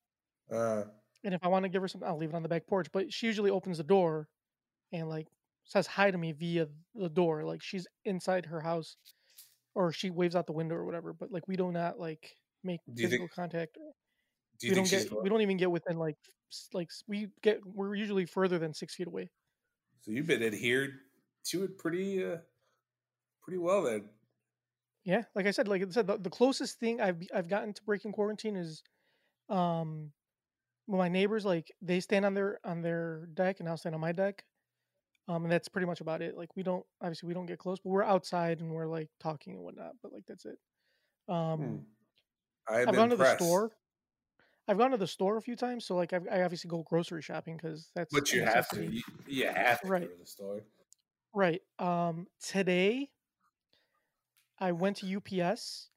Uh, 0.51 0.85
and 1.25 1.35
if 1.35 1.43
I 1.45 1.49
want 1.49 1.65
to 1.65 1.69
give 1.69 1.83
her 1.83 1.89
something, 1.89 2.09
I'll 2.09 2.19
leave 2.19 2.31
it 2.31 2.37
on 2.37 2.43
the 2.43 2.49
back 2.49 2.67
porch. 2.67 2.89
But 2.93 3.13
she 3.13 3.27
usually 3.27 3.51
opens 3.51 3.79
the 3.79 3.85
door, 3.85 4.29
and 4.93 5.09
like 5.09 5.29
says 5.65 5.87
hi 5.87 6.11
to 6.11 6.19
me 6.19 6.33
via 6.33 6.67
the 6.95 7.09
door, 7.09 7.45
like 7.45 7.63
she's 7.63 7.87
inside 8.05 8.47
her 8.47 8.61
house, 8.61 8.97
or 9.75 9.93
she 9.93 10.11
waves 10.11 10.37
out 10.37 10.47
the 10.47 10.53
window 10.53 10.75
or 10.77 10.85
whatever. 10.85 11.13
But 11.13 11.31
like 11.33 11.49
we 11.49 11.57
do 11.57 11.73
not 11.73 11.99
like 11.99 12.37
make 12.65 12.81
physical 12.97 13.27
think- 13.29 13.35
contact. 13.35 13.79
do 14.61 14.67
you 14.67 14.73
we 14.73 14.75
think 14.77 14.91
don't 14.91 15.01
get 15.11 15.23
we 15.23 15.29
don't 15.29 15.43
even 15.43 15.57
get 15.57 15.71
within 15.71 15.97
like 15.99 16.17
like 16.73 16.91
we 17.09 17.29
get 17.43 17.59
we're 17.67 17.95
usually 17.95 18.27
further 18.27 18.59
than 18.59 18.75
six 18.75 18.95
feet 18.95 19.07
away. 19.09 19.31
So 20.03 20.11
you've 20.11 20.27
been 20.27 20.43
adhered 20.43 20.93
to 21.51 21.65
it 21.65 21.79
pretty, 21.79 22.25
uh, 22.25 22.39
pretty 23.45 23.59
well 23.59 23.83
then. 23.83 24.11
Yeah, 25.05 25.25
like 25.35 25.47
I 25.47 25.51
said, 25.51 25.69
like 25.69 25.83
I 25.83 25.89
said, 25.91 26.07
the, 26.07 26.17
the 26.17 26.31
closest 26.31 26.79
thing 26.79 27.01
I've 27.01 27.23
I've 27.35 27.49
gotten 27.49 27.75
to 27.75 27.83
breaking 27.85 28.13
quarantine 28.13 28.57
is, 28.57 28.83
um, 29.49 30.13
my 30.89 31.09
neighbors 31.09 31.45
like 31.47 31.73
they 31.83 32.01
stand 32.01 32.27
on 32.27 32.35
their 32.35 32.61
on 32.65 32.83
their 32.83 33.27
deck 33.35 33.61
and 33.61 33.69
I'll 33.69 33.77
stand 33.79 33.95
on 33.97 34.01
my 34.03 34.13
deck, 34.13 34.45
um, 35.29 35.45
and 35.45 35.53
that's 35.53 35.69
pretty 35.69 35.87
much 35.87 36.01
about 36.03 36.23
it. 36.23 36.37
Like 36.37 36.57
we 36.57 36.63
don't 36.65 36.87
obviously 37.03 37.29
we 37.29 37.35
don't 37.35 37.47
get 37.47 37.59
close, 37.61 37.81
but 37.81 37.91
we're 37.91 38.05
outside 38.05 38.61
and 38.61 38.73
we're 38.73 38.89
like 38.89 39.11
talking 39.21 39.55
and 39.55 39.65
whatnot. 39.65 39.97
But 40.03 40.13
like 40.13 40.25
that's 40.27 40.47
it. 40.47 40.59
Um, 41.29 41.83
Hmm. 41.83 41.95
I'm 42.87 42.95
I've 42.97 42.97
gone 42.97 43.11
to 43.11 43.17
the 43.17 43.25
store. 43.25 43.77
I've 44.69 44.79
gone 44.79 44.93
to 44.93 44.97
the 44.99 45.07
store 45.07 45.37
a 45.39 45.43
few 45.43 45.57
times, 45.57 45.87
so 45.87 45.97
like 45.97 46.13
I've, 46.13 46.29
I 46.31 46.43
obviously 46.43 46.69
go 46.69 46.83
grocery 46.85 47.23
shopping 47.23 47.57
because 47.57 47.91
that's 47.95 48.21
But 48.21 48.33
you 48.33 48.43
have 48.45 48.69
to. 48.71 48.85
You, 48.87 49.03
you 49.27 49.47
have 49.49 49.83
to 49.83 49.91
Right. 49.91 50.01
go 50.01 50.13
to 50.13 50.17
the 50.17 50.27
store. 50.27 50.63
Right. 51.33 51.63
Um, 51.79 52.29
today 52.41 53.11
I 54.59 54.73
went 54.73 54.99
to 54.99 55.07
UPS, 55.07 55.91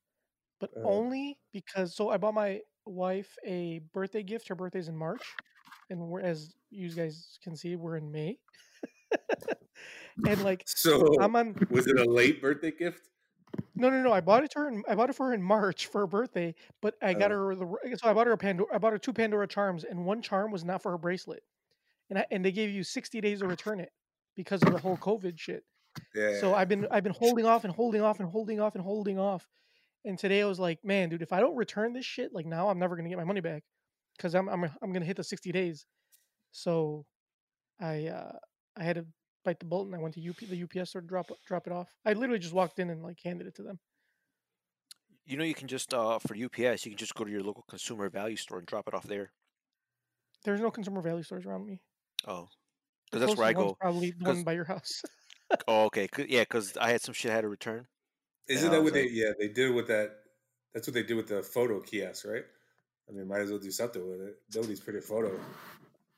but 0.59 0.71
Uh. 0.75 0.81
only 0.85 1.39
because 1.53 1.95
so 1.95 2.09
I 2.09 2.17
bought 2.17 2.33
my 2.33 2.61
wife 2.85 3.37
a 3.45 3.79
birthday 3.93 4.23
gift. 4.23 4.47
Her 4.47 4.55
birthday's 4.55 4.87
in 4.87 4.97
March, 4.97 5.35
and 5.89 5.99
we're 6.07 6.21
as 6.21 6.55
you 6.69 6.89
guys 6.91 7.39
can 7.43 7.55
see, 7.55 7.75
we're 7.75 7.97
in 7.97 8.11
May. 8.11 8.39
and 10.25 10.43
like 10.43 10.65
So 10.65 11.19
I'm 11.21 11.35
on 11.35 11.55
was 11.69 11.87
it 11.87 11.99
a 11.99 12.05
late 12.05 12.41
birthday 12.41 12.71
gift? 12.71 13.09
no 13.75 13.89
no 13.89 14.01
no 14.01 14.11
I 14.11 14.21
bought 14.21 14.43
it 14.43 14.51
to 14.51 14.59
her 14.59 14.67
in, 14.69 14.83
I 14.87 14.95
bought 14.95 15.09
it 15.09 15.13
for 15.15 15.27
her 15.27 15.33
in 15.33 15.41
March 15.41 15.87
for 15.87 16.01
her 16.01 16.07
birthday, 16.07 16.55
but 16.81 16.95
I 17.01 17.13
got 17.13 17.31
Oh. 17.31 17.35
her 17.35 17.55
the 17.55 17.97
so 17.97 18.09
I 18.09 18.13
bought 18.13 18.27
her 18.27 18.33
a 18.33 18.37
Pandora 18.37 18.73
I 18.73 18.77
bought 18.77 18.93
her 18.93 18.97
two 18.99 19.13
Pandora 19.13 19.47
charms 19.47 19.83
and 19.83 20.05
one 20.05 20.21
charm 20.21 20.51
was 20.51 20.63
not 20.63 20.81
for 20.81 20.91
her 20.91 20.97
bracelet. 20.97 21.43
And 22.09 22.19
I, 22.19 22.25
and 22.31 22.43
they 22.43 22.51
gave 22.53 22.69
you 22.69 22.83
60 22.83 23.21
days 23.21 23.39
to 23.39 23.47
return 23.47 23.79
it 23.79 23.91
because 24.35 24.63
of 24.63 24.71
the 24.71 24.79
whole 24.79 24.97
COVID 24.97 25.37
shit. 25.39 25.65
Yeah. 26.17 26.39
So 26.39 26.55
I've 26.55 26.67
been 26.67 26.87
I've 26.89 27.03
been 27.03 27.13
holding 27.13 27.45
off 27.45 27.63
and 27.63 27.73
holding 27.73 28.01
off 28.01 28.19
and 28.19 28.29
holding 28.29 28.59
off 28.59 28.73
and 28.75 28.83
holding 28.83 29.19
off. 29.19 29.47
And 30.03 30.17
today 30.17 30.41
I 30.41 30.45
was 30.45 30.59
like, 30.59 30.79
man, 30.83 31.09
dude, 31.09 31.21
if 31.21 31.31
I 31.31 31.39
don't 31.39 31.55
return 31.55 31.93
this 31.93 32.05
shit, 32.05 32.33
like 32.33 32.45
now 32.45 32.69
I'm 32.69 32.79
never 32.79 32.95
gonna 32.95 33.09
get 33.09 33.17
my 33.17 33.23
money 33.23 33.41
back 33.41 33.63
because 34.17 34.33
I'm 34.33 34.49
I'm 34.49 34.63
I'm 34.81 34.91
gonna 34.91 35.05
hit 35.05 35.17
the 35.17 35.23
60 35.23 35.51
days. 35.51 35.85
So 36.51 37.05
I 37.79 38.07
uh 38.07 38.31
I 38.75 38.83
had 38.83 38.95
to 38.95 39.05
bite 39.45 39.59
the 39.59 39.65
bullet 39.65 39.85
and 39.87 39.95
I 39.95 39.99
went 39.99 40.15
to 40.15 40.27
UP 40.29 40.37
the 40.37 40.63
UPS 40.63 40.89
store 40.89 41.01
to 41.01 41.07
drop 41.07 41.29
it- 41.29 41.37
drop 41.45 41.67
it 41.67 41.73
off. 41.73 41.87
I 42.05 42.13
literally 42.13 42.39
just 42.39 42.53
walked 42.53 42.79
in 42.79 42.89
and 42.89 43.03
like 43.03 43.19
handed 43.23 43.47
it 43.47 43.55
to 43.55 43.63
them. 43.63 43.79
You 45.25 45.37
know, 45.37 45.43
you 45.43 45.53
can 45.53 45.67
just 45.67 45.93
uh 45.93 46.19
for 46.19 46.35
UPS, 46.35 46.85
you 46.85 46.91
can 46.91 46.97
just 46.97 47.13
go 47.15 47.25
to 47.25 47.31
your 47.31 47.43
local 47.43 47.63
consumer 47.69 48.09
value 48.09 48.37
store 48.37 48.57
and 48.57 48.67
drop 48.67 48.87
it 48.87 48.93
off 48.93 49.03
there. 49.03 49.31
There's 50.43 50.61
no 50.61 50.71
consumer 50.71 51.01
value 51.01 51.23
stores 51.23 51.45
around 51.45 51.65
me. 51.65 51.81
Oh, 52.25 52.47
because 53.11 53.27
that's 53.27 53.37
where 53.37 53.47
I 53.47 53.53
go. 53.53 53.75
Probably 53.79 54.11
the 54.11 54.25
one 54.25 54.43
by 54.43 54.53
your 54.53 54.65
house. 54.65 55.01
Oh, 55.67 55.85
okay. 55.85 56.07
yeah, 56.27 56.41
because 56.41 56.75
I 56.77 56.89
had 56.91 57.01
some 57.01 57.13
shit 57.13 57.31
I 57.31 57.35
had 57.35 57.41
to 57.41 57.47
return. 57.49 57.87
Isn't 58.49 58.71
that 58.71 58.77
was 58.81 58.91
what 58.91 58.93
they? 58.93 59.07
Yeah, 59.09 59.31
they 59.39 59.47
did 59.47 59.73
with 59.73 59.87
that. 59.87 60.11
That's 60.73 60.87
what 60.87 60.93
they 60.93 61.03
did 61.03 61.15
with 61.15 61.27
the 61.27 61.41
photo 61.43 61.79
kiosk, 61.79 62.25
right? 62.25 62.43
I 63.09 63.13
mean, 63.13 63.27
might 63.27 63.39
as 63.41 63.49
well 63.49 63.59
do 63.59 63.71
something 63.71 64.07
with 64.07 64.21
it. 64.21 64.35
Nobody's 64.53 64.79
pretty 64.79 64.99
photo. 65.01 65.39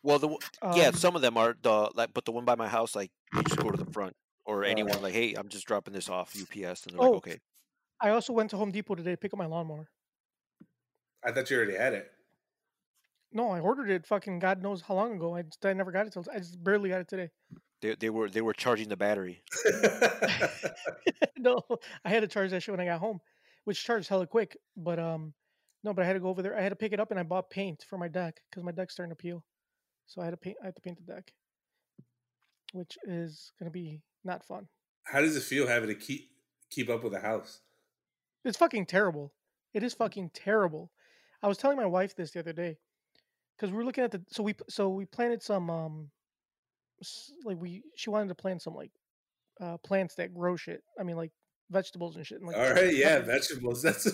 Well, 0.04 0.18
the 0.20 0.28
one- 0.30 0.40
yeah, 0.76 0.88
Um, 0.88 0.94
some 0.96 1.16
of 1.16 1.22
them 1.22 1.38
are 1.38 1.56
the 1.62 1.92
like, 1.94 2.14
but 2.14 2.26
the 2.26 2.32
one 2.32 2.46
by 2.46 2.56
my 2.56 2.68
house, 2.68 2.96
like, 2.96 3.12
you 3.34 3.44
just 3.44 3.58
go 3.60 3.70
to 3.70 3.78
the 3.78 3.92
front 3.92 4.16
or 4.46 4.64
Uh, 4.64 4.68
anyone 4.70 5.02
like, 5.02 5.14
hey, 5.14 5.34
I'm 5.36 5.50
just 5.50 5.66
dropping 5.68 5.94
this 5.94 6.10
off 6.10 6.36
UPS, 6.36 6.86
and 6.86 6.94
they're 6.96 7.02
Oh. 7.02 7.12
like, 7.12 7.18
okay. 7.28 7.40
I 8.02 8.10
also 8.10 8.34
went 8.34 8.50
to 8.52 8.58
Home 8.58 8.72
Depot 8.72 8.96
today 8.96 9.12
to 9.12 9.18
pick 9.18 9.34
up 9.34 9.38
my 9.38 9.46
lawnmower. 9.46 9.90
I 11.24 11.32
thought 11.32 11.50
you 11.52 11.58
already 11.58 11.76
had 11.76 11.94
it. 11.94 12.12
No, 13.32 13.52
I 13.52 13.60
ordered 13.60 13.90
it 13.90 14.08
fucking 14.08 14.40
God 14.40 14.62
knows 14.62 14.82
how 14.82 14.96
long 14.96 15.16
ago. 15.16 15.36
I 15.36 15.44
just 15.44 15.64
I 15.66 15.74
never 15.74 15.92
got 15.92 16.08
it 16.08 16.14
till 16.14 16.26
I 16.34 16.40
just 16.40 16.64
barely 16.64 16.90
got 16.90 17.02
it 17.02 17.08
today. 17.08 17.30
They 17.82 17.96
they 17.96 18.10
were 18.10 18.30
they 18.30 18.42
were 18.42 18.54
charging 18.54 18.90
the 18.90 18.98
battery. 18.98 19.44
no, 21.38 21.62
I 22.04 22.10
had 22.10 22.22
to 22.22 22.28
charge 22.28 22.50
that 22.52 22.64
shit 22.64 22.74
when 22.74 22.80
I 22.80 22.86
got 22.86 23.00
home, 23.00 23.20
which 23.66 23.84
charged 23.84 24.10
hella 24.10 24.26
quick. 24.26 24.58
But 24.76 25.00
um, 25.00 25.34
no, 25.84 25.94
but 25.94 26.04
I 26.04 26.08
had 26.08 26.14
to 26.14 26.20
go 26.20 26.30
over 26.30 26.42
there. 26.42 26.58
I 26.58 26.62
had 26.62 26.70
to 26.70 26.76
pick 26.76 26.92
it 26.92 27.00
up, 27.00 27.12
and 27.12 27.20
I 27.20 27.24
bought 27.24 27.50
paint 27.50 27.86
for 27.88 27.98
my 27.98 28.08
deck 28.08 28.42
because 28.50 28.64
my 28.64 28.72
deck's 28.72 28.94
starting 28.94 29.12
to 29.12 29.22
peel. 29.22 29.44
So 30.08 30.22
I 30.22 30.26
had 30.26 30.32
to 30.32 30.38
paint. 30.38 30.58
I 30.62 30.66
had 30.66 30.76
to 30.76 30.82
paint 30.82 30.98
the 30.98 31.14
deck, 31.14 31.32
which 32.74 32.98
is 33.04 33.52
gonna 33.60 33.72
be 33.72 34.02
not 34.24 34.44
fun. 34.44 34.68
How 35.04 35.22
does 35.22 35.36
it 35.36 35.44
feel 35.44 35.68
having 35.68 35.90
to 35.90 35.96
keep 35.96 36.32
keep 36.72 36.90
up 36.90 37.04
with 37.04 37.14
the 37.14 37.20
house? 37.20 37.60
It's 38.44 38.58
fucking 38.58 38.88
terrible. 38.88 39.34
It 39.74 39.84
is 39.84 39.94
fucking 39.94 40.32
terrible. 40.34 40.92
I 41.44 41.48
was 41.48 41.58
telling 41.58 41.78
my 41.78 41.86
wife 41.86 42.16
this 42.16 42.32
the 42.32 42.40
other 42.40 42.54
day 42.54 42.78
because 43.60 43.74
we're 43.74 43.84
looking 43.84 44.04
at 44.04 44.12
the 44.12 44.22
so 44.30 44.44
we 44.44 44.54
so 44.70 44.90
we 44.90 45.06
planted 45.06 45.42
some 45.44 45.70
um 45.70 46.10
like 47.46 47.58
we 47.60 47.84
she 47.96 48.10
wanted 48.10 48.28
to 48.30 48.36
plant 48.36 48.62
some 48.62 48.74
like 48.76 48.92
uh 49.62 49.78
plants 49.80 50.16
that 50.16 50.34
grow 50.34 50.56
shit. 50.56 50.82
I 51.00 51.04
mean 51.04 51.18
like 51.18 51.32
vegetables 51.72 52.16
and 52.16 52.26
shit. 52.26 52.40
And, 52.40 52.48
like, 52.48 52.58
All 52.58 52.72
right, 52.72 52.96
yeah, 52.96 53.20
vegetables. 53.20 53.82
That's 53.84 54.12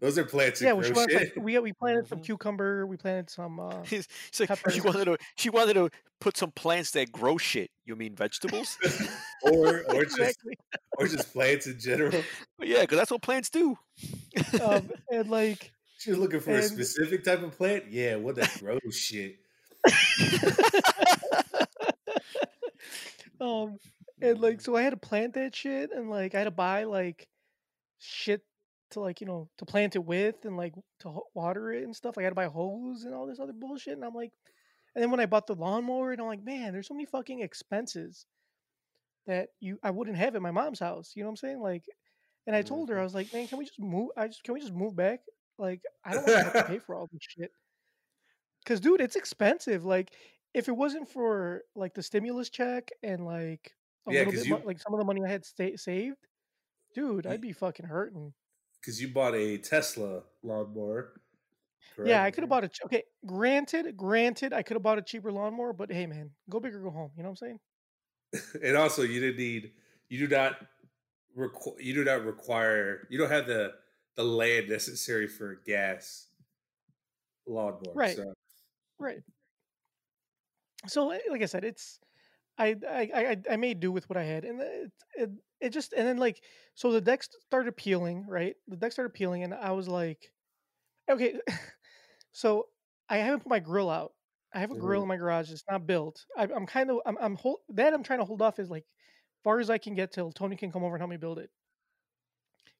those 0.00 0.18
are 0.18 0.24
plants. 0.24 0.60
yeah. 0.60 0.68
that 0.68 0.76
Well, 0.76 0.84
she 0.86 0.92
grow 0.92 1.02
wanted, 1.02 1.18
shit. 1.20 1.36
like, 1.36 1.44
we 1.44 1.58
we 1.58 1.72
planted 1.72 2.06
some 2.06 2.18
Mhm. 2.18 2.24
cucumber. 2.24 2.86
We 2.86 2.96
planted 2.96 3.30
some. 3.30 3.58
Uh, 3.68 3.82
He's, 3.84 4.06
like, 4.38 4.70
she 4.70 4.80
wanted 4.80 5.06
to 5.06 5.16
she 5.36 5.48
wanted 5.50 5.74
to 5.74 5.90
put 6.20 6.36
some 6.36 6.50
plants 6.52 6.90
that 6.92 7.10
grow 7.12 7.38
shit. 7.38 7.70
You 7.86 7.96
mean 7.96 8.14
vegetables? 8.14 8.76
or 9.42 9.84
or 9.88 10.04
just 10.04 10.38
or 10.98 11.06
just 11.08 11.32
plants 11.32 11.66
in 11.66 11.78
general. 11.80 12.22
yeah, 12.60 12.82
because 12.82 12.98
that's 12.98 13.10
what 13.10 13.22
plants 13.22 13.48
do. 13.50 13.78
um, 14.62 14.90
and 15.10 15.30
like 15.30 15.72
She 15.98 16.10
was 16.10 16.18
looking 16.18 16.40
for 16.40 16.52
a 16.52 16.62
specific 16.62 17.24
type 17.24 17.42
of 17.42 17.56
plant. 17.56 17.84
Yeah, 17.90 18.16
what 18.16 18.36
that 18.36 18.56
gross 18.60 18.96
shit. 18.96 19.38
um 23.40 23.78
and 24.20 24.40
like 24.40 24.60
so 24.60 24.76
I 24.76 24.82
had 24.82 24.90
to 24.90 24.96
plant 24.96 25.34
that 25.34 25.54
shit 25.54 25.92
and 25.92 26.10
like 26.10 26.34
I 26.34 26.38
had 26.38 26.44
to 26.44 26.50
buy 26.50 26.84
like 26.84 27.28
shit 27.98 28.42
to 28.90 29.00
like 29.00 29.20
you 29.20 29.26
know 29.26 29.48
to 29.58 29.64
plant 29.64 29.96
it 29.96 30.04
with 30.04 30.44
and 30.44 30.56
like 30.56 30.74
to 31.00 31.20
water 31.34 31.72
it 31.72 31.84
and 31.84 31.94
stuff. 31.94 32.16
Like 32.16 32.24
I 32.24 32.26
had 32.26 32.30
to 32.30 32.36
buy 32.36 32.46
hose 32.46 33.04
and 33.04 33.14
all 33.14 33.26
this 33.26 33.40
other 33.40 33.52
bullshit. 33.52 33.94
And 33.94 34.04
I'm 34.04 34.14
like, 34.14 34.32
and 34.94 35.02
then 35.02 35.10
when 35.10 35.20
I 35.20 35.26
bought 35.26 35.46
the 35.46 35.54
lawnmower, 35.54 36.12
and 36.12 36.20
I'm 36.20 36.26
like, 36.26 36.44
man, 36.44 36.72
there's 36.72 36.88
so 36.88 36.94
many 36.94 37.06
fucking 37.06 37.40
expenses 37.40 38.26
that 39.26 39.48
you 39.60 39.78
I 39.82 39.90
wouldn't 39.90 40.16
have 40.16 40.36
at 40.36 40.42
my 40.42 40.50
mom's 40.50 40.80
house. 40.80 41.12
You 41.14 41.22
know 41.22 41.28
what 41.28 41.32
I'm 41.32 41.36
saying? 41.36 41.60
Like, 41.60 41.84
and 42.46 42.56
I 42.56 42.62
told 42.62 42.88
her 42.88 42.98
I 42.98 43.04
was 43.04 43.14
like, 43.14 43.32
man, 43.32 43.46
can 43.46 43.58
we 43.58 43.64
just 43.64 43.80
move? 43.80 44.10
I 44.16 44.28
just 44.28 44.42
can 44.44 44.54
we 44.54 44.60
just 44.60 44.74
move 44.74 44.96
back? 44.96 45.20
Like 45.58 45.82
I 46.04 46.14
don't 46.14 46.22
want 46.26 46.38
to 46.38 46.44
have 46.44 46.52
to 46.52 46.64
pay 46.64 46.78
for 46.86 46.94
all 46.94 47.08
this 47.12 47.20
shit. 47.22 47.50
Cause 48.66 48.80
dude, 48.80 49.00
it's 49.00 49.16
expensive. 49.16 49.84
Like 49.84 50.12
if 50.54 50.68
it 50.68 50.76
wasn't 50.76 51.08
for 51.08 51.62
like 51.74 51.94
the 51.94 52.02
stimulus 52.02 52.50
check 52.50 52.90
and 53.02 53.24
like 53.24 53.72
a 54.06 54.12
Yeah, 54.12 54.18
little 54.20 54.32
bit 54.32 54.46
you- 54.46 54.54
mo- 54.54 54.62
like 54.64 54.78
some 54.80 54.92
of 54.94 54.98
the 54.98 55.04
money 55.04 55.22
I 55.24 55.28
had 55.28 55.44
sta- 55.44 55.76
saved, 55.76 56.16
dude, 56.94 57.26
I'd 57.26 57.40
be 57.40 57.52
fucking 57.52 57.86
hurting. 57.86 58.32
Because 58.80 59.00
you 59.00 59.08
bought 59.08 59.34
a 59.34 59.58
Tesla 59.58 60.22
lawnmower. 60.42 61.12
Yeah, 62.04 62.22
I 62.22 62.30
could 62.30 62.42
have 62.42 62.48
bought 62.48 62.62
a 62.62 62.68
ch- 62.68 62.82
okay. 62.84 63.02
Granted, 63.26 63.96
granted, 63.96 64.52
I 64.52 64.62
could 64.62 64.76
have 64.76 64.82
bought 64.84 64.98
a 64.98 65.02
cheaper 65.02 65.32
lawnmower, 65.32 65.72
but 65.72 65.90
hey, 65.90 66.06
man, 66.06 66.30
go 66.48 66.60
big 66.60 66.72
or 66.74 66.80
go 66.80 66.90
home. 66.90 67.10
You 67.16 67.24
know 67.24 67.30
what 67.30 67.42
I'm 67.42 67.58
saying? 68.32 68.62
and 68.62 68.76
also 68.76 69.02
you 69.02 69.18
didn't 69.20 69.38
need 69.38 69.72
you 70.08 70.18
do 70.28 70.36
not 70.36 70.56
requ- 71.36 71.80
you 71.82 71.94
do 71.94 72.04
not 72.04 72.24
require 72.24 73.06
you 73.10 73.18
don't 73.18 73.30
have 73.30 73.46
the 73.46 73.72
the 74.18 74.24
land 74.24 74.68
necessary 74.68 75.28
for 75.28 75.52
a 75.52 75.62
gas 75.62 76.28
lawnmower. 77.46 78.00
Right. 78.02 78.20
So 78.20 78.32
Right. 78.98 79.24
So, 80.86 81.10
eh, 81.10 81.20
like 81.30 81.42
I 81.42 81.46
said, 81.46 81.64
it's 81.64 82.00
I 82.58 82.76
I 82.88 83.10
I, 83.14 83.36
I- 83.52 83.56
made 83.56 83.80
do 83.80 83.92
with 83.92 84.08
what 84.10 84.18
I 84.18 84.24
had, 84.24 84.44
and 84.44 84.60
it, 84.62 84.92
it 85.16 85.30
it 85.60 85.70
just 85.70 85.94
and 85.94 86.06
then 86.08 86.18
like 86.18 86.44
so 86.74 86.92
the 86.92 87.00
deck 87.02 87.22
started 87.24 87.76
peeling, 87.76 88.26
right? 88.26 88.56
The 88.68 88.76
deck 88.76 88.92
started 88.92 89.14
peeling, 89.14 89.44
and 89.44 89.54
I 89.54 89.72
was 89.72 89.88
like, 89.88 90.32
okay, 91.10 91.40
so 92.32 92.68
I 93.10 93.18
haven't 93.18 93.40
put 93.42 93.50
my 93.50 93.60
grill 93.60 93.90
out. 93.90 94.14
I 94.54 94.60
have 94.60 94.72
a 94.72 94.76
grill 94.76 95.02
Mhm. 95.02 95.04
in 95.04 95.08
my 95.08 95.18
garage. 95.18 95.52
It's 95.52 95.64
not 95.70 95.86
built. 95.86 96.26
I, 96.36 96.44
I'm 96.44 96.66
kind 96.66 96.90
of 96.90 97.00
I'm 97.06 97.18
I'm 97.18 97.36
hold, 97.36 97.60
that 97.70 97.94
I'm 97.94 98.02
trying 98.04 98.20
to 98.20 98.26
hold 98.26 98.42
off 98.42 98.58
is 98.60 98.70
like 98.70 98.86
far 99.44 99.60
as 99.60 99.70
I 99.70 99.78
can 99.78 99.94
get 99.94 100.12
till 100.12 100.32
Tony 100.32 100.56
can 100.56 100.72
come 100.72 100.84
over 100.84 100.96
and 100.96 101.02
help 101.02 101.10
me 101.10 101.18
build 101.18 101.38
it. 101.40 101.50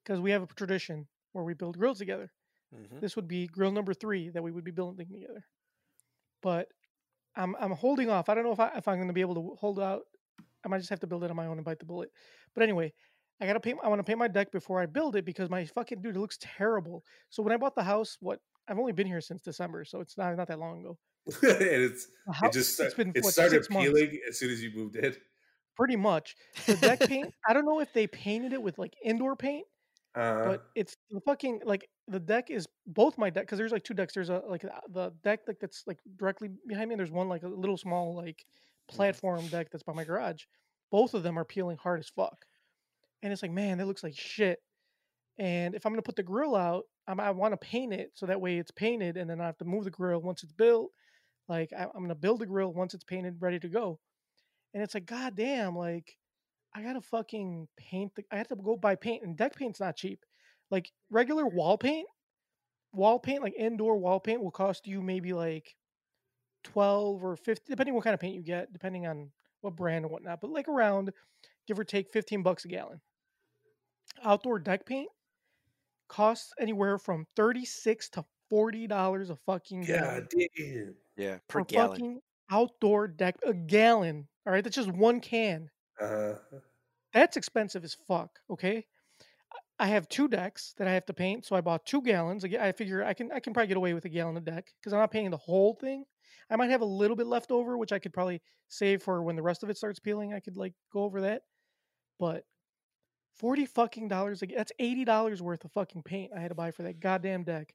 Because 0.03 0.19
we 0.21 0.33
have 0.33 0.43
a 0.43 0.47
tradition 0.49 1.07
where 1.33 1.45
we 1.45 1.55
build 1.55 1.77
grills 1.79 1.99
together 1.99 2.31
Mhm. 2.75 3.01
this 3.01 3.17
would 3.17 3.27
be 3.29 3.47
grill 3.47 3.73
number 3.73 3.95
three 3.95 4.29
that 4.31 4.43
we 4.43 4.51
would 4.51 4.65
be 4.65 4.71
building 4.71 5.07
together. 5.07 5.43
But 6.43 6.69
I'm 7.35 7.57
I'm 7.57 7.73
holding 7.73 8.11
off. 8.11 8.29
I 8.29 8.35
don't 8.35 8.45
know 8.45 8.53
if 8.53 8.61
I 8.61 8.69
if 8.77 8.87
I'm 8.89 8.97
going 8.97 9.09
to 9.09 9.15
be 9.15 9.21
able 9.23 9.35
to 9.37 9.57
hold 9.57 9.81
out. 9.81 10.03
I 10.65 10.69
might 10.69 10.79
just 10.79 10.91
have 10.91 11.01
to 11.01 11.07
build 11.07 11.25
it 11.25 11.31
on 11.31 11.37
my 11.37 11.47
own 11.47 11.57
and 11.57 11.65
bite 11.65 11.79
the 11.79 11.87
bullet. 11.87 12.11
But 12.55 12.63
anyway, 12.65 12.93
I 13.41 13.47
gotta 13.47 13.61
paint. 13.61 13.79
I 13.83 13.89
want 13.89 14.01
to 14.01 14.05
paint 14.05 14.19
my 14.19 14.29
deck 14.29 14.53
before 14.53 14.81
I 14.81 14.87
build 14.87 15.17
it 15.17 15.25
because 15.25 15.49
my 15.49 15.65
fucking 15.65 16.03
dude 16.03 16.17
it 16.17 16.21
looks 16.21 16.39
terrible. 16.41 17.05
So 17.31 17.43
when 17.43 17.53
I 17.53 17.57
bought 17.57 17.75
the 17.75 17.83
house, 17.85 18.17
what 18.21 18.41
I've 18.69 18.79
only 18.79 18.93
been 18.93 19.07
here 19.07 19.21
since 19.23 19.41
December, 19.41 19.85
so 19.85 20.01
it's 20.01 20.19
not 20.19 20.37
not 20.37 20.49
that 20.49 20.59
long 20.59 20.81
ago. 20.81 20.99
and 21.43 21.63
it's 21.63 22.07
The 22.27 22.33
hou- 22.35 22.47
it 22.49 22.53
just 22.53 22.75
sta- 22.75 22.85
it's 22.85 22.95
been 22.95 23.13
it 23.15 23.25
what, 23.25 23.33
started 23.33 23.65
six 23.65 23.71
months? 23.71 23.89
peeling 23.91 24.21
as 24.29 24.39
soon 24.39 24.51
as 24.51 24.63
you 24.63 24.73
moved 24.75 24.97
in. 24.97 25.15
pretty 25.77 25.97
much. 25.97 26.37
The 26.67 26.77
deck 26.77 27.01
paint. 27.01 27.33
I 27.49 27.53
don't 27.55 27.65
know 27.65 27.81
if 27.81 27.93
they 27.93 28.07
painted 28.09 28.53
it 28.53 28.61
with 28.63 28.79
like 28.79 28.95
indoor 29.03 29.37
paint 29.37 29.67
Uh, 30.19 30.45
but 30.45 30.65
it's 30.75 30.97
the 31.11 31.21
fucking 31.21 31.61
like 31.65 31.89
the 32.09 32.19
deck 32.19 32.51
is 32.51 32.67
both 32.89 33.17
my 33.19 33.31
deck 33.31 33.45
because 33.45 33.59
there's 33.59 33.71
like 33.71 33.85
two 33.85 33.95
decks. 33.95 34.15
There's 34.15 34.31
a 34.31 34.43
like 34.49 34.63
the 34.63 35.13
deck 35.23 35.41
like 35.47 35.61
that's 35.61 35.85
like 35.87 35.99
directly 36.17 36.51
behind 36.67 36.89
me. 36.89 36.95
And 36.95 37.01
there's 37.01 37.13
one 37.13 37.29
like 37.29 37.45
a 37.45 37.49
little 37.49 37.77
small 37.77 38.17
like 38.17 38.45
platform 38.89 39.47
deck 39.47 39.71
that's 39.71 39.85
by 39.85 39.93
my 39.93 40.03
garage. 40.03 40.43
Both 40.91 41.15
of 41.15 41.23
them 41.23 41.39
are 41.39 41.45
peeling 41.45 41.77
hard 41.77 42.01
as 42.01 42.09
fuck, 42.09 42.45
and 43.23 43.33
it's 43.33 43.43
like 43.43 43.53
man, 43.53 43.79
that 43.79 43.87
looks 43.87 44.03
like 44.03 44.17
shit. 44.17 44.59
And 45.39 45.77
if 45.77 45.87
I'm 45.87 45.93
gonna 45.93 46.03
put 46.03 46.17
the 46.17 46.25
grill 46.25 46.57
out, 46.57 46.85
I'm, 47.07 47.21
I 47.21 47.31
want 47.31 47.53
to 47.53 47.59
paint 47.59 47.93
it 47.93 48.11
so 48.15 48.27
that 48.27 48.41
way 48.41 48.59
it's 48.59 48.73
painted, 48.73 49.17
and 49.17 49.31
then 49.31 49.41
I 49.41 49.47
have 49.47 49.59
to 49.59 49.65
move 49.65 49.85
the 49.85 49.91
grill 49.91 50.21
once 50.21 50.43
it's 50.43 50.53
built. 50.53 50.91
Like 51.49 51.73
I, 51.73 51.85
I'm 51.85 52.03
gonna 52.03 52.17
build 52.17 52.41
the 52.41 52.47
grill 52.47 52.73
once 52.73 52.93
it's 52.93 53.05
painted, 53.05 53.37
ready 53.41 53.61
to 53.61 53.69
go. 53.69 54.01
And 54.75 54.83
it's 54.83 54.95
like, 54.95 55.07
god 55.07 55.37
damn, 55.37 55.77
like 55.77 56.17
I 56.75 56.83
gotta 56.83 57.01
fucking 57.01 57.69
paint 57.77 58.15
the. 58.15 58.25
I 58.31 58.37
have 58.37 58.49
to 58.49 58.57
go 58.57 58.77
buy 58.77 58.95
paint, 58.95 59.23
and 59.23 59.37
deck 59.37 59.57
paint's 59.57 59.81
not 59.81 59.97
cheap. 59.97 60.25
Like 60.71 60.91
regular 61.11 61.47
wall 61.47 61.79
paint, 61.79 62.07
wall 62.93 63.19
paint, 63.19 63.43
like 63.43 63.55
indoor 63.57 63.97
wall 63.97 64.21
paint, 64.21 64.43
will 64.43 64.51
cost 64.51 64.87
you 64.87 65.01
maybe 65.01 65.33
like 65.33 65.75
twelve 66.65 67.25
or 67.25 67.37
fifty, 67.37 67.65
depending 67.71 67.95
what 67.95 68.05
kind 68.05 68.15
of 68.15 68.21
paint 68.21 68.35
you 68.35 68.43
get, 68.43 68.73
depending 68.73 69.07
on 69.07 69.31
what 69.61 69.77
brand 69.77 70.05
and 70.05 70.13
whatnot. 70.13 70.41
But 70.41 70.51
like 70.51 70.69
around, 70.69 71.13
give 71.67 71.79
or 71.79 71.85
take, 71.85 72.11
fifteen 72.11 72.43
bucks 72.43 72.65
a 72.65 72.69
gallon. 72.69 73.01
Outdoor 74.23 74.59
deck 74.59 74.85
paint 74.87 75.09
costs 76.09 76.53
anywhere 76.61 76.99
from 76.99 77.27
thirty 77.37 77.65
six 77.65 78.09
to 78.11 78.25
forty 78.51 78.87
dollars 78.87 79.31
a 79.31 79.37
fucking 79.37 79.83
gallon 79.83 80.29
damn. 80.31 80.95
Yeah, 81.17 81.39
per 81.49 81.61
for 81.61 81.65
gallon. 81.65 81.91
fucking 81.91 82.21
outdoor 82.51 83.09
deck 83.09 83.37
a 83.45 83.55
gallon. 83.55 84.29
All 84.47 84.53
right, 84.53 84.65
that's 84.65 84.77
just 84.77 84.91
one 84.91 85.21
can. 85.21 85.71
Uh, 86.01 86.35
That's 87.13 87.37
expensive 87.37 87.85
as 87.85 87.95
fuck. 87.95 88.39
Okay, 88.51 88.87
I 89.79 89.87
have 89.89 90.09
two 90.09 90.29
decks 90.29 90.75
that 90.79 90.87
I 90.89 90.93
have 90.93 91.07
to 91.07 91.15
paint, 91.15 91.47
so 91.47 91.57
I 91.57 91.61
bought 91.61 91.87
two 91.87 92.03
gallons. 92.03 92.45
I 92.45 92.73
figure 92.73 93.05
I 93.05 93.15
can 93.15 93.33
I 93.33 93.41
can 93.41 93.53
probably 93.55 93.69
get 93.69 93.77
away 93.77 93.95
with 93.95 94.05
a 94.05 94.09
gallon 94.09 94.37
a 94.37 94.41
deck 94.41 94.73
because 94.81 94.93
I'm 94.93 95.01
not 95.01 95.11
painting 95.11 95.31
the 95.31 95.37
whole 95.37 95.75
thing. 95.75 96.05
I 96.51 96.57
might 96.57 96.71
have 96.71 96.81
a 96.83 96.87
little 96.87 97.17
bit 97.17 97.27
left 97.27 97.51
over, 97.51 97.77
which 97.77 97.93
I 97.93 97.99
could 97.99 98.13
probably 98.13 98.41
save 98.69 99.03
for 99.03 99.23
when 99.23 99.37
the 99.37 99.43
rest 99.43 99.63
of 99.63 99.71
it 99.71 99.77
starts 99.77 99.99
peeling. 100.01 100.33
I 100.35 100.41
could 100.41 100.57
like 100.57 100.75
go 100.93 101.03
over 101.03 101.21
that, 101.23 101.43
but 102.19 102.45
forty 103.35 103.67
fucking 103.67 104.09
dollars. 104.09 104.43
That's 104.55 104.73
eighty 104.79 105.05
dollars 105.05 105.43
worth 105.43 105.65
of 105.65 105.73
fucking 105.73 106.03
paint 106.03 106.33
I 106.37 106.41
had 106.41 106.49
to 106.49 106.55
buy 106.55 106.71
for 106.71 106.83
that 106.85 107.01
goddamn 107.01 107.45
deck. 107.45 107.75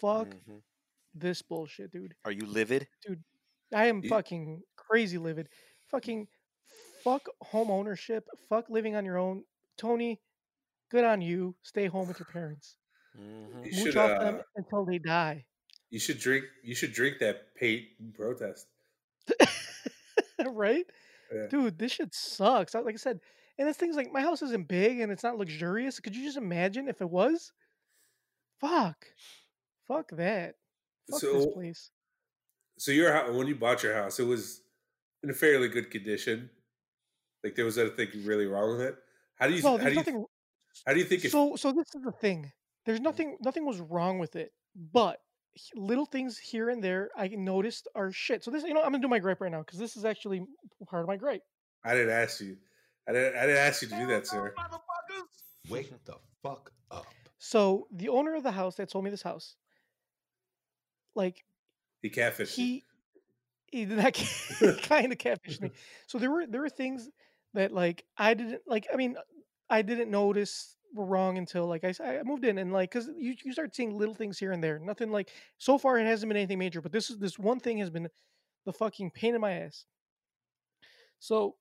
Fuck 0.00 0.28
Mhm. 0.28 0.62
this 1.14 1.42
bullshit, 1.42 1.90
dude. 1.90 2.14
Are 2.24 2.32
you 2.32 2.46
livid? 2.46 2.88
Dude? 3.06 3.22
I 3.74 3.86
am 3.86 4.02
fucking 4.02 4.62
crazy 4.76 5.18
livid. 5.18 5.48
Fucking 5.90 6.28
fuck 7.02 7.28
home 7.42 7.70
ownership. 7.70 8.26
Fuck 8.48 8.68
living 8.70 8.96
on 8.96 9.04
your 9.04 9.18
own. 9.18 9.44
Tony, 9.78 10.20
good 10.90 11.04
on 11.04 11.20
you. 11.22 11.54
Stay 11.62 11.86
home 11.86 12.08
with 12.08 12.18
your 12.18 12.26
parents. 12.32 12.76
Mhm. 13.18 13.64
you 13.66 13.72
Mooch 13.72 13.82
should 13.92 13.96
off 13.96 14.10
uh, 14.10 14.24
them 14.24 14.42
until 14.56 14.84
they 14.84 14.98
die. 14.98 15.44
you 15.90 15.98
should 15.98 16.18
drink 16.18 16.44
you 16.62 16.74
should 16.74 16.92
drink 16.92 17.18
that 17.20 17.54
paint 17.56 17.84
protest. 18.14 18.66
right? 20.46 20.84
Yeah. 21.32 21.46
Dude, 21.48 21.78
this 21.78 21.92
shit 21.92 22.14
sucks. 22.14 22.74
Like 22.74 22.94
I 22.94 22.96
said, 22.96 23.20
and 23.58 23.68
this 23.68 23.76
thing's 23.76 23.96
like 23.96 24.12
my 24.12 24.20
house 24.20 24.42
isn't 24.42 24.68
big 24.68 25.00
and 25.00 25.10
it's 25.12 25.22
not 25.22 25.38
luxurious. 25.38 26.00
Could 26.00 26.14
you 26.16 26.24
just 26.24 26.36
imagine 26.36 26.88
if 26.88 27.00
it 27.00 27.10
was? 27.10 27.52
Fuck. 28.60 29.06
Fuck 29.86 30.10
that. 30.12 30.54
Fuck 31.10 31.20
this 31.20 31.44
So 31.44 31.50
place. 31.50 31.90
so 32.78 32.92
your 32.92 33.32
when 33.32 33.46
you 33.46 33.54
bought 33.56 33.82
your 33.82 33.94
house, 33.94 34.18
it 34.20 34.24
was 34.24 34.62
in 35.22 35.30
a 35.30 35.34
fairly 35.34 35.68
good 35.68 35.90
condition. 35.90 36.50
Like 37.42 37.54
there 37.54 37.64
was 37.64 37.76
nothing 37.76 38.08
really 38.24 38.46
wrong 38.46 38.72
with 38.72 38.80
it. 38.80 38.96
How 39.36 39.46
do 39.46 39.54
you 39.54 39.62
No, 39.62 39.70
how 39.70 39.76
there's 39.76 39.86
do 39.86 39.90
you 39.90 39.96
nothing 39.96 40.24
how 40.86 40.92
do 40.92 40.98
you 40.98 41.04
think 41.04 41.24
if 41.24 41.32
so 41.32 41.56
so 41.56 41.72
this 41.72 41.94
is 41.94 42.02
the 42.02 42.12
thing 42.12 42.52
there's 42.86 42.98
mm-hmm. 42.98 43.04
nothing 43.04 43.36
nothing 43.40 43.66
was 43.66 43.80
wrong 43.80 44.18
with 44.18 44.36
it 44.36 44.52
but 44.92 45.18
little 45.74 46.06
things 46.06 46.38
here 46.38 46.70
and 46.70 46.82
there 46.82 47.10
i 47.16 47.26
noticed 47.26 47.88
are 47.96 48.12
shit 48.12 48.44
so 48.44 48.52
this 48.52 48.62
you 48.62 48.72
know 48.72 48.82
i'm 48.82 48.92
gonna 48.92 49.02
do 49.02 49.08
my 49.08 49.18
gripe 49.18 49.40
right 49.40 49.50
now 49.50 49.58
because 49.58 49.80
this 49.80 49.96
is 49.96 50.04
actually 50.04 50.40
part 50.88 51.02
of 51.02 51.08
my 51.08 51.16
gripe 51.16 51.42
I 51.84 51.94
didn't 51.94 52.10
ask 52.10 52.40
you. 52.40 52.56
I 53.08 53.12
didn't 53.12 53.36
I 53.36 53.46
didn't 53.46 53.56
ask 53.56 53.82
you 53.82 53.88
to 53.88 53.96
do 53.96 54.06
that, 54.08 54.26
sir. 54.26 54.54
Wake 55.68 55.92
the 56.04 56.14
fuck 56.42 56.72
up. 56.90 57.06
so 57.38 57.86
the 57.92 58.08
owner 58.08 58.34
of 58.34 58.42
the 58.42 58.50
house 58.50 58.76
that 58.76 58.90
sold 58.90 59.04
me 59.04 59.10
this 59.10 59.22
house 59.22 59.56
like 61.14 61.44
He 62.02 62.10
catfished 62.10 62.54
he 62.54 62.82
he 63.70 63.84
did 63.84 63.98
not 63.98 64.14
kind 64.82 65.12
of 65.12 65.18
catfish 65.18 65.60
me 65.60 65.70
so 66.06 66.18
there 66.18 66.30
were 66.30 66.46
there 66.46 66.60
were 66.60 66.68
things 66.68 67.08
that 67.54 67.72
like 67.72 68.04
i 68.16 68.34
didn't 68.34 68.62
like 68.66 68.86
i 68.92 68.96
mean 68.96 69.16
i 69.68 69.82
didn't 69.82 70.10
notice 70.10 70.76
were 70.92 71.06
wrong 71.06 71.38
until 71.38 71.66
like 71.66 71.84
I, 71.84 71.94
I 72.00 72.22
moved 72.24 72.44
in 72.44 72.58
and 72.58 72.72
like 72.72 72.90
because 72.90 73.08
you, 73.16 73.36
you 73.44 73.52
start 73.52 73.74
seeing 73.74 73.96
little 73.96 74.14
things 74.14 74.38
here 74.38 74.52
and 74.52 74.62
there 74.62 74.78
nothing 74.78 75.10
like 75.10 75.30
so 75.58 75.78
far 75.78 75.98
it 75.98 76.06
hasn't 76.06 76.28
been 76.30 76.36
anything 76.36 76.58
major 76.58 76.80
but 76.80 76.92
this 76.92 77.10
is 77.10 77.18
this 77.18 77.38
one 77.38 77.60
thing 77.60 77.78
has 77.78 77.90
been 77.90 78.08
the 78.66 78.72
fucking 78.72 79.10
pain 79.12 79.34
in 79.34 79.40
my 79.40 79.52
ass 79.52 79.86
so 81.20 81.56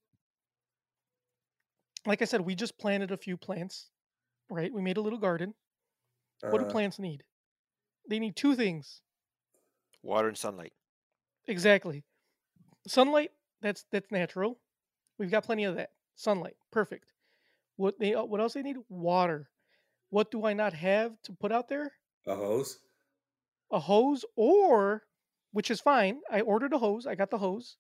like 2.06 2.22
I 2.22 2.26
said, 2.26 2.42
we 2.42 2.56
just 2.56 2.78
planted 2.78 3.12
a 3.12 3.18
few 3.18 3.38
plants, 3.38 3.92
right? 4.50 4.74
We 4.74 4.82
made 4.82 4.98
a 4.98 5.02
little 5.02 5.20
garden. 5.20 5.56
What 6.50 6.60
do 6.60 6.66
Uh, 6.66 6.72
plants 6.72 7.00
need? 7.00 7.26
They 8.10 8.20
need 8.20 8.36
two 8.38 8.56
things. 8.56 9.02
Water 10.02 10.28
and 10.28 10.38
sunlight. 10.38 10.74
Exactly. 11.48 12.06
Sunlight, 12.88 13.34
that's 13.62 13.86
that's 13.92 14.12
natural. 14.12 14.60
We've 15.20 15.30
got 15.30 15.44
plenty 15.44 15.66
of 15.66 15.76
that. 15.76 15.92
Sunlight, 16.16 16.56
perfect. 16.72 17.14
What 17.76 18.00
they 18.00 18.16
uh, 18.16 18.24
what 18.24 18.42
else 18.42 18.54
they 18.54 18.62
need? 18.62 18.78
Water. 18.90 19.50
What 20.10 20.32
do 20.32 20.46
I 20.46 20.54
not 20.54 20.74
have 20.74 21.22
to 21.24 21.34
put 21.34 21.52
out 21.52 21.70
there? 21.70 21.92
a 22.28 22.36
hose. 22.36 22.80
A 23.72 23.80
hose 23.80 24.26
or 24.36 25.04
which 25.52 25.72
is 25.72 25.82
fine. 25.82 26.20
I 26.32 26.42
ordered 26.42 26.74
a 26.74 26.78
hose. 26.78 27.08
I 27.08 27.16
got 27.16 27.30
the 27.30 27.38
hose. 27.38 27.78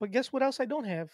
But 0.00 0.10
guess 0.10 0.32
what 0.32 0.42
else 0.42 0.60
I 0.60 0.66
don't 0.66 0.84
have? 0.84 1.10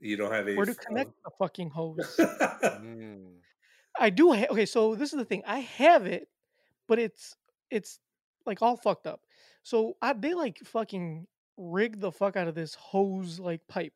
You 0.00 0.16
don't 0.16 0.32
have 0.32 0.48
a. 0.48 0.54
Where 0.56 0.66
to 0.66 0.74
connect 0.74 1.12
the 1.24 1.30
fucking 1.38 1.70
hose. 1.74 2.16
Mm. 2.18 3.34
I 3.98 4.10
do 4.10 4.32
ha- 4.32 4.46
okay, 4.50 4.66
so 4.66 4.94
this 4.94 5.12
is 5.12 5.18
the 5.18 5.24
thing. 5.24 5.42
I 5.46 5.60
have 5.60 6.06
it, 6.06 6.28
but 6.88 6.98
it's 6.98 7.36
it's 7.70 7.98
like 8.46 8.62
all 8.62 8.76
fucked 8.76 9.06
up. 9.06 9.20
So 9.62 9.94
I 10.00 10.12
they 10.12 10.34
like 10.34 10.58
fucking 10.64 11.26
rigged 11.56 12.00
the 12.00 12.12
fuck 12.12 12.36
out 12.36 12.48
of 12.48 12.54
this 12.54 12.74
hose 12.74 13.38
like 13.38 13.60
pipe. 13.68 13.92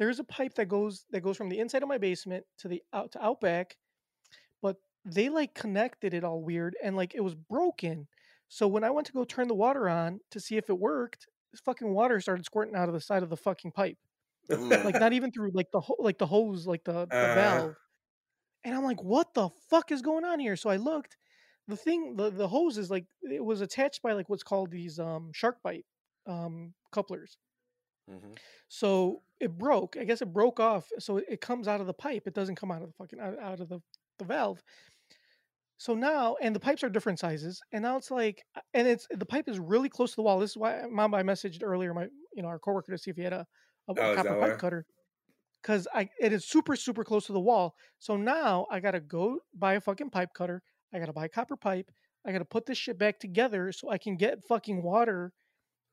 There's 0.00 0.20
a 0.20 0.24
pipe 0.24 0.56
that 0.56 0.66
goes 0.68 1.06
that 1.12 1.22
goes 1.22 1.38
from 1.38 1.50
the 1.50 1.60
inside 1.60 1.84
of 1.84 1.90
my 1.90 1.98
basement 1.98 2.46
to 2.60 2.68
the 2.68 2.82
out 2.94 3.12
to 3.14 3.24
outback, 3.24 3.78
but 4.62 4.76
they 5.04 5.28
like 5.28 5.54
connected 5.54 6.14
it 6.14 6.24
all 6.24 6.42
weird 6.42 6.76
and 6.82 6.96
like 6.96 7.14
it 7.14 7.20
was 7.22 7.34
broken. 7.34 8.08
So 8.48 8.68
when 8.68 8.84
I 8.84 8.90
went 8.90 9.06
to 9.08 9.12
go 9.12 9.24
turn 9.24 9.48
the 9.48 9.54
water 9.54 9.88
on 9.88 10.20
to 10.32 10.40
see 10.40 10.56
if 10.56 10.70
it 10.70 10.78
worked, 10.78 11.28
this 11.52 11.60
fucking 11.60 11.92
water 11.94 12.20
started 12.20 12.44
squirting 12.46 12.76
out 12.76 12.88
of 12.88 12.94
the 12.94 13.00
side 13.00 13.22
of 13.22 13.30
the 13.30 13.36
fucking 13.36 13.72
pipe. 13.72 13.98
Like 14.82 14.98
not 15.00 15.12
even 15.12 15.32
through 15.32 15.52
like 15.54 15.70
the 15.72 15.80
ho- 15.80 15.96
like 16.00 16.18
the 16.18 16.26
hose, 16.26 16.66
like 16.66 16.84
the, 16.84 17.12
the 17.20 17.28
Uh-huh. 17.28 17.28
valve. 17.28 17.76
And 18.64 18.74
I'm 18.74 18.84
like, 18.84 19.02
what 19.02 19.34
the 19.34 19.50
fuck 19.70 19.90
is 19.92 20.02
going 20.02 20.24
on 20.24 20.40
here? 20.40 20.56
So 20.56 20.70
I 20.70 20.76
looked. 20.76 21.16
The 21.68 21.76
thing, 21.76 22.16
the, 22.16 22.30
the 22.30 22.48
hose 22.48 22.78
is 22.78 22.90
like 22.90 23.06
it 23.22 23.44
was 23.44 23.60
attached 23.60 24.02
by 24.02 24.12
like 24.14 24.28
what's 24.28 24.42
called 24.42 24.70
these 24.72 24.98
um 24.98 25.32
shark 25.32 25.62
bite 25.62 25.86
um 26.26 26.74
couplers. 26.92 27.38
Mhm. 28.10 28.40
So 28.68 29.22
it 29.40 29.56
broke. 29.58 29.96
I 29.96 30.04
guess 30.04 30.22
it 30.22 30.32
broke 30.32 30.60
off. 30.60 30.90
So 30.98 31.18
it, 31.18 31.40
comes 31.40 31.68
out 31.68 31.80
of 31.80 31.86
the 31.86 31.94
pipe. 31.94 32.24
It 32.26 32.34
doesn't 32.34 32.56
come 32.56 32.70
out 32.70 32.82
of 32.82 32.88
the 32.88 32.94
fucking 32.94 33.20
out, 33.20 33.38
out 33.38 33.60
of 33.60 33.68
the, 33.68 33.80
the 34.18 34.24
valve. 34.24 34.62
So 35.78 35.94
now, 35.94 36.36
and 36.42 36.54
the 36.54 36.60
pipes 36.60 36.84
are 36.84 36.90
different 36.90 37.18
sizes, 37.18 37.62
and 37.72 37.82
now 37.82 37.96
it's 37.96 38.10
like, 38.10 38.44
uh, 38.54 38.60
and 38.74 38.86
it's 38.86 39.06
the 39.10 39.24
pipe 39.24 39.48
is 39.48 39.58
really 39.58 39.88
close 39.88 40.10
to 40.10 40.16
the 40.16 40.22
wall. 40.22 40.38
This 40.38 40.50
is 40.50 40.56
why, 40.58 40.84
mom, 40.90 41.14
I 41.14 41.22
messaged 41.22 41.60
earlier, 41.62 41.94
my 41.94 42.08
you 42.34 42.42
know 42.42 42.48
our 42.48 42.58
coworker 42.58 42.92
to 42.92 42.98
see 42.98 43.10
if 43.10 43.16
he 43.16 43.22
had 43.22 43.32
a, 43.32 43.46
a, 43.88 43.94
a 43.94 44.08
Oh, 44.08 44.10
copper 44.10 44.34
pipe 44.34 44.58
cutter, 44.58 44.84
because 45.62 45.88
I 45.94 46.10
it 46.20 46.32
is 46.32 46.48
super 46.48 46.76
super 46.76 47.04
close 47.04 47.26
to 47.26 47.32
the 47.34 47.40
wall. 47.40 47.76
So 47.98 48.16
now 48.16 48.66
I 48.70 48.80
gotta 48.80 49.00
go 49.00 49.40
buy 49.54 49.74
a 49.74 49.80
fucking 49.82 50.10
pipe 50.10 50.30
cutter. 50.34 50.62
I 50.94 51.00
gotta 51.00 51.12
buy 51.14 51.28
copper 51.28 51.56
pipe. 51.56 51.90
I 52.26 52.32
gotta 52.32 52.44
put 52.46 52.66
this 52.66 52.78
shit 52.78 52.98
back 52.98 53.18
together 53.20 53.72
so 53.72 53.90
I 53.90 53.98
can 53.98 54.16
get 54.16 54.44
fucking 54.44 54.82
water 54.82 55.32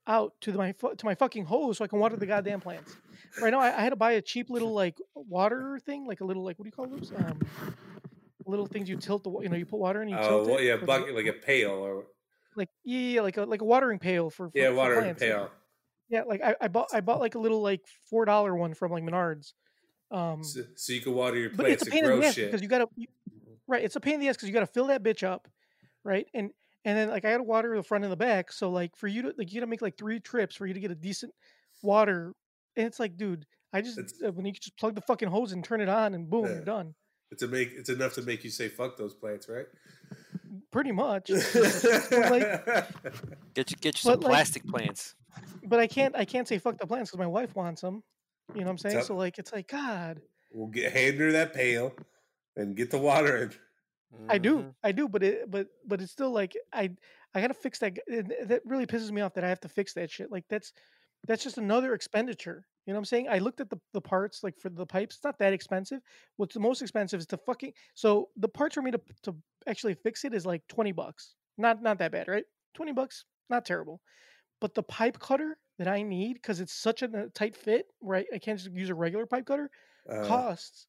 out 0.08 0.34
to 0.41 0.51
the, 0.51 0.58
my 0.58 0.72
to 0.72 1.05
my 1.05 1.16
fucking 1.16 1.45
hose 1.45 1.78
so 1.78 1.86
I 1.86 1.88
can 1.88 1.99
water 1.99 2.16
the 2.16 2.26
goddamn 2.26 2.60
plants. 2.62 2.95
Right 3.41 3.51
now, 3.51 3.60
I, 3.60 3.78
I 3.78 3.82
had 3.82 3.89
to 3.89 3.95
buy 3.95 4.14
a 4.14 4.22
cheap 4.22 4.49
little 4.49 4.74
like 4.74 4.97
water 5.16 5.80
thing, 5.86 6.05
like 6.08 6.22
a 6.22 6.26
little 6.26 6.43
like 6.43 6.58
what 6.58 6.64
do 6.64 6.68
you 6.70 6.72
call 6.72 6.88
those? 6.88 7.12
Um, 7.12 7.39
little 8.45 8.66
things 8.66 8.88
you 8.88 8.95
tilt 8.97 9.24
the 9.24 9.32
you 9.41 9.49
know 9.49 9.58
you 9.58 9.66
put 9.66 9.80
water 9.80 10.01
in. 10.01 10.10
You 10.10 10.18
Oh, 10.18 10.28
tilt 10.45 10.47
well, 10.47 10.62
yeah, 10.62 10.78
bucket 10.78 11.14
like 11.16 11.26
a 11.26 11.34
pail 11.34 11.72
or 11.72 12.05
like 12.55 12.70
yeah, 12.84 13.22
like 13.22 13.38
a 13.38 13.43
like 13.43 13.62
a 13.62 13.66
watering 13.66 13.99
pail 13.99 14.30
for, 14.30 14.49
for 14.49 14.58
yeah, 14.58 14.70
for 14.70 14.76
water 14.76 14.93
in 14.93 14.99
a 14.99 15.03
plants. 15.03 15.22
pail. 15.24 15.51
Yeah, 16.10 16.24
like 16.24 16.41
I, 16.41 16.55
I 16.62 16.68
bought 16.70 16.88
I 16.93 17.01
bought 17.01 17.20
like 17.20 17.36
a 17.36 17.39
little 17.39 17.62
like 17.62 17.82
four 18.10 18.26
dollar 18.26 18.55
one 18.55 18.74
from 18.74 18.91
like 18.91 19.03
Menards. 19.03 19.53
Um, 20.10 20.41
So, 20.41 20.62
so 20.76 20.93
you 20.93 21.01
can 21.01 21.14
water 21.14 21.38
your 21.38 21.49
plants. 21.49 21.58
but 21.64 21.72
it's 21.72 21.82
a 21.84 21.86
and 21.88 21.91
pain 21.91 22.05
in 22.05 22.20
the 22.22 22.26
ass 22.26 22.36
because 22.36 22.62
you 22.62 22.70
gotta 22.70 22.88
you- 22.95 23.08
right. 23.68 23.84
It's 23.84 23.97
a 23.97 23.99
pain 23.99 24.14
in 24.16 24.20
the 24.22 24.30
ass 24.30 24.38
because 24.38 24.47
you 24.47 24.53
gotta 24.53 24.66
fill 24.68 24.88
that 24.88 25.03
bitch 25.03 25.28
up, 25.28 25.49
right? 26.05 26.26
And 26.34 26.51
and 26.86 26.97
then 26.97 27.09
like 27.09 27.25
I 27.25 27.30
had 27.30 27.38
to 27.38 27.43
water 27.43 27.75
the 27.75 27.84
front 27.84 28.03
and 28.03 28.11
the 28.11 28.17
back. 28.17 28.51
So 28.51 28.69
like 28.69 28.95
for 28.95 29.07
you 29.07 29.21
to 29.23 29.34
like 29.38 29.51
you 29.51 29.59
gotta 29.59 29.69
make 29.69 29.82
like 29.82 29.97
three 29.97 30.19
trips 30.19 30.55
for 30.55 30.65
you 30.67 30.73
to 30.73 30.80
get 30.80 30.91
a 30.91 30.95
decent 30.95 31.34
water. 31.84 32.34
And 32.75 32.86
it's 32.86 32.99
like, 32.99 33.17
dude, 33.17 33.45
I 33.73 33.82
just 33.82 33.97
It's- 33.97 34.34
when 34.34 34.45
you 34.45 34.51
just 34.53 34.78
plug 34.78 34.95
the 34.95 35.01
fucking 35.01 35.28
hose 35.30 35.51
and 35.51 35.63
turn 35.63 35.82
it 35.82 35.89
on 35.89 36.13
and 36.13 36.30
boom, 36.30 36.45
Yeah. 36.45 36.51
you're 36.53 36.61
done. 36.65 36.95
It's 37.32 37.43
a 37.43 37.47
make. 37.47 37.71
It's 37.73 37.89
enough 37.89 38.13
to 38.13 38.21
make 38.21 38.43
you 38.45 38.49
say 38.49 38.69
"fuck 38.69 38.95
those 38.95 39.13
plants," 39.13 39.49
right? 39.49 39.65
Pretty 40.71 40.91
much. 40.93 41.30
like, 42.11 42.65
Get 43.53 43.71
you 43.71 43.78
get 43.78 43.95
you 43.95 44.01
some 44.01 44.13
But, 44.13 44.23
like- 44.23 44.32
plastic 44.32 44.65
plants. 44.65 45.15
but 45.65 45.80
I 45.80 45.88
can't 45.88 46.15
I 46.15 46.23
can't 46.25 46.47
say 46.47 46.57
fuck 46.57 46.78
the 46.78 46.88
plants 46.88 47.09
because 47.11 47.19
my 47.19 47.28
wife 47.28 47.55
wants 47.55 47.82
them. 47.82 48.03
You 48.53 48.61
know 48.61 48.67
what 48.67 48.71
I'm 48.71 48.78
saying? 48.78 48.95
Tell- 48.95 49.03
So 49.05 49.15
like 49.17 49.38
it's 49.39 49.51
like 49.51 49.67
God, 49.67 50.21
we'll 50.53 50.67
get 50.69 50.93
hand 50.93 51.19
her 51.19 51.32
that 51.34 51.53
pail 51.53 51.93
and 52.55 52.75
get 52.78 52.91
the 52.91 52.97
water 52.97 53.36
in. 53.38 53.51
I 54.30 54.38
do, 54.38 54.66
Mhm. 54.66 54.76
I 54.84 54.91
do, 54.91 55.08
but 55.08 55.24
it 55.24 55.49
but 55.49 55.68
but 55.86 56.01
it's 56.01 56.12
still 56.12 56.32
like 56.32 56.55
I 56.74 56.95
I 57.34 57.41
gotta 57.41 57.53
fix 57.53 57.80
that. 57.80 57.95
g- 57.95 58.01
and 58.08 58.30
th- 58.30 58.47
That 58.47 58.66
really 58.66 58.86
pisses 58.86 59.12
me 59.12 59.22
off 59.22 59.34
that 59.36 59.43
I 59.43 59.49
have 59.49 59.62
to 59.62 59.70
fix 59.70 59.93
that 59.93 60.12
shit. 60.12 60.32
Like 60.32 60.45
that's 60.49 60.74
that's 61.28 61.43
just 61.43 61.58
another 61.58 61.93
expenditure. 61.93 62.68
You 62.86 62.93
know 62.93 62.97
what 62.97 63.01
I'm 63.01 63.05
saying? 63.05 63.30
I 63.30 63.39
looked 63.39 63.62
at 63.62 63.70
the 63.70 63.80
the 63.93 64.01
parts 64.01 64.43
like 64.43 64.60
for 64.60 64.70
the 64.70 64.86
pipes. 64.86 65.16
It's 65.18 65.24
not 65.24 65.39
that 65.39 65.53
expensive. 65.53 66.01
What's 66.38 66.53
the 66.53 66.60
most 66.60 66.82
expensive 66.82 67.20
is 67.20 67.28
the 67.28 67.38
fucking. 67.38 67.74
So 67.95 68.30
the 68.36 68.49
parts 68.49 68.76
for 68.76 68.82
me 68.82 68.91
to 68.91 69.01
to 69.24 69.36
actually 69.68 69.93
fix 69.95 70.26
it 70.26 70.34
is 70.34 70.45
like 70.45 70.68
twenty 70.68 70.91
bucks. 70.91 71.36
Not 71.58 71.82
not 71.82 71.97
that 71.99 72.12
bad, 72.12 72.28
right? 72.28 72.45
Twenty 72.74 72.91
bucks, 72.93 73.26
not 73.49 73.66
terrible. 73.66 74.01
But 74.62 74.76
the 74.76 74.84
pipe 74.84 75.20
cutter 75.20 75.60
that 75.80 75.88
I 75.89 76.03
need 76.03 76.36
because 76.36 76.62
it's 76.62 76.74
such 76.74 77.03
a 77.03 77.30
tight 77.34 77.55
fit, 77.58 77.88
right? 78.01 78.28
I 78.34 78.39
can't 78.39 78.60
just 78.60 78.72
use 78.72 78.89
a 78.89 78.95
regular 78.95 79.26
pipe 79.28 79.45
cutter. 79.47 79.72
Uh, 80.10 80.26
costs 80.26 80.88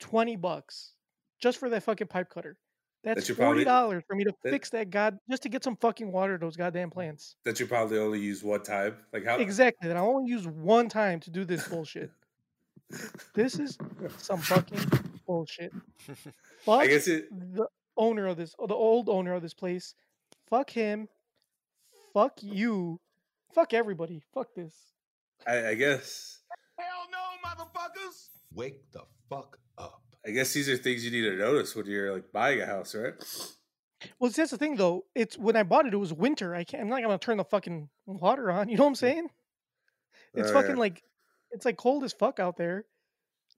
twenty 0.00 0.36
bucks 0.36 0.94
just 1.40 1.58
for 1.58 1.68
that 1.70 1.82
fucking 1.82 2.06
pipe 2.08 2.28
cutter. 2.30 2.56
That's 3.04 3.28
you 3.28 3.34
forty 3.36 3.62
dollars 3.64 4.02
for 4.08 4.16
me 4.16 4.24
to 4.24 4.32
that- 4.42 4.50
fix 4.50 4.70
that 4.70 4.90
god 4.90 5.18
just 5.30 5.42
to 5.44 5.48
get 5.48 5.62
some 5.62 5.76
fucking 5.76 6.10
water 6.10 6.36
to 6.36 6.44
those 6.44 6.56
goddamn 6.56 6.90
plants. 6.90 7.36
that 7.44 7.60
you 7.60 7.66
probably 7.66 7.98
only 7.98 8.18
use 8.20 8.42
one 8.42 8.62
time. 8.62 8.96
Like 9.12 9.24
how? 9.24 9.36
Exactly. 9.38 9.88
That 9.88 9.96
I 9.96 10.00
only 10.00 10.30
use 10.30 10.46
one 10.48 10.88
time 10.88 11.20
to 11.20 11.30
do 11.30 11.44
this 11.44 11.66
bullshit. 11.68 12.10
This 13.34 13.58
is 13.58 13.78
some 14.16 14.38
fucking 14.40 14.80
bullshit. 15.26 15.72
Fuck 16.64 16.80
I 16.80 16.86
guess 16.88 17.06
it. 17.06 17.28
the 17.54 17.68
owner 17.96 18.26
of 18.26 18.36
this, 18.36 18.54
the 18.58 18.74
old 18.74 19.08
owner 19.08 19.34
of 19.34 19.42
this 19.42 19.54
place. 19.54 19.94
Fuck 20.48 20.70
him. 20.70 21.08
Fuck 22.14 22.42
you. 22.42 22.98
Fuck 23.54 23.74
everybody. 23.74 24.22
Fuck 24.34 24.54
this. 24.54 24.74
I, 25.46 25.68
I 25.68 25.74
guess. 25.74 26.40
Hell 26.78 26.86
no, 27.12 27.48
motherfuckers! 27.48 28.28
Wake 28.54 28.90
the 28.92 29.02
fuck 29.28 29.58
up. 29.76 30.02
I 30.28 30.32
guess 30.32 30.52
these 30.52 30.68
are 30.68 30.76
things 30.76 31.04
you 31.06 31.10
need 31.10 31.22
to 31.22 31.36
notice 31.36 31.74
when 31.74 31.86
you're 31.86 32.12
like 32.12 32.30
buying 32.32 32.60
a 32.60 32.66
house, 32.66 32.94
right? 32.94 33.14
Well, 34.20 34.30
see, 34.30 34.42
that's 34.42 34.50
the 34.50 34.58
thing, 34.58 34.76
though. 34.76 35.06
It's 35.14 35.38
when 35.38 35.56
I 35.56 35.62
bought 35.62 35.86
it, 35.86 35.94
it 35.94 35.96
was 35.96 36.12
winter. 36.12 36.54
I 36.54 36.64
can't. 36.64 36.82
I'm 36.82 36.88
not 36.90 37.02
gonna 37.02 37.16
turn 37.16 37.38
the 37.38 37.44
fucking 37.44 37.88
water 38.06 38.50
on. 38.50 38.68
You 38.68 38.76
know 38.76 38.84
what 38.84 38.88
I'm 38.90 38.94
mm. 38.94 38.98
saying? 38.98 39.28
It's 40.34 40.50
Oh, 40.50 40.52
fucking 40.52 40.72
yeah. 40.72 40.76
like, 40.76 41.02
it's 41.50 41.64
like 41.64 41.78
cold 41.78 42.04
as 42.04 42.12
fuck 42.12 42.38
out 42.38 42.58
there. 42.58 42.84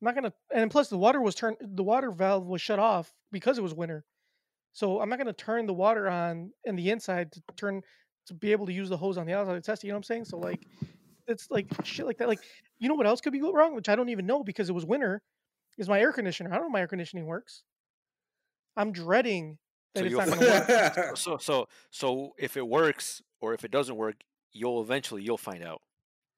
I'm 0.00 0.04
not 0.04 0.14
gonna. 0.14 0.32
And 0.54 0.70
plus, 0.70 0.88
the 0.88 0.96
water 0.96 1.20
was 1.20 1.34
turned. 1.34 1.56
The 1.60 1.82
water 1.82 2.12
valve 2.12 2.46
was 2.46 2.62
shut 2.62 2.78
off 2.78 3.12
because 3.32 3.58
it 3.58 3.62
was 3.62 3.74
winter. 3.74 4.04
So 4.72 5.00
I'm 5.00 5.08
not 5.08 5.18
gonna 5.18 5.32
turn 5.32 5.66
the 5.66 5.74
water 5.74 6.08
on 6.08 6.52
in 6.64 6.76
the 6.76 6.90
inside 6.90 7.32
to 7.32 7.42
turn 7.56 7.82
to 8.26 8.34
be 8.34 8.52
able 8.52 8.66
to 8.66 8.72
use 8.72 8.88
the 8.88 8.96
hose 8.96 9.18
on 9.18 9.26
the 9.26 9.34
outside 9.34 9.54
to 9.54 9.60
test 9.60 9.82
it. 9.82 9.88
You 9.88 9.92
know 9.92 9.96
what 9.96 9.98
I'm 9.98 10.04
saying? 10.04 10.24
So 10.26 10.38
like, 10.38 10.64
it's 11.26 11.50
like 11.50 11.66
shit 11.82 12.06
like 12.06 12.18
that. 12.18 12.28
Like, 12.28 12.40
you 12.78 12.88
know 12.88 12.94
what 12.94 13.08
else 13.08 13.20
could 13.20 13.32
be 13.32 13.42
wrong, 13.42 13.74
which 13.74 13.88
I 13.88 13.96
don't 13.96 14.08
even 14.08 14.24
know 14.24 14.44
because 14.44 14.68
it 14.68 14.74
was 14.74 14.86
winter, 14.86 15.20
is 15.78 15.88
my 15.88 16.00
air 16.00 16.12
conditioner. 16.12 16.50
I 16.50 16.54
don't 16.54 16.64
know 16.64 16.70
my 16.70 16.80
air 16.80 16.88
conditioning 16.88 17.26
works. 17.26 17.62
I'm 18.76 18.92
dreading 18.92 19.58
that 19.94 20.00
So 20.00 20.06
it's 20.06 20.14
not 20.30 20.38
gonna 20.38 20.94
work. 21.06 21.16
So 21.16 21.36
so 21.38 21.68
so 21.90 22.34
if 22.38 22.56
it 22.56 22.66
works 22.66 23.22
or 23.40 23.54
if 23.54 23.64
it 23.64 23.70
doesn't 23.70 23.96
work, 23.96 24.16
you'll 24.52 24.80
eventually 24.82 25.22
you'll 25.22 25.38
find 25.38 25.64
out. 25.64 25.82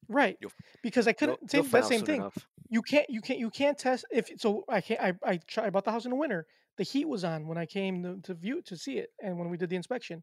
Right. 0.09 0.37
You'll- 0.41 0.53
Because 0.83 1.07
I 1.07 1.13
couldn't 1.13 1.51
same 1.51 1.69
that 1.71 1.85
same 1.85 2.03
thing. 2.05 2.21
enough. 2.21 2.47
You 2.69 2.83
can't 2.83 3.09
you 3.09 3.21
can't 3.21 3.39
you 3.39 3.51
can't 3.51 3.79
test 3.79 4.05
if 4.11 4.31
so 4.39 4.65
I 4.69 4.81
can't 4.81 5.01
I 5.01 5.13
I, 5.25 5.37
try, 5.47 5.67
I 5.67 5.71
bought 5.71 5.85
the 5.85 5.93
house 5.93 6.05
in 6.05 6.11
the 6.11 6.17
winter. 6.17 6.47
The 6.79 6.85
heat 6.85 7.07
was 7.07 7.23
on 7.23 7.47
when 7.47 7.59
I 7.59 7.67
came 7.67 8.03
to, 8.03 8.19
to 8.23 8.35
view 8.35 8.63
to 8.63 8.77
see 8.77 8.97
it 8.99 9.11
and 9.23 9.39
when 9.39 9.51
we 9.51 9.59
did 9.59 9.69
the 9.69 9.77
inspection. 9.77 10.23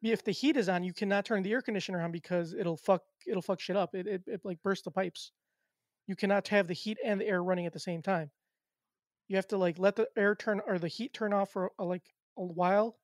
If 0.00 0.24
the 0.24 0.32
heat 0.32 0.56
is 0.56 0.68
on, 0.68 0.82
you 0.84 0.92
cannot 0.92 1.24
turn 1.24 1.42
the 1.42 1.52
air 1.52 1.62
conditioner 1.62 2.00
on 2.00 2.10
because 2.12 2.54
it'll 2.54 2.76
fuck 2.76 3.02
it'll 3.26 3.42
fuck 3.42 3.60
shit 3.60 3.76
up. 3.76 3.94
It 3.94 4.06
it, 4.06 4.22
it 4.26 4.40
like 4.44 4.62
burst 4.62 4.84
the 4.84 4.90
pipes. 4.90 5.32
You 6.12 6.16
cannot 6.16 6.48
have 6.48 6.66
the 6.66 6.74
heat 6.74 6.98
and 7.02 7.18
the 7.18 7.26
air 7.26 7.42
running 7.42 7.64
at 7.64 7.72
the 7.72 7.80
same 7.80 8.02
time. 8.02 8.30
You 9.28 9.36
have 9.36 9.48
to 9.48 9.56
like 9.56 9.78
let 9.78 9.96
the 9.96 10.08
air 10.14 10.34
turn 10.34 10.60
or 10.66 10.78
the 10.78 10.86
heat 10.86 11.14
turn 11.14 11.32
off 11.32 11.52
for 11.52 11.72
a, 11.78 11.84
like 11.86 12.02
a 12.36 12.44
while, 12.44 12.98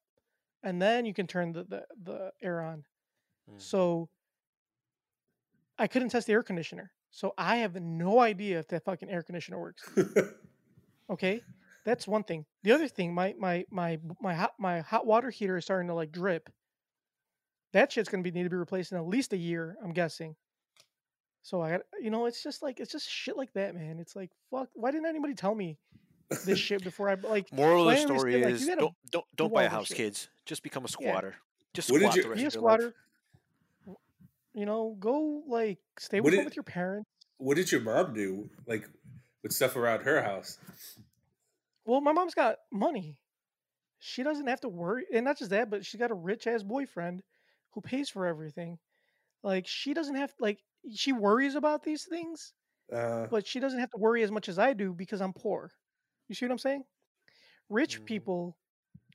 and 0.62 0.80
then 0.82 1.06
you 1.06 1.14
can 1.14 1.26
turn 1.26 1.52
the 1.54 1.64
the, 1.64 1.86
the 2.02 2.32
air 2.42 2.60
on. 2.60 2.84
Mhm. 3.50 3.62
So 3.62 4.10
I 5.78 5.86
couldn't 5.86 6.10
test 6.10 6.26
the 6.26 6.34
air 6.34 6.42
conditioner. 6.42 6.92
So 7.10 7.32
I 7.38 7.56
have 7.56 7.76
no 7.80 8.18
idea 8.20 8.58
if 8.58 8.68
that 8.68 8.84
fucking 8.84 9.08
air 9.08 9.22
conditioner 9.22 9.58
works. 9.58 9.88
Okay? 11.08 11.40
That's 11.86 12.06
one 12.06 12.24
thing. 12.24 12.44
The 12.62 12.72
other 12.72 12.88
thing, 12.88 13.14
my 13.14 13.34
my 13.38 13.64
my 13.70 13.98
my 14.20 14.34
hot 14.34 14.52
my 14.58 14.80
hot 14.80 15.06
water 15.06 15.30
heater 15.30 15.56
is 15.56 15.64
starting 15.64 15.88
to 15.88 15.94
like 15.94 16.12
drip. 16.12 16.50
That 17.72 17.90
shit's 17.90 18.10
gonna 18.10 18.22
be 18.22 18.32
need 18.32 18.42
to 18.42 18.50
be 18.50 18.56
replaced 18.56 18.92
in 18.92 18.98
at 18.98 19.06
least 19.06 19.32
a 19.32 19.38
year, 19.38 19.78
I'm 19.82 19.94
guessing. 19.94 20.36
So 21.42 21.60
I 21.62 21.70
got 21.72 21.80
you 22.00 22.10
know, 22.10 22.26
it's 22.26 22.42
just 22.42 22.62
like 22.62 22.80
it's 22.80 22.92
just 22.92 23.08
shit 23.08 23.36
like 23.36 23.52
that, 23.54 23.74
man. 23.74 23.98
It's 24.00 24.14
like 24.16 24.30
fuck. 24.50 24.68
Why 24.74 24.90
didn't 24.90 25.06
anybody 25.06 25.34
tell 25.34 25.54
me 25.54 25.78
this 26.44 26.58
shit 26.66 26.82
before 26.84 27.08
I 27.08 27.14
like? 27.14 27.52
Moral 27.52 27.88
of 27.88 27.96
the 27.96 28.02
story 28.02 28.42
like, 28.42 28.54
is 28.54 28.60
you 28.62 28.68
gotta 28.68 28.80
don't 28.80 28.94
don't 29.10 29.24
don't 29.36 29.48
do 29.48 29.54
buy 29.54 29.64
a 29.64 29.68
house, 29.68 29.86
shit. 29.88 29.96
kids. 29.96 30.28
Just 30.46 30.62
become 30.62 30.84
a 30.84 30.88
Yeah. 31.00 31.10
squatter. 31.10 31.34
Just 31.74 31.90
What 31.90 31.98
did 32.00 32.12
squat 32.12 32.16
you- 32.16 32.22
the 32.22 32.28
be 32.36 32.44
rest 32.44 32.56
a 32.56 32.58
of 32.58 32.62
your 32.64 32.70
life. 32.70 32.80
squatter. 32.80 32.94
You 34.54 34.66
know, 34.66 34.96
go 34.98 35.42
like 35.46 35.78
stay 35.98 36.20
with, 36.20 36.34
did- 36.34 36.44
with 36.44 36.56
your 36.56 36.64
parents. 36.64 37.08
What 37.38 37.56
did 37.56 37.70
your 37.70 37.80
mom 37.82 38.14
do? 38.14 38.50
Like 38.66 38.88
with 39.42 39.52
stuff 39.52 39.76
around 39.76 40.02
her 40.02 40.20
house? 40.22 40.58
Well, 41.84 42.00
my 42.00 42.12
mom's 42.12 42.34
got 42.34 42.56
money. 42.72 43.16
She 44.00 44.22
doesn't 44.22 44.46
have 44.48 44.60
to 44.60 44.68
worry, 44.68 45.04
and 45.12 45.24
not 45.24 45.38
just 45.38 45.50
that, 45.50 45.70
but 45.70 45.84
she's 45.84 45.98
got 45.98 46.10
a 46.10 46.14
rich 46.14 46.46
ass 46.46 46.62
boyfriend 46.62 47.22
who 47.70 47.80
pays 47.80 48.08
for 48.10 48.26
everything. 48.26 48.78
Like 49.42 49.66
she 49.68 49.94
doesn't 49.94 50.16
have 50.16 50.32
like 50.40 50.58
she 50.94 51.12
worries 51.12 51.54
about 51.54 51.82
these 51.82 52.04
things, 52.04 52.54
Uh, 52.92 53.26
but 53.30 53.46
she 53.46 53.60
doesn't 53.60 53.80
have 53.80 53.90
to 53.90 53.98
worry 53.98 54.22
as 54.22 54.30
much 54.30 54.48
as 54.48 54.58
I 54.58 54.72
do 54.72 54.92
because 54.94 55.20
I'm 55.20 55.32
poor. 55.32 55.72
You 56.28 56.34
see 56.34 56.46
what 56.46 56.52
I'm 56.52 56.58
saying? 56.58 56.84
Rich 57.68 58.00
Mhm. 58.00 58.06
people 58.06 58.56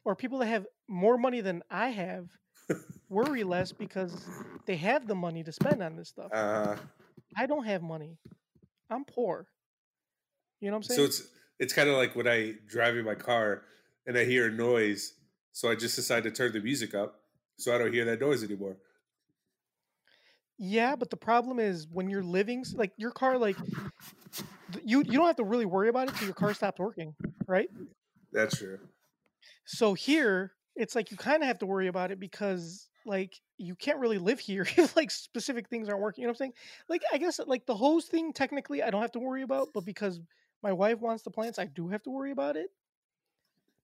or 0.06 0.16
people 0.16 0.40
that 0.40 0.48
have 0.48 0.68
more 0.88 1.18
money 1.18 1.42
than 1.42 1.64
I 1.70 1.90
have 1.90 2.30
worry 3.10 3.44
less 3.44 3.72
because 3.72 4.30
they 4.66 4.78
have 4.78 5.08
the 5.08 5.16
money 5.16 5.44
to 5.44 5.52
spend 5.52 5.82
on 5.84 5.96
this 5.96 6.10
stuff. 6.10 6.32
uh, 6.32 6.78
I 7.36 7.46
don't 7.46 7.66
have 7.66 7.82
money. 7.82 8.18
I'm 8.90 9.06
poor. 9.06 9.48
You 10.60 10.70
know 10.70 10.78
what 10.78 10.78
I'm 10.78 10.84
saying? 10.84 11.00
so 11.00 11.06
it's 11.06 11.28
it's 11.60 11.74
kind 11.74 11.90
of 11.90 11.96
like 11.96 12.16
when 12.16 12.28
I 12.28 12.54
drive 12.68 12.96
in 12.98 13.06
my 13.06 13.16
car 13.16 13.64
and 14.06 14.18
I 14.18 14.26
hear 14.26 14.48
a 14.48 14.52
noise, 14.52 15.14
so 15.52 15.70
I 15.70 15.76
just 15.76 15.96
decide 15.96 16.24
to 16.24 16.32
turn 16.32 16.52
the 16.52 16.60
music 16.60 16.94
up 16.96 17.22
so 17.58 17.74
I 17.74 17.78
don't 17.78 17.94
hear 17.94 18.06
that 18.06 18.20
noise 18.20 18.44
anymore. 18.44 18.78
Yeah, 20.58 20.96
but 20.96 21.10
the 21.10 21.18
problem 21.18 21.60
is 21.60 21.88
when 21.88 22.10
you're 22.10 22.24
living 22.24 22.64
like 22.76 22.94
your 22.98 23.12
car, 23.12 23.38
like 23.38 23.64
you 24.82 25.00
you 25.00 25.18
don't 25.18 25.28
have 25.28 25.36
to 25.38 25.44
really 25.44 25.66
worry 25.66 25.90
about 25.90 26.08
it 26.08 26.16
till 26.16 26.26
your 26.26 26.36
car 26.36 26.54
stops 26.54 26.80
working, 26.80 27.16
right? 27.48 27.70
That's 28.32 28.58
true. 28.58 28.80
So 29.66 29.94
here, 29.94 30.54
it's 30.76 30.96
like 30.96 31.12
you 31.12 31.18
kind 31.18 31.44
of 31.44 31.48
have 31.48 31.60
to 31.60 31.66
worry 31.66 31.88
about 31.88 32.12
it 32.12 32.20
because 32.20 32.90
like 33.06 33.40
you 33.58 33.76
can't 33.76 34.00
really 34.00 34.18
live 34.18 34.40
here 34.40 34.66
if 34.78 34.96
like 34.96 35.12
specific 35.12 35.70
things 35.70 35.90
aren't 35.90 36.02
working. 36.02 36.22
You 36.24 36.28
know 36.28 36.32
what 36.32 36.36
I'm 36.36 36.46
saying? 36.46 36.54
Like 36.90 37.04
I 37.12 37.18
guess 37.18 37.40
like 37.40 37.66
the 37.66 37.76
hose 37.76 38.06
thing 38.06 38.34
technically 38.34 38.82
I 38.84 38.90
don't 38.90 39.02
have 39.02 39.12
to 39.14 39.20
worry 39.20 39.42
about, 39.44 39.70
but 39.74 39.86
because 39.86 40.20
my 40.62 40.72
wife 40.74 41.00
wants 41.00 41.24
the 41.24 41.32
plants, 41.32 41.60
I 41.60 41.66
do 41.66 41.90
have 41.90 42.04
to 42.04 42.10
worry 42.10 42.32
about 42.32 42.56
it. 42.58 42.70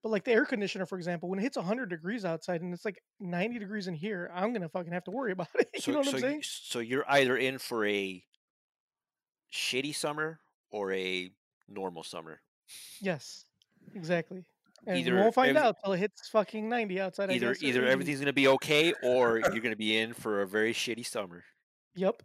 But 0.02 0.10
like 0.10 0.24
the 0.24 0.32
air 0.32 0.46
conditioner, 0.46 0.86
for 0.86 0.98
example, 0.98 1.30
when 1.30 1.40
it 1.40 1.42
hits 1.44 1.58
100 1.58 1.90
degrees 1.90 2.24
outside 2.24 2.62
and 2.62 2.74
it's 2.74 2.86
like 2.86 3.02
90 3.20 3.60
degrees 3.60 3.88
in 3.88 3.94
here, 3.94 4.32
I'm 4.34 4.54
gonna 4.54 4.70
fucking 4.70 4.94
have 4.94 5.04
to 5.06 5.12
worry 5.12 5.32
about 5.34 5.50
it. 5.56 5.68
So, 5.82 5.92
you 5.92 5.94
know 5.94 6.00
what 6.00 6.08
so, 6.08 6.16
I'm 6.16 6.22
saying? 6.22 6.42
so 6.44 6.80
you're 6.80 7.06
either 7.10 7.36
in 7.38 7.58
for 7.58 7.86
a 7.86 8.24
shitty 9.52 9.94
summer 9.96 10.40
or 10.72 10.94
a 10.94 11.32
normal 11.68 12.04
summer. 12.04 12.40
Yes, 13.02 13.46
exactly. 13.96 14.46
And 14.88 14.98
Either 14.98 15.16
we 15.16 15.22
won't 15.22 15.36
find 15.36 15.50
every- 15.58 15.62
out 15.68 15.76
till 15.84 15.94
it 15.94 15.98
hits 15.98 16.30
fucking 16.30 16.70
90 16.70 17.02
outside. 17.02 17.32
Either 17.32 17.54
guess, 17.54 17.64
either 17.64 17.86
everything's 17.86 18.20
gonna 18.20 18.32
be 18.32 18.48
okay 18.48 18.94
or 19.04 19.40
you're 19.52 19.62
gonna 19.62 19.76
be 19.76 19.98
in 19.98 20.14
for 20.14 20.42
a 20.42 20.48
very 20.48 20.74
shitty 20.74 21.06
summer. 21.06 21.44
Yep. 21.96 22.24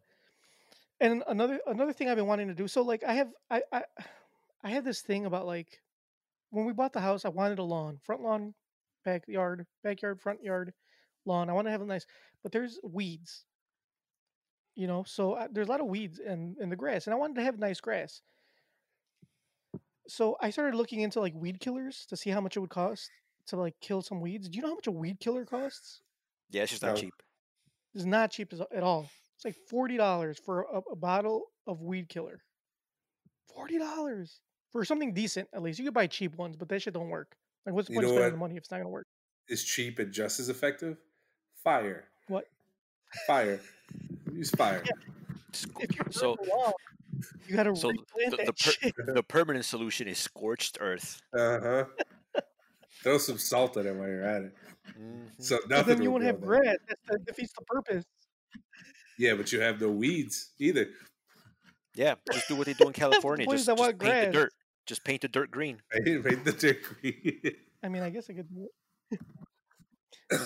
And 1.01 1.25
another 1.27 1.59
another 1.67 1.93
thing 1.93 2.09
I've 2.09 2.17
been 2.17 2.27
wanting 2.27 2.47
to 2.49 2.55
do. 2.55 2.69
So 2.69 2.83
like 2.83 3.03
I 3.03 3.15
have 3.15 3.33
I 3.51 3.63
I 3.73 3.83
I 4.63 4.71
had 4.71 4.85
this 4.85 5.01
thing 5.03 5.27
about 5.27 5.47
like 5.47 5.81
when 6.55 6.65
we 6.67 6.73
bought 6.73 6.93
the 6.93 7.01
house, 7.01 7.25
I 7.25 7.29
wanted 7.31 7.59
a 7.59 7.63
lawn, 7.65 7.99
front 8.03 8.23
lawn, 8.23 8.55
backyard, 9.05 9.67
backyard, 9.83 10.21
front 10.21 10.43
yard, 10.43 10.73
lawn. 11.27 11.51
I 11.51 11.53
want 11.53 11.67
to 11.67 11.71
have 11.73 11.83
a 11.83 11.87
nice, 11.87 12.07
but 12.43 12.53
there's 12.53 12.79
weeds. 12.83 13.45
You 14.77 14.87
know, 14.87 15.05
so 15.07 15.35
I, 15.37 15.49
there's 15.51 15.69
a 15.69 15.71
lot 15.71 15.81
of 15.81 15.87
weeds 15.87 16.19
in 16.19 16.57
in 16.61 16.69
the 16.69 16.77
grass, 16.77 17.07
and 17.07 17.15
I 17.15 17.19
wanted 17.19 17.37
to 17.37 17.45
have 17.45 17.59
nice 17.59 17.81
grass. 17.81 18.23
So 20.09 20.37
I 20.41 20.51
started 20.51 20.77
looking 20.77 21.01
into 21.01 21.21
like 21.21 21.35
weed 21.35 21.61
killers 21.61 22.07
to 22.09 22.17
see 22.17 22.31
how 22.31 22.41
much 22.41 22.57
it 22.57 22.61
would 22.61 22.71
cost 22.71 23.11
to 23.47 23.57
like 23.57 23.75
kill 23.81 24.03
some 24.03 24.21
weeds. 24.21 24.49
Do 24.49 24.57
you 24.57 24.63
know 24.63 24.69
how 24.69 24.75
much 24.75 24.87
a 24.87 24.93
weed 24.93 25.21
killer 25.21 25.45
costs? 25.45 26.03
Yeah, 26.51 26.63
it's 26.63 26.73
just 26.73 26.83
not 26.83 26.95
No. 26.95 27.01
cheap. 27.01 27.15
It's 27.95 28.05
not 28.05 28.31
cheap 28.31 28.53
at 28.53 28.83
all. 28.83 29.09
It's 29.37 29.45
like 29.45 29.57
forty 29.71 29.97
dollars 29.97 30.39
for 30.45 30.63
a, 30.63 30.81
a 30.93 30.97
bottle 30.97 31.47
of 31.67 31.81
weed 31.81 32.09
killer. 32.09 32.43
Forty 33.55 33.79
dollars 33.79 34.41
for 34.75 34.85
something 34.85 35.15
decent, 35.15 35.49
at 35.55 35.63
least. 35.63 35.79
You 35.79 35.85
could 35.85 35.95
buy 35.95 36.09
cheap 36.09 36.35
ones, 36.37 36.57
but 36.57 36.69
that 36.69 36.83
shit 36.83 36.95
don't 36.95 37.09
work. 37.09 37.37
Like, 37.65 37.75
what's 37.77 37.87
the 37.89 37.95
You 37.95 37.99
point 38.01 38.05
of 38.07 38.11
spending 38.11 38.25
what? 38.25 38.31
the 38.33 38.39
money 38.39 38.55
if 38.57 38.63
it's 38.65 38.71
not 38.73 38.79
gonna 38.79 38.89
work? 38.89 39.07
Is 39.49 39.63
cheap 39.65 39.99
and 40.01 40.13
just 40.13 40.41
as 40.41 40.49
effective? 40.49 40.97
Fire. 41.63 42.05
What? 42.27 42.47
Fire. 43.27 43.61
Use 44.33 44.51
fire. 44.57 44.83
Sc- 45.53 45.69
So- 46.11 46.35
so 46.37 46.37
wall, 46.49 46.75
you 47.47 47.55
gotta 47.57 47.75
so 47.77 47.91
replant 47.91 48.31
the- 48.33 48.37
that 48.39 48.47
the 48.47 48.53
per- 48.65 48.71
shit. 48.73 48.95
the 49.15 49.23
permanent 49.23 49.65
solution 49.65 50.09
is 50.09 50.19
scorched 50.19 50.79
earth. 50.81 51.21
Uh 51.33 51.61
huh. 51.61 51.85
Throw 53.03 53.19
some 53.19 53.39
salt 53.39 53.77
in 53.77 53.87
it 53.87 53.95
while 53.95 54.09
you're 54.09 54.25
at 54.25 54.43
it. 54.43 54.55
Mhm. 54.99 55.29
So 55.39 55.59
But 55.61 55.69
nothing. 55.71 55.87
then 55.95 56.03
you 56.03 56.09
will 56.11 56.15
won't 56.15 56.25
have 56.25 56.41
there. 56.41 56.49
grass. 56.49 56.77
That 57.09 57.25
defeats 57.25 57.53
the 57.57 57.65
purpose. 57.67 58.05
Yeah, 59.19 59.35
but 59.35 59.53
you 59.53 59.61
have 59.61 59.81
no 59.81 59.91
weeds 59.91 60.51
either. 60.59 60.89
Yeah, 61.95 62.17
just 62.33 62.49
do 62.49 62.57
what 62.57 62.67
they 62.67 62.73
do 62.75 62.89
in 62.89 62.93
California. 63.05 63.47
point 63.47 63.59
just 63.59 63.69
is 63.69 63.77
just 63.77 63.79
want 63.79 63.99
paint 64.01 64.33
the 64.33 64.33
dirt. 64.33 64.53
Just 64.87 65.05
paint 65.05 65.23
the 65.23 65.29
dirt 65.29 65.51
green. 65.51 65.81
I 65.95 66.01
didn't 66.01 66.25
make 66.25 66.45
the 66.45 66.53
degree. 66.53 67.57
I 67.83 67.89
mean, 67.89 68.03
I 68.03 68.11
guess 68.11 68.29
I 68.29 68.35
could 68.35 68.49
do 68.49 68.69
it. 69.11 69.21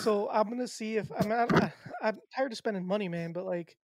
so 0.02 0.28
I'm 0.30 0.48
gonna 0.48 0.68
see 0.68 0.96
if 0.96 1.08
I'm. 1.18 1.30
I, 1.32 1.46
I, 1.52 1.72
I'm 2.02 2.18
tired 2.36 2.52
of 2.52 2.58
spending 2.58 2.86
money, 2.86 3.08
man. 3.08 3.32
But 3.32 3.46
like, 3.46 3.76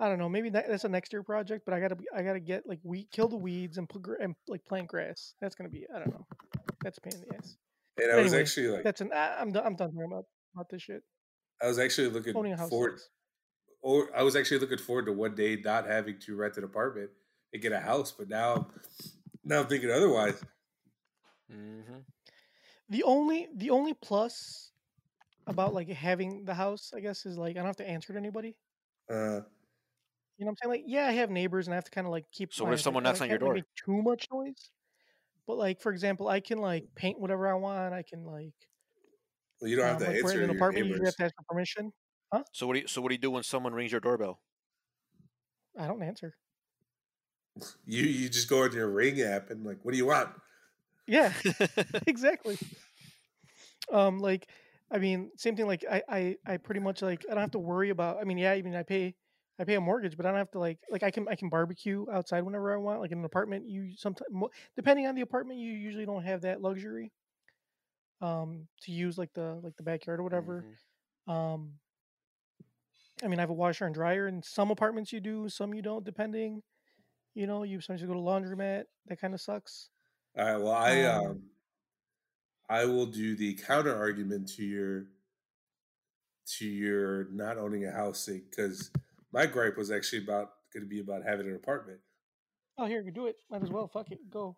I 0.00 0.08
don't 0.08 0.18
know. 0.18 0.28
Maybe 0.28 0.50
that, 0.50 0.68
that's 0.68 0.84
a 0.84 0.88
next 0.88 1.12
year 1.12 1.22
project. 1.22 1.64
But 1.64 1.74
I 1.74 1.80
gotta. 1.80 1.96
I 2.14 2.22
gotta 2.22 2.40
get 2.40 2.66
like 2.66 2.80
weed, 2.82 3.08
kill 3.10 3.28
the 3.28 3.36
weeds, 3.36 3.78
and 3.78 3.88
put 3.88 4.02
gra- 4.02 4.22
and 4.22 4.34
like 4.48 4.64
plant 4.66 4.88
grass. 4.88 5.34
That's 5.40 5.54
gonna 5.54 5.70
be. 5.70 5.86
I 5.94 5.98
don't 5.98 6.08
know. 6.08 6.26
That's 6.82 6.98
a 6.98 7.00
pain 7.00 7.12
in 7.14 7.20
the 7.28 7.36
ass. 7.36 7.56
and 7.98 8.12
I 8.12 8.16
was 8.16 8.32
Anyway, 8.32 8.40
actually 8.40 8.68
like, 8.68 8.84
That's 8.84 9.00
an. 9.00 9.10
I, 9.12 9.36
I'm 9.40 9.52
done. 9.52 9.66
I'm 9.66 9.76
done 9.76 9.92
talking 9.92 10.08
about 10.10 10.24
about 10.54 10.66
this 10.70 10.82
shit. 10.82 11.02
I 11.62 11.66
was 11.68 11.78
actually 11.78 12.08
looking 12.08 12.36
Owning 12.36 12.56
forward, 12.56 13.00
or 13.80 14.10
I 14.14 14.22
was 14.22 14.36
actually 14.36 14.58
looking 14.58 14.78
forward 14.78 15.06
to 15.06 15.12
one 15.12 15.34
day 15.34 15.56
not 15.56 15.86
having 15.86 16.18
to 16.20 16.36
rent 16.36 16.56
an 16.58 16.64
apartment 16.64 17.10
and 17.52 17.62
get 17.62 17.72
a 17.72 17.80
house. 17.80 18.12
But 18.12 18.28
now, 18.28 18.68
now 19.46 19.60
I'm 19.60 19.66
thinking 19.66 19.90
otherwise. 19.90 20.42
Mm-hmm. 21.50 22.00
The 22.90 23.02
only 23.04 23.48
the 23.54 23.70
only 23.70 23.94
plus 23.94 24.72
about 25.46 25.72
like 25.72 25.88
having 25.88 26.44
the 26.44 26.54
house, 26.54 26.92
I 26.94 27.00
guess, 27.00 27.24
is 27.24 27.38
like 27.38 27.56
I 27.56 27.60
don't 27.60 27.66
have 27.66 27.76
to 27.76 27.88
answer 27.88 28.12
to 28.12 28.18
anybody. 28.18 28.56
Uh, 29.08 29.40
You 30.38 30.44
know 30.44 30.46
what 30.46 30.48
I'm 30.48 30.56
saying? 30.62 30.70
Like, 30.70 30.84
yeah, 30.86 31.06
I 31.06 31.12
have 31.12 31.30
neighbors 31.30 31.66
and 31.66 31.74
I 31.74 31.76
have 31.76 31.84
to 31.84 31.90
kind 31.90 32.06
of 32.06 32.10
like 32.10 32.24
keep. 32.32 32.52
So 32.52 32.64
what 32.64 32.74
if 32.74 32.80
someone 32.80 33.04
knocks 33.04 33.20
on 33.20 33.28
your 33.28 33.38
door? 33.38 33.54
make 33.54 33.64
Too 33.84 34.02
much 34.02 34.26
noise. 34.32 34.70
But 35.46 35.56
like, 35.58 35.80
for 35.80 35.92
example, 35.92 36.28
I 36.28 36.40
can 36.40 36.58
like 36.58 36.84
paint 36.96 37.20
whatever 37.20 37.48
I 37.48 37.54
want. 37.54 37.94
I 37.94 38.02
can 38.02 38.24
like. 38.24 38.54
well, 39.60 39.70
you 39.70 39.76
don't 39.76 39.86
have 39.86 39.96
um, 39.96 40.02
to 40.02 40.08
like, 40.08 40.16
answer 40.16 40.32
in 40.32 40.38
to 40.38 40.44
an 40.44 40.50
your 40.50 40.56
apartment. 40.56 40.86
You 40.86 41.04
have 41.04 41.16
to 41.16 41.24
ask 41.24 41.34
for 41.36 41.54
permission. 41.54 41.92
Huh? 42.32 42.42
So 42.52 42.66
what 42.66 42.74
do 42.74 42.80
you 42.80 42.88
so 42.88 43.00
what 43.00 43.08
do 43.10 43.14
you 43.14 43.20
do 43.20 43.30
when 43.30 43.44
someone 43.44 43.72
rings 43.72 43.92
your 43.92 44.00
doorbell? 44.00 44.40
I 45.78 45.86
don't 45.86 46.02
answer. 46.02 46.34
You 47.86 48.02
you 48.02 48.28
just 48.28 48.48
go 48.48 48.62
on 48.64 48.72
your 48.72 48.88
Ring 48.88 49.20
app 49.20 49.50
and 49.50 49.64
like, 49.64 49.84
what 49.84 49.92
do 49.92 49.98
you 49.98 50.06
want? 50.06 50.30
Yeah, 51.06 51.32
exactly. 52.06 52.58
Um, 53.90 54.18
like, 54.18 54.48
I 54.90 54.98
mean, 54.98 55.30
same 55.36 55.56
thing. 55.56 55.66
Like, 55.66 55.84
I, 55.90 56.02
I, 56.08 56.36
I 56.46 56.56
pretty 56.58 56.80
much 56.80 57.02
like 57.02 57.24
I 57.30 57.34
don't 57.34 57.40
have 57.42 57.50
to 57.52 57.58
worry 57.58 57.90
about. 57.90 58.18
I 58.20 58.24
mean, 58.24 58.38
yeah, 58.38 58.52
I 58.52 58.62
mean, 58.62 58.74
I 58.74 58.82
pay, 58.82 59.14
I 59.58 59.64
pay 59.64 59.74
a 59.74 59.80
mortgage, 59.80 60.16
but 60.16 60.26
I 60.26 60.30
don't 60.30 60.38
have 60.38 60.50
to 60.52 60.58
like, 60.58 60.78
like 60.90 61.02
I 61.02 61.10
can, 61.10 61.28
I 61.28 61.34
can 61.34 61.48
barbecue 61.48 62.06
outside 62.12 62.42
whenever 62.42 62.72
I 62.72 62.76
want. 62.76 63.00
Like 63.00 63.12
in 63.12 63.18
an 63.18 63.24
apartment, 63.24 63.68
you 63.68 63.92
sometimes, 63.96 64.28
depending 64.76 65.06
on 65.06 65.14
the 65.14 65.22
apartment, 65.22 65.60
you 65.60 65.72
usually 65.72 66.06
don't 66.06 66.22
have 66.24 66.42
that 66.42 66.60
luxury. 66.60 67.12
Um, 68.20 68.66
to 68.82 68.92
use 68.92 69.18
like 69.18 69.32
the 69.34 69.60
like 69.62 69.76
the 69.76 69.82
backyard 69.82 70.20
or 70.20 70.22
whatever. 70.22 70.64
Mhm. 71.28 71.32
Um, 71.32 71.78
I 73.22 73.28
mean, 73.28 73.38
I 73.38 73.42
have 73.42 73.50
a 73.50 73.54
washer 73.54 73.86
and 73.86 73.94
dryer. 73.94 74.26
In 74.26 74.42
some 74.42 74.70
apartments, 74.70 75.12
you 75.12 75.20
do, 75.20 75.48
some 75.48 75.74
you 75.74 75.82
don't, 75.82 76.04
depending. 76.04 76.62
You 77.36 77.46
know, 77.46 77.64
you 77.64 77.82
sometimes 77.82 78.00
you 78.00 78.08
go 78.08 78.14
to 78.14 78.20
laundromat. 78.20 78.84
That 79.08 79.20
kind 79.20 79.34
of 79.34 79.42
sucks. 79.42 79.90
All 80.38 80.44
right. 80.44 80.56
Well, 80.56 80.72
I 80.72 81.02
Um, 81.02 81.26
um, 81.26 81.42
I 82.70 82.86
will 82.86 83.04
do 83.04 83.36
the 83.36 83.52
counter 83.54 83.94
argument 83.94 84.48
to 84.56 84.64
your 84.64 85.04
to 86.56 86.66
your 86.66 87.28
not 87.30 87.58
owning 87.58 87.84
a 87.84 87.90
house 87.92 88.26
because 88.26 88.90
my 89.32 89.44
gripe 89.44 89.76
was 89.76 89.90
actually 89.90 90.24
about 90.24 90.52
going 90.72 90.82
to 90.82 90.88
be 90.88 91.00
about 91.00 91.24
having 91.24 91.46
an 91.46 91.54
apartment. 91.54 92.00
Oh, 92.78 92.86
here, 92.86 93.02
you 93.02 93.10
do 93.10 93.26
it. 93.26 93.36
Might 93.50 93.62
as 93.62 93.70
well. 93.70 93.86
Fuck 93.86 94.10
it. 94.12 94.30
Go. 94.30 94.56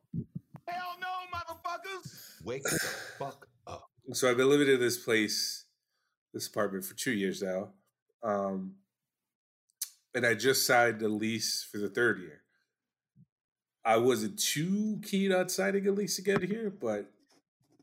Hell 0.68 0.96
no, 1.00 1.08
motherfuckers! 1.34 2.44
Wake 2.44 2.62
the 2.62 2.78
fuck 3.18 3.48
up. 3.66 3.90
So 4.12 4.30
I've 4.30 4.36
been 4.36 4.50
living 4.50 4.68
in 4.68 4.78
this 4.78 4.98
place, 4.98 5.64
this 6.32 6.46
apartment 6.46 6.84
for 6.84 6.94
two 6.94 7.10
years 7.10 7.42
now, 7.42 7.70
um, 8.22 8.74
and 10.14 10.24
I 10.24 10.34
just 10.34 10.64
signed 10.64 11.02
a 11.02 11.08
lease 11.08 11.66
for 11.68 11.78
the 11.78 11.88
third 11.88 12.20
year. 12.20 12.42
I 13.84 13.96
wasn't 13.96 14.38
too 14.38 15.00
keen 15.02 15.32
on 15.32 15.48
signing 15.48 15.86
a 15.88 15.92
lease 15.92 16.18
again 16.18 16.42
here, 16.42 16.70
but 16.70 17.10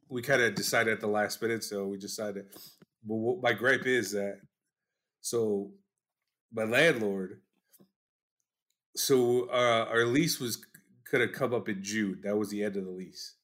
we 0.09 0.21
kind 0.21 0.41
of 0.41 0.55
decided 0.55 0.93
at 0.93 0.99
the 0.99 1.07
last 1.07 1.41
minute, 1.41 1.63
so 1.63 1.87
we 1.87 1.97
decided. 1.97 2.45
But 3.03 3.15
what 3.15 3.41
my 3.41 3.53
gripe 3.53 3.85
is 3.85 4.11
that, 4.11 4.39
so 5.21 5.71
my 6.53 6.63
landlord 6.63 7.41
so 8.95 9.49
uh, 9.49 9.85
our 9.89 10.05
lease 10.05 10.39
was 10.39 10.63
have 11.11 11.31
come 11.31 11.53
up 11.53 11.69
in 11.69 11.81
June. 11.81 12.19
That 12.23 12.37
was 12.37 12.49
the 12.49 12.61
end 12.61 12.75
of 12.75 12.83
the 12.83 12.91
lease. 12.91 13.35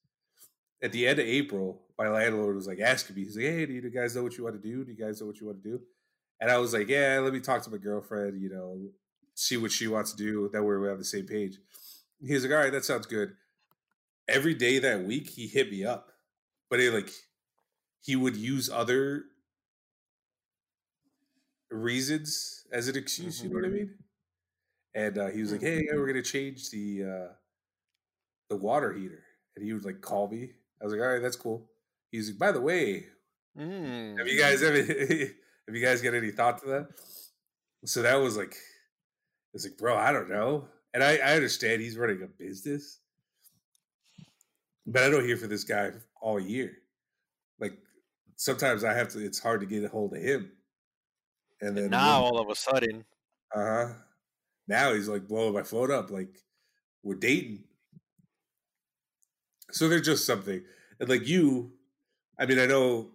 At 0.84 0.92
the 0.92 1.08
end 1.08 1.20
of 1.20 1.26
April, 1.26 1.84
my 1.98 2.10
landlord 2.10 2.56
was 2.56 2.68
like 2.68 2.82
asking 2.82 3.16
me, 3.16 3.24
he's 3.24 3.38
like, 3.38 3.46
"Hey, 3.46 3.66
do 3.66 3.74
you 3.74 3.90
guys 3.90 4.14
know 4.14 4.24
what 4.24 4.38
you 4.38 4.44
want 4.44 4.62
to 4.62 4.70
do? 4.70 4.84
Do 4.84 4.92
you 4.92 4.98
guys 4.98 5.22
know 5.22 5.28
what 5.28 5.40
you 5.40 5.46
want 5.48 5.64
to 5.64 5.70
do?" 5.70 5.82
And 6.42 6.52
I 6.52 6.58
was 6.58 6.74
like, 6.74 6.90
"Yeah, 6.90 7.20
let 7.24 7.32
me 7.32 7.40
talk 7.40 7.62
to 7.64 7.70
my 7.70 7.78
girlfriend. 7.78 8.42
You 8.42 8.50
know, 8.50 8.90
see 9.36 9.56
what 9.56 9.72
she 9.72 9.88
wants 9.88 10.12
to 10.12 10.18
do. 10.18 10.50
That 10.52 10.64
way 10.64 10.76
we 10.76 10.88
have 10.88 10.98
the 10.98 11.06
same 11.06 11.28
page." 11.28 11.60
He's 12.26 12.44
like, 12.44 12.52
"All 12.52 12.60
right, 12.60 12.72
that 12.72 12.86
sounds 12.86 13.06
good." 13.08 13.34
Every 14.28 14.54
day 14.54 14.80
that 14.80 15.04
week, 15.04 15.30
he 15.30 15.48
hit 15.48 15.72
me 15.72 15.84
up, 15.86 16.12
but 16.70 16.80
he 16.80 16.90
like 16.90 17.10
he 18.02 18.16
would 18.16 18.36
use 18.36 18.70
other 18.70 19.26
reasons 21.70 22.66
as 22.72 22.88
an 22.88 22.96
excuse. 22.98 23.42
You 23.44 23.50
know 23.50 23.56
what 23.56 23.66
I 23.66 23.70
mean? 23.70 23.94
And 24.94 25.18
uh, 25.18 25.28
he 25.28 25.42
was 25.42 25.52
like, 25.52 25.62
"Hey, 25.62 25.88
we're 25.94 26.08
gonna 26.08 26.22
change 26.22 26.70
the 26.70 27.04
uh, 27.04 27.34
the 28.50 28.58
water 28.58 28.94
heater," 28.94 29.24
and 29.56 29.64
he 29.66 29.74
would 29.74 29.86
like 29.86 30.02
call 30.02 30.28
me. 30.28 30.52
I 30.82 30.86
was 30.86 30.94
like, 30.94 31.02
"All 31.02 31.08
right, 31.14 31.22
that's 31.22 31.36
cool." 31.38 31.70
He's 32.12 32.30
like, 32.30 32.40
"By 32.40 32.52
the 32.52 32.62
way, 32.62 33.06
Mm. 33.58 34.18
have 34.18 34.28
you 34.30 34.40
guys 34.40 34.64
ever 34.64 34.78
have 35.68 35.76
you 35.76 35.82
guys 35.86 36.02
got 36.02 36.14
any 36.14 36.32
thought 36.32 36.62
to 36.62 36.68
that?" 36.68 36.88
So 37.86 38.02
that 38.04 38.16
was 38.16 38.38
like, 38.38 38.56
it's 39.54 39.66
like, 39.66 39.78
bro, 39.78 39.98
I 39.98 40.12
don't 40.12 40.30
know, 40.30 40.68
and 40.94 41.04
I, 41.04 41.18
I 41.18 41.36
understand 41.36 41.82
he's 41.82 41.98
running 41.98 42.22
a 42.24 42.28
business, 42.28 43.00
but 44.86 45.04
I 45.04 45.10
don't 45.10 45.26
hear 45.26 45.38
from 45.38 45.50
this 45.50 45.64
guy 45.64 45.92
all 46.22 46.40
year. 46.40 46.78
Like 47.60 47.78
sometimes 48.36 48.84
I 48.84 48.94
have 48.94 49.10
to. 49.10 49.24
It's 49.24 49.40
hard 49.40 49.62
to 49.62 49.68
get 49.68 49.84
a 49.84 49.88
hold 49.88 50.16
of 50.16 50.22
him, 50.22 50.52
and 51.62 51.76
then 51.76 51.86
And 51.86 51.92
now 51.92 52.22
all 52.22 52.40
of 52.40 52.50
a 52.50 52.56
sudden, 52.56 53.06
uh 53.56 53.60
huh. 53.60 53.94
Now 54.68 54.94
he's 54.94 55.08
like 55.08 55.28
blowing 55.28 55.54
my 55.54 55.64
phone 55.64 55.92
up, 55.92 56.12
like 56.12 56.38
we're 57.04 57.16
dating. 57.16 57.64
So 59.72 59.88
they're 59.88 60.02
just 60.02 60.26
something, 60.26 60.62
and 61.00 61.10
like 61.10 61.28
you, 61.28 61.72
I 62.38 62.46
mean, 62.46 62.60
I 62.60 62.66
know, 62.66 63.12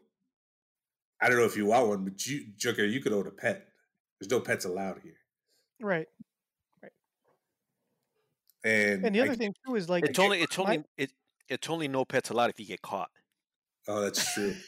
I 1.21 1.29
don't 1.29 1.39
know 1.39 1.45
if 1.45 1.57
you 1.57 1.67
want 1.67 1.89
one, 1.89 2.05
but 2.05 2.27
you, 2.27 2.47
Joker, 2.57 2.85
you 2.85 3.01
could 3.01 3.13
own 3.13 3.27
a 3.27 3.31
pet. 3.31 3.69
There's 4.19 4.31
no 4.31 4.41
pets 4.41 4.65
allowed 4.65 5.01
here, 5.03 5.19
Right. 5.81 6.09
And, 8.67 9.07
And 9.07 9.15
the 9.15 9.21
I- 9.21 9.25
other 9.25 9.35
thing 9.35 9.55
too 9.67 9.77
is 9.77 9.89
like 9.89 10.05
it's 10.05 10.19
only 10.19 10.41
it's 10.43 10.59
only 10.59 10.85
it, 10.97 11.13
it's 11.49 11.69
only 11.71 11.89
no 11.89 12.05
pets 12.05 12.31
allowed 12.31 12.51
if 12.51 12.59
you 12.61 12.67
get 12.67 12.83
caught. 12.83 13.11
oh, 13.89 14.01
that's 14.03 14.35
true. 14.35 14.55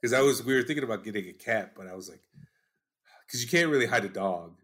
Because 0.00 0.14
I 0.14 0.22
was, 0.22 0.42
we 0.42 0.54
were 0.54 0.62
thinking 0.62 0.84
about 0.84 1.04
getting 1.04 1.28
a 1.28 1.34
cat, 1.34 1.72
but 1.76 1.86
I 1.86 1.94
was 1.94 2.08
like, 2.08 2.22
because 3.26 3.42
you 3.44 3.48
can't 3.50 3.68
really 3.68 3.84
hide 3.84 4.06
a 4.06 4.08
dog. 4.08 4.54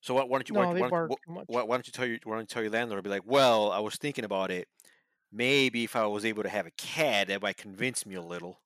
So 0.00 0.14
why, 0.14 0.22
why 0.24 0.38
don't 0.38 0.48
you 0.48 0.54
No, 0.54 0.60
why, 0.68 0.72
they 0.72 0.80
why, 0.80 0.88
bark 0.88 1.10
why, 1.26 1.42
why, 1.46 1.62
why 1.64 1.76
don't 1.76 1.86
you 1.86 1.92
tell 1.92 2.06
your 2.06 2.16
why 2.24 2.36
don't 2.36 2.40
you 2.44 2.46
tell 2.46 2.62
your 2.62 2.72
landlord? 2.72 3.04
Be 3.04 3.10
like, 3.10 3.26
well, 3.26 3.70
I 3.70 3.80
was 3.80 3.96
thinking 3.96 4.24
about 4.24 4.50
it. 4.50 4.66
Maybe 5.30 5.84
if 5.84 5.94
I 5.94 6.06
was 6.06 6.24
able 6.24 6.42
to 6.42 6.48
have 6.48 6.66
a 6.66 6.70
cat, 6.70 7.28
that 7.28 7.42
might 7.42 7.58
convince 7.58 8.06
me 8.06 8.14
a 8.14 8.22
little. 8.22 8.60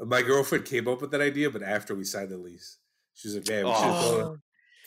Uh, 0.00 0.06
my 0.06 0.22
girlfriend 0.22 0.64
came 0.64 0.88
up 0.88 1.02
with 1.02 1.10
that 1.10 1.20
idea, 1.20 1.50
but 1.50 1.62
after 1.62 1.94
we 1.94 2.04
signed 2.04 2.30
the 2.30 2.38
lease, 2.38 2.78
she 3.12 3.28
was 3.28 3.34
like, 3.36 3.46
"Man, 3.46 3.66
we 3.66 3.72
should 3.74 3.82
Oh. 3.82 4.36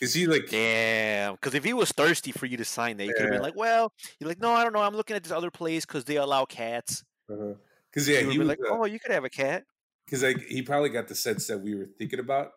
Because 0.00 0.14
he 0.14 0.26
like, 0.26 0.48
Damn, 0.50 1.34
because 1.34 1.54
if 1.54 1.64
he 1.64 1.72
was 1.72 1.90
thirsty 1.92 2.32
for 2.32 2.46
you 2.46 2.56
to 2.56 2.64
sign 2.64 2.96
that, 2.98 3.06
you 3.06 3.12
could 3.14 3.22
have 3.22 3.30
been 3.32 3.42
like, 3.42 3.56
well, 3.56 3.92
you're 4.18 4.28
like, 4.28 4.40
no, 4.40 4.52
I 4.52 4.62
don't 4.64 4.72
know. 4.72 4.82
I'm 4.82 4.94
looking 4.94 5.16
at 5.16 5.22
this 5.22 5.32
other 5.32 5.50
place 5.50 5.84
because 5.86 6.04
they 6.04 6.16
allow 6.16 6.44
cats. 6.44 7.04
because 7.28 8.08
yeah, 8.08 8.20
you 8.20 8.26
would 8.26 8.32
he 8.32 8.38
was 8.38 8.48
like, 8.48 8.58
like, 8.60 8.70
oh, 8.72 8.84
you 8.86 8.98
could 9.00 9.12
have 9.12 9.24
a 9.24 9.30
cat. 9.30 9.64
because 10.06 10.22
like 10.22 10.40
he 10.42 10.62
probably 10.62 10.90
got 10.90 11.08
the 11.08 11.14
sense 11.14 11.46
that 11.46 11.58
we 11.58 11.74
were 11.74 11.88
thinking 11.98 12.18
about 12.20 12.50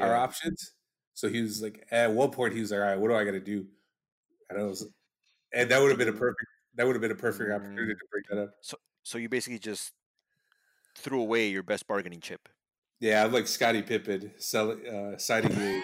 our 0.00 0.14
options. 0.14 0.72
So 1.14 1.28
he 1.28 1.42
was 1.42 1.60
like, 1.60 1.86
at 1.90 2.12
one 2.12 2.30
point, 2.30 2.54
he 2.54 2.60
was 2.60 2.70
like, 2.70 2.80
"All 2.80 2.86
right, 2.86 2.98
what 2.98 3.08
do 3.08 3.14
I 3.14 3.24
got 3.24 3.32
to 3.32 3.40
do?" 3.40 3.66
And 4.48 4.58
I 4.58 4.62
was, 4.64 4.86
and 5.52 5.70
that 5.70 5.80
would 5.80 5.90
have 5.90 5.98
been 5.98 6.08
a 6.08 6.12
perfect. 6.12 6.46
That 6.76 6.86
would 6.86 6.94
have 6.94 7.02
been 7.02 7.10
a 7.10 7.16
perfect 7.16 7.50
opportunity 7.50 7.92
Mm. 7.92 7.98
to 7.98 8.04
bring 8.10 8.24
that 8.30 8.42
up. 8.44 8.50
So 9.02 9.18
you 9.18 9.28
basically 9.28 9.58
just 9.58 9.92
threw 10.96 11.20
away 11.20 11.48
your 11.48 11.62
best 11.62 11.86
bargaining 11.86 12.20
chip. 12.20 12.48
Yeah, 13.00 13.24
I'm 13.24 13.32
like 13.32 13.46
Scottie 13.48 13.82
Pippen 13.82 14.32
selling, 14.38 14.86
uh, 14.86 15.18
signing 15.18 15.52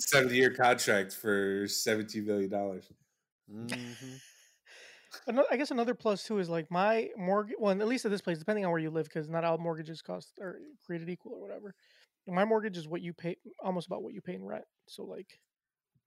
seventy-year 0.00 0.54
contract 0.54 1.12
for 1.12 1.66
seventeen 1.68 2.26
million 2.26 2.50
dollars. 2.50 2.90
hmm 3.48 4.16
I 5.50 5.56
guess 5.56 5.70
another 5.70 5.94
plus 5.94 6.24
too 6.24 6.38
is 6.38 6.48
like 6.48 6.70
my 6.70 7.10
mortgage. 7.16 7.56
Well, 7.58 7.72
at 7.78 7.88
least 7.88 8.04
at 8.04 8.10
this 8.10 8.20
place, 8.20 8.38
depending 8.38 8.64
on 8.64 8.70
where 8.70 8.80
you 8.80 8.90
live, 8.90 9.04
because 9.04 9.28
not 9.28 9.44
all 9.44 9.58
mortgages 9.58 10.02
cost 10.02 10.38
are 10.40 10.60
created 10.84 11.08
equal 11.08 11.32
or 11.34 11.40
whatever. 11.40 11.74
My 12.26 12.44
mortgage 12.44 12.76
is 12.76 12.86
what 12.88 13.02
you 13.02 13.12
pay, 13.12 13.36
almost 13.62 13.86
about 13.86 14.02
what 14.02 14.14
you 14.14 14.20
pay 14.20 14.34
in 14.34 14.44
rent. 14.44 14.64
So 14.88 15.04
like, 15.04 15.40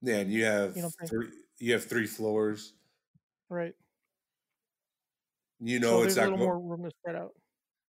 Yeah, 0.02 0.18
and 0.18 0.32
you 0.32 0.44
have 0.44 0.76
You 0.76 0.82
know 0.82 0.88
what 0.88 0.94
I'm 1.00 1.06
saying? 1.08 1.10
three. 1.10 1.28
You 1.58 1.72
have 1.72 1.84
three 1.84 2.06
floors. 2.06 2.74
right? 3.48 3.74
You 5.60 5.80
know 5.80 6.02
there's 6.02 6.16
it's 6.16 6.16
a 6.16 6.22
little 6.22 6.38
more 6.38 6.60
room 6.60 6.82
to 6.84 6.90
spread 6.90 7.16
out. 7.16 7.32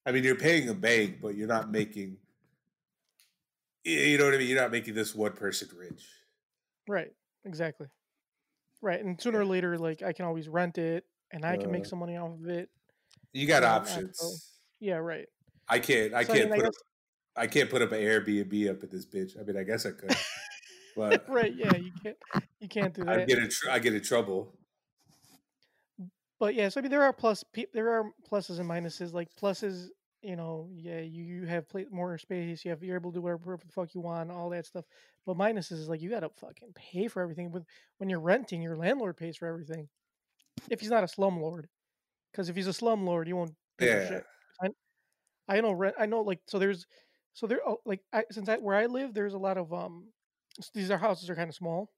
I 0.05 0.11
mean, 0.11 0.23
you're 0.23 0.35
paying 0.35 0.69
a 0.69 0.73
bank, 0.73 1.19
but 1.21 1.35
you're 1.35 1.47
not 1.47 1.71
making. 1.71 2.17
You 3.85 4.17
know 4.17 4.25
what 4.25 4.33
I 4.33 4.37
mean? 4.37 4.47
You're 4.47 4.59
not 4.61 4.71
making 4.71 4.95
this 4.95 5.13
one 5.13 5.33
person 5.33 5.69
rich. 5.77 6.03
Right. 6.87 7.11
Exactly. 7.45 7.87
Right. 8.81 8.99
And 9.03 9.21
sooner 9.21 9.39
or 9.41 9.45
later, 9.45 9.77
like 9.77 10.01
I 10.01 10.11
can 10.11 10.25
always 10.25 10.47
rent 10.49 10.77
it, 10.77 11.05
and 11.31 11.45
I 11.45 11.55
can 11.57 11.71
make 11.71 11.83
Uh, 11.83 11.89
some 11.89 11.99
money 11.99 12.17
off 12.17 12.31
of 12.39 12.47
it. 12.49 12.69
You 13.31 13.45
got 13.47 13.63
options. 13.63 14.57
Yeah. 14.79 14.95
Right. 14.95 15.27
I 15.69 15.79
can't. 15.79 16.13
I 16.13 16.23
So, 16.23 16.33
can't 16.33 16.45
mean, 16.51 16.53
I 16.53 16.57
put 16.57 16.67
up. 16.67 16.73
I 17.37 17.47
can't 17.47 17.69
put 17.69 17.81
up 17.81 17.91
an 17.91 17.99
Airbnb 17.99 18.69
up 18.71 18.83
at 18.83 18.91
this 18.91 19.05
bitch. 19.05 19.39
I 19.39 19.43
mean, 19.43 19.57
I 19.57 19.63
guess 19.63 19.85
I 19.85 19.91
could, 19.91 20.15
but 20.95 21.25
Right. 21.29 21.53
Yeah. 21.55 21.75
You 21.75 21.91
can't. 22.01 22.17
You 22.59 22.67
can't 22.67 22.93
do 22.93 23.03
I 23.07 23.17
that. 23.17 23.27
get 23.27 23.37
in. 23.39 23.49
Tr- 23.49 23.69
I 23.71 23.79
get 23.79 23.93
in 23.93 24.01
trouble. 24.01 24.57
But 26.39 26.53
yeah, 26.55 26.67
so 26.69 26.79
I 26.79 26.81
mean, 26.81 26.91
there 26.91 27.03
are 27.03 27.13
plus 27.13 27.43
there 27.73 27.91
are 27.93 28.11
pluses 28.29 28.59
and 28.59 28.69
minuses. 28.69 29.13
Like 29.13 29.29
pluses, 29.39 29.87
you 30.25 30.35
know, 30.35 30.69
yeah, 30.73 30.99
you, 30.99 31.23
you 31.23 31.45
have 31.45 31.65
more 31.91 32.17
space. 32.17 32.65
You 32.65 32.71
have 32.71 32.83
you're 32.83 32.97
able 32.97 33.11
to 33.11 33.17
do 33.17 33.21
whatever 33.21 33.57
the 33.57 33.71
fuck 33.71 33.93
you 33.93 34.01
want, 34.01 34.31
all 34.31 34.49
that 34.49 34.65
stuff. 34.65 34.85
But 35.25 35.37
minuses 35.37 35.73
is 35.73 35.89
like 35.89 36.01
you 36.01 36.09
gotta 36.09 36.29
fucking 36.29 36.73
pay 36.75 37.07
for 37.07 37.21
everything. 37.21 37.51
With 37.51 37.63
when 37.97 38.09
you're 38.09 38.19
renting, 38.19 38.61
your 38.61 38.75
landlord 38.75 39.17
pays 39.17 39.37
for 39.37 39.47
everything. 39.47 39.87
If 40.69 40.79
he's 40.79 40.89
not 40.89 41.03
a 41.03 41.07
slumlord, 41.07 41.65
because 42.31 42.49
if 42.49 42.55
he's 42.55 42.67
a 42.67 42.71
slumlord, 42.71 43.27
you 43.27 43.35
won't 43.35 43.53
pay 43.77 43.87
Yeah. 43.87 44.07
shit. 44.07 44.25
I, 44.61 44.69
I 45.57 45.61
know 45.61 45.71
rent. 45.71 45.95
I 45.99 46.05
know 46.05 46.21
like 46.21 46.39
so. 46.47 46.59
There's 46.59 46.85
so 47.33 47.47
there 47.47 47.61
oh, 47.65 47.79
like 47.85 48.01
I, 48.11 48.23
since 48.31 48.49
I, 48.49 48.57
where 48.57 48.75
I 48.75 48.87
live, 48.87 49.13
there's 49.13 49.33
a 49.33 49.39
lot 49.39 49.57
of 49.57 49.73
um. 49.73 50.07
These 50.73 50.89
are 50.89 50.97
houses 50.97 51.29
are 51.29 51.35
kind 51.35 51.49
of 51.49 51.55
small. 51.55 51.91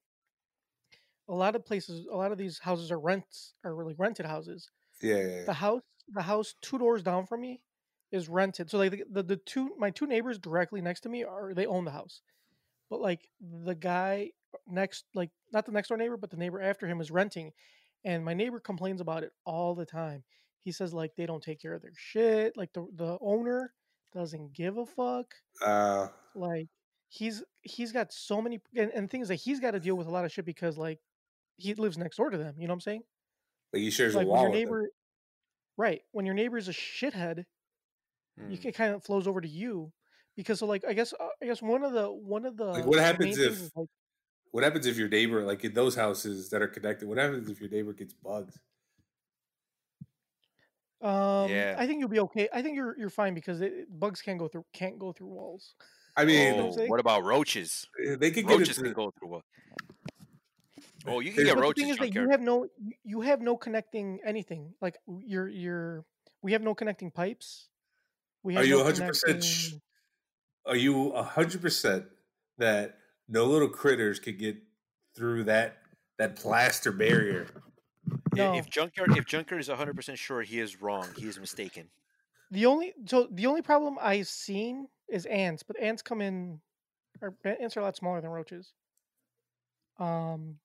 A 1.28 1.34
lot 1.34 1.54
of 1.54 1.64
places, 1.64 2.06
a 2.10 2.16
lot 2.16 2.32
of 2.32 2.38
these 2.38 2.58
houses 2.58 2.90
are 2.90 2.98
rents 2.98 3.54
are 3.64 3.74
really 3.74 3.94
rented 3.96 4.26
houses 4.26 4.70
yeah. 5.02 5.44
the 5.44 5.52
house 5.52 5.82
the 6.12 6.22
house 6.22 6.54
two 6.62 6.78
doors 6.78 7.02
down 7.02 7.26
from 7.26 7.40
me 7.40 7.60
is 8.12 8.28
rented 8.28 8.70
so 8.70 8.78
like 8.78 8.90
the, 8.92 9.04
the, 9.10 9.22
the 9.22 9.36
two 9.36 9.74
my 9.78 9.90
two 9.90 10.06
neighbors 10.06 10.38
directly 10.38 10.80
next 10.80 11.00
to 11.00 11.08
me 11.08 11.24
are 11.24 11.52
they 11.54 11.66
own 11.66 11.84
the 11.84 11.90
house 11.90 12.22
but 12.90 13.00
like 13.00 13.28
the 13.64 13.74
guy 13.74 14.30
next 14.66 15.04
like 15.14 15.30
not 15.52 15.66
the 15.66 15.72
next 15.72 15.88
door 15.88 15.98
neighbor 15.98 16.16
but 16.16 16.30
the 16.30 16.36
neighbor 16.36 16.60
after 16.60 16.86
him 16.86 17.00
is 17.00 17.10
renting 17.10 17.52
and 18.04 18.24
my 18.24 18.32
neighbor 18.32 18.60
complains 18.60 19.00
about 19.00 19.24
it 19.24 19.32
all 19.44 19.74
the 19.74 19.84
time. 19.84 20.22
He 20.60 20.70
says 20.72 20.94
like 20.94 21.10
they 21.16 21.26
don't 21.26 21.42
take 21.42 21.60
care 21.60 21.74
of 21.74 21.82
their 21.82 21.92
shit 21.96 22.56
like 22.56 22.72
the 22.72 22.86
the 22.94 23.18
owner 23.20 23.72
doesn't 24.14 24.52
give 24.54 24.78
a 24.78 24.86
fuck 24.86 25.34
Uh, 25.64 26.08
like 26.34 26.68
he's 27.08 27.42
he's 27.62 27.92
got 27.92 28.12
so 28.12 28.40
many 28.40 28.60
and, 28.76 28.90
and 28.92 29.10
things 29.10 29.28
that 29.28 29.34
he's 29.34 29.60
got 29.60 29.72
to 29.72 29.80
deal 29.80 29.96
with 29.96 30.06
a 30.06 30.10
lot 30.10 30.24
of 30.24 30.32
shit 30.32 30.44
because 30.46 30.78
like 30.78 30.98
he 31.56 31.74
lives 31.74 31.98
next 31.98 32.16
door 32.16 32.30
to 32.30 32.38
them 32.38 32.54
you 32.56 32.66
know 32.66 32.72
what 32.72 32.76
i'm 32.76 32.80
saying? 32.80 33.02
Like 33.72 33.82
he 33.82 33.90
shares 33.90 34.14
like 34.14 34.26
a 34.26 34.28
wall 34.30 34.42
your 34.42 34.50
with 34.50 34.60
them. 34.60 34.64
neighbor 34.68 34.90
right 35.76 36.00
when 36.12 36.24
your 36.24 36.34
neighbor's 36.34 36.68
a 36.68 36.72
shithead 36.72 37.44
Mm. 38.38 38.60
can 38.62 38.72
kind 38.72 38.94
of 38.94 39.02
flows 39.04 39.26
over 39.26 39.40
to 39.40 39.48
you 39.48 39.92
because 40.36 40.58
so 40.60 40.66
like 40.66 40.84
i 40.86 40.92
guess 40.92 41.12
uh, 41.18 41.28
i 41.42 41.46
guess 41.46 41.60
one 41.62 41.82
of 41.84 41.92
the 41.92 42.06
one 42.10 42.44
of 42.46 42.56
the 42.56 42.64
Like, 42.66 42.86
what 42.86 42.98
happens 43.00 43.38
if- 43.38 43.70
like, 43.76 43.88
What 44.50 44.64
happens 44.64 44.86
if 44.86 44.96
your 44.96 45.08
neighbor, 45.08 45.44
like 45.44 45.64
in 45.64 45.74
those 45.74 45.94
houses 45.94 46.48
that 46.50 46.62
are 46.62 46.68
connected, 46.68 47.06
what 47.08 47.18
happens 47.18 47.48
if 47.50 47.60
your 47.60 47.68
neighbor 47.70 47.92
gets 47.92 48.14
bugs? 48.14 48.58
um 51.00 51.48
Yeah. 51.50 51.76
i 51.78 51.86
think 51.86 52.00
you'll 52.00 52.08
be 52.08 52.18
okay 52.20 52.48
i 52.52 52.60
think 52.62 52.74
you're 52.74 52.98
you're 52.98 53.10
fine 53.10 53.32
because 53.34 53.60
it, 53.60 53.86
bugs 54.00 54.20
can't 54.20 54.38
go 54.38 54.48
through 54.48 54.64
can't 54.72 54.98
go 54.98 55.12
through 55.12 55.28
walls 55.28 55.74
I 56.16 56.24
mean, 56.30 56.56
what 56.56 56.64
oh, 56.64 56.72
saying? 56.72 56.90
what 56.90 56.98
about 57.00 57.22
roaches? 57.24 57.86
they 58.18 58.32
could 58.32 58.46
get 58.48 58.58
Roaches 58.58 58.78
into. 58.78 58.90
can 58.90 59.04
go 59.04 59.12
through 59.16 59.28
what? 59.28 59.42
Oh, 61.06 61.20
you 61.20 61.30
can 61.30 61.44
get 61.44 61.54
but 61.54 61.68
the 61.68 61.74
thing 61.74 61.90
is 61.90 61.96
that 61.98 62.12
you 62.12 62.28
have 62.30 62.40
no 62.40 62.66
you- 62.76 62.96
you 63.04 63.20
have 63.20 63.40
no 63.40 63.56
connecting 63.56 64.18
anything 64.24 64.74
like 64.80 64.96
w- 65.06 65.24
you're 65.24 65.48
you're 65.48 66.04
we 66.42 66.50
have 66.52 66.62
no 66.62 66.74
connecting 66.74 67.12
pipes 67.12 67.68
we 68.42 68.56
Are 68.56 68.60
have 68.60 68.66
you 68.66 68.78
no 68.78 68.84
100% 68.84 69.14
sh- 69.14 69.20
connecting- 69.70 69.80
Are 70.66 70.76
you 70.76 71.12
hundred 71.12 71.60
percent 71.62 72.06
that 72.58 72.98
no 73.28 73.44
little 73.46 73.68
critters 73.68 74.18
could 74.20 74.38
get 74.38 74.56
through 75.16 75.44
that 75.44 75.78
that 76.18 76.36
plaster 76.36 76.92
barrier? 76.92 77.46
I- 77.54 78.36
No. 78.36 78.54
If 78.54 78.68
junkyard, 78.70 79.16
if 79.16 79.24
junkyard 79.26 79.60
is 79.60 79.68
100 79.68 79.94
percent 79.96 80.18
sure, 80.18 80.42
he 80.42 80.60
is 80.60 80.80
wrong. 80.80 81.08
He 81.16 81.26
is 81.28 81.38
mistaken. 81.40 81.90
the 82.50 82.64
only 82.66 82.94
so 83.06 83.28
the 83.32 83.44
only 83.46 83.60
problem 83.60 83.98
i've 84.00 84.26
seen 84.26 84.88
is 85.08 85.26
ants 85.26 85.62
but 85.62 85.78
ants 85.78 86.00
come 86.00 86.22
in 86.22 86.58
or 87.20 87.36
ants 87.44 87.76
are 87.76 87.80
a 87.80 87.82
lot 87.82 87.94
smaller 87.96 88.20
than 88.22 88.30
roaches 88.30 88.72
um 89.98 90.58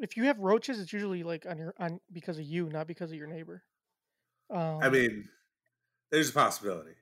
if 0.00 0.16
you 0.16 0.24
have 0.24 0.38
roaches, 0.38 0.78
it's 0.78 0.92
usually 0.92 1.22
like 1.24 1.44
on 1.46 1.58
your 1.58 1.74
on 1.78 1.98
because 2.12 2.38
of 2.38 2.44
you, 2.44 2.68
not 2.68 2.86
because 2.86 3.10
of 3.10 3.16
your 3.16 3.26
neighbor. 3.26 3.64
Um, 4.48 4.78
I 4.80 4.88
mean, 4.90 5.28
there's 6.10 6.30
a 6.30 6.32
possibility. 6.32 6.96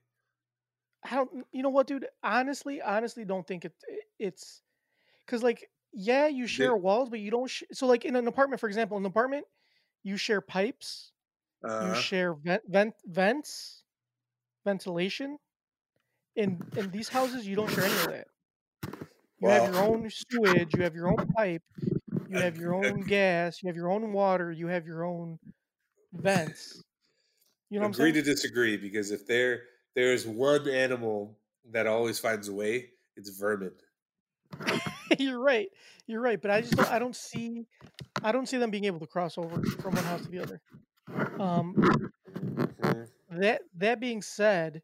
I 1.04 1.14
don't. 1.16 1.46
You 1.52 1.62
know 1.62 1.70
what, 1.70 1.86
dude? 1.86 2.08
Honestly, 2.22 2.82
honestly, 2.82 3.24
don't 3.24 3.46
think 3.46 3.64
it. 3.64 3.74
It's 4.18 4.62
because 5.26 5.42
like 5.42 5.70
yeah, 5.92 6.26
you 6.28 6.46
share 6.46 6.74
The- 6.74 6.76
walls, 6.76 7.10
but 7.10 7.20
you 7.20 7.30
don't. 7.30 7.48
Sh- 7.48 7.64
so 7.72 7.86
like 7.86 8.04
in 8.04 8.16
an 8.16 8.26
apartment, 8.28 8.60
for 8.60 8.68
example, 8.68 8.96
in 8.96 9.04
an 9.04 9.10
apartment, 9.10 9.46
you 10.02 10.16
share 10.16 10.40
pipes, 10.40 11.12
you 11.78 11.92
Uh, 11.92 11.94
share 11.94 12.34
vent, 12.34 12.64
vent 12.68 12.94
vents, 13.06 13.84
ventilation. 14.64 15.38
In 16.36 16.64
in 16.76 16.90
these 16.92 17.08
houses, 17.08 17.46
you 17.46 17.56
don't 17.56 17.68
share 17.70 17.84
any 17.86 17.98
of 17.98 18.06
that. 18.06 18.28
You 19.38 19.48
have 19.50 19.64
your 19.66 19.80
own 19.82 20.08
sewage, 20.10 20.74
you 20.74 20.82
have 20.82 20.94
your 20.94 21.08
own 21.08 21.26
pipe, 21.36 21.62
you 22.26 22.38
have 22.40 22.56
your 22.56 22.74
own 22.74 23.04
gas, 23.04 23.62
you 23.62 23.68
have 23.68 23.76
your 23.76 23.90
own 23.90 24.12
water, 24.12 24.52
you 24.52 24.68
have 24.68 24.86
your 24.86 25.04
own 25.04 25.40
vents. 26.12 26.85
You 27.70 27.80
know 27.80 27.88
agree 27.88 28.12
to 28.12 28.22
disagree 28.22 28.76
because 28.76 29.10
if 29.10 29.26
there 29.26 29.64
there 29.94 30.12
is 30.12 30.26
one 30.26 30.68
animal 30.68 31.38
that 31.66 31.86
always 31.86 32.18
finds 32.18 32.48
a 32.48 32.54
way, 32.54 32.90
it's 33.16 33.30
vermin. 33.30 33.74
You're 35.18 35.38
right. 35.40 35.68
You're 36.06 36.20
right. 36.20 36.40
But 36.40 36.50
I 36.50 36.60
just 36.60 36.76
don't, 36.76 36.90
I 36.90 36.98
don't 36.98 37.16
see 37.16 37.66
I 38.22 38.32
don't 38.32 38.48
see 38.48 38.58
them 38.58 38.70
being 38.70 38.84
able 38.86 39.00
to 39.00 39.06
cross 39.06 39.38
over 39.38 39.68
from 39.80 39.96
one 39.96 40.04
house 40.04 40.24
to 40.26 40.32
the 40.32 40.40
other. 40.40 40.62
Um, 41.38 41.78
Mhm. 42.78 43.06
that 43.30 43.62
that 43.74 44.00
being 44.00 44.22
said, 44.22 44.82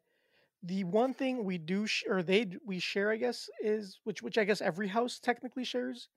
the 0.63 0.83
one 0.85 1.13
thing 1.13 1.45
we 1.45 1.57
do 1.59 1.87
sh- 1.87 2.05
or 2.07 2.23
they 2.23 2.47
we 2.65 2.79
share, 2.79 3.11
I 3.11 3.17
guess, 3.17 3.49
is 3.61 3.99
which 4.05 4.21
which 4.23 4.37
I 4.37 4.45
guess 4.45 4.61
every 4.61 4.89
house 4.89 5.19
technically 5.19 5.65
shares 5.65 6.09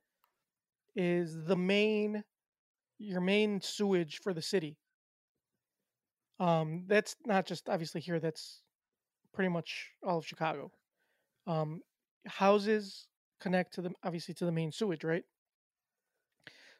is 0.95 1.45
the 1.45 1.57
main 1.57 2.25
your 2.99 3.21
main 3.21 3.61
sewage 3.61 4.21
for 4.21 4.35
the 4.35 4.43
city. 4.43 4.79
Um, 6.39 6.85
that's 6.87 7.17
not 7.25 7.47
just 7.47 7.69
obviously 7.69 8.01
here. 8.01 8.21
That's 8.21 8.61
pretty 9.33 9.49
much 9.49 9.91
all 10.03 10.19
of 10.19 10.27
Chicago. 10.27 10.71
Um, 11.47 11.81
houses 12.27 13.07
connect 13.41 13.75
to 13.75 13.83
the 13.83 13.91
obviously 14.03 14.35
to 14.35 14.45
the 14.45 14.53
main 14.53 14.73
sewage, 14.73 15.05
right? 15.05 15.25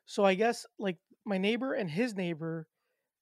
So 0.05 0.25
I 0.25 0.35
guess 0.35 0.67
like 0.79 0.97
my 1.25 1.39
neighbor 1.39 1.75
and 1.75 1.91
his 1.91 2.15
neighbor, 2.15 2.67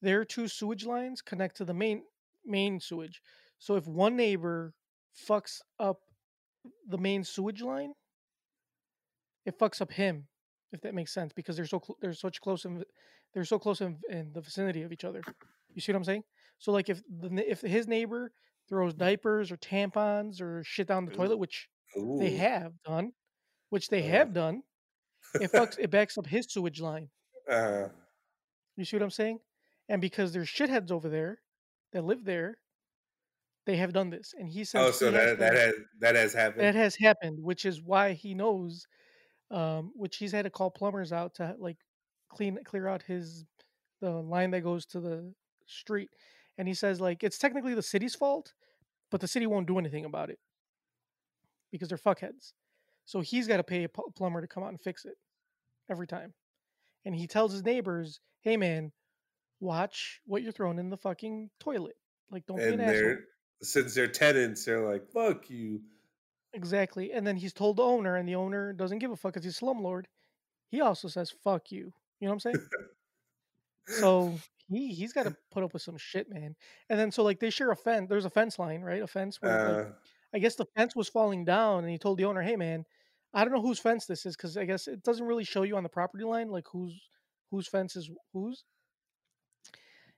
their 0.03 0.25
two 0.25 0.49
sewage 0.49 0.85
lines 0.85 1.23
connect 1.23 1.57
to 1.59 1.65
the 1.65 1.75
main 1.75 2.03
main 2.45 2.81
sewage. 2.81 3.23
So 3.59 3.77
if 3.77 3.87
one 3.87 4.17
neighbor 4.17 4.75
fucks 5.29 5.61
up 5.79 6.01
the 6.89 6.99
main 6.99 7.25
sewage 7.25 7.63
line, 7.63 7.93
it 9.47 9.59
fucks 9.59 9.81
up 9.81 9.93
him, 9.93 10.27
if 10.73 10.81
that 10.83 10.95
makes 10.95 11.13
sense, 11.13 11.33
because 11.33 11.57
they're 11.57 11.67
so 11.67 11.81
cl- 11.85 11.99
they're 12.01 12.13
such 12.13 12.41
close 12.41 12.65
in 12.65 12.85
they're 13.33 13.45
so 13.45 13.59
close 13.59 13.81
in, 13.81 13.99
in 14.09 14.33
the 14.33 14.41
vicinity 14.41 14.83
of 14.83 14.93
each 14.93 15.05
other. 15.05 15.23
You 15.75 15.81
see 15.81 15.93
what 15.93 15.99
I'm 15.99 16.05
saying? 16.05 16.25
So 16.59 16.73
like 16.73 16.89
if 16.89 17.03
the 17.09 17.51
if 17.51 17.61
his 17.61 17.87
neighbor 17.87 18.33
throws 18.69 18.95
diapers 18.95 19.51
or 19.53 19.57
tampons 19.59 20.41
or 20.41 20.63
shit 20.65 20.87
down 20.89 21.05
the 21.05 21.13
Ooh. 21.13 21.17
toilet, 21.17 21.37
which 21.39 21.69
they 22.19 22.31
have 22.37 22.73
done, 22.85 23.13
which 23.71 23.89
they 23.89 24.03
Uh. 24.03 24.07
have 24.13 24.33
done, 24.33 24.63
it 25.41 25.51
fucks 25.53 25.79
it 25.79 25.91
backs 25.91 26.17
up 26.19 26.27
his 26.27 26.47
sewage 26.49 26.81
line. 26.81 27.09
Uh, 27.51 27.89
You 28.77 28.85
see 28.85 28.97
what 28.97 29.03
I'm 29.03 29.11
saying? 29.11 29.39
And 29.89 30.01
because 30.01 30.33
there's 30.33 30.49
shitheads 30.49 30.91
over 30.91 31.09
there 31.11 31.39
that 31.93 32.05
live 32.05 32.25
there, 32.25 32.57
they 33.67 33.77
have 33.77 33.93
done 33.93 34.11
this. 34.11 34.33
And 34.39 34.49
he 34.49 34.65
says 34.65 34.89
oh, 34.89 34.91
so 34.93 35.11
he 35.11 35.17
has 35.17 35.39
that 35.39 35.39
that 35.39 35.55
has 35.55 35.75
that 36.01 36.15
has 36.15 36.33
happened. 36.33 36.63
that 36.63 36.75
has 36.75 36.97
happened, 36.97 37.39
which 37.43 37.65
is 37.67 37.83
why 37.83 38.13
he 38.13 38.35
knows, 38.35 38.87
um, 39.51 39.93
which 39.95 40.17
he's 40.17 40.33
had 40.33 40.45
to 40.45 40.51
call 40.51 40.71
plumbers 40.71 41.13
out 41.13 41.35
to 41.35 41.55
like 41.59 41.77
clean 42.31 42.59
clear 42.65 42.89
out 42.89 43.03
his 43.03 43.45
the 44.01 44.11
line 44.11 44.51
that 44.53 44.63
goes 44.63 44.87
to 44.87 45.01
the 45.01 45.33
street. 45.67 46.11
And 46.59 46.69
he 46.69 46.75
says 46.75 47.01
like 47.01 47.23
it's 47.23 47.39
technically 47.39 47.75
the 47.75 47.83
city's 47.83 48.15
fault, 48.15 48.53
but 49.11 49.21
the 49.21 49.29
city 49.29 49.47
won't 49.47 49.67
do 49.67 49.79
anything 49.79 50.05
about 50.05 50.31
it 50.31 50.39
because 51.73 51.89
they're 51.89 51.99
fuckheads. 51.99 52.53
So 53.05 53.21
he's 53.21 53.47
got 53.47 53.59
to 53.59 53.65
pay 53.65 53.85
a 53.85 53.89
pl- 53.89 54.13
plumber 54.17 54.41
to 54.41 54.47
come 54.47 54.63
out 54.63 54.71
and 54.71 54.81
fix 54.81 55.05
it 55.05 55.17
every 55.91 56.07
time. 56.07 56.33
And 57.05 57.15
he 57.15 57.27
tells 57.27 57.53
his 57.53 57.65
neighbors, 57.65 58.21
"Hey 58.41 58.57
man, 58.57 58.93
watch 59.61 60.21
what 60.25 60.43
you're 60.43 60.53
throwing 60.53 60.79
in 60.79 60.91
the 60.91 60.97
fucking 60.97 61.51
toilet. 61.61 61.97
Like 62.31 62.47
don't 62.47 62.57
be 62.57 62.65
and 62.65 62.75
an 62.75 62.81
asshole." 62.81 63.17
since 63.63 63.95
they're 63.95 64.09
tenants, 64.09 64.65
they're 64.65 64.89
like, 64.89 65.07
"Fuck 65.09 65.51
you." 65.51 65.83
Exactly. 66.53 67.13
And 67.13 67.27
then 67.27 67.37
he's 67.37 67.53
told 67.53 67.77
the 67.77 67.83
owner, 67.83 68.17
and 68.17 68.29
the 68.29 68.37
owner 68.37 68.73
doesn't 68.73 69.01
give 69.01 69.11
a 69.11 69.17
fuck 69.17 69.35
because 69.35 69.45
he's 69.45 69.61
a 69.61 69.65
slumlord. 69.65 70.05
He 70.69 70.81
also 70.81 71.09
says 71.09 71.31
"fuck 71.31 71.71
you." 71.71 71.93
You 72.21 72.29
know 72.29 72.35
what 72.35 72.47
I'm 72.47 72.53
saying? 72.53 72.69
so 73.87 74.39
he 74.69 74.95
he's 74.95 75.13
got 75.13 75.25
to 75.25 75.37
put 75.51 75.65
up 75.65 75.73
with 75.73 75.83
some 75.83 75.97
shit, 75.99 76.29
man. 76.29 76.57
And 76.89 76.99
then 76.99 77.11
so 77.13 77.23
like 77.23 77.41
they 77.41 77.51
share 77.51 77.71
a 77.71 77.77
fence. 77.77 78.09
There's 78.09 78.25
a 78.25 78.31
fence 78.31 78.59
line, 78.59 78.83
right? 78.83 79.03
A 79.03 79.07
fence 79.07 79.41
where 79.43 79.59
like, 79.63 79.79
Uh, 79.79 79.93
I 80.35 80.39
guess 80.39 80.57
the 80.57 80.67
fence 80.77 80.97
was 80.97 81.09
falling 81.09 81.45
down, 81.45 81.85
and 81.85 81.91
he 81.93 81.99
told 81.99 82.19
the 82.19 82.25
owner, 82.27 82.43
"Hey, 82.43 82.57
man, 82.57 82.85
I 83.35 83.45
don't 83.45 83.55
know 83.55 83.63
whose 83.63 83.81
fence 83.81 84.07
this 84.07 84.27
is 84.27 84.37
because 84.37 84.57
I 84.57 84.65
guess 84.65 84.89
it 84.89 85.03
doesn't 85.03 85.27
really 85.27 85.45
show 85.45 85.63
you 85.63 85.77
on 85.77 85.83
the 85.85 85.89
property 85.89 86.25
line 86.25 86.49
like 86.51 86.67
whose 86.73 87.09
whose 87.51 87.69
fence 87.69 87.97
is 87.97 88.11
whose." 88.33 88.65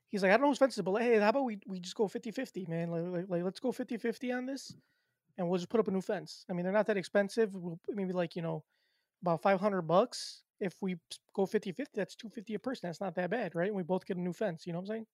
He's 0.09 0.23
like, 0.23 0.31
"I 0.31 0.35
don't 0.35 0.43
know 0.43 0.49
whose 0.49 0.59
fence 0.59 0.77
it 0.77 0.81
is, 0.81 0.85
but 0.85 0.93
like, 0.93 1.03
hey, 1.05 1.19
how 1.19 1.29
about 1.31 1.45
we 1.45 1.59
we 1.67 1.81
just 1.81 1.97
go 1.97 2.09
50-50, 2.09 2.65
man? 2.67 2.91
Like, 2.91 3.05
like, 3.05 3.29
like 3.29 3.43
let's 3.43 3.61
go 3.61 3.73
50-50 3.73 4.33
on 4.33 4.47
this, 4.47 4.75
and 5.39 5.49
we'll 5.49 5.59
just 5.59 5.71
put 5.71 5.81
up 5.81 5.89
a 5.89 5.93
new 5.93 6.03
fence. 6.03 6.47
I 6.51 6.55
mean, 6.55 6.65
they're 6.65 6.73
not 6.73 6.87
that 6.87 6.99
expensive. 6.99 7.55
We'll 7.55 7.81
maybe 7.89 8.13
like 8.15 8.37
you 8.37 8.43
know 8.43 8.65
about 9.23 9.43
five 9.43 9.61
hundred 9.61 9.83
bucks." 9.85 10.46
If 10.61 10.75
we 10.81 10.97
go 11.35 11.45
50-50, 11.47 11.87
that's 11.95 12.15
250 12.17 12.55
a 12.55 12.59
person. 12.59 12.89
That's 12.89 13.01
not 13.01 13.15
that 13.17 13.31
bad, 13.31 13.55
right? 13.55 13.67
And 13.69 13.77
we 13.77 13.83
both 13.83 14.07
get 14.07 14.17
a 14.17 14.21
new 14.21 14.33
fence. 14.33 14.67
You 14.67 14.73
know 14.73 14.79
what 14.79 14.85
I'm 14.85 14.95
saying? 14.97 15.07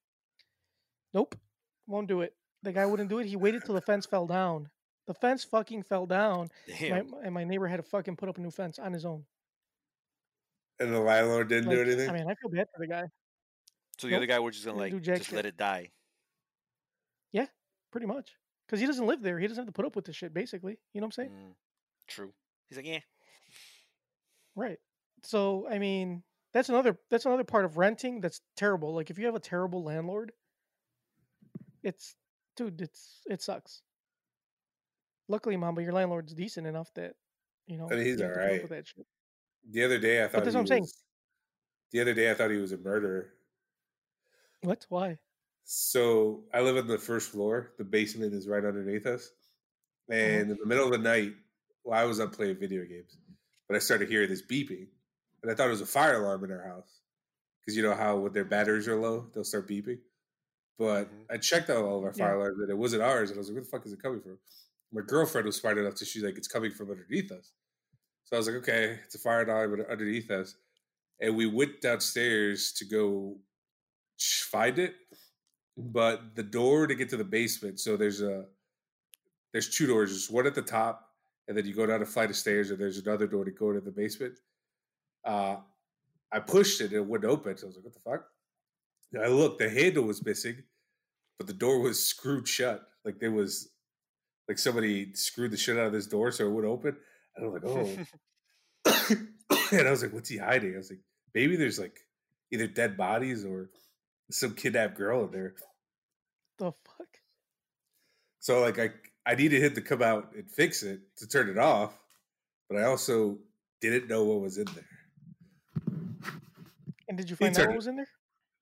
Nope, 1.15 1.35
won't 1.87 2.09
do 2.09 2.21
it. 2.23 2.35
The 2.63 2.73
guy 2.73 2.87
wouldn't 2.87 3.09
do 3.11 3.19
it. 3.19 3.27
He 3.27 3.37
waited 3.37 3.65
till 3.65 3.75
the 3.75 3.81
fence 3.81 4.07
fell 4.07 4.27
down. 4.27 4.71
The 5.09 5.15
fence 5.15 5.43
fucking 5.43 5.83
fell 5.83 6.07
down, 6.07 6.49
my, 6.81 7.03
and 7.25 7.35
my 7.35 7.43
neighbor 7.43 7.67
had 7.67 7.79
to 7.79 7.83
fucking 7.83 8.17
put 8.17 8.29
up 8.29 8.39
a 8.39 8.41
new 8.41 8.53
fence 8.53 8.79
on 8.79 8.93
his 8.93 9.05
own. 9.05 9.25
and 10.79 10.95
the 10.95 11.01
landlord 11.01 11.49
didn't 11.49 11.71
do 11.71 11.81
anything. 11.83 12.09
I 12.09 12.13
mean, 12.13 12.23
I 12.31 12.35
feel 12.37 12.51
bad 12.51 12.69
for 12.73 12.79
the 12.79 12.87
guy, 12.87 13.03
So 13.99 14.07
the 14.07 14.13
Nope. 14.13 14.19
other 14.19 14.27
guy 14.27 14.39
was 14.39 14.55
just 14.55 14.65
gonna 14.65 14.79
like 14.79 15.03
just 15.03 15.25
shit. 15.27 15.35
let 15.35 15.45
it 15.45 15.57
die. 15.57 15.91
Yeah, 17.33 17.47
pretty 17.91 18.07
much, 18.07 18.31
because 18.67 18.79
he 18.81 18.87
doesn't 18.87 19.07
live 19.07 19.23
there. 19.23 19.41
He 19.41 19.49
doesn't 19.49 19.63
have 19.63 19.67
to 19.67 19.73
put 19.73 19.85
up 19.87 19.97
with 19.97 20.05
this 20.05 20.15
shit. 20.17 20.33
Basically, 20.33 20.79
you 20.95 21.01
know 21.01 21.07
what 21.09 21.19
I'm 21.19 21.25
saying? 21.25 21.31
Mm, 21.31 21.55
true. 22.07 22.33
He's 22.69 22.79
like, 22.79 22.87
yeah. 22.87 23.01
Right. 24.55 24.79
So, 25.23 25.67
I 25.71 25.79
mean, 25.79 26.23
that's 26.53 26.69
another 26.69 26.99
that's 27.11 27.27
another 27.27 27.45
part 27.45 27.65
of 27.65 27.77
renting 27.79 28.21
that's 28.21 28.41
terrible. 28.57 28.95
Like 28.95 29.11
if 29.11 29.19
you 29.19 29.27
have 29.27 29.35
a 29.35 29.41
terrible 29.41 29.83
landlord, 29.85 30.33
it's 31.83 32.15
dude, 32.57 32.81
it's 32.81 33.21
it 33.27 33.43
sucks. 33.43 33.83
Luckily, 35.29 35.57
Mamba, 35.57 35.83
your 35.83 35.93
landlord's 35.93 36.35
decent 36.35 36.67
enough 36.67 36.93
that 36.95 37.15
you 37.67 37.79
know 37.79 37.89
And 37.89 38.01
he's 38.01 38.19
you 38.19 38.25
have 38.25 38.35
to 38.35 38.41
put 38.41 38.51
up 38.53 38.59
alright. 38.59 38.63
with 38.63 38.71
that 38.71 38.87
shit. 38.87 39.07
the 39.71 39.85
other 39.85 39.99
day, 39.99 40.23
I 40.25 40.29
thought 40.29 40.45
that's 40.45 40.55
he 40.55 40.57
what 40.57 40.61
I'm 40.61 40.67
saying. 40.67 40.83
was. 40.83 41.03
The 41.93 42.01
other 42.01 42.15
day, 42.15 42.31
I 42.31 42.35
thought 42.35 42.51
he 42.51 42.57
was 42.57 42.73
a 42.73 42.79
murderer. 42.79 43.35
What? 44.63 44.87
Why? 44.89 45.19
So 45.65 46.45
I 46.53 46.61
live 46.61 46.77
on 46.77 46.87
the 46.87 46.99
first 46.99 47.31
floor. 47.31 47.73
The 47.79 47.85
basement 47.85 48.35
is 48.35 48.49
right 48.49 48.65
underneath 48.65 49.07
us. 49.07 49.31
Uh-huh. 50.11 50.19
And 50.19 50.51
in 50.51 50.57
the 50.59 50.67
middle 50.67 50.85
of 50.87 50.93
the 50.93 50.99
night, 50.99 51.33
well, 51.85 51.99
I 51.99 52.05
was 52.05 52.21
up 52.21 52.33
playing 52.35 52.59
video 52.59 52.85
games, 52.85 53.17
but 53.69 53.77
I 53.77 53.79
started 53.79 54.09
hearing 54.09 54.29
this 54.29 54.43
beeping, 54.43 54.87
and 55.43 55.51
I 55.53 55.55
thought 55.55 55.69
it 55.69 55.71
was 55.71 55.81
a 55.81 55.87
fire 55.87 56.23
alarm 56.23 56.45
in 56.45 56.53
our 56.53 56.63
house 56.67 57.01
because 57.61 57.77
you 57.77 57.83
know 57.83 57.95
how 57.95 58.19
when 58.19 58.33
their 58.33 58.45
batteries 58.47 58.89
are 58.89 58.97
low, 59.01 59.31
they'll 59.35 59.45
start 59.45 59.69
beeping. 59.69 60.01
But 60.79 61.11
Mhm. 61.11 61.29
I 61.31 61.39
checked 61.39 61.71
out 61.71 61.85
all 61.85 61.99
of 61.99 62.05
our 62.05 62.13
fire 62.15 62.35
Yeah. 62.35 62.37
alarms, 62.37 62.61
and 62.61 62.71
it 62.71 62.79
wasn't 62.79 63.03
ours. 63.03 63.31
And 63.31 63.39
I 63.39 63.41
was 63.41 63.49
like, 63.49 63.57
"Where 63.57 63.65
the 63.65 63.71
fuck 63.71 63.87
is 63.87 63.93
it 63.93 64.03
coming 64.03 64.23
from?" 64.23 64.41
My 64.93 65.03
girlfriend 65.03 65.47
was 65.47 65.57
smart 65.57 65.79
enough 65.79 65.95
to 65.97 66.05
she's 66.05 66.23
like, 66.25 66.39
"It's 66.39 66.49
coming 66.49 66.73
from 66.73 66.91
underneath 66.91 67.33
us." 67.33 67.53
So 68.25 68.37
I 68.37 68.39
was 68.41 68.49
like, 68.49 68.57
"Okay, 68.59 69.01
it's 69.05 69.15
a 69.17 69.19
fire 69.21 69.43
alarm 69.45 69.81
underneath 69.89 70.31
us," 70.31 70.57
and 71.21 71.37
we 71.37 71.47
went 71.47 71.81
downstairs 71.83 72.73
to 72.75 72.87
go 72.87 73.43
find 74.21 74.79
it 74.79 74.97
but 75.77 76.37
the 76.37 76.43
door 76.43 76.87
to 76.87 76.95
get 76.95 77.09
to 77.11 77.17
the 77.17 77.25
basement 77.25 77.81
so 77.81 77.97
there's 77.97 78.21
a 78.23 78.49
there's 79.53 79.69
two 79.69 79.87
doors 79.87 80.11
there's 80.11 80.31
one 80.31 80.47
at 80.47 80.55
the 80.55 80.63
top 80.63 81.17
and 81.49 81.57
then 81.57 81.67
you 81.67 81.75
go 81.75 81.87
down 81.87 82.03
a 82.03 82.07
flight 82.07 82.31
of 82.31 82.37
stairs 82.37 82.71
and 82.71 82.81
there's 82.81 82.99
another 82.99 83.27
door 83.27 83.45
to 83.45 83.51
go 83.51 83.73
to 83.73 83.81
the 83.81 83.91
basement 83.91 84.39
uh 85.25 85.57
i 86.33 86.39
pushed 86.39 86.81
it 86.81 86.87
and 86.87 86.95
it 86.95 87.07
wouldn't 87.07 87.31
open 87.31 87.57
so 87.57 87.67
i 87.67 87.69
was 87.69 87.77
like 87.77 87.85
what 87.85 87.95
the 87.95 88.01
fuck 88.01 88.25
and 89.13 89.23
i 89.23 89.29
looked 89.29 89.59
the 89.59 89.69
handle 89.69 90.05
was 90.05 90.25
missing 90.25 90.57
but 91.39 91.47
the 91.47 91.53
door 91.53 91.81
was 91.81 92.07
screwed 92.07 92.47
shut 92.47 92.83
like 93.05 93.19
there 93.19 93.33
was 93.33 93.71
like 94.49 94.59
somebody 94.59 95.13
screwed 95.15 95.51
the 95.51 95.57
shit 95.57 95.79
out 95.79 95.87
of 95.87 95.93
this 95.93 96.07
door 96.07 96.31
so 96.33 96.47
it 96.47 96.51
would 96.51 96.65
open 96.65 96.97
and 97.37 97.47
i 97.47 97.49
was 97.49 97.63
like 97.63 98.07
oh 98.85 99.17
and 99.79 99.89
i 99.89 99.91
was 99.91 100.03
like 100.03 100.13
what's 100.13 100.29
he 100.29 100.37
hiding 100.37 100.75
i 100.75 100.79
was 100.79 100.91
like 100.91 101.01
maybe 101.35 101.57
there's 101.57 101.79
like 101.79 101.99
either 102.51 102.67
dead 102.67 102.97
bodies 102.97 103.45
or 103.45 103.71
some 104.31 104.55
kidnapped 104.55 104.97
girl 104.97 105.25
in 105.25 105.31
there 105.31 105.55
The 106.59 106.73
fuck? 106.73 107.09
So 108.41 108.61
like 108.61 108.79
I 108.79 108.91
I 109.25 109.35
needed 109.35 109.63
him 109.63 109.75
to 109.75 109.81
come 109.81 110.03
out 110.03 110.33
and 110.35 110.51
fix 110.51 110.83
it 110.83 111.01
to 111.19 111.29
turn 111.29 111.49
it 111.49 111.59
off, 111.59 111.97
but 112.69 112.79
I 112.79 112.85
also 112.85 113.39
didn't 113.81 114.09
know 114.09 114.25
what 114.25 114.41
was 114.41 114.59
in 114.59 114.67
there. 114.75 114.92
And 117.13 117.19
did 117.19 117.29
you 117.29 117.37
find 117.37 117.55
out 117.59 117.67
what 117.67 117.75
it- 117.75 117.77
was 117.77 117.87
in 117.89 117.97
there? 117.97 118.09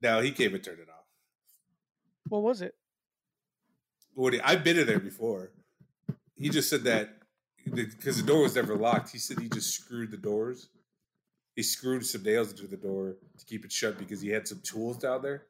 No, 0.02 0.20
he 0.20 0.32
came 0.32 0.52
and 0.56 0.64
turned 0.64 0.80
it 0.80 0.88
off. 0.88 1.06
What 2.28 2.42
was 2.42 2.62
it? 2.62 2.74
What 4.14 4.32
he- 4.32 4.40
I've 4.40 4.64
been 4.64 4.76
in 4.76 4.88
there 4.88 4.98
before. 4.98 5.52
He 6.34 6.48
just 6.48 6.68
said 6.68 6.82
that 6.82 7.22
because 7.64 8.16
the 8.16 8.24
door 8.26 8.42
was 8.42 8.56
never 8.56 8.74
locked. 8.76 9.10
He 9.10 9.18
said 9.18 9.38
he 9.38 9.48
just 9.48 9.72
screwed 9.72 10.10
the 10.10 10.16
doors. 10.16 10.68
He 11.54 11.62
screwed 11.62 12.04
some 12.04 12.24
nails 12.24 12.50
into 12.50 12.66
the 12.66 12.76
door 12.76 13.18
to 13.38 13.44
keep 13.46 13.64
it 13.64 13.70
shut 13.70 13.98
because 13.98 14.20
he 14.20 14.30
had 14.30 14.48
some 14.48 14.60
tools 14.62 14.98
down 14.98 15.22
there, 15.22 15.46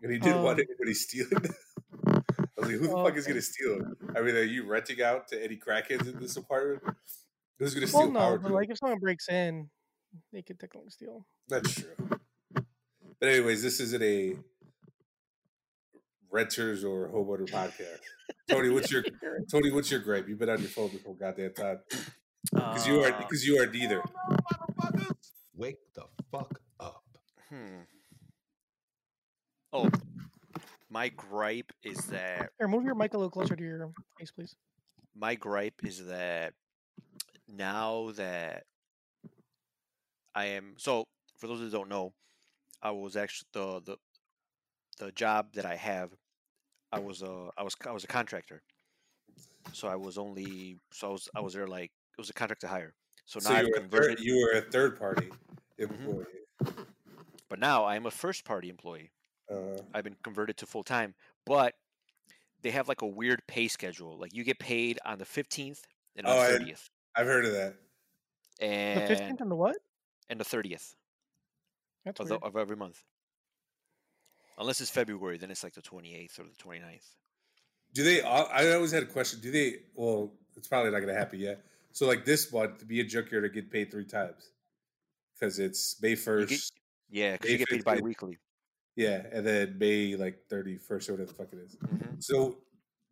and 0.00 0.10
he 0.10 0.18
didn't 0.18 0.42
want 0.42 0.58
Oh. 0.58 0.62
anybody 0.62 0.94
stealing. 1.06 1.54
I 2.06 2.22
was 2.56 2.68
like, 2.70 2.70
"Who 2.70 2.86
the 2.86 2.92
Oh, 2.94 3.04
fuck 3.04 3.16
is 3.16 3.24
okay. 3.26 3.32
going 3.32 3.42
to 3.42 3.42
steal 3.42 3.72
it? 3.80 3.98
I 4.16 4.22
mean, 4.22 4.36
are 4.36 4.42
you 4.42 4.64
renting 4.64 5.02
out 5.02 5.28
to 5.28 5.42
any 5.44 5.58
crackheads 5.58 6.08
in 6.08 6.18
this 6.18 6.38
apartment? 6.38 6.96
Who's 7.58 7.74
going 7.74 7.82
to 7.82 7.88
steal 7.88 8.10
Well, 8.10 8.10
no, 8.10 8.38
but 8.38 8.52
like 8.52 8.70
if 8.70 8.78
someone 8.78 9.00
breaks 9.00 9.28
in, 9.28 9.68
they 10.32 10.42
could 10.42 10.58
technically 10.58 10.90
steal. 10.90 11.26
That's 11.48 11.74
true. 11.74 12.08
But 13.20 13.28
anyways, 13.28 13.62
this 13.62 13.78
isn't 13.80 14.02
a 14.02 14.36
renters 16.30 16.84
or 16.84 17.08
homeowner 17.08 17.48
podcast. 17.50 17.98
Tony, 18.48 18.70
what's 18.70 18.90
your 18.90 19.04
Tony? 19.50 19.70
What's 19.70 19.90
your 19.90 20.00
gripe? 20.00 20.28
You've 20.28 20.38
been 20.38 20.48
on 20.50 20.58
your 20.60 20.68
phone 20.68 20.90
this 20.92 21.02
whole 21.04 21.14
goddamn 21.14 21.52
time 21.54 21.80
because 22.50 22.86
you 22.86 23.02
are 23.04 23.12
Uh, 23.12 23.18
because 23.18 23.46
you 23.46 23.58
are 23.60 23.66
neither. 23.66 24.02
Wake 25.54 25.78
the 25.94 26.04
fuck 26.30 26.60
up. 26.80 27.04
Hmm. 27.48 27.82
Oh, 29.72 29.88
my 30.90 31.08
gripe 31.10 31.72
is 31.82 32.06
that 32.06 32.50
Here, 32.58 32.68
move 32.68 32.84
your 32.84 32.94
mic 32.94 33.14
a 33.14 33.16
little 33.18 33.30
closer 33.30 33.54
to 33.54 33.62
your 33.62 33.90
face, 34.18 34.30
please. 34.30 34.56
my 35.14 35.34
gripe 35.34 35.80
is 35.84 36.06
that 36.06 36.54
now 37.48 38.10
that 38.16 38.64
I 40.34 40.46
am 40.46 40.74
so 40.78 41.04
for 41.38 41.46
those 41.46 41.60
that 41.60 41.72
don't 41.72 41.88
know, 41.88 42.12
I 42.82 42.90
was 42.90 43.16
actually 43.16 43.48
the 43.52 43.80
the 43.84 43.96
the 44.98 45.12
job 45.12 45.52
that 45.54 45.66
I 45.66 45.76
have. 45.76 46.10
I 46.92 46.98
was 46.98 47.22
a 47.22 47.50
I 47.56 47.62
was 47.62 47.74
I 47.86 47.92
was 47.92 48.04
a 48.04 48.08
contractor, 48.08 48.62
so 49.72 49.88
I 49.88 49.96
was 49.96 50.18
only 50.18 50.78
so 50.92 51.08
I 51.08 51.10
was 51.12 51.28
I 51.36 51.40
was 51.40 51.54
there 51.54 51.66
like 51.66 51.90
it 52.16 52.18
was 52.20 52.30
a 52.30 52.34
contract 52.34 52.60
to 52.62 52.68
hire. 52.68 52.94
So 53.24 53.38
now 53.40 53.50
So 53.50 53.54
I've 53.54 53.66
you 53.66 53.70
were, 53.72 53.76
a 53.76 53.80
converted, 53.80 54.18
third, 54.18 54.24
you 54.24 54.36
were 54.36 54.58
a 54.58 54.62
third 54.62 54.98
party 54.98 55.30
Mm-hmm. 55.80 55.94
employee. 55.94 56.26
but 57.48 57.58
now 57.58 57.84
I 57.84 57.96
am 57.96 58.06
a 58.06 58.10
first 58.10 58.44
party 58.44 58.68
employee. 58.68 59.10
Uh, 59.50 59.80
I've 59.94 60.04
been 60.04 60.16
converted 60.22 60.56
to 60.58 60.66
full 60.66 60.84
time, 60.84 61.14
but 61.46 61.74
they 62.62 62.70
have 62.70 62.88
like 62.88 63.02
a 63.02 63.06
weird 63.06 63.40
pay 63.48 63.66
schedule. 63.68 64.16
Like 64.18 64.32
you 64.34 64.44
get 64.44 64.58
paid 64.58 64.98
on 65.04 65.18
the 65.18 65.24
fifteenth 65.24 65.82
and 66.14 66.26
on 66.26 66.32
Oh, 66.32 66.36
the 66.36 66.42
I- 66.42 66.46
thirtieth, 66.58 66.90
I've 67.16 67.26
heard 67.26 67.44
of 67.46 67.52
that. 67.52 67.74
And 68.60 69.02
the 69.02 69.06
fifteenth 69.06 69.40
and 69.40 69.50
the 69.50 69.56
what? 69.56 69.76
And 70.28 70.38
the 70.40 70.44
thirtieth 70.44 70.94
That's 72.04 72.20
of, 72.20 72.28
the, 72.28 72.38
of 72.38 72.56
every 72.56 72.76
month. 72.76 73.02
Unless 74.58 74.80
it's 74.80 74.90
February, 74.90 75.38
then 75.38 75.50
it's 75.50 75.64
like 75.64 75.74
the 75.74 75.82
twenty 75.82 76.14
eighth 76.14 76.38
or 76.38 76.44
the 76.44 76.50
29th. 76.62 77.08
Do 77.94 78.04
they? 78.04 78.22
I 78.22 78.72
always 78.74 78.92
had 78.92 79.02
a 79.02 79.06
question. 79.06 79.40
Do 79.40 79.50
they? 79.50 79.76
Well, 79.94 80.32
it's 80.56 80.68
probably 80.68 80.90
not 80.90 81.00
going 81.00 81.12
to 81.12 81.18
happen 81.18 81.40
yet. 81.40 81.62
So, 81.92 82.06
like 82.06 82.24
this 82.24 82.50
month, 82.52 82.78
to 82.78 82.86
be 82.86 83.00
a 83.00 83.04
junkyard, 83.04 83.44
to 83.44 83.50
get 83.50 83.70
paid 83.70 83.90
three 83.90 84.06
times 84.06 84.52
because 85.38 85.58
it's 85.58 86.00
May 86.00 86.14
first. 86.14 86.72
yeah, 87.10 87.32
because 87.32 87.50
you 87.50 87.58
get 87.58 87.68
paid 87.68 87.80
15th. 87.80 87.84
bi-weekly. 87.84 88.38
Yeah, 88.96 89.22
and 89.32 89.46
then 89.46 89.76
May 89.78 90.16
like 90.16 90.38
thirty 90.48 90.78
first 90.78 91.08
or 91.08 91.12
whatever 91.12 91.32
the 91.32 91.36
fuck 91.36 91.52
it 91.52 91.58
is. 91.58 91.76
hmm 91.80 92.14
So 92.18 92.58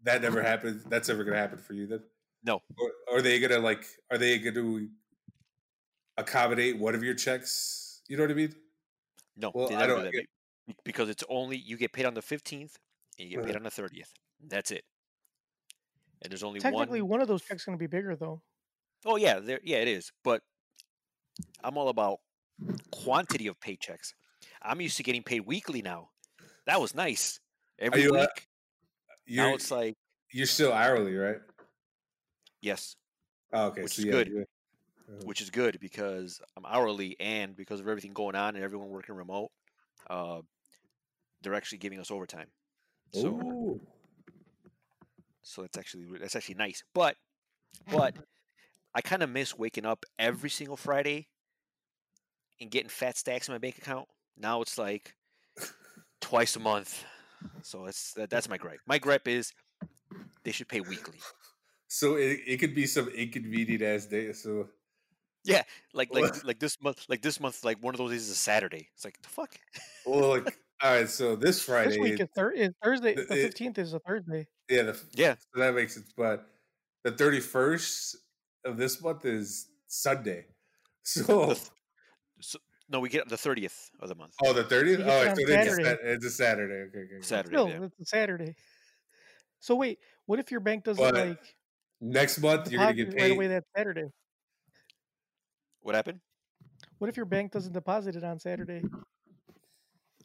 that 0.02 0.22
never 0.22 0.42
happens. 0.42 0.84
That's 0.84 1.08
never 1.08 1.24
gonna 1.24 1.38
happen 1.38 1.58
for 1.58 1.74
you 1.74 1.86
then. 1.86 2.02
No. 2.44 2.62
Or 2.78 3.16
are 3.18 3.22
they 3.22 3.38
gonna 3.38 3.58
like? 3.58 3.84
Are 4.10 4.18
they 4.18 4.38
gonna 4.38 4.86
accommodate 6.20 6.78
one 6.78 6.94
of 6.94 7.02
your 7.02 7.14
checks? 7.14 8.02
You 8.08 8.16
know 8.16 8.24
what 8.24 8.30
I 8.30 8.34
mean? 8.34 8.54
No, 9.36 9.52
Well, 9.54 9.66
I 9.74 9.86
do 9.86 9.94
don't 9.94 10.04
that 10.04 10.12
get- 10.12 10.26
because 10.84 11.08
it's 11.08 11.24
only 11.28 11.56
you 11.56 11.76
get 11.76 11.92
paid 11.92 12.06
on 12.06 12.14
the 12.14 12.22
fifteenth 12.22 12.78
and 13.18 13.28
you 13.28 13.36
get 13.38 13.46
paid 13.46 13.56
on 13.56 13.62
the 13.64 13.70
thirtieth. 13.70 14.12
That's 14.46 14.70
it. 14.70 14.84
And 16.22 16.30
there's 16.30 16.42
only 16.42 16.60
Technically, 16.60 17.00
one 17.02 17.10
one 17.10 17.20
of 17.22 17.28
those 17.28 17.42
checks 17.42 17.64
going 17.64 17.76
to 17.76 17.82
be 17.82 17.86
bigger 17.86 18.14
though. 18.16 18.42
Oh 19.04 19.16
yeah, 19.16 19.40
there 19.40 19.60
yeah 19.64 19.78
it 19.78 19.88
is. 19.88 20.12
But 20.22 20.42
I'm 21.64 21.76
all 21.78 21.88
about 21.88 22.20
quantity 22.92 23.46
of 23.46 23.58
paychecks. 23.60 24.12
I'm 24.62 24.80
used 24.80 24.96
to 24.98 25.02
getting 25.02 25.22
paid 25.22 25.40
weekly 25.46 25.80
now. 25.82 26.10
That 26.66 26.80
was 26.80 26.94
nice. 26.94 27.40
Every 27.78 28.02
you, 28.02 28.14
uh, 28.14 28.20
week. 28.20 28.46
now 29.28 29.46
You're 29.46 29.54
it's 29.54 29.70
like 29.70 29.96
you're 30.30 30.46
still 30.46 30.72
hourly, 30.72 31.14
right? 31.16 31.40
yes, 32.60 32.94
Oh, 33.52 33.68
okay, 33.68 33.82
Which 33.82 33.94
so 33.94 34.00
is 34.00 34.04
yeah, 34.06 34.12
good. 34.12 34.46
Uh, 35.10 35.24
which 35.24 35.40
is 35.40 35.50
good 35.50 35.78
because 35.80 36.40
I'm 36.56 36.64
hourly 36.66 37.16
and 37.18 37.56
because 37.56 37.80
of 37.80 37.88
everything 37.88 38.12
going 38.12 38.36
on 38.36 38.54
and 38.54 38.64
everyone 38.64 38.90
working 38.90 39.14
remote, 39.14 39.50
uh, 40.08 40.40
they're 41.42 41.54
actually 41.54 41.78
giving 41.78 41.98
us 41.98 42.10
overtime. 42.10 42.46
So 43.12 43.26
Ooh. 43.28 43.80
so 45.42 45.62
that's 45.62 45.78
actually 45.78 46.06
that's 46.20 46.36
actually 46.36 46.54
nice. 46.56 46.84
But 46.94 47.16
but 47.90 48.14
I 48.94 49.00
kind 49.00 49.22
of 49.22 49.30
miss 49.30 49.58
waking 49.58 49.86
up 49.86 50.04
every 50.18 50.50
single 50.50 50.76
Friday 50.76 51.28
and 52.60 52.70
getting 52.70 52.88
fat 52.88 53.16
stacks 53.16 53.48
in 53.48 53.54
my 53.54 53.58
bank 53.58 53.78
account. 53.78 54.06
Now 54.36 54.62
it's 54.62 54.78
like 54.78 55.14
twice 56.20 56.56
a 56.56 56.60
month. 56.60 57.04
So 57.62 57.86
it's 57.86 58.12
that, 58.14 58.30
that's 58.30 58.48
my 58.48 58.58
gripe. 58.58 58.80
My 58.86 58.98
gripe 58.98 59.26
is 59.26 59.52
they 60.44 60.52
should 60.52 60.68
pay 60.68 60.80
weekly. 60.80 61.18
So 61.92 62.14
it, 62.14 62.38
it 62.46 62.56
could 62.58 62.72
be 62.72 62.86
some 62.86 63.08
inconvenient 63.08 63.82
ass 63.82 64.06
day. 64.06 64.32
So 64.32 64.68
Yeah, 65.44 65.62
like 65.94 66.12
like 66.14 66.44
like 66.44 66.58
this 66.58 66.76
month 66.82 67.06
like 67.08 67.22
this 67.22 67.40
month 67.40 67.64
like 67.64 67.82
one 67.82 67.94
of 67.94 67.98
those 67.98 68.10
days 68.10 68.22
is 68.24 68.30
a 68.30 68.34
Saturday. 68.34 68.88
It's 68.94 69.04
like 69.04 69.20
the 69.22 69.28
fuck. 69.28 69.54
well, 70.04 70.28
like 70.44 70.58
all 70.82 70.92
right. 70.92 71.08
So 71.08 71.36
this 71.36 71.62
Friday, 71.62 71.90
This 71.90 71.98
week 71.98 72.20
is, 72.20 72.28
thir- 72.34 72.52
is 72.52 72.70
Thursday. 72.82 73.14
the- 73.14 73.24
fifteenth 73.24 73.78
is 73.78 73.92
a 73.94 73.98
Thursday. 74.00 74.46
yeah, 74.68 74.82
the, 74.82 75.00
Yeah. 75.14 75.34
so 75.54 75.60
that 75.60 75.74
makes 75.74 75.94
sense. 75.94 76.12
But 76.16 76.46
the 77.04 77.12
thirty 77.12 77.40
first 77.40 78.16
of 78.64 78.76
this 78.76 79.00
month 79.02 79.24
is 79.24 79.68
Sunday. 79.86 80.46
So 81.02 81.46
th- 81.46 81.58
so, 82.40 82.58
no, 82.90 83.00
we 83.00 83.08
get 83.08 83.26
the 83.28 83.36
thirtieth 83.38 83.90
of 84.00 84.10
the 84.10 84.14
month. 84.14 84.34
oh, 84.44 84.52
the 84.52 84.64
thirtieth. 84.64 85.00
Oh, 85.00 85.28
on 85.28 85.34
so 85.36 85.42
it's, 85.42 85.50
a, 85.50 85.54
Saturday. 85.54 85.98
It's 86.04 86.24
a 86.26 86.30
Saturday. 86.30 86.74
Okay, 86.74 86.98
okay. 86.98 87.14
okay. 87.16 87.22
Saturday. 87.22 87.56
No, 87.56 87.68
yeah. 87.68 87.84
it's 87.84 88.00
a 88.00 88.04
Saturday. 88.04 88.54
So 89.60 89.74
wait, 89.76 89.98
what 90.26 90.38
if 90.38 90.50
your 90.50 90.60
bank 90.60 90.84
doesn't 90.84 91.02
But 91.02 91.14
like 91.14 91.54
Next 92.02 92.38
month 92.38 92.70
you're 92.70 92.80
gonna 92.80 92.94
get 92.94 93.08
it 93.08 93.12
right 93.12 93.18
paid. 93.18 93.32
away 93.32 93.46
that 93.48 93.64
Saturday? 93.76 94.10
What 95.82 95.94
happened? 95.94 96.20
What 96.98 97.08
if 97.08 97.16
your 97.16 97.26
bank 97.26 97.52
doesn't 97.52 97.72
deposit 97.72 98.16
it 98.16 98.24
on 98.24 98.38
Saturday? 98.38 98.82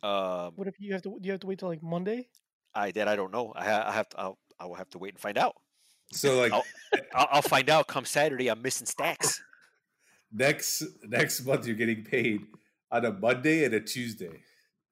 Um, 0.03 0.51
What 0.55 0.67
if 0.67 0.75
you 0.79 0.93
have 0.93 1.01
to? 1.03 1.17
You 1.21 1.31
have 1.31 1.39
to 1.41 1.47
wait 1.47 1.59
till 1.59 1.69
like 1.69 1.81
Monday? 1.81 2.27
I 2.73 2.91
that 2.91 3.07
I 3.07 3.15
don't 3.15 3.31
know. 3.31 3.53
I 3.55 3.63
ha- 3.63 3.85
I 3.87 3.91
have 3.93 4.09
to. 4.09 4.19
I'll, 4.19 4.37
I 4.59 4.65
will 4.65 4.75
have 4.75 4.89
to 4.91 4.97
wait 4.99 5.13
and 5.13 5.19
find 5.19 5.37
out. 5.37 5.55
So 6.11 6.37
like 6.37 6.51
I'll, 6.51 6.63
I'll, 7.13 7.27
I'll 7.33 7.41
find 7.41 7.69
out 7.69 7.87
come 7.87 8.05
Saturday. 8.05 8.49
I'm 8.49 8.61
missing 8.61 8.85
stacks. 8.87 9.41
next 10.31 10.83
next 11.03 11.45
month 11.45 11.65
you're 11.65 11.75
getting 11.75 12.03
paid 12.03 12.41
on 12.91 13.05
a 13.05 13.11
Monday 13.11 13.63
and 13.63 13.73
a 13.73 13.79
Tuesday. 13.79 14.41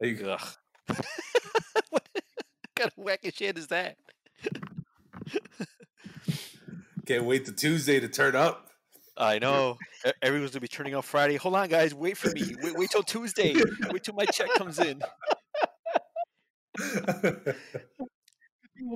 Like, 0.01 0.21
Ugh. 0.23 0.39
what 1.89 2.09
kind 2.75 2.91
of 2.97 3.03
wacky 3.03 3.33
shit 3.35 3.57
is 3.57 3.67
that? 3.67 3.97
can't 7.05 7.25
wait 7.25 7.45
the 7.45 7.51
Tuesday 7.51 7.99
to 7.99 8.07
turn 8.07 8.35
up. 8.35 8.69
I 9.17 9.39
know. 9.39 9.77
Everyone's 10.21 10.51
gonna 10.51 10.61
be 10.61 10.67
turning 10.67 10.95
off 10.95 11.05
Friday. 11.05 11.35
Hold 11.37 11.55
on, 11.55 11.69
guys. 11.69 11.93
Wait 11.93 12.17
for 12.17 12.31
me. 12.31 12.55
Wait, 12.61 12.75
wait 12.75 12.89
till 12.89 13.03
Tuesday. 13.03 13.55
Wait 13.91 14.03
till 14.03 14.15
my 14.15 14.25
check 14.25 14.49
comes 14.55 14.79
in. 14.79 15.01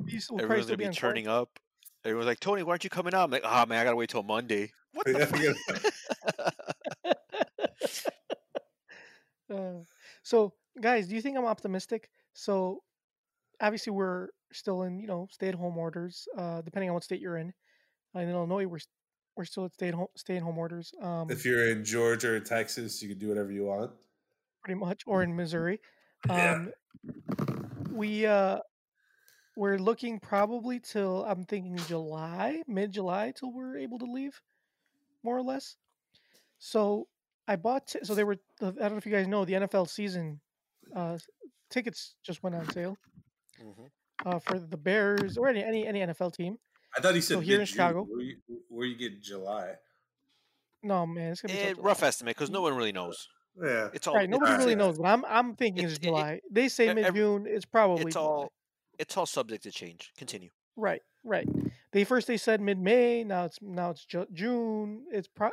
Be. 0.05 0.19
Will 0.29 0.41
Everyone's 0.41 0.65
gonna 0.65 0.77
be 0.77 0.89
turning 0.89 1.27
up. 1.27 1.59
Everyone's 2.03 2.27
like, 2.27 2.39
Tony, 2.39 2.63
why 2.63 2.71
aren't 2.71 2.83
you 2.83 2.89
coming 2.89 3.13
out? 3.13 3.25
I'm 3.25 3.31
like, 3.31 3.43
oh 3.45 3.65
man, 3.65 3.79
I 3.79 3.83
gotta 3.83 3.95
wait 3.95 4.09
till 4.09 4.23
Monday. 4.23 4.71
What 4.93 5.05
the? 5.05 5.55
Uh, 9.49 9.79
so, 10.23 10.51
guys, 10.81 11.07
do 11.07 11.15
you 11.15 11.21
think 11.21 11.37
I'm 11.37 11.45
optimistic? 11.45 12.09
So, 12.33 12.83
obviously, 13.61 13.93
we're 13.93 14.27
still 14.51 14.83
in, 14.83 14.99
you 14.99 15.07
know, 15.07 15.29
stay-at-home 15.31 15.77
orders. 15.77 16.27
Uh, 16.37 16.61
depending 16.61 16.89
on 16.89 16.95
what 16.95 17.05
state 17.05 17.21
you're 17.21 17.37
in. 17.37 17.53
In 18.13 18.29
Illinois, 18.29 18.65
we're 18.65 18.79
we're 19.37 19.45
still 19.45 19.65
at 19.65 19.73
stay-at-home 19.73 20.07
stay-at-home 20.15 20.57
orders. 20.57 20.93
Um, 21.01 21.29
if 21.29 21.45
you're 21.45 21.69
in 21.69 21.83
Georgia 21.85 22.31
or 22.31 22.39
Texas, 22.39 23.01
you 23.01 23.09
can 23.09 23.17
do 23.19 23.29
whatever 23.29 23.51
you 23.51 23.65
want. 23.65 23.91
pretty 24.63 24.79
much, 24.79 25.03
or 25.05 25.23
in 25.23 25.35
Missouri. 25.35 25.79
Yeah. 26.27 26.53
Um, 26.55 26.73
we 27.91 28.25
uh, 28.25 28.59
we're 29.55 29.77
looking 29.77 30.19
probably 30.19 30.79
till 30.79 31.23
I'm 31.25 31.45
thinking 31.45 31.77
July, 31.87 32.61
mid-July, 32.67 33.33
till 33.35 33.51
we're 33.51 33.77
able 33.77 33.99
to 33.99 34.05
leave, 34.05 34.39
more 35.23 35.37
or 35.37 35.41
less. 35.43 35.75
So 36.59 37.07
I 37.47 37.55
bought. 37.55 37.87
T- 37.87 37.99
so 38.03 38.13
they 38.15 38.23
were. 38.23 38.37
I 38.61 38.65
don't 38.71 38.77
know 38.91 38.97
if 38.97 39.05
you 39.05 39.11
guys 39.11 39.27
know 39.27 39.45
the 39.45 39.53
NFL 39.53 39.89
season 39.89 40.39
uh, 40.95 41.17
tickets 41.69 42.15
just 42.23 42.41
went 42.43 42.55
on 42.55 42.69
sale 42.71 42.97
Mhm. 43.63 43.89
uh, 44.25 44.39
for 44.39 44.59
the 44.59 44.77
Bears 44.77 45.37
or 45.37 45.47
any 45.47 45.63
any 45.63 45.85
any 45.87 45.99
NFL 46.01 46.33
team. 46.35 46.57
I 46.97 47.01
thought 47.01 47.15
he 47.15 47.21
said 47.21 47.35
So 47.35 47.39
here 47.41 47.59
in. 47.59 47.65
Chicago- 47.65 48.03
Where 48.03 48.21
you, 48.21 48.37
where 48.69 48.85
you 48.87 48.95
get 48.97 49.21
July? 49.21 49.75
No 50.83 51.05
man, 51.05 51.31
it's 51.31 51.41
gonna 51.41 51.53
be 51.53 51.59
Eh, 51.59 51.73
rough 51.77 52.03
estimate 52.03 52.35
because 52.35 52.49
no 52.49 52.61
one 52.61 52.75
really 52.75 52.91
knows. 52.91 53.27
Yeah. 53.61 53.89
It's 53.93 54.07
all 54.07 54.13
right. 54.15 54.29
Nobody 54.29 54.51
it's- 54.51 54.59
really 54.65 54.73
it's- 54.73 54.87
knows, 54.87 54.97
but 54.97 55.05
I'm 55.07 55.25
I'm 55.25 55.55
thinking 55.55 55.79
it's- 55.83 55.93
it's 55.97 56.03
it- 56.03 56.07
July. 56.07 56.41
They 56.51 56.69
say 56.69 56.93
mid 56.93 57.13
June. 57.13 57.45
It's 57.47 57.65
probably 57.65 58.05
it's 58.05 58.13
July. 58.15 58.25
all 58.25 58.51
it's 58.99 59.17
all 59.17 59.25
subject 59.25 59.63
to 59.63 59.71
change. 59.71 60.11
Continue. 60.17 60.49
Right, 60.75 61.01
right. 61.23 61.47
They 61.91 62.03
first 62.03 62.27
they 62.27 62.37
said 62.37 62.61
mid 62.61 62.79
May. 62.79 63.23
Now 63.23 63.45
it's 63.45 63.59
now 63.61 63.89
it's 63.91 64.05
Ju- 64.05 64.27
June. 64.33 65.05
It's 65.11 65.27
pro. 65.27 65.49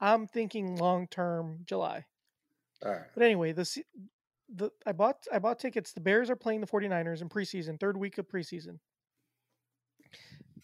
I'm 0.00 0.26
thinking 0.26 0.76
long 0.76 1.08
term 1.08 1.60
July. 1.64 2.04
All 2.84 2.92
right. 2.92 3.06
But 3.14 3.22
anyway, 3.22 3.52
the 3.52 3.82
the 4.48 4.70
I 4.84 4.92
bought 4.92 5.26
I 5.32 5.38
bought 5.38 5.58
tickets. 5.58 5.92
The 5.92 6.00
Bears 6.00 6.28
are 6.30 6.36
playing 6.36 6.60
the 6.60 6.66
49ers 6.66 7.22
in 7.22 7.28
preseason, 7.30 7.80
third 7.80 7.96
week 7.96 8.18
of 8.18 8.28
preseason. 8.28 8.78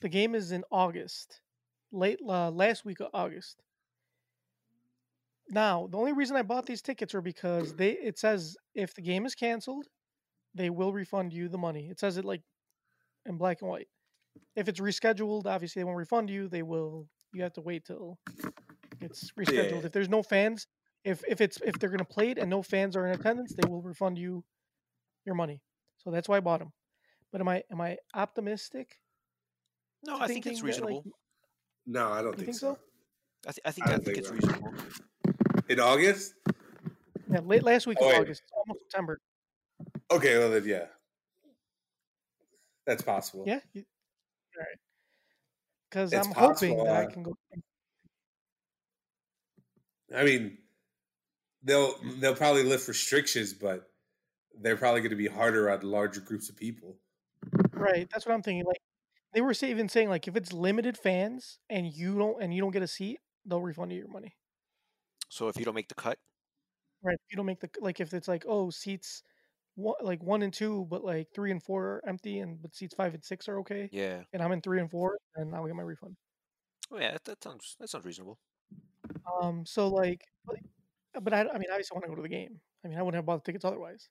The 0.02 0.08
game 0.08 0.34
is 0.34 0.50
in 0.50 0.64
August, 0.72 1.40
late 1.92 2.18
uh, 2.28 2.50
last 2.50 2.84
week 2.84 2.98
of 2.98 3.06
August. 3.14 3.62
Now, 5.48 5.86
the 5.90 5.96
only 5.96 6.12
reason 6.12 6.36
I 6.36 6.42
bought 6.42 6.66
these 6.66 6.82
tickets 6.82 7.14
are 7.14 7.20
because 7.20 7.74
they 7.74 7.92
it 7.92 8.18
says 8.18 8.56
if 8.74 8.94
the 8.94 9.02
game 9.02 9.24
is 9.26 9.36
canceled, 9.36 9.86
they 10.54 10.70
will 10.70 10.92
refund 10.92 11.32
you 11.32 11.48
the 11.48 11.58
money. 11.58 11.88
It 11.88 12.00
says 12.00 12.16
it 12.16 12.24
like 12.24 12.42
in 13.26 13.36
black 13.38 13.62
and 13.62 13.70
white. 13.70 13.86
If 14.56 14.68
it's 14.68 14.80
rescheduled, 14.80 15.46
obviously 15.46 15.80
they 15.80 15.84
won't 15.84 15.98
refund 15.98 16.30
you. 16.30 16.48
They 16.48 16.62
will. 16.62 17.06
You 17.32 17.44
have 17.44 17.52
to 17.54 17.60
wait 17.60 17.84
till 17.84 18.18
it's 19.00 19.30
rescheduled. 19.38 19.82
Yeah. 19.82 19.86
If 19.86 19.92
there's 19.92 20.08
no 20.08 20.24
fans, 20.24 20.66
if 21.04 21.22
if 21.28 21.40
it's 21.40 21.58
if 21.64 21.78
they're 21.78 21.90
gonna 21.90 22.04
play 22.04 22.30
it 22.30 22.38
and 22.38 22.50
no 22.50 22.62
fans 22.62 22.96
are 22.96 23.06
in 23.06 23.14
attendance, 23.14 23.54
they 23.54 23.68
will 23.68 23.82
refund 23.82 24.18
you 24.18 24.42
your 25.24 25.36
money. 25.36 25.60
So 25.98 26.10
that's 26.10 26.28
why 26.28 26.38
I 26.38 26.40
bought 26.40 26.58
them. 26.58 26.72
But 27.30 27.40
am 27.40 27.48
I 27.48 27.62
am 27.70 27.80
I 27.80 27.98
optimistic? 28.14 28.98
No, 30.04 30.18
I 30.18 30.26
think 30.26 30.46
it's 30.46 30.60
thinking 30.60 30.66
that, 30.66 30.80
like, 30.82 30.90
reasonable. 30.90 31.04
No, 31.86 32.10
I 32.12 32.22
don't 32.22 32.34
think, 32.34 32.46
think 32.46 32.58
so. 32.58 32.74
so? 32.74 32.78
I, 33.48 33.52
th- 33.52 33.60
I 33.64 33.70
think 33.70 33.86
I 33.86 33.90
I, 33.90 33.94
think 33.94 34.04
think 34.06 34.18
it's 34.18 34.28
so. 34.28 34.34
reasonable. 34.34 34.74
In 35.68 35.80
August? 35.80 36.34
Yeah, 37.30 37.40
late 37.40 37.62
last 37.62 37.86
week 37.86 37.98
Oh, 38.00 38.06
of 38.06 38.12
wait. 38.12 38.20
August, 38.20 38.42
almost 38.56 38.80
September. 38.90 39.18
Okay, 40.10 40.38
well 40.38 40.50
then, 40.50 40.64
yeah, 40.66 40.86
that's 42.86 43.02
possible. 43.02 43.44
Yeah. 43.46 43.60
You, 43.72 43.84
all 44.56 44.60
right. 44.60 44.78
Because 45.90 46.12
I'm 46.14 46.32
hoping 46.32 46.76
possible, 46.76 46.84
that 46.84 46.96
I 46.96 47.04
uh, 47.04 47.10
can 47.10 47.22
go. 47.22 47.36
I 50.14 50.24
mean, 50.24 50.58
they'll 51.62 51.94
they'll 52.18 52.34
probably 52.34 52.64
lift 52.64 52.88
restrictions, 52.88 53.52
but 53.54 53.90
they're 54.60 54.76
probably 54.76 55.00
going 55.00 55.10
to 55.10 55.16
be 55.16 55.28
harder 55.28 55.70
on 55.70 55.80
larger 55.82 56.20
groups 56.20 56.48
of 56.50 56.56
people. 56.56 56.96
Right. 57.72 58.08
That's 58.12 58.26
what 58.26 58.34
I'm 58.34 58.42
thinking. 58.42 58.64
Like 58.66 58.80
they 59.34 59.40
were 59.40 59.54
even 59.62 59.88
saying 59.88 60.08
like 60.08 60.28
if 60.28 60.36
it's 60.36 60.52
limited 60.52 60.96
fans 60.98 61.58
and 61.70 61.86
you 61.86 62.18
don't 62.18 62.42
and 62.42 62.54
you 62.54 62.60
don't 62.60 62.72
get 62.72 62.82
a 62.82 62.88
seat, 62.88 63.20
they'll 63.46 63.60
refund 63.60 63.92
you 63.92 63.98
your 63.98 64.08
money. 64.08 64.34
So 65.28 65.48
if 65.48 65.56
you 65.56 65.64
don't 65.64 65.74
make 65.74 65.88
the 65.88 65.94
cut, 65.94 66.18
Right. 67.02 67.14
If 67.14 67.32
you 67.32 67.36
don't 67.36 67.46
make 67.46 67.60
the 67.60 67.68
like 67.80 68.00
if 68.00 68.14
it's 68.14 68.28
like 68.28 68.44
oh 68.48 68.70
seats 68.70 69.22
one 69.74 69.96
like 70.02 70.22
one 70.22 70.42
and 70.42 70.52
two, 70.52 70.86
but 70.88 71.04
like 71.04 71.28
three 71.34 71.50
and 71.50 71.62
four 71.62 71.84
are 71.84 72.02
empty 72.06 72.38
and 72.38 72.62
but 72.62 72.74
seats 72.74 72.94
five 72.94 73.12
and 73.14 73.24
six 73.24 73.48
are 73.48 73.58
okay, 73.60 73.88
yeah. 73.92 74.20
and 74.32 74.40
I'm 74.40 74.52
in 74.52 74.60
three 74.60 74.80
and 74.80 74.90
four, 74.90 75.18
and 75.34 75.54
I'll 75.54 75.66
get 75.66 75.74
my 75.74 75.82
refund. 75.82 76.16
Oh 76.92 76.98
yeah, 76.98 77.12
that, 77.12 77.24
that 77.24 77.42
sounds 77.42 77.76
that 77.80 77.90
sounds 77.90 78.04
reasonable. 78.04 78.38
Um. 79.42 79.64
So 79.66 79.88
like, 79.88 80.20
but, 80.46 80.58
but 81.22 81.32
I, 81.34 81.40
I 81.40 81.58
mean, 81.58 81.70
obviously, 81.72 81.94
I 81.94 81.96
want 81.96 82.04
to 82.04 82.10
go 82.10 82.16
to 82.16 82.22
the 82.22 82.28
game. 82.28 82.60
I 82.84 82.88
mean, 82.88 82.98
I 82.98 83.02
wouldn't 83.02 83.16
have 83.16 83.26
bought 83.26 83.44
the 83.44 83.50
tickets 83.50 83.64
otherwise. 83.64 84.08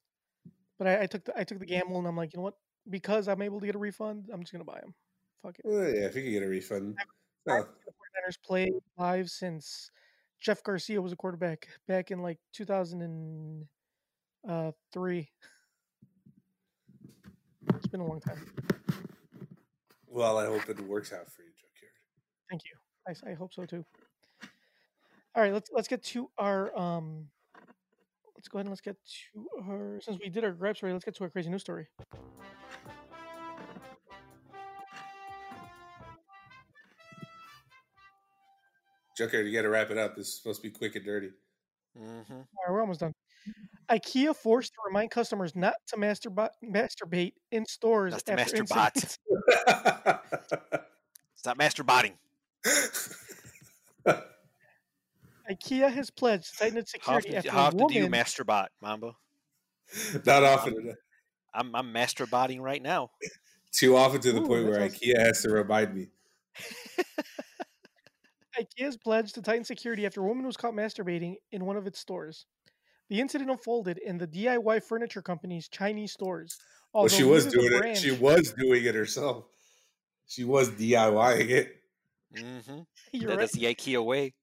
But 0.77 0.88
I, 0.88 1.03
I 1.03 1.06
took 1.06 1.23
the 1.23 1.38
I 1.38 1.45
took 1.45 1.60
the 1.60 1.65
gamble, 1.65 1.98
and 1.98 2.07
I'm 2.07 2.18
like, 2.18 2.34
you 2.34 2.39
know 2.39 2.43
what? 2.43 2.56
Because 2.89 3.30
I'm 3.30 3.41
able 3.41 3.61
to 3.61 3.65
get 3.65 3.76
a 3.76 3.80
refund, 3.80 4.27
I'm 4.34 4.41
just 4.41 4.52
gonna 4.52 4.65
buy 4.65 4.81
them. 4.81 4.95
Fuck 5.43 5.59
it. 5.59 5.65
Well, 5.65 5.84
yeah, 5.89 6.05
if 6.05 6.15
you 6.15 6.22
can 6.23 6.31
get 6.31 6.43
a 6.43 6.47
refund. 6.47 6.95
I 6.99 7.03
No, 7.47 7.53
haven't 7.55 7.73
seen 7.76 7.84
the 7.88 7.93
49ers 8.31 8.38
play 8.45 8.72
live 8.97 9.30
since 9.30 9.91
Jeff 10.39 10.61
Garcia 10.63 11.01
was 11.01 11.11
a 11.11 11.15
quarterback 11.15 11.68
back 11.88 12.11
in 12.11 12.22
like 12.22 12.38
2003. 12.53 15.30
It's 17.76 17.88
been 17.88 18.01
a 18.01 18.05
long 18.05 18.19
time. 18.19 18.45
well, 20.07 20.38
I 20.38 20.45
hope 20.45 20.68
it 20.69 20.80
works 20.81 21.11
out 21.13 21.31
for 21.31 21.41
you, 21.43 21.49
Joe. 21.57 21.68
Thank 22.49 22.63
you. 22.65 22.72
I, 23.07 23.13
I 23.31 23.34
hope 23.34 23.53
so 23.53 23.65
too. 23.65 23.85
All 25.34 25.41
right, 25.41 25.53
let's 25.53 25.69
let's 25.73 25.88
get 25.88 26.03
to 26.05 26.30
our 26.38 26.77
um. 26.77 27.30
Let's 28.35 28.47
go 28.49 28.57
ahead 28.57 28.65
and 28.65 28.72
let's 28.72 28.81
get 28.81 28.97
to 29.05 29.47
our 29.69 30.01
since 30.01 30.19
we 30.19 30.27
did 30.30 30.43
our 30.43 30.51
grab 30.51 30.76
story. 30.76 30.91
Let's 30.93 31.05
get 31.05 31.15
to 31.15 31.23
our 31.23 31.30
crazy 31.30 31.49
news 31.49 31.61
story. 31.61 31.88
Joe 39.17 39.27
Carey, 39.27 39.47
you 39.49 39.53
got 39.55 39.63
to 39.63 39.69
wrap 39.69 39.91
it 39.91 39.97
up. 39.97 40.15
This 40.15 40.27
is 40.27 40.33
supposed 40.38 40.61
to 40.61 40.67
be 40.67 40.71
quick 40.71 40.95
and 40.95 41.05
dirty. 41.05 41.31
Mm-hmm. 41.99 42.33
All 42.33 42.39
right, 42.39 42.71
we're 42.71 42.81
almost 42.81 43.01
done. 43.01 43.13
IKEA 43.89 44.35
forced 44.35 44.71
to 44.73 44.79
remind 44.88 45.11
customers 45.11 45.55
not 45.55 45.73
to 45.88 45.97
masturba- 45.97 46.49
masturbate 46.63 47.33
in 47.51 47.65
stores 47.65 48.13
Not 48.13 48.25
to 48.25 48.39
after 48.39 48.63
masturbate. 48.63 48.95
incidents. 48.95 49.19
Stop 51.35 51.57
masturbating. 51.57 52.13
IKEA 55.49 55.91
has 55.91 56.09
pledged 56.11 56.53
to 56.53 56.57
tighten 56.59 56.77
its 56.77 56.93
How 57.01 57.19
security 57.19 57.29
often, 57.29 57.38
after 57.38 57.51
how 57.51 57.57
a 57.57 57.65
often 57.67 57.88
do 57.88 57.93
you 57.95 58.03
woman. 58.03 58.19
masturbate, 58.21 58.67
Mamba? 58.81 59.15
Not 60.25 60.43
often. 60.43 60.93
I'm 61.53 61.75
I'm 61.75 61.93
masturbating 61.93 62.61
right 62.61 62.81
now. 62.81 63.09
Too 63.73 63.97
often 63.97 64.21
to 64.21 64.31
the 64.31 64.41
Ooh, 64.41 64.47
point 64.47 64.65
where 64.67 64.79
sounds- 64.79 64.99
IKEA 64.99 65.17
has 65.19 65.41
to 65.41 65.49
remind 65.49 65.93
me. 65.95 66.07
IKEA's 68.59 68.97
pledged 68.97 69.35
to 69.35 69.41
tighten 69.41 69.63
security 69.63 70.05
after 70.05 70.21
a 70.21 70.27
woman 70.27 70.45
was 70.45 70.57
caught 70.57 70.73
masturbating 70.73 71.35
in 71.51 71.65
one 71.65 71.77
of 71.77 71.87
its 71.87 71.99
stores. 71.99 72.45
The 73.09 73.19
incident 73.19 73.49
unfolded 73.51 73.97
in 73.97 74.17
the 74.17 74.27
DIY 74.27 74.83
furniture 74.83 75.21
company's 75.21 75.67
Chinese 75.67 76.13
stores. 76.13 76.57
Well, 76.93 77.07
she 77.07 77.23
was 77.23 77.45
neither 77.45 77.61
the 77.61 77.69
doing 77.69 77.91
it. 77.91 77.97
She 77.97 78.11
was 78.11 78.53
doing 78.53 78.83
it 78.85 78.95
herself. 78.95 79.45
She 80.27 80.43
was 80.43 80.69
DIYing 80.71 81.49
it. 81.49 81.75
Mm-hmm. 82.35 82.79
You're 83.11 83.21
That, 83.21 83.27
right. 83.29 83.39
That's 83.39 83.53
the 83.53 83.65
IKEA 83.65 84.03
way. 84.03 84.33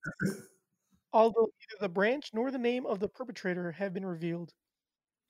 although 1.12 1.48
neither 1.59 1.80
the 1.80 1.89
branch 1.89 2.30
nor 2.35 2.51
the 2.51 2.59
name 2.59 2.86
of 2.86 3.01
the 3.01 3.09
perpetrator 3.09 3.72
have 3.72 3.94
been 3.94 4.05
revealed. 4.06 4.52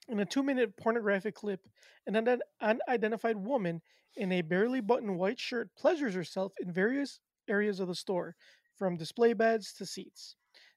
In 0.09 0.21
a 0.21 0.25
two 0.27 0.43
minute 0.43 0.77
pornographic 0.77 1.35
clip, 1.35 1.61
an 2.07 2.41
unidentified 2.61 3.37
woman 3.37 3.83
in 4.17 4.33
a 4.33 4.43
barely 4.43 4.81
buttoned 4.81 5.19
white 5.19 5.39
shirt 5.39 5.69
pleasures 5.77 6.15
herself 6.15 6.53
in 6.61 6.73
various 6.73 7.21
areas 7.49 7.79
of 7.79 7.89
the 7.89 7.95
store, 7.95 8.35
from 8.79 8.97
display 8.97 9.33
beds 9.33 9.73
to 9.75 9.87
seats. 9.87 10.37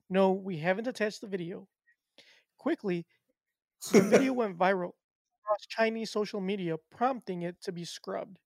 No, 0.09 0.31
we 0.31 0.57
haven't 0.57 0.87
attached 0.87 1.21
the 1.21 1.27
video. 1.27 1.67
Quickly, 2.57 3.05
the 3.91 4.01
video 4.01 4.33
went 4.41 4.57
viral 4.57 4.91
across 5.43 5.65
Chinese 5.67 6.11
social 6.11 6.41
media, 6.41 6.75
prompting 6.89 7.43
it 7.43 7.61
to 7.61 7.71
be 7.71 7.85
scrubbed. 7.85 8.39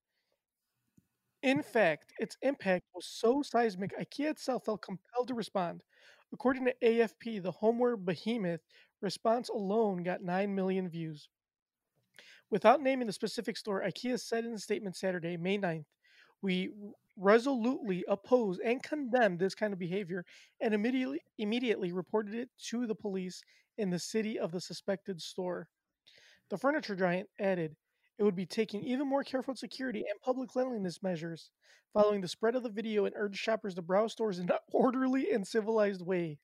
In 1.41 1.61
fact, 1.61 2.11
its 2.18 2.38
impact 2.41 2.86
was 2.94 3.06
so 3.06 3.41
seismic, 3.41 3.98
IKEA 3.99 4.32
itself 4.32 4.65
felt 4.65 4.82
compelled 4.82 5.27
to 5.27 5.36
respond. 5.36 5.84
According 6.34 6.65
to 6.65 6.76
AFP, 6.84 7.41
the 7.44 7.52
homeware 7.52 7.98
behemoth 7.98 8.61
response 9.02 9.49
alone 9.49 10.03
got 10.03 10.23
9 10.23 10.56
million 10.56 10.90
views. 10.90 11.30
Without 12.49 12.82
naming 12.82 13.07
the 13.07 13.14
specific 13.14 13.57
store, 13.57 13.84
IKEA 13.84 14.19
said 14.19 14.45
in 14.45 14.53
a 14.53 14.60
statement 14.60 14.95
Saturday, 14.95 15.38
May 15.38 15.57
9th, 15.57 15.86
we 16.41 16.72
resolutely 17.18 18.04
oppose 18.08 18.60
and 18.60 18.84
condemn 18.84 19.38
this 19.38 19.56
kind 19.56 19.74
of 19.74 19.80
behavior 19.80 20.26
and 20.62 20.74
immediately 20.74 21.22
immediately 21.38 21.92
reported 21.92 22.34
it 22.36 22.50
to 22.70 22.86
the 22.88 22.96
police 22.96 23.44
in 23.78 23.90
the 23.90 24.00
city 24.00 24.38
of 24.40 24.52
the 24.52 24.62
suspected 24.62 25.22
store. 25.22 25.68
The 26.50 26.58
furniture 26.58 26.96
giant 26.96 27.30
added 27.40 27.76
it 28.18 28.24
would 28.24 28.36
be 28.36 28.46
taking 28.46 28.84
even 28.84 29.08
more 29.08 29.24
careful 29.24 29.56
security 29.56 30.06
and 30.10 30.20
public 30.22 30.50
cleanliness 30.50 31.04
measures 31.04 31.52
following 31.94 32.22
the 32.22 32.28
spread 32.28 32.56
of 32.56 32.64
the 32.64 32.70
video 32.70 33.06
and 33.06 33.14
urged 33.18 33.38
shoppers 33.40 33.76
to 33.76 33.82
browse 33.82 34.14
stores 34.14 34.40
in 34.40 34.50
an 34.50 34.58
orderly 34.72 35.32
and 35.32 35.46
civilized 35.46 36.02
way. 36.02 36.40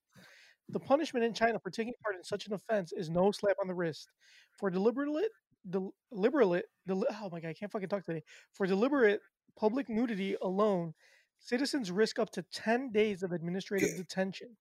The 0.69 0.80
punishment 0.80 1.26
in 1.26 1.34
China 1.34 1.60
for 1.60 1.69
taking 1.69 1.93
part 2.03 2.15
in 2.15 2.23
such 2.23 2.48
an 2.48 2.53
offense 2.53 2.91
is 2.93 3.10
no 3.10 3.31
slap 3.31 3.57
on 3.61 3.68
the 3.68 3.76
wrist. 3.76 4.10
For 4.57 4.69
deliberate, 4.69 5.31
del- 5.69 5.93
deliberate, 6.11 6.65
del- 6.88 7.06
oh 7.10 7.30
my 7.31 7.39
god, 7.41 7.49
I 7.49 7.53
can't 7.53 7.72
fucking 7.72 7.89
talk 7.89 8.06
today. 8.06 8.23
For 8.53 8.65
deliberate 8.65 9.22
public 9.61 9.88
nudity 9.89 10.35
alone, 10.41 10.93
citizens 11.39 11.91
risk 11.91 12.19
up 12.19 12.31
to 12.31 12.41
10 12.51 12.91
days 12.91 13.23
of 13.23 13.31
administrative 13.31 13.89
Yeah. 13.91 13.97
detention. 13.97 14.57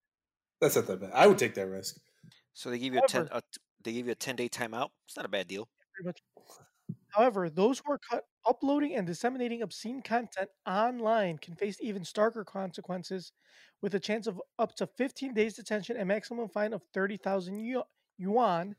That's 0.61 0.77
not 0.77 0.87
that 0.89 1.01
bad. 1.01 1.13
I 1.15 1.27
would 1.27 1.39
take 1.39 1.55
that 1.55 1.67
risk. 1.67 1.97
So 2.53 2.71
they 2.71 2.79
give 2.79 2.93
you 2.95 3.01
a 3.01 3.09
ten. 3.09 3.27
However- 3.27 3.39
A, 3.39 3.41
t- 3.41 3.61
they 3.83 3.93
give 3.95 4.07
you 4.07 4.13
a 4.13 4.17
ten 4.27 4.37
day 4.37 4.49
timeout. 4.49 4.91
It's 5.07 5.17
not 5.17 5.25
a 5.25 5.29
bad 5.29 5.49
deal. 5.49 5.69
pretty 5.95 6.07
much. 6.09 6.23
However, 7.09 7.51
those 7.51 7.79
who 7.81 7.93
are 7.93 7.99
cut 7.99 8.25
uploading 8.47 8.95
and 8.95 9.07
disseminating 9.07 9.63
obscene 9.63 10.03
content 10.03 10.51
online 10.67 11.39
can 11.39 11.55
face 11.57 11.79
even 11.81 12.03
starker 12.03 12.45
consequences, 12.45 13.33
with 13.83 13.95
a 13.95 14.01
chance 14.01 14.27
of 14.27 14.41
up 14.59 14.75
to 14.77 14.87
15 14.87 15.33
days 15.35 15.55
detention 15.55 15.97
and 15.97 16.09
maximum 16.09 16.49
fine 16.49 16.73
of 16.75 16.83
30,000 16.95 17.57
yuan, 18.19 18.77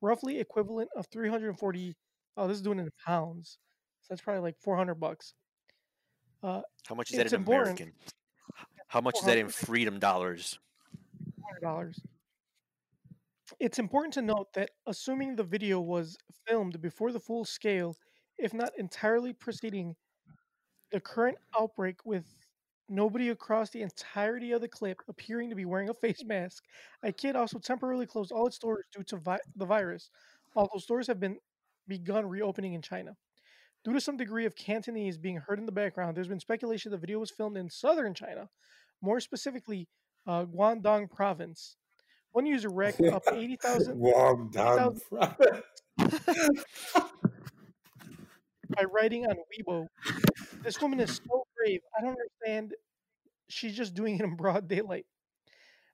roughly 0.00 0.38
equivalent 0.38 0.90
of 0.96 1.06
340. 1.08 1.96
Oh, 2.36 2.46
this 2.48 2.56
is 2.56 2.62
doing 2.62 2.78
it 2.78 2.82
in 2.84 2.92
pounds, 3.04 3.58
so 4.02 4.06
that's 4.14 4.22
probably 4.22 4.42
like 4.42 4.58
400 4.60 4.96
bucks. 4.96 5.34
Uh, 6.42 6.60
How 6.86 6.94
much 6.94 7.10
is 7.10 7.16
that 7.16 7.26
in 7.26 7.34
important. 7.34 7.80
American? 7.80 7.92
How 8.88 9.00
much 9.00 9.16
is 9.18 9.24
that 9.26 9.38
in 9.38 9.48
freedom 9.48 9.98
dollars? 9.98 10.58
400 11.40 11.60
dollars. 11.60 12.00
It's 13.60 13.78
important 13.78 14.14
to 14.14 14.22
note 14.22 14.52
that 14.54 14.70
assuming 14.86 15.36
the 15.36 15.42
video 15.44 15.80
was 15.80 16.16
filmed 16.46 16.80
before 16.80 17.12
the 17.12 17.20
full 17.20 17.44
scale, 17.44 17.96
if 18.38 18.52
not 18.52 18.70
entirely 18.76 19.32
preceding 19.32 19.94
the 20.90 21.00
current 21.00 21.38
outbreak 21.58 22.04
with 22.04 22.24
nobody 22.88 23.30
across 23.30 23.70
the 23.70 23.82
entirety 23.82 24.52
of 24.52 24.60
the 24.60 24.68
clip 24.68 24.98
appearing 25.08 25.50
to 25.50 25.56
be 25.56 25.64
wearing 25.64 25.88
a 25.88 25.94
face 25.94 26.22
mask. 26.26 26.64
IKEA 27.04 27.34
also 27.34 27.58
temporarily 27.58 28.06
closed 28.06 28.32
all 28.32 28.46
its 28.46 28.56
stores 28.56 28.84
due 28.94 29.02
to 29.04 29.16
vi- 29.16 29.38
the 29.56 29.66
virus, 29.66 30.10
although 30.54 30.78
stores 30.78 31.06
have 31.06 31.20
been 31.20 31.38
begun 31.88 32.26
reopening 32.28 32.74
in 32.74 32.82
China. 32.82 33.16
Due 33.86 33.92
to 33.92 34.00
some 34.00 34.16
degree 34.16 34.46
of 34.46 34.56
Cantonese 34.56 35.16
being 35.16 35.36
heard 35.36 35.60
in 35.60 35.66
the 35.66 35.70
background, 35.70 36.16
there's 36.16 36.26
been 36.26 36.40
speculation 36.40 36.90
the 36.90 36.98
video 36.98 37.20
was 37.20 37.30
filmed 37.30 37.56
in 37.56 37.70
southern 37.70 38.14
China, 38.14 38.48
more 39.00 39.20
specifically 39.20 39.86
uh, 40.26 40.44
Guangdong 40.44 41.08
province. 41.08 41.76
One 42.32 42.46
user 42.46 42.68
racked 42.68 43.00
up 43.02 43.22
80,000 43.32 43.96
Wong 43.96 44.50
Dong. 44.52 44.98
by 45.96 46.10
writing 48.92 49.26
on 49.26 49.36
Weibo. 49.36 49.86
This 50.64 50.82
woman 50.82 50.98
is 50.98 51.20
so 51.24 51.46
brave. 51.56 51.78
I 51.96 52.02
don't 52.02 52.16
understand. 52.44 52.74
She's 53.48 53.76
just 53.76 53.94
doing 53.94 54.16
it 54.16 54.22
in 54.22 54.34
broad 54.34 54.66
daylight. 54.66 55.06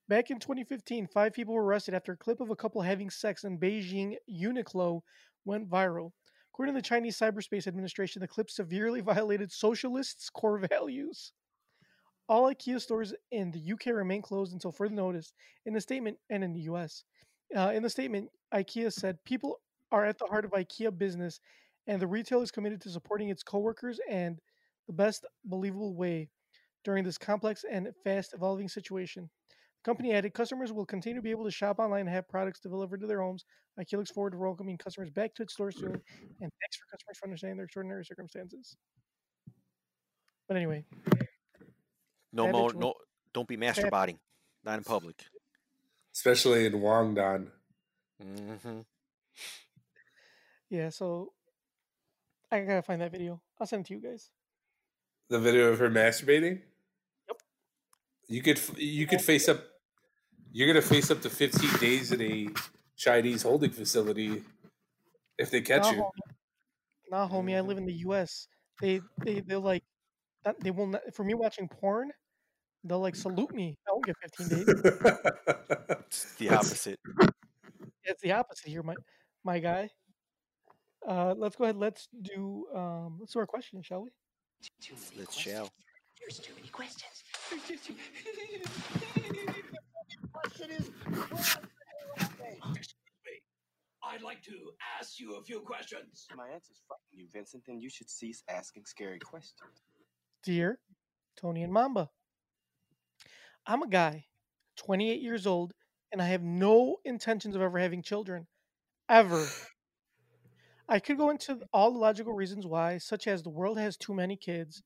Back 0.08 0.30
in 0.30 0.38
2015, 0.38 1.08
five 1.08 1.34
people 1.34 1.52
were 1.52 1.62
arrested 1.62 1.92
after 1.92 2.12
a 2.12 2.16
clip 2.16 2.40
of 2.40 2.48
a 2.48 2.56
couple 2.56 2.80
having 2.80 3.10
sex 3.10 3.44
in 3.44 3.58
Beijing 3.58 4.16
Uniqlo 4.30 5.02
went 5.44 5.68
viral. 5.68 6.12
According 6.52 6.74
to 6.74 6.78
the 6.78 6.86
Chinese 6.86 7.18
Cyberspace 7.18 7.66
Administration, 7.66 8.20
the 8.20 8.28
clip 8.28 8.50
severely 8.50 9.00
violated 9.12 9.50
socialists' 9.50 10.28
core 10.28 10.58
values. 10.58 11.32
All 12.28 12.52
IKEA 12.52 12.80
stores 12.80 13.14
in 13.30 13.50
the 13.50 13.72
UK 13.72 13.86
remain 13.86 14.22
closed 14.22 14.52
until 14.52 14.70
further 14.70 14.94
notice. 14.94 15.32
In 15.64 15.74
a 15.76 15.80
statement, 15.80 16.18
and 16.30 16.44
in 16.44 16.52
the 16.52 16.60
US, 16.72 17.04
uh, 17.56 17.72
in 17.74 17.82
the 17.82 17.90
statement, 17.90 18.28
IKEA 18.54 18.92
said 18.92 19.18
people 19.24 19.60
are 19.90 20.04
at 20.04 20.18
the 20.18 20.26
heart 20.26 20.44
of 20.44 20.52
IKEA 20.52 20.96
business, 20.96 21.40
and 21.86 22.00
the 22.00 22.06
retailer 22.06 22.42
is 22.42 22.50
committed 22.50 22.80
to 22.82 22.90
supporting 22.90 23.30
its 23.30 23.42
coworkers 23.42 23.98
and 24.10 24.38
the 24.86 24.92
best 24.92 25.24
believable 25.44 25.94
way 25.94 26.28
during 26.84 27.02
this 27.02 27.18
complex 27.18 27.64
and 27.70 27.88
fast 28.04 28.34
evolving 28.34 28.68
situation. 28.68 29.30
The 29.82 29.88
company 29.90 30.12
added 30.12 30.32
customers 30.32 30.72
will 30.72 30.86
continue 30.86 31.16
to 31.18 31.22
be 31.22 31.32
able 31.32 31.44
to 31.44 31.50
shop 31.50 31.80
online 31.80 32.02
and 32.02 32.10
have 32.10 32.28
products 32.28 32.60
delivered 32.60 33.00
to 33.00 33.06
their 33.08 33.20
homes. 33.20 33.44
IKEA 33.80 33.96
looks 33.98 34.12
forward 34.12 34.30
to 34.30 34.38
welcoming 34.38 34.78
customers 34.78 35.10
back 35.10 35.34
to 35.34 35.42
its 35.42 35.54
stores 35.54 35.76
soon, 35.76 35.90
and 35.90 36.00
thanks 36.40 36.76
for 36.76 36.86
customers 36.92 37.18
for 37.18 37.26
understanding 37.26 37.56
their 37.56 37.64
extraordinary 37.64 38.04
circumstances. 38.04 38.76
But 40.46 40.56
anyway, 40.56 40.84
No 42.32 42.48
more. 42.52 42.68
will- 42.72 42.78
No, 42.80 42.94
don't 43.32 43.48
be 43.48 43.56
masturbating. 43.56 44.18
Not 44.62 44.78
in 44.78 44.84
public. 44.84 45.24
Especially 46.14 46.66
in 46.66 46.74
Wangdong. 46.74 47.50
hmm 48.20 48.80
yeah, 50.68 50.88
so 50.90 51.32
I 52.52 52.60
gotta 52.60 52.82
find 52.82 53.00
that 53.00 53.10
video. 53.10 53.42
I'll 53.58 53.66
send 53.66 53.84
it 53.84 53.88
to 53.88 53.94
you 53.94 54.00
guys. 54.00 54.30
The 55.28 55.40
video 55.40 55.72
of 55.72 55.78
her 55.80 55.90
masturbating. 55.90 56.62
Yep. 57.28 57.42
You 58.28 58.42
could 58.42 58.78
you 58.78 59.06
could 59.08 59.20
face 59.22 59.48
up. 59.48 59.71
You're 60.52 60.66
gonna 60.66 60.82
face 60.82 61.10
up 61.10 61.20
to 61.22 61.30
15 61.30 61.78
days 61.80 62.12
in 62.12 62.20
a 62.20 62.48
Chinese 62.96 63.42
holding 63.42 63.70
facility 63.70 64.42
if 65.38 65.50
they 65.50 65.62
catch 65.62 65.82
Nah, 65.84 65.90
you. 65.90 65.96
homie. 66.02 66.32
Nah, 67.10 67.28
homie. 67.28 67.56
I 67.56 67.60
live 67.60 67.78
in 67.78 67.86
the 67.86 67.94
U.S. 68.06 68.46
They 68.80 69.00
they 69.24 69.40
they're 69.40 69.58
like 69.58 69.82
that. 70.44 70.60
They 70.60 70.70
will 70.70 70.88
not 70.88 71.02
for 71.14 71.24
me 71.24 71.34
watching 71.34 71.68
porn. 71.68 72.10
They'll 72.84 73.00
like 73.00 73.16
salute 73.16 73.54
me. 73.54 73.78
I 73.88 73.92
won't 73.92 74.04
get 74.04 74.16
15 74.36 74.48
days. 74.48 74.68
It's 76.06 76.34
the 76.34 76.48
opposite. 76.54 77.00
It's 78.04 78.20
the 78.22 78.32
opposite 78.32 78.68
here, 78.68 78.82
my 78.82 78.94
my 79.44 79.58
guy. 79.58 79.88
Uh, 81.06 81.34
let's 81.36 81.56
go 81.56 81.64
ahead. 81.64 81.76
Let's 81.76 82.08
do 82.22 82.66
um, 82.74 83.16
let's 83.20 83.32
do 83.32 83.38
our 83.38 83.46
question, 83.46 83.82
shall 83.82 84.02
we? 84.02 84.10
Let's 85.16 85.34
shall. 85.34 85.70
There's 86.20 86.38
too 86.38 86.54
many 86.54 86.68
questions. 86.68 87.24
I'd 94.04 94.22
like 94.22 94.42
to 94.42 94.52
ask 94.98 95.18
you 95.18 95.36
a 95.36 95.42
few 95.42 95.60
questions. 95.60 96.26
My 96.36 96.48
answers 96.48 96.80
frighten 96.86 97.02
you, 97.12 97.28
Vincent, 97.32 97.62
then 97.66 97.80
you 97.80 97.88
should 97.88 98.10
cease 98.10 98.42
asking 98.48 98.84
scary 98.86 99.18
questions. 99.18 99.70
Dear 100.42 100.78
Tony 101.36 101.62
and 101.62 101.72
Mamba, 101.72 102.10
I'm 103.66 103.82
a 103.82 103.88
guy, 103.88 104.26
28 104.76 105.20
years 105.20 105.46
old, 105.46 105.72
and 106.10 106.20
I 106.20 106.26
have 106.26 106.42
no 106.42 106.96
intentions 107.04 107.56
of 107.56 107.62
ever 107.62 107.78
having 107.78 108.02
children, 108.02 108.46
ever. 109.08 109.46
I 110.88 110.98
could 110.98 111.16
go 111.16 111.30
into 111.30 111.60
all 111.72 111.92
the 111.92 111.98
logical 111.98 112.34
reasons 112.34 112.66
why, 112.66 112.98
such 112.98 113.26
as 113.26 113.42
the 113.42 113.50
world 113.50 113.78
has 113.78 113.96
too 113.96 114.12
many 114.12 114.36
kids, 114.36 114.82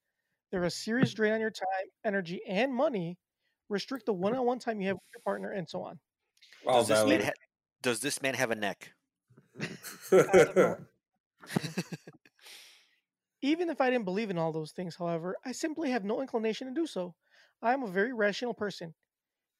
they're 0.51 0.63
a 0.63 0.71
serious 0.71 1.13
drain 1.15 1.33
on 1.33 1.41
your 1.41 1.51
time, 1.51 1.87
energy, 2.05 2.41
and 2.49 2.73
money, 2.73 3.19
restrict 3.69 4.07
the 4.07 4.13
mm-hmm. 4.13 4.23
one-on-one 4.23 4.59
time 4.59 4.81
you 4.81 4.89
have 4.89 4.97
with 4.97 5.11
your 5.15 5.23
partner, 5.23 5.51
and 5.51 5.69
so 5.69 5.83
on. 5.83 5.99
All 6.67 6.85
Does 6.85 6.89
this, 6.89 7.07
man 7.07 7.23
ha- 7.23 7.33
does 7.83 8.01
this 8.01 8.23
man 8.23 8.35
have 8.35 8.51
a 8.51 8.55
neck? 8.55 8.93
Even 13.43 13.69
if 13.71 13.81
I 13.81 13.91
didn't 13.91 14.05
believe 14.05 14.31
in 14.31 14.39
all 14.39 14.53
those 14.53 14.73
things, 14.73 14.97
however, 14.97 15.37
I 15.45 15.53
simply 15.53 15.91
have 15.91 16.05
no 16.05 16.21
inclination 16.21 16.67
to 16.67 16.75
do 16.75 16.87
so. 16.87 17.15
I 17.63 17.73
am 17.73 17.83
a 17.83 17.89
very 17.89 18.13
rational 18.13 18.55
person, 18.55 18.95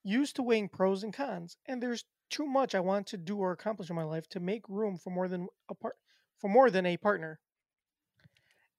used 0.03 0.37
to 0.37 0.43
weighing 0.43 0.69
pros 0.69 1.03
and 1.03 1.15
cons, 1.15 1.57
and 1.67 1.83
there's 1.83 2.05
too 2.31 2.47
much 2.47 2.75
I 2.75 2.81
want 2.81 3.07
to 3.09 3.17
do 3.17 3.39
or 3.39 3.53
accomplish 3.53 3.91
in 3.91 3.97
my 3.97 4.03
life 4.03 4.29
to 4.31 4.41
make 4.41 4.69
room 4.69 4.97
for 4.97 5.11
more 5.11 5.29
than 5.29 5.49
a 5.71 5.75
part 5.75 5.95
for 6.39 6.49
more 6.49 6.71
than 6.71 6.85
a 6.87 6.97
partner. 6.97 7.39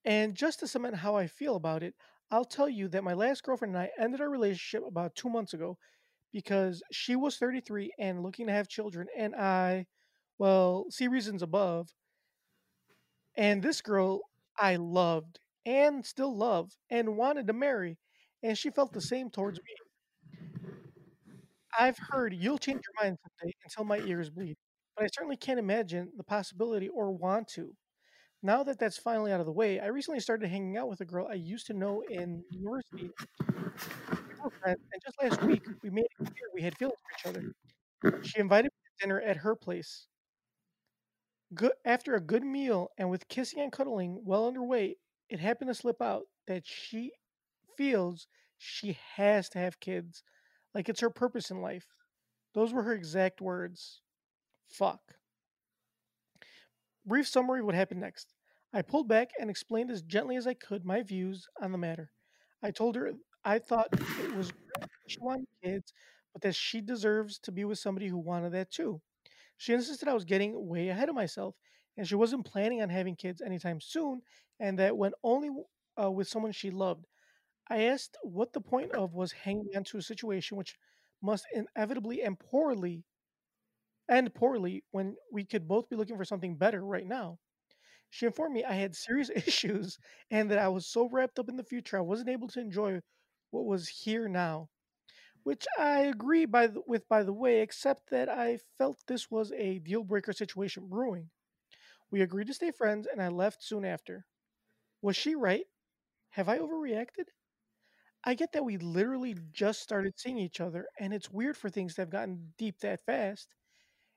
And 0.05 0.35
just 0.35 0.59
to 0.59 0.67
cement 0.67 0.95
how 0.95 1.15
I 1.15 1.27
feel 1.27 1.55
about 1.55 1.83
it, 1.83 1.95
I'll 2.31 2.45
tell 2.45 2.67
you 2.69 2.87
that 2.89 3.03
my 3.03 3.13
last 3.13 3.43
girlfriend 3.43 3.75
and 3.75 3.83
I 3.83 3.91
ended 4.01 4.21
our 4.21 4.29
relationship 4.29 4.85
about 4.85 5.15
2 5.15 5.29
months 5.29 5.53
ago 5.53 5.77
because 6.33 6.83
she 6.91 7.15
was 7.15 7.37
33 7.37 7.93
and 7.99 8.23
looking 8.23 8.47
to 8.47 8.53
have 8.53 8.67
children 8.69 9.07
and 9.17 9.35
I 9.35 9.87
well, 10.39 10.87
see 10.91 11.07
reasons 11.09 11.43
above. 11.43 11.89
And 13.37 13.63
this 13.63 13.81
girl 13.81 14.21
I 14.57 14.75
loved 14.75 15.39
and 15.65 16.05
still 16.05 16.35
love 16.35 16.77
and 16.89 17.15
wanted 17.17 17.47
to 17.47 17.53
marry, 17.53 17.97
and 18.43 18.57
she 18.57 18.69
felt 18.69 18.91
the 18.93 19.01
same 19.01 19.29
towards 19.29 19.59
me. 19.63 19.75
I've 21.77 21.97
heard 22.11 22.33
you'll 22.33 22.57
change 22.57 22.81
your 22.85 23.03
mind 23.05 23.17
someday 23.21 23.53
until 23.63 23.83
my 23.85 23.99
ears 23.99 24.29
bleed, 24.29 24.57
but 24.95 25.05
I 25.05 25.07
certainly 25.13 25.37
can't 25.37 25.59
imagine 25.59 26.11
the 26.15 26.23
possibility 26.23 26.89
or 26.89 27.11
want 27.11 27.47
to. 27.49 27.75
Now 28.47 28.63
that 28.63 28.79
that's 28.79 28.97
finally 28.97 29.33
out 29.33 29.41
of 29.41 29.45
the 29.45 29.51
way, 29.51 29.77
I 29.81 29.87
recently 29.87 30.21
started 30.21 30.47
hanging 30.47 30.77
out 30.77 30.87
with 30.87 31.01
a 31.01 31.05
girl 31.05 31.27
I 31.29 31.33
used 31.33 31.67
to 31.67 31.73
know 31.73 32.01
in 32.09 32.45
university. 32.49 33.11
And 34.65 34.77
just 35.05 35.21
last 35.21 35.43
week 35.43 35.63
we 35.83 35.89
made 35.89 36.05
it 36.05 36.15
clear 36.17 36.49
we 36.53 36.61
had 36.61 36.77
feelings 36.77 36.97
for 37.01 37.29
each 37.29 37.35
other. 37.35 38.21
She 38.23 38.39
invited 38.39 38.67
me 38.67 38.69
to 38.69 39.05
dinner 39.05 39.19
at 39.19 39.35
her 39.35 39.53
place. 39.53 40.07
Good, 41.53 41.73
after 41.83 42.15
a 42.15 42.21
good 42.21 42.45
meal 42.45 42.87
and 42.97 43.09
with 43.09 43.27
kissing 43.27 43.59
and 43.59 43.69
cuddling 43.69 44.21
well 44.23 44.47
underway, 44.47 44.95
it 45.27 45.41
happened 45.41 45.67
to 45.67 45.75
slip 45.75 46.01
out 46.01 46.23
that 46.47 46.65
she 46.65 47.11
feels 47.77 48.27
she 48.57 48.97
has 49.15 49.49
to 49.49 49.59
have 49.59 49.81
kids, 49.81 50.23
like 50.73 50.87
it's 50.87 51.01
her 51.01 51.09
purpose 51.09 51.51
in 51.51 51.61
life. 51.61 51.87
Those 52.53 52.71
were 52.71 52.83
her 52.83 52.93
exact 52.93 53.41
words. 53.41 53.99
Fuck. 54.69 55.01
Brief 57.05 57.27
summary 57.27 57.59
of 57.59 57.65
what 57.65 57.75
happened 57.75 57.99
next. 57.99 58.36
I 58.77 58.83
pulled 58.83 59.07
back 59.07 59.31
and 59.39 59.49
explained 59.49 59.89
as 59.89 60.03
gently 60.03 60.35
as 60.35 60.45
I 60.45 60.53
could 60.53 60.85
my 60.85 61.01
views 61.01 61.47
on 61.59 61.71
the 61.71 61.79
matter. 61.79 62.11
I 62.61 62.69
told 62.69 62.95
her 62.95 63.11
I 63.43 63.57
thought 63.57 63.87
it 63.91 64.35
was 64.35 64.51
great 64.51 64.89
she 65.07 65.19
wanted 65.19 65.47
kids, 65.63 65.93
but 66.31 66.43
that 66.43 66.53
she 66.53 66.81
deserves 66.81 67.39
to 67.39 67.51
be 67.51 67.65
with 67.65 67.79
somebody 67.79 68.07
who 68.07 68.19
wanted 68.19 68.51
that 68.51 68.69
too. 68.69 69.01
She 69.57 69.73
insisted 69.73 70.07
I 70.07 70.13
was 70.13 70.25
getting 70.25 70.67
way 70.67 70.89
ahead 70.89 71.09
of 71.09 71.15
myself 71.15 71.55
and 71.97 72.07
she 72.07 72.13
wasn't 72.13 72.45
planning 72.45 72.83
on 72.83 72.89
having 72.89 73.15
kids 73.15 73.41
anytime 73.41 73.81
soon 73.81 74.21
and 74.59 74.77
that 74.77 74.95
when 74.95 75.13
only 75.23 75.49
uh, 75.99 76.11
with 76.11 76.27
someone 76.27 76.51
she 76.51 76.69
loved. 76.69 77.07
I 77.67 77.85
asked 77.85 78.15
what 78.21 78.53
the 78.53 78.61
point 78.61 78.91
of 78.91 79.15
was 79.15 79.31
hanging 79.31 79.71
on 79.75 79.85
to 79.85 79.97
a 79.97 80.03
situation 80.03 80.55
which 80.55 80.77
must 81.19 81.47
inevitably 81.51 82.21
and 82.21 82.37
poorly 82.37 83.05
end 84.07 84.35
poorly 84.35 84.83
when 84.91 85.15
we 85.31 85.45
could 85.45 85.67
both 85.67 85.89
be 85.89 85.95
looking 85.95 86.15
for 86.15 86.25
something 86.25 86.55
better 86.55 86.85
right 86.85 87.07
now. 87.07 87.39
She 88.09 88.25
informed 88.25 88.53
me 88.53 88.65
I 88.65 88.73
had 88.73 88.95
serious 88.97 89.29
issues 89.35 89.97
and 90.29 90.51
that 90.51 90.59
I 90.59 90.67
was 90.67 90.85
so 90.88 91.07
wrapped 91.09 91.39
up 91.39 91.47
in 91.49 91.55
the 91.55 91.63
future 91.63 91.97
I 91.97 92.01
wasn't 92.01 92.29
able 92.29 92.49
to 92.49 92.59
enjoy 92.59 93.01
what 93.51 93.65
was 93.65 93.88
here 93.88 94.27
now. 94.27 94.69
Which 95.43 95.67
I 95.79 96.01
agree 96.01 96.45
by 96.45 96.67
the, 96.67 96.81
with, 96.88 97.07
by 97.09 97.23
the 97.23 97.34
way, 97.34 97.61
except 97.61 98.09
that 98.11 98.29
I 98.29 98.59
felt 98.77 99.03
this 99.07 99.31
was 99.31 99.51
a 99.53 99.79
deal 99.79 100.03
breaker 100.03 100.34
situation 100.34 100.88
brewing. 100.89 101.31
We 102.11 102.21
agreed 102.21 102.47
to 102.47 102.53
stay 102.55 102.71
friends, 102.71 103.07
and 103.07 103.21
I 103.21 103.29
left 103.29 103.63
soon 103.63 103.85
after. 103.85 104.25
Was 105.01 105.17
she 105.17 105.35
right? 105.35 105.67
Have 106.31 106.49
I 106.49 106.59
overreacted? 106.59 107.27
I 108.23 108.35
get 108.35 108.51
that 108.51 108.63
we 108.63 108.77
literally 108.77 109.34
just 109.51 109.81
started 109.81 110.19
seeing 110.19 110.38
each 110.38 110.61
other, 110.61 110.88
and 110.99 111.13
it's 111.15 111.31
weird 111.31 111.57
for 111.57 111.67
things 111.69 111.95
to 111.95 112.01
have 112.01 112.11
gotten 112.11 112.53
deep 112.55 112.77
that 112.81 113.01
fast. 113.05 113.55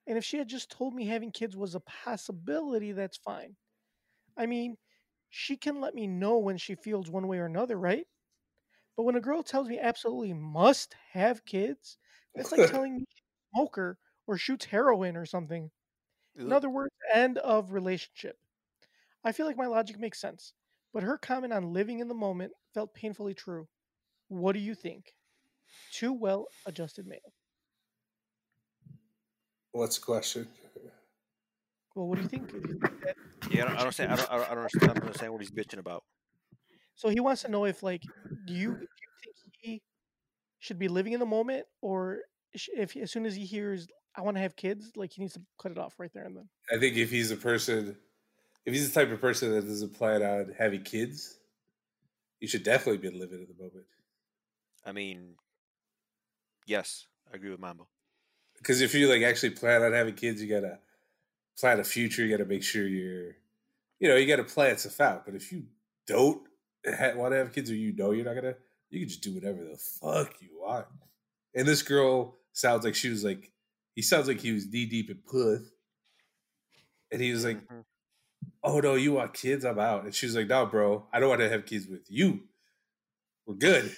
And 0.06 0.18
if 0.18 0.24
she 0.24 0.38
had 0.38 0.48
just 0.48 0.70
told 0.70 0.94
me 0.94 1.06
having 1.06 1.32
kids 1.32 1.56
was 1.56 1.74
a 1.74 1.80
possibility, 1.80 2.92
that's 2.92 3.18
fine. 3.18 3.56
I 4.40 4.46
mean, 4.46 4.78
she 5.30 5.56
can 5.58 5.80
let 5.80 5.94
me 5.94 6.06
know 6.08 6.38
when 6.38 6.58
she 6.58 6.74
feels 6.76 7.10
one 7.10 7.28
way 7.28 7.38
or 7.40 7.46
another, 7.46 7.78
right? 7.78 8.06
But 8.96 9.04
when 9.04 9.16
a 9.16 9.20
girl 9.20 9.42
tells 9.42 9.68
me 9.68 9.78
absolutely 9.80 10.32
must 10.32 10.94
have 11.12 11.44
kids, 11.44 11.98
that's 12.36 12.52
like 12.52 12.64
telling 12.66 12.96
me 12.98 13.06
she's 13.10 13.24
a 13.24 13.56
smoker 13.56 13.98
or 14.28 14.36
shoots 14.38 14.66
heroin 14.66 15.16
or 15.16 15.26
something. 15.26 15.72
In 16.46 16.52
other 16.52 16.70
words, 16.70 16.94
end 17.14 17.38
of 17.38 17.72
relationship. 17.72 18.38
I 19.24 19.32
feel 19.32 19.46
like 19.46 19.56
my 19.56 19.66
logic 19.66 19.98
makes 19.98 20.20
sense, 20.20 20.54
but 20.92 21.02
her 21.04 21.18
comment 21.18 21.52
on 21.54 21.72
living 21.72 22.00
in 22.00 22.08
the 22.08 22.14
moment 22.14 22.52
felt 22.74 22.94
painfully 22.94 23.34
true. 23.34 23.68
What 24.28 24.52
do 24.52 24.60
you 24.60 24.74
think? 24.74 25.16
Too 25.90 26.12
well 26.12 26.52
adjusted 26.66 27.06
male. 27.06 27.34
What's 29.72 29.98
the 29.98 30.04
question? 30.04 30.48
Well, 31.94 32.06
what 32.08 32.16
do 32.16 32.22
you 32.22 32.28
think? 32.28 32.50
Do 32.50 32.56
you 32.58 32.62
think 32.78 32.80
that- 33.02 33.16
Yeah, 33.50 33.62
I 33.64 33.66
don't, 33.66 33.70
I 33.72 33.74
don't 33.74 33.80
understand. 33.80 34.12
I 34.12 34.16
don't, 34.16 34.30
I 34.30 34.36
don't 34.36 34.44
I 34.44 34.48
don't 34.48 34.58
understand, 34.58 34.90
I 34.90 34.94
don't 34.94 35.02
understand 35.04 35.32
what 35.32 35.40
he's 35.42 35.50
bitching 35.50 35.78
about. 35.78 36.04
so 36.94 37.08
he 37.08 37.20
wants 37.20 37.42
to 37.42 37.48
know 37.50 37.64
if, 37.64 37.82
like, 37.82 38.02
do 38.46 38.52
you 38.54 38.70
do 38.74 38.80
you 38.80 38.86
think 39.24 39.36
he 39.60 39.82
should 40.58 40.78
be 40.78 40.88
living 40.88 41.12
in 41.14 41.20
the 41.20 41.26
moment, 41.26 41.66
or 41.80 42.20
if 42.52 42.96
as 42.96 43.10
soon 43.10 43.26
as 43.26 43.34
he 43.34 43.44
hears 43.44 43.88
I 44.16 44.22
want 44.22 44.36
to 44.36 44.40
have 44.40 44.56
kids, 44.56 44.92
like 44.96 45.12
he 45.12 45.22
needs 45.22 45.34
to 45.34 45.40
cut 45.60 45.72
it 45.72 45.78
off 45.78 45.94
right 45.98 46.10
there 46.12 46.24
and 46.24 46.36
then. 46.36 46.48
I 46.72 46.78
think 46.78 46.96
if 46.96 47.10
he's 47.10 47.30
a 47.30 47.36
person, 47.36 47.96
if 48.66 48.74
he's 48.74 48.90
the 48.92 49.00
type 49.00 49.12
of 49.12 49.20
person 49.20 49.52
that 49.52 49.62
doesn't 49.62 49.94
plan 49.94 50.22
on 50.22 50.52
having 50.58 50.82
kids, 50.82 51.38
you 52.40 52.48
should 52.48 52.64
definitely 52.64 52.98
be 52.98 53.16
living 53.16 53.38
in 53.40 53.46
the 53.46 53.62
moment. 53.62 53.86
I 54.84 54.92
mean, 54.92 55.34
yes, 56.66 57.06
I 57.32 57.36
agree 57.36 57.50
with 57.50 57.60
Mambo. 57.60 57.88
Because 58.58 58.80
if 58.80 58.94
you 58.94 59.08
like 59.08 59.22
actually 59.22 59.50
plan 59.50 59.82
on 59.82 59.92
having 59.92 60.14
kids, 60.14 60.42
you 60.42 60.48
gotta 60.48 60.78
plan 61.58 61.80
a 61.80 61.84
future. 61.84 62.24
You 62.24 62.30
gotta 62.36 62.48
make 62.48 62.62
sure 62.62 62.86
you're, 62.86 63.36
you 64.00 64.08
know, 64.08 64.16
you 64.16 64.26
gotta 64.26 64.44
plan 64.44 64.76
stuff 64.78 65.00
out. 65.00 65.24
But 65.26 65.34
if 65.34 65.52
you 65.52 65.66
don't 66.06 66.46
ha- 66.86 67.14
want 67.16 67.32
to 67.32 67.38
have 67.38 67.52
kids, 67.52 67.70
or 67.70 67.76
you 67.76 67.92
know 67.92 68.12
you're 68.12 68.24
not 68.24 68.34
gonna, 68.34 68.56
you 68.90 69.00
can 69.00 69.08
just 69.08 69.22
do 69.22 69.34
whatever 69.34 69.64
the 69.64 69.76
fuck 69.76 70.40
you 70.40 70.58
want. 70.60 70.86
And 71.54 71.66
this 71.66 71.82
girl 71.82 72.38
sounds 72.52 72.84
like 72.84 72.94
she 72.94 73.10
was 73.10 73.24
like, 73.24 73.52
he 73.94 74.02
sounds 74.02 74.28
like 74.28 74.40
he 74.40 74.52
was 74.52 74.68
knee 74.68 74.86
deep 74.86 75.10
in 75.10 75.18
puth, 75.18 75.72
and 77.10 77.20
he 77.20 77.32
was 77.32 77.44
like, 77.44 77.60
Mhm. 77.68 77.84
"Oh 78.62 78.80
no, 78.80 78.94
you 78.94 79.12
want 79.14 79.34
kids? 79.34 79.64
I'm 79.64 79.78
out." 79.78 80.04
And 80.04 80.14
she 80.14 80.26
was 80.26 80.36
like, 80.36 80.48
"No, 80.48 80.66
bro, 80.66 81.08
I 81.12 81.20
don't 81.20 81.28
want 81.30 81.40
to 81.40 81.48
have 81.50 81.66
kids 81.66 81.86
with 81.88 82.10
you. 82.10 82.48
We're 83.46 83.54
good." 83.56 83.96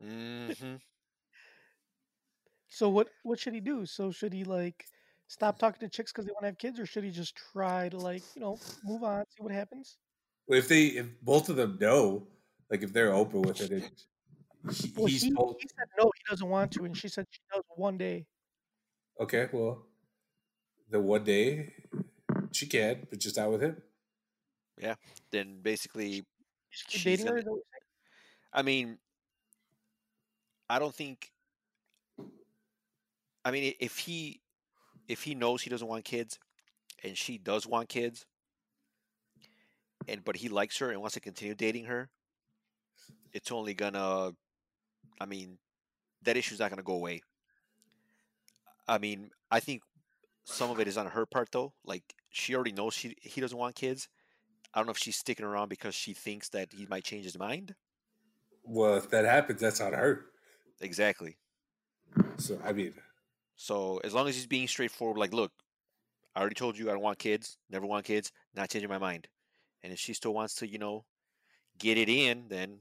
Mhm. 0.00 0.78
So 2.68 2.90
what 2.90 3.08
what 3.22 3.38
should 3.38 3.54
he 3.54 3.60
do? 3.60 3.86
So 3.86 4.10
should 4.10 4.32
he 4.34 4.44
like 4.44 4.90
stop 5.26 5.58
talking 5.58 5.80
to 5.80 5.88
chicks 5.88 6.12
because 6.12 6.26
they 6.26 6.32
want 6.32 6.42
to 6.42 6.46
have 6.48 6.58
kids, 6.58 6.78
or 6.78 6.86
should 6.86 7.04
he 7.04 7.10
just 7.10 7.36
try 7.36 7.88
to 7.88 7.96
like 7.98 8.22
you 8.34 8.40
know 8.42 8.58
move 8.84 9.02
on, 9.02 9.24
see 9.30 9.42
what 9.42 9.52
happens? 9.52 9.98
If 10.48 10.68
they, 10.68 10.86
if 10.88 11.06
both 11.22 11.48
of 11.48 11.56
them 11.56 11.78
know, 11.80 12.28
like 12.70 12.82
if 12.82 12.92
they're 12.92 13.12
open 13.14 13.42
with 13.42 13.60
it, 13.62 13.70
and 13.70 13.82
he, 14.74 14.92
Well, 14.96 15.06
he's 15.06 15.22
he, 15.22 15.32
told, 15.32 15.56
he 15.60 15.68
said 15.68 15.86
no, 15.98 16.10
he 16.14 16.20
doesn't 16.30 16.48
want 16.48 16.72
to, 16.72 16.84
and 16.84 16.96
she 16.96 17.08
said 17.08 17.26
she 17.30 17.40
does 17.52 17.62
one 17.76 17.96
day. 17.98 18.26
okay, 19.20 19.48
well, 19.52 19.86
the 20.90 21.00
one 21.00 21.24
day 21.24 21.72
she 22.52 22.66
can, 22.66 23.06
but 23.10 23.18
just 23.18 23.36
not 23.36 23.50
with 23.50 23.62
him. 23.62 23.82
Yeah. 24.78 24.96
Then 25.30 25.60
basically, 25.62 26.24
Just 26.70 26.90
She's 26.90 27.04
dating 27.04 27.26
her. 27.26 27.32
gonna- 27.32 27.38
is 27.40 27.44
that 27.44 27.50
what 27.50 27.56
you're 27.56 27.80
I 28.52 28.62
mean, 28.62 28.98
I 30.68 30.78
don't 30.78 30.94
think. 30.94 31.32
I 33.44 33.50
mean, 33.50 33.74
if 33.78 33.98
he, 33.98 34.40
if 35.08 35.22
he 35.22 35.34
knows 35.34 35.62
he 35.62 35.70
doesn't 35.70 35.88
want 35.88 36.04
kids, 36.04 36.38
and 37.02 37.16
she 37.16 37.38
does 37.38 37.66
want 37.66 37.88
kids, 37.88 38.26
and 40.08 40.24
but 40.24 40.36
he 40.36 40.48
likes 40.48 40.78
her 40.78 40.90
and 40.90 41.00
wants 41.00 41.14
to 41.14 41.20
continue 41.20 41.54
dating 41.54 41.84
her, 41.86 42.10
it's 43.32 43.50
only 43.52 43.74
gonna. 43.74 44.32
I 45.20 45.26
mean, 45.26 45.58
that 46.22 46.36
issue's 46.36 46.60
not 46.60 46.70
gonna 46.70 46.82
go 46.82 46.94
away. 46.94 47.22
I 48.86 48.98
mean, 48.98 49.30
I 49.50 49.60
think 49.60 49.82
some 50.44 50.70
of 50.70 50.80
it 50.80 50.88
is 50.88 50.96
on 50.98 51.06
her 51.08 51.26
part 51.26 51.50
though. 51.52 51.74
Like 51.84 52.14
she 52.30 52.54
already 52.54 52.72
knows 52.72 52.94
she 52.94 53.16
he 53.20 53.40
doesn't 53.40 53.58
want 53.58 53.74
kids. 53.76 54.08
I 54.74 54.80
don't 54.80 54.86
know 54.86 54.92
if 54.92 54.98
she's 54.98 55.16
sticking 55.16 55.46
around 55.46 55.68
because 55.68 55.94
she 55.94 56.14
thinks 56.14 56.48
that 56.50 56.72
he 56.72 56.86
might 56.86 57.04
change 57.04 57.24
his 57.24 57.38
mind. 57.38 57.76
Well, 58.64 58.96
if 58.96 59.10
that 59.10 59.24
happens, 59.24 59.60
that's 59.60 59.80
on 59.80 59.92
her. 59.92 60.26
Exactly. 60.80 61.38
So 62.38 62.58
I 62.64 62.72
mean, 62.72 62.94
So 63.56 64.00
as 64.04 64.14
long 64.14 64.28
as 64.28 64.34
he's 64.34 64.46
being 64.46 64.68
straightforward, 64.68 65.18
like, 65.18 65.32
look, 65.32 65.52
I 66.34 66.40
already 66.40 66.54
told 66.56 66.76
you 66.76 66.88
I 66.88 66.92
don't 66.92 67.02
want 67.02 67.18
kids, 67.18 67.56
never 67.70 67.86
want 67.86 68.04
kids, 68.04 68.32
not 68.54 68.70
changing 68.70 68.90
my 68.90 68.98
mind. 68.98 69.28
And 69.82 69.92
if 69.92 69.98
she 69.98 70.14
still 70.14 70.34
wants 70.34 70.56
to, 70.56 70.66
you 70.66 70.78
know, 70.78 71.04
get 71.78 71.98
it 71.98 72.08
in, 72.08 72.48
then 72.48 72.78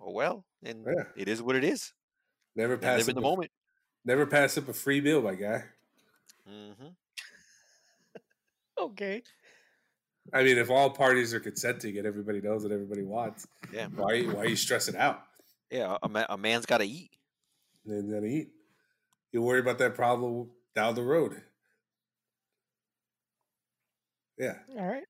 oh 0.00 0.12
well, 0.12 0.44
and 0.62 0.84
Yeah. 0.86 1.04
it 1.16 1.28
is 1.28 1.42
what 1.42 1.56
it 1.56 1.64
is. 1.64 1.92
never 2.56 2.76
pass 2.76 2.98
live 2.98 3.06
up 3.06 3.10
in 3.10 3.14
the 3.16 3.20
a, 3.20 3.30
moment. 3.30 3.50
Never 4.04 4.26
pass 4.26 4.58
up 4.58 4.68
a 4.68 4.72
free 4.72 5.00
meal, 5.00 5.22
my 5.22 5.34
guy. 5.34 5.64
hmm? 6.46 6.72
Okay. 8.78 9.22
I 10.32 10.42
mean, 10.42 10.58
if 10.58 10.70
all 10.70 10.90
parties 10.90 11.34
are 11.34 11.40
consenting 11.40 11.98
and 11.98 12.06
everybody 12.06 12.40
knows 12.40 12.62
what 12.62 12.72
everybody 12.72 13.02
wants, 13.02 13.46
Yeah, 13.72 13.88
why 13.88 14.22
why 14.22 14.42
are 14.42 14.46
you 14.46 14.56
stressing 14.56 14.96
out? 14.96 15.22
yeah. 15.70 15.96
A, 16.02 16.08
ma- 16.08 16.26
a 16.28 16.38
man's 16.38 16.66
got 16.66 16.78
to 16.78 16.84
eat. 16.86 17.10
And 17.86 18.12
then 18.12 18.24
eat. 18.24 18.50
You 19.32 19.42
worry 19.42 19.58
about 19.60 19.78
that 19.78 19.94
problem 19.96 20.52
down 20.74 20.94
the 20.94 21.02
road. 21.02 21.42
Yeah, 24.38 24.58
All 24.76 24.86
right. 24.86 25.04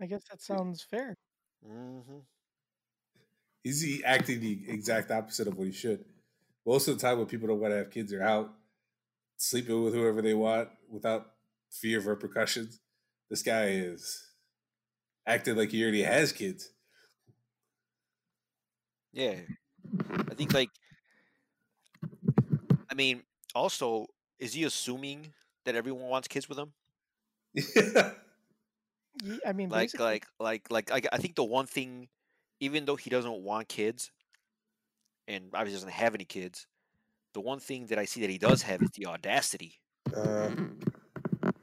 I 0.00 0.06
guess 0.06 0.24
that 0.30 0.40
sounds 0.42 0.82
fair. 0.82 1.16
hmm 1.62 2.20
he's 3.62 3.80
he 3.80 4.04
acting 4.04 4.40
the 4.40 4.70
exact 4.70 5.10
opposite 5.10 5.48
of 5.48 5.56
what 5.56 5.66
he 5.66 5.72
should. 5.72 6.04
Most 6.66 6.88
of 6.88 6.96
the 6.96 7.02
time, 7.02 7.18
when 7.18 7.26
people 7.26 7.48
don't 7.48 7.60
want 7.60 7.72
to 7.72 7.78
have 7.78 7.90
kids, 7.90 8.10
they're 8.10 8.22
out 8.22 8.54
sleeping 9.36 9.82
with 9.82 9.94
whoever 9.94 10.22
they 10.22 10.34
want 10.34 10.70
without 10.90 11.34
fear 11.70 11.98
of 11.98 12.06
repercussions. 12.06 12.80
This 13.30 13.42
guy 13.42 13.66
is 13.68 14.32
acting 15.26 15.56
like 15.56 15.70
he 15.70 15.82
already 15.82 16.02
has 16.02 16.32
kids. 16.32 16.70
Yeah. 19.12 19.40
I 20.30 20.34
think 20.34 20.52
like, 20.54 20.70
I 22.90 22.94
mean, 22.94 23.22
also, 23.54 24.06
is 24.38 24.52
he 24.54 24.64
assuming 24.64 25.32
that 25.64 25.74
everyone 25.74 26.08
wants 26.08 26.28
kids 26.28 26.48
with 26.48 26.58
him? 26.58 26.72
Ye- 29.22 29.40
I 29.46 29.52
mean, 29.52 29.70
like 29.70 29.86
basically, 29.86 30.04
like 30.06 30.26
like 30.40 30.70
like 30.70 30.90
I, 30.90 31.02
I 31.12 31.18
think 31.18 31.36
the 31.36 31.44
one 31.44 31.66
thing 31.66 32.08
even 32.60 32.84
though 32.84 32.96
he 32.96 33.10
doesn't 33.10 33.42
want 33.42 33.68
kids 33.68 34.10
and 35.28 35.50
obviously 35.54 35.74
doesn't 35.76 35.90
have 35.92 36.14
any 36.14 36.24
kids 36.24 36.66
the 37.32 37.40
one 37.40 37.58
thing 37.58 37.86
that 37.86 37.98
i 37.98 38.04
see 38.04 38.20
that 38.20 38.30
he 38.30 38.38
does 38.38 38.62
have 38.62 38.82
is 38.82 38.90
the 38.90 39.06
audacity 39.06 39.80
Uh, 40.14 40.50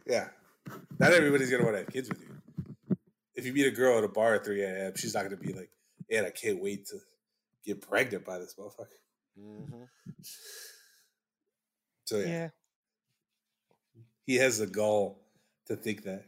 yeah. 0.07 0.29
Not 0.99 1.13
everybody's 1.13 1.49
gonna 1.49 1.63
want 1.63 1.75
to 1.75 1.79
have 1.79 1.89
kids 1.89 2.09
with 2.09 2.19
you. 2.21 2.35
If 3.35 3.45
you 3.45 3.53
meet 3.53 3.67
a 3.67 3.71
girl 3.71 3.97
at 3.97 4.03
a 4.03 4.07
bar 4.09 4.35
at 4.35 4.43
3 4.43 4.61
a.m., 4.63 4.93
she's 4.95 5.13
not 5.13 5.23
gonna 5.23 5.37
be 5.37 5.53
like, 5.53 5.69
Man, 6.09 6.25
I 6.25 6.31
can't 6.31 6.61
wait 6.61 6.87
to 6.87 6.97
get 7.63 7.81
pregnant 7.81 8.25
by 8.25 8.39
this 8.39 8.55
motherfucker. 8.55 8.99
hmm 9.37 9.83
So 12.11 12.17
yeah, 12.17 12.27
yeah. 12.27 12.49
he 14.25 14.35
has 14.35 14.57
the 14.57 14.67
gall 14.67 15.17
to 15.67 15.77
think 15.77 16.03
that. 16.03 16.25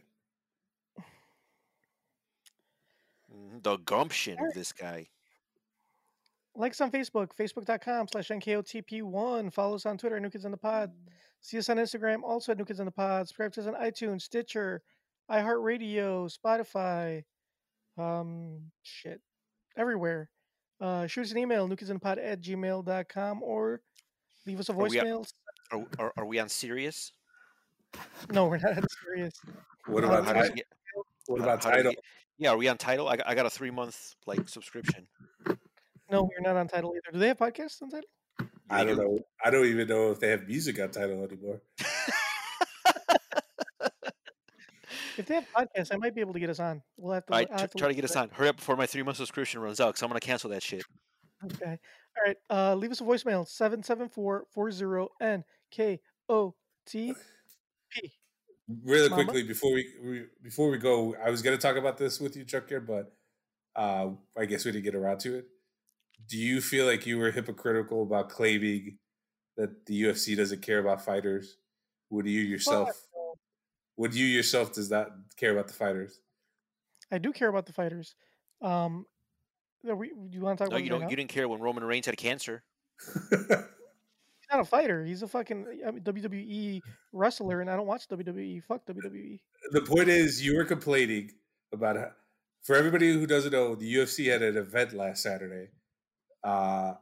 Mm-hmm. 3.30 3.58
the 3.62 3.76
gumption 3.78 4.38
of 4.38 4.54
this 4.54 4.72
guy 4.72 5.08
Like 6.54 6.72
us 6.72 6.80
on 6.80 6.90
Facebook, 6.90 7.32
facebook.com 7.38 8.08
slash 8.08 8.28
NKOTP1. 8.28 9.52
Follow 9.52 9.74
us 9.74 9.84
on 9.84 9.98
Twitter, 9.98 10.18
New 10.20 10.30
Kids 10.30 10.46
on 10.46 10.52
the 10.52 10.56
Pod. 10.56 10.90
See 11.42 11.58
us 11.58 11.68
on 11.68 11.76
Instagram, 11.76 12.22
also 12.22 12.52
at 12.52 12.58
New 12.58 12.64
Kids 12.64 12.80
on 12.80 12.86
the 12.86 12.92
Pod. 12.92 13.28
Subscribe 13.28 13.52
to 13.52 13.60
us 13.60 13.66
on 13.66 13.74
iTunes, 13.74 14.22
Stitcher, 14.22 14.80
iHeartRadio, 15.30 16.34
Spotify, 16.34 17.24
um, 17.98 18.70
shit, 18.82 19.20
everywhere. 19.76 20.30
Uh, 20.80 21.06
shoot 21.06 21.26
us 21.26 21.32
an 21.32 21.38
email, 21.38 21.68
newkidsinthepod 21.68 22.18
at 22.24 22.40
gmail.com, 22.40 23.42
or 23.42 23.82
leave 24.46 24.60
us 24.60 24.70
a 24.70 24.72
Are 24.72 24.76
we 24.76 24.88
voicemail. 24.88 25.26
Are, 25.72 25.84
are, 25.98 26.12
are 26.18 26.24
we 26.26 26.38
on 26.38 26.48
Sirius 26.48 27.12
No, 28.30 28.46
we're 28.46 28.58
not 28.58 28.76
on 28.76 28.84
Sirius. 29.04 29.34
What 29.86 30.04
about 30.04 30.24
how 30.24 30.32
does 30.34 30.48
ti- 30.50 30.56
get- 30.56 30.66
what 31.26 31.40
about 31.40 31.62
how 31.64 31.70
do 31.70 31.76
we 31.76 31.82
title? 31.82 31.92
get- 31.92 32.00
yeah 32.38 32.50
are 32.50 32.56
we 32.56 32.66
on 32.68 32.76
Tidal 32.76 33.08
i 33.08 33.16
got, 33.16 33.28
I 33.28 33.34
got 33.34 33.46
a 33.46 33.50
three 33.50 33.70
month 33.70 34.14
like 34.26 34.48
subscription 34.48 35.06
No, 36.10 36.22
we're 36.24 36.40
not 36.40 36.56
on 36.56 36.68
Tidal 36.68 36.90
either. 36.92 37.12
Do 37.12 37.18
they 37.18 37.28
have 37.28 37.38
podcasts 37.38 37.80
on 37.82 37.90
Tidal? 37.90 38.08
I 38.70 38.82
don't 38.84 38.96
know. 38.98 39.18
I 39.44 39.50
don't 39.50 39.66
even 39.66 39.88
know 39.88 40.10
if 40.10 40.20
they 40.20 40.28
have 40.30 40.46
music 40.46 40.80
on 40.80 40.90
Tidal 40.90 41.22
anymore. 41.24 41.60
If 45.16 45.26
they 45.26 45.34
have 45.36 45.46
podcasts, 45.56 45.94
I 45.94 45.96
might 45.96 46.12
be 46.14 46.20
able 46.20 46.32
to 46.32 46.40
get 46.40 46.50
us 46.50 46.58
on. 46.58 46.82
We'll 46.96 47.14
have 47.14 47.26
to. 47.26 47.32
all 47.32 47.38
right 47.38 47.48
I'll 47.52 47.58
have 47.60 47.70
to 47.70 47.78
try 47.78 47.86
to 47.88 47.94
get 47.94 48.04
us 48.04 48.16
on 48.16 48.30
hurry 48.30 48.48
up 48.48 48.56
before 48.56 48.76
my 48.76 48.86
three 48.86 49.02
month 49.04 49.16
subscription 49.18 49.60
runs 49.60 49.78
out 49.80 49.88
because 49.90 50.02
i'm 50.02 50.08
gonna 50.08 50.18
cancel 50.20 50.50
that 50.50 50.62
shit 50.62 50.84
Okay. 51.44 51.78
All 52.16 52.24
right. 52.26 52.36
Uh, 52.50 52.74
leave 52.74 52.90
us 52.90 53.00
a 53.00 53.04
voicemail 53.04 53.46
774 53.46 54.46
40 54.50 54.84
NKOTP. 55.22 56.54
really 58.82 59.08
Mama? 59.08 59.24
quickly 59.24 59.42
before 59.42 59.72
we, 59.72 59.86
we 60.02 60.24
before 60.42 60.70
we 60.70 60.78
go, 60.78 61.14
I 61.22 61.30
was 61.30 61.42
going 61.42 61.56
to 61.56 61.60
talk 61.60 61.76
about 61.76 61.98
this 61.98 62.20
with 62.20 62.36
you, 62.36 62.44
Chuck, 62.44 62.68
here, 62.68 62.80
but 62.80 63.12
uh, 63.76 64.10
I 64.38 64.44
guess 64.46 64.64
we 64.64 64.72
didn't 64.72 64.84
get 64.84 64.94
around 64.94 65.20
to 65.20 65.36
it. 65.38 65.46
Do 66.28 66.38
you 66.38 66.60
feel 66.60 66.86
like 66.86 67.06
you 67.06 67.18
were 67.18 67.30
hypocritical 67.30 68.02
about 68.02 68.30
claiming 68.30 68.98
that 69.56 69.86
the 69.86 70.02
UFC 70.04 70.36
doesn't 70.36 70.62
care 70.62 70.78
about 70.78 71.04
fighters? 71.04 71.56
Would 72.10 72.26
you 72.26 72.40
yourself? 72.40 72.88
no. 73.14 73.34
Would 73.96 74.14
you 74.14 74.26
yourself 74.26 74.72
does 74.72 74.90
not 74.90 75.10
care 75.36 75.52
about 75.52 75.68
the 75.68 75.74
fighters? 75.74 76.20
I 77.10 77.18
do 77.18 77.32
care 77.32 77.48
about 77.48 77.66
the 77.66 77.72
fighters. 77.72 78.14
Um, 78.62 79.06
are 79.88 79.96
we, 79.96 80.08
do 80.08 80.14
you 80.30 80.40
want 80.40 80.58
to 80.58 80.64
talk 80.64 80.70
No, 80.70 80.76
about 80.76 80.84
you 80.84 80.90
don't. 80.90 81.00
now? 81.02 81.08
You 81.10 81.16
didn't 81.16 81.30
care 81.30 81.48
when 81.48 81.60
Roman 81.60 81.84
Reigns 81.84 82.06
had 82.06 82.16
cancer. 82.16 82.62
He's 83.30 84.48
not 84.50 84.60
a 84.60 84.64
fighter. 84.64 85.04
He's 85.04 85.22
a 85.22 85.28
fucking 85.28 85.66
I 85.86 85.90
mean, 85.90 86.02
WWE 86.02 86.80
wrestler, 87.12 87.60
and 87.60 87.70
I 87.70 87.76
don't 87.76 87.86
watch 87.86 88.08
WWE. 88.08 88.62
Fuck. 88.64 88.86
WWE. 88.86 89.40
the 89.72 89.80
point 89.82 90.08
is, 90.08 90.44
you 90.44 90.56
were 90.56 90.64
complaining 90.64 91.32
about 91.72 91.96
how, 91.96 92.10
for 92.62 92.76
everybody 92.76 93.12
who 93.12 93.26
doesn't 93.26 93.52
know, 93.52 93.74
the 93.74 93.92
UFC 93.94 94.30
had 94.30 94.42
an 94.42 94.56
event 94.56 94.92
last 94.92 95.22
Saturday. 95.22 95.68
Uh, 96.42 96.94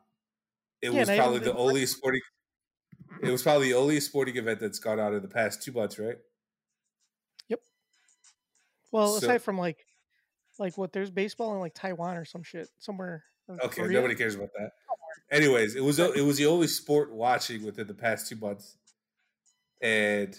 it 0.81 0.93
Yeah, 0.93 1.01
was 1.01 1.09
probably 1.11 1.39
the 1.41 1.47
been 1.53 1.57
only 1.57 1.87
sporting. 1.87 2.21
It 3.23 3.31
was 3.31 3.43
probably 3.43 3.69
the 3.69 3.75
only 3.75 4.01
sporting 4.01 4.37
event 4.37 4.59
that's 4.61 4.79
gone 4.79 4.99
on 4.99 5.15
in 5.15 5.23
the 5.23 5.29
past 5.29 5.63
two 5.63 5.73
months, 5.73 5.99
right? 5.99 6.17
Yep. 7.49 7.61
Well, 8.91 9.09
So- 9.19 9.27
aside 9.27 9.43
from 9.43 9.59
like, 9.59 9.85
like 10.59 10.77
what 10.79 10.93
there's 10.93 11.11
baseball 11.11 11.55
in 11.55 11.61
like 11.61 11.75
Taiwan 11.75 12.17
or 12.17 12.25
some 12.25 12.43
shit 12.43 12.69
somewhere. 12.79 13.25
Okay, 13.51 13.83
Korea. 13.83 13.93
nobody 13.93 14.15
cares 14.15 14.35
about 14.35 14.51
that. 14.59 14.71
Anyways, 15.31 15.75
it 15.75 15.83
was 15.83 15.99
it 15.99 16.25
was 16.25 16.37
the 16.37 16.47
only 16.47 16.67
sport 16.67 17.13
watching 17.13 17.65
within 17.65 17.87
the 17.87 17.95
past 17.95 18.29
two 18.29 18.37
months, 18.37 18.77
and 19.81 20.37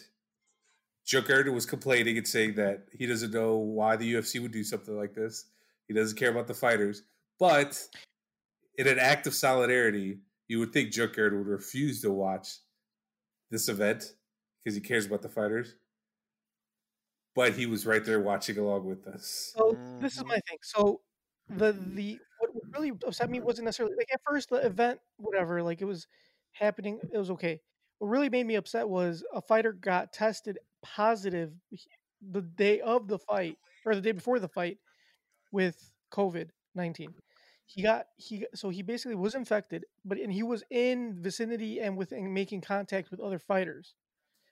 Joe 1.05 1.21
Gerda 1.21 1.51
was 1.51 1.65
complaining 1.65 2.17
and 2.17 2.27
saying 2.27 2.55
that 2.55 2.85
he 2.91 3.05
doesn't 3.05 3.31
know 3.31 3.57
why 3.57 3.95
the 3.95 4.13
UFC 4.13 4.41
would 4.41 4.51
do 4.51 4.63
something 4.63 4.95
like 4.97 5.13
this. 5.13 5.45
He 5.87 5.93
doesn't 5.93 6.17
care 6.17 6.31
about 6.31 6.47
the 6.47 6.53
fighters, 6.53 7.03
but 7.39 7.79
in 8.77 8.87
an 8.87 8.99
act 8.99 9.27
of 9.27 9.35
solidarity, 9.35 10.19
you 10.47 10.59
would 10.59 10.71
think 10.71 10.91
Joe 10.91 11.07
Gerda 11.07 11.35
would 11.35 11.47
refuse 11.47 12.01
to 12.01 12.11
watch 12.11 12.47
this 13.51 13.69
event 13.69 14.13
because 14.63 14.75
he 14.75 14.81
cares 14.81 15.05
about 15.05 15.21
the 15.21 15.29
fighters. 15.29 15.75
But 17.35 17.53
he 17.53 17.65
was 17.65 17.85
right 17.85 18.03
there 18.05 18.19
watching 18.19 18.57
along 18.57 18.85
with 18.85 19.07
us. 19.07 19.53
So 19.55 19.75
this 19.99 20.17
is 20.17 20.23
Mhm. 20.23 20.27
my 20.27 20.39
thing. 20.47 20.57
So 20.61 21.01
the 21.49 21.71
the 21.73 22.19
what 22.39 22.51
really 22.71 22.89
upset 23.05 23.29
me 23.29 23.39
wasn't 23.41 23.65
necessarily 23.65 23.95
like 23.95 24.09
at 24.13 24.21
first 24.27 24.49
the 24.49 24.57
event 24.65 24.99
whatever 25.17 25.61
like 25.63 25.81
it 25.81 25.85
was 25.85 26.07
happening 26.51 26.99
it 27.11 27.17
was 27.17 27.31
okay. 27.31 27.59
What 27.99 28.07
really 28.09 28.29
made 28.29 28.45
me 28.45 28.55
upset 28.55 28.87
was 28.87 29.23
a 29.33 29.41
fighter 29.41 29.73
got 29.73 30.13
tested 30.13 30.59
positive 30.81 31.53
the 32.21 32.41
day 32.41 32.79
of 32.81 33.07
the 33.07 33.17
fight 33.19 33.57
or 33.85 33.95
the 33.95 34.01
day 34.01 34.11
before 34.11 34.39
the 34.39 34.47
fight 34.47 34.77
with 35.51 35.91
COVID 36.11 36.49
nineteen. 36.75 37.13
He 37.65 37.81
got 37.81 38.07
he 38.17 38.39
got- 38.39 38.55
so 38.57 38.69
he 38.69 38.83
basically 38.83 39.15
was 39.15 39.33
infected, 39.35 39.85
but 40.05 40.17
and 40.19 40.31
he 40.31 40.43
was 40.43 40.63
in 40.69 41.21
vicinity 41.21 41.79
and 41.79 41.97
within 41.97 42.31
making 42.33 42.61
contact 42.61 43.09
with 43.09 43.19
other 43.19 43.39
fighters. 43.39 43.95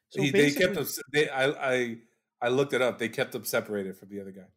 So 0.10 0.22
he, 0.22 0.32
they 0.32 0.52
kept 0.52 0.76
basically- 0.76 1.22
him. 1.22 1.28
They, 1.28 1.30
I, 1.30 1.74
I, 1.74 1.98
I 2.42 2.50
looked 2.50 2.74
it 2.74 2.82
up. 2.82 2.98
They 3.00 3.10
kept 3.10 3.36
him 3.36 3.46
separated 3.46 3.98
from 3.98 4.10
the 4.10 4.20
other 4.22 4.32
guy. 4.32 4.48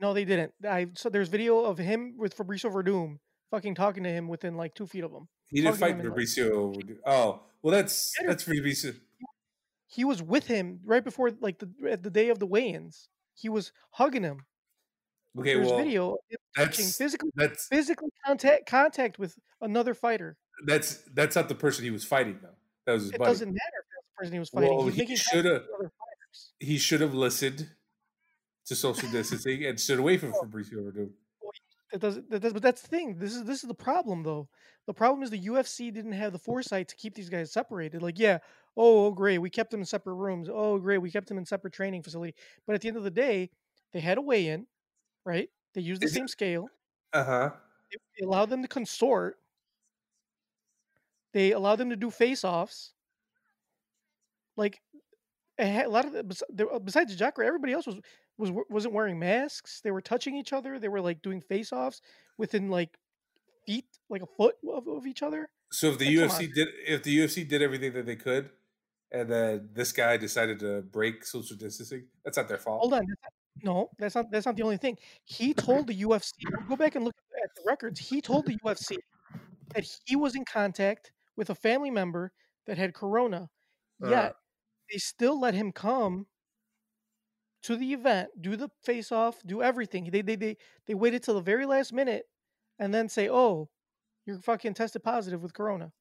No, 0.00 0.14
they 0.14 0.24
didn't. 0.24 0.52
I 0.68 0.88
so 0.94 1.08
there's 1.08 1.28
video 1.28 1.60
of 1.64 1.78
him 1.78 2.14
with 2.16 2.36
Fabricio 2.36 2.72
Werdum 2.72 3.18
fucking 3.50 3.74
talking 3.74 4.04
to 4.04 4.10
him 4.10 4.28
within 4.28 4.56
like 4.56 4.74
two 4.74 4.86
feet 4.86 5.02
of 5.04 5.10
him. 5.12 5.28
He 5.50 5.60
didn't 5.62 5.76
fight 5.76 5.96
and, 5.96 6.04
like- 6.04 6.12
Fabricio. 6.16 6.98
Oh, 7.04 7.42
well, 7.62 7.72
that's 7.72 8.12
that's 8.24 8.44
Fabricio. 8.44 8.94
He 9.88 10.04
was 10.04 10.22
with 10.22 10.46
him 10.46 10.80
right 10.84 11.02
before 11.02 11.30
like 11.40 11.58
the 11.58 11.70
at 11.90 12.02
the 12.02 12.10
day 12.10 12.28
of 12.28 12.38
the 12.38 12.46
weigh-ins. 12.46 13.08
He 13.34 13.48
was 13.48 13.72
hugging 13.90 14.22
him. 14.22 14.44
Okay, 15.38 15.54
There's 15.54 15.68
well, 15.68 15.78
video 15.78 16.10
of 16.12 16.18
him 16.28 16.38
touching 16.56 16.84
that's 16.84 16.96
physically 16.96 17.30
that's 17.34 17.66
physically 17.68 18.10
contact 18.26 18.68
contact 18.68 19.18
with 19.18 19.36
another 19.60 19.94
fighter. 19.94 20.36
that's 20.66 21.02
that's 21.14 21.34
not 21.36 21.48
the 21.48 21.54
person 21.54 21.84
he 21.84 21.90
was 21.90 22.04
fighting 22.04 22.38
though. 22.42 22.54
That 22.86 22.92
was 22.92 23.02
his 23.04 23.12
It 23.12 23.18
buddy. 23.18 23.30
doesn't 23.30 23.48
matter 23.48 23.78
if 23.80 23.86
that's 23.94 24.06
the 24.06 24.16
person 24.18 24.32
he 24.32 24.38
was 24.38 24.48
fighting. 24.50 24.76
Well, 24.76 24.86
He's 24.86 24.94
he 24.94 25.00
making 25.02 25.16
contact 25.32 25.66
shoulda- 26.38 26.56
with 26.58 26.64
other 26.64 26.68
fighters. 26.68 26.70
He 26.70 26.78
should 26.78 27.00
have 27.00 27.14
listened 27.14 27.70
to 28.66 28.74
social 28.76 29.10
distancing 29.10 29.64
and 29.64 29.80
stood 29.80 29.98
away 29.98 30.16
from 30.18 30.32
Fabricio 30.42 30.74
Werdum. 30.84 31.10
That 31.92 32.00
doesn't. 32.00 32.30
That 32.30 32.40
does, 32.42 32.52
but 32.52 32.62
that's 32.62 32.82
the 32.82 32.88
thing. 32.88 33.18
This 33.18 33.34
is 33.34 33.44
this 33.44 33.62
is 33.64 33.68
the 33.68 33.74
problem 33.74 34.22
though. 34.22 34.48
The 34.86 34.94
problem 34.94 35.22
is 35.22 35.30
the 35.30 35.40
UFC 35.40 35.92
didn't 35.92 36.12
have 36.12 36.32
the 36.32 36.38
foresight 36.38 36.88
to 36.88 36.96
keep 36.96 37.14
these 37.14 37.28
guys 37.30 37.52
separated. 37.52 38.02
Like, 38.02 38.18
yeah, 38.18 38.38
oh, 38.76 39.06
oh, 39.06 39.10
great, 39.10 39.38
we 39.38 39.50
kept 39.50 39.70
them 39.70 39.80
in 39.80 39.86
separate 39.86 40.14
rooms. 40.14 40.48
Oh, 40.50 40.78
great, 40.78 40.98
we 40.98 41.10
kept 41.10 41.28
them 41.28 41.36
in 41.38 41.44
separate 41.46 41.72
training 41.74 42.02
facility. 42.02 42.34
But 42.66 42.74
at 42.74 42.80
the 42.82 42.88
end 42.88 42.96
of 42.96 43.04
the 43.04 43.10
day, 43.10 43.50
they 43.92 44.00
had 44.00 44.16
a 44.18 44.22
weigh-in, 44.22 44.66
right? 45.26 45.48
They 45.74 45.82
used 45.82 46.00
the 46.00 46.06
Is 46.06 46.12
it- 46.12 46.14
same 46.16 46.28
scale. 46.28 46.68
Uh 47.12 47.24
huh. 47.24 47.50
They, 47.90 47.96
they 48.20 48.26
allowed 48.26 48.48
them 48.50 48.62
to 48.62 48.68
consort. 48.68 49.36
They 51.34 51.52
allowed 51.52 51.76
them 51.76 51.90
to 51.90 51.96
do 51.96 52.10
face-offs. 52.10 52.92
Like, 54.56 54.80
a 55.58 55.72
ha- 55.72 55.86
a 55.86 55.88
lot 55.88 56.04
of 56.04 56.12
the, 56.12 56.68
uh, 56.68 56.78
besides 56.78 57.14
Jacare, 57.16 57.44
everybody 57.44 57.72
else 57.72 57.86
was 57.86 57.96
was 58.36 58.50
wasn't 58.70 58.94
wearing 58.94 59.18
masks. 59.18 59.80
They 59.82 59.90
were 59.90 60.00
touching 60.00 60.36
each 60.36 60.52
other. 60.52 60.78
They 60.78 60.88
were 60.88 61.00
like 61.00 61.22
doing 61.22 61.40
face-offs 61.40 62.00
within 62.36 62.70
like 62.70 62.96
feet, 63.66 63.86
like 64.08 64.22
a 64.22 64.26
foot 64.26 64.54
of, 64.72 64.86
of 64.86 65.06
each 65.06 65.22
other. 65.22 65.48
So 65.70 65.88
if 65.88 65.98
the 65.98 66.16
Like, 66.16 66.30
UFC 66.30 66.54
did, 66.54 66.68
if 66.86 67.02
the 67.02 67.18
UFC 67.18 67.46
did 67.46 67.60
everything 67.60 67.92
that 67.94 68.06
they 68.06 68.16
could, 68.16 68.50
and 69.12 69.28
then 69.30 69.68
this 69.72 69.92
guy 69.92 70.16
decided 70.16 70.60
to 70.60 70.82
break 70.82 71.24
social 71.24 71.56
distancing, 71.56 72.06
that's 72.24 72.36
not 72.36 72.48
their 72.48 72.58
fault. 72.58 72.80
Hold 72.80 72.94
on. 72.94 73.06
No, 73.62 73.90
that's 73.98 74.14
not 74.14 74.30
that's 74.30 74.46
not 74.46 74.56
the 74.56 74.62
only 74.62 74.76
thing. 74.76 74.96
He 75.24 75.52
told 75.52 75.88
the 75.88 76.02
UFC. 76.02 76.32
Go 76.68 76.76
back 76.76 76.94
and 76.94 77.04
look 77.04 77.14
at 77.42 77.50
the 77.56 77.62
records. 77.66 77.98
He 77.98 78.20
told 78.20 78.46
the 78.46 78.56
UFC 78.64 78.96
that 79.74 79.84
he 80.06 80.14
was 80.14 80.36
in 80.36 80.44
contact 80.44 81.10
with 81.36 81.50
a 81.50 81.54
family 81.54 81.90
member 81.90 82.32
that 82.66 82.78
had 82.78 82.94
corona. 82.94 83.48
Uh. 84.02 84.30
They 84.90 84.98
still 84.98 85.38
let 85.40 85.54
him 85.54 85.72
come 85.72 86.26
to 87.62 87.76
the 87.76 87.92
event, 87.92 88.30
do 88.40 88.56
the 88.56 88.70
face 88.82 89.12
off, 89.12 89.42
do 89.44 89.62
everything. 89.62 90.10
They 90.10 90.22
they 90.22 90.36
they 90.36 90.56
they 90.86 90.94
waited 90.94 91.22
till 91.22 91.34
the 91.34 91.40
very 91.40 91.66
last 91.66 91.92
minute 91.92 92.26
and 92.78 92.94
then 92.94 93.08
say, 93.08 93.28
"Oh, 93.28 93.70
you're 94.26 94.38
fucking 94.38 94.74
tested 94.74 95.02
positive 95.02 95.42
with 95.42 95.54
corona." 95.54 95.92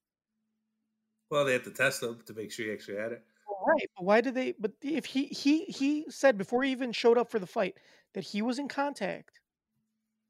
Well, 1.30 1.46
they 1.46 1.54
had 1.54 1.64
to 1.66 1.72
test 1.72 2.04
him 2.04 2.22
to 2.26 2.34
make 2.34 2.52
sure 2.52 2.66
he 2.66 2.72
actually 2.74 2.98
had 2.98 3.12
it. 3.12 3.24
Right, 3.66 3.90
but 3.98 4.06
why 4.06 4.22
did 4.22 4.34
they? 4.34 4.54
But 4.58 4.74
if 4.82 5.06
he 5.06 5.26
he 5.26 5.66
he 5.66 6.06
said 6.10 6.38
before 6.38 6.64
he 6.64 6.72
even 6.72 6.94
showed 6.94 7.18
up 7.18 7.30
for 7.30 7.40
the 7.40 7.48
fight 7.48 7.78
that 8.14 8.24
he 8.24 8.42
was 8.42 8.60
in 8.60 8.68
contact 8.68 9.42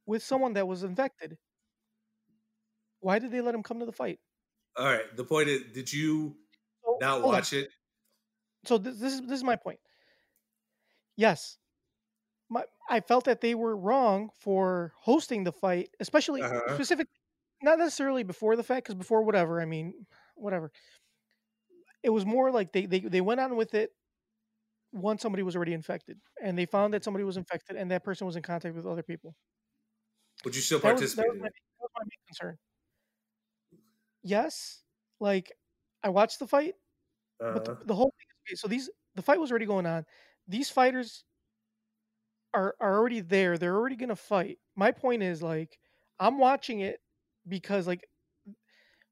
with 0.07 0.23
someone 0.23 0.53
that 0.53 0.67
was 0.67 0.83
infected. 0.83 1.37
Why 2.99 3.19
did 3.19 3.31
they 3.31 3.41
let 3.41 3.55
him 3.55 3.63
come 3.63 3.79
to 3.79 3.85
the 3.85 3.91
fight? 3.91 4.19
All 4.75 4.85
right. 4.85 5.15
The 5.15 5.23
point 5.23 5.49
is, 5.49 5.63
did 5.73 5.91
you 5.91 6.35
not 6.99 7.23
watch 7.23 7.53
it? 7.53 7.69
So 8.67 8.77
this, 8.77 8.99
this 8.99 9.13
is 9.13 9.21
this 9.21 9.37
is 9.39 9.43
my 9.43 9.55
point. 9.55 9.79
Yes, 11.15 11.57
my 12.49 12.65
I 12.89 13.01
felt 13.01 13.25
that 13.25 13.41
they 13.41 13.55
were 13.55 13.77
wrong 13.77 14.31
for 14.39 14.93
hosting 14.97 15.43
the 15.45 15.53
fight, 15.53 15.91
especially 15.99 16.45
Uh-huh. 16.45 16.67
specific, 16.67 17.07
not 17.63 17.79
necessarily 17.79 18.23
before 18.23 18.55
the 18.57 18.63
fact, 18.63 18.85
because 18.87 18.95
before 18.95 19.23
whatever, 19.23 19.61
I 19.61 19.65
mean, 19.65 20.07
whatever. 20.35 20.71
It 22.03 22.09
was 22.09 22.25
more 22.25 22.51
like 22.51 22.71
they 22.71 22.85
they 22.85 22.99
they 22.99 23.21
went 23.21 23.39
on 23.39 23.55
with 23.55 23.73
it 23.73 23.91
once 24.91 25.21
somebody 25.21 25.43
was 25.43 25.55
already 25.55 25.73
infected, 25.73 26.19
and 26.41 26.57
they 26.57 26.65
found 26.65 26.93
that 26.93 27.03
somebody 27.03 27.23
was 27.23 27.37
infected, 27.37 27.75
and 27.75 27.91
that 27.91 28.03
person 28.03 28.25
was 28.27 28.35
in 28.35 28.43
contact 28.43 28.75
with 28.75 28.85
other 28.87 29.03
people. 29.03 29.35
Would 30.43 30.55
you 30.55 30.61
still 30.61 30.79
That 30.81 30.95
was, 30.95 31.05
that, 31.13 31.25
participate? 31.25 31.27
was 31.27 31.37
my, 31.39 31.47
that 31.49 31.53
was 31.79 31.91
my 31.95 32.01
main 32.03 32.25
concern. 32.27 32.57
Yes, 34.23 34.83
like 35.19 35.51
I 36.03 36.09
watched 36.09 36.39
the 36.39 36.47
fight, 36.47 36.75
but 37.51 37.65
the, 37.65 37.73
Uh-huh. 37.73 37.83
the 37.85 37.95
whole 37.95 38.13
thing 38.17 38.26
okay, 38.47 38.55
so 38.55 38.67
these 38.67 38.89
the 39.15 39.21
fight 39.21 39.39
was 39.39 39.51
already 39.51 39.65
going 39.65 39.85
on. 39.85 40.05
These 40.47 40.69
fighters 40.69 41.23
are 42.53 42.75
are 42.79 42.95
already 42.97 43.21
there. 43.21 43.57
They're 43.57 43.75
already 43.75 43.95
gonna 43.95 44.15
fight. 44.15 44.59
My 44.75 44.91
point 44.91 45.23
is 45.23 45.41
like 45.41 45.77
I'm 46.19 46.37
watching 46.39 46.79
it 46.81 46.99
because 47.47 47.87
like 47.87 48.07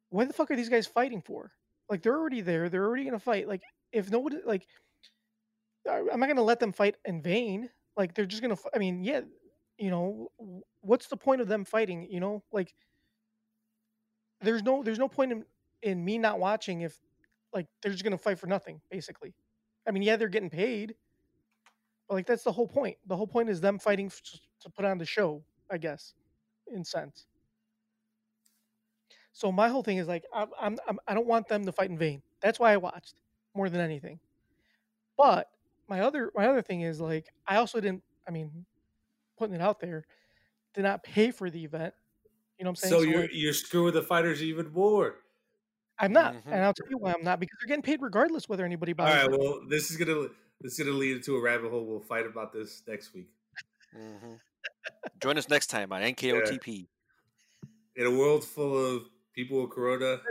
what 0.09 0.27
the 0.27 0.33
fuck 0.33 0.51
are 0.51 0.55
these 0.55 0.69
guys 0.69 0.87
fighting 0.87 1.21
for? 1.21 1.51
Like 1.89 2.01
they're 2.01 2.17
already 2.17 2.41
there. 2.41 2.69
They're 2.69 2.85
already 2.85 3.05
gonna 3.05 3.19
fight. 3.19 3.47
Like 3.47 3.61
if 3.91 4.09
nobody 4.09 4.37
like 4.45 4.65
I'm 5.87 6.19
not 6.19 6.27
gonna 6.27 6.41
let 6.41 6.59
them 6.59 6.71
fight 6.73 6.95
in 7.05 7.21
vain. 7.21 7.69
Like 7.95 8.13
they're 8.13 8.25
just 8.25 8.41
gonna. 8.41 8.57
I 8.73 8.79
mean, 8.79 9.03
yeah, 9.03 9.21
you 9.77 9.89
know, 9.89 10.29
what's 10.81 11.07
the 11.07 11.17
point 11.17 11.41
of 11.41 11.47
them 11.47 11.63
fighting? 11.65 12.07
You 12.09 12.19
know, 12.19 12.43
like 12.51 12.73
there's 14.41 14.63
no 14.63 14.83
there's 14.83 14.99
no 14.99 15.07
point 15.07 15.31
in 15.31 15.45
in 15.81 16.03
me 16.03 16.17
not 16.17 16.39
watching 16.39 16.81
if 16.81 16.99
like 17.55 17.67
they're 17.83 17.93
just 17.93 18.05
gonna 18.05 18.19
fight 18.19 18.39
for 18.39 18.47
nothing. 18.47 18.81
Basically, 18.91 19.35
I 19.87 19.91
mean, 19.91 20.03
yeah, 20.03 20.17
they're 20.17 20.29
getting 20.29 20.51
paid, 20.51 20.97
but 22.07 22.15
like 22.15 22.27
that's 22.27 22.43
the 22.43 22.51
whole 22.51 22.67
point. 22.67 22.97
The 23.05 23.15
whole 23.17 23.27
point 23.27 23.49
is 23.49 23.61
them 23.61 23.79
fighting 23.79 24.07
f- 24.07 24.21
to 24.61 24.69
put 24.69 24.85
on 24.85 24.97
the 24.97 25.05
show. 25.05 25.45
I 25.69 25.77
guess, 25.79 26.13
in 26.67 26.85
sense. 26.85 27.27
So 29.33 29.51
my 29.51 29.69
whole 29.69 29.83
thing 29.83 29.97
is 29.97 30.07
like 30.07 30.25
I'm, 30.33 30.49
I'm, 30.59 30.77
I'm 30.87 30.99
I 31.07 31.13
don't 31.13 31.27
want 31.27 31.47
them 31.47 31.65
to 31.65 31.71
fight 31.71 31.89
in 31.89 31.97
vain. 31.97 32.23
That's 32.41 32.59
why 32.59 32.73
I 32.73 32.77
watched 32.77 33.15
more 33.53 33.69
than 33.69 33.81
anything. 33.81 34.19
But 35.17 35.49
my 35.87 36.01
other 36.01 36.31
my 36.35 36.47
other 36.47 36.61
thing 36.61 36.81
is 36.81 37.01
like 37.01 37.33
I 37.47 37.57
also 37.57 37.79
didn't. 37.81 38.03
I 38.27 38.31
mean, 38.31 38.65
putting 39.37 39.55
it 39.55 39.61
out 39.61 39.79
there, 39.79 40.05
did 40.73 40.83
not 40.83 41.03
pay 41.03 41.31
for 41.31 41.49
the 41.49 41.63
event. 41.65 41.95
You 42.59 42.65
know 42.65 42.69
what 42.69 42.73
I'm 42.73 42.75
saying? 42.77 42.99
So 42.99 43.01
you're 43.01 43.23
like, 43.23 43.31
you're 43.33 43.53
screwing 43.53 43.93
the 43.93 44.01
fighters 44.03 44.41
even 44.43 44.71
more. 44.71 45.24
I'm 45.99 46.11
not, 46.11 46.33
Mhm. 46.35 46.41
and 46.47 46.55
I'll 46.63 46.73
tell 46.73 46.89
you 46.89 46.97
why 46.97 47.13
I'm 47.13 47.23
not 47.23 47.39
because 47.39 47.57
they're 47.59 47.67
getting 47.67 47.81
paid 47.81 48.01
regardless 48.01 48.49
whether 48.49 48.65
anybody 48.65 48.93
buys. 48.93 49.13
right. 49.27 49.33
it. 49.33 49.39
Well, 49.39 49.61
this 49.67 49.91
is 49.91 49.97
gonna 49.97 50.29
this 50.61 50.73
is 50.73 50.79
gonna 50.85 50.97
lead 50.97 51.17
into 51.17 51.35
a 51.35 51.41
rabbit 51.41 51.69
hole. 51.71 51.85
We'll 51.85 51.99
fight 52.01 52.25
about 52.25 52.51
this 52.53 52.83
next 52.87 53.13
week. 53.13 53.29
Mhm. 53.95 54.39
Join 55.21 55.37
us 55.37 55.47
next 55.47 55.67
time 55.67 55.93
on 55.93 56.01
NKOTP. 56.01 56.87
In 57.95 58.05
a 58.05 58.11
world 58.11 58.43
full 58.43 58.77
of 58.97 59.03
people 59.33 59.61
with 59.61 59.71
corona, 59.71 60.21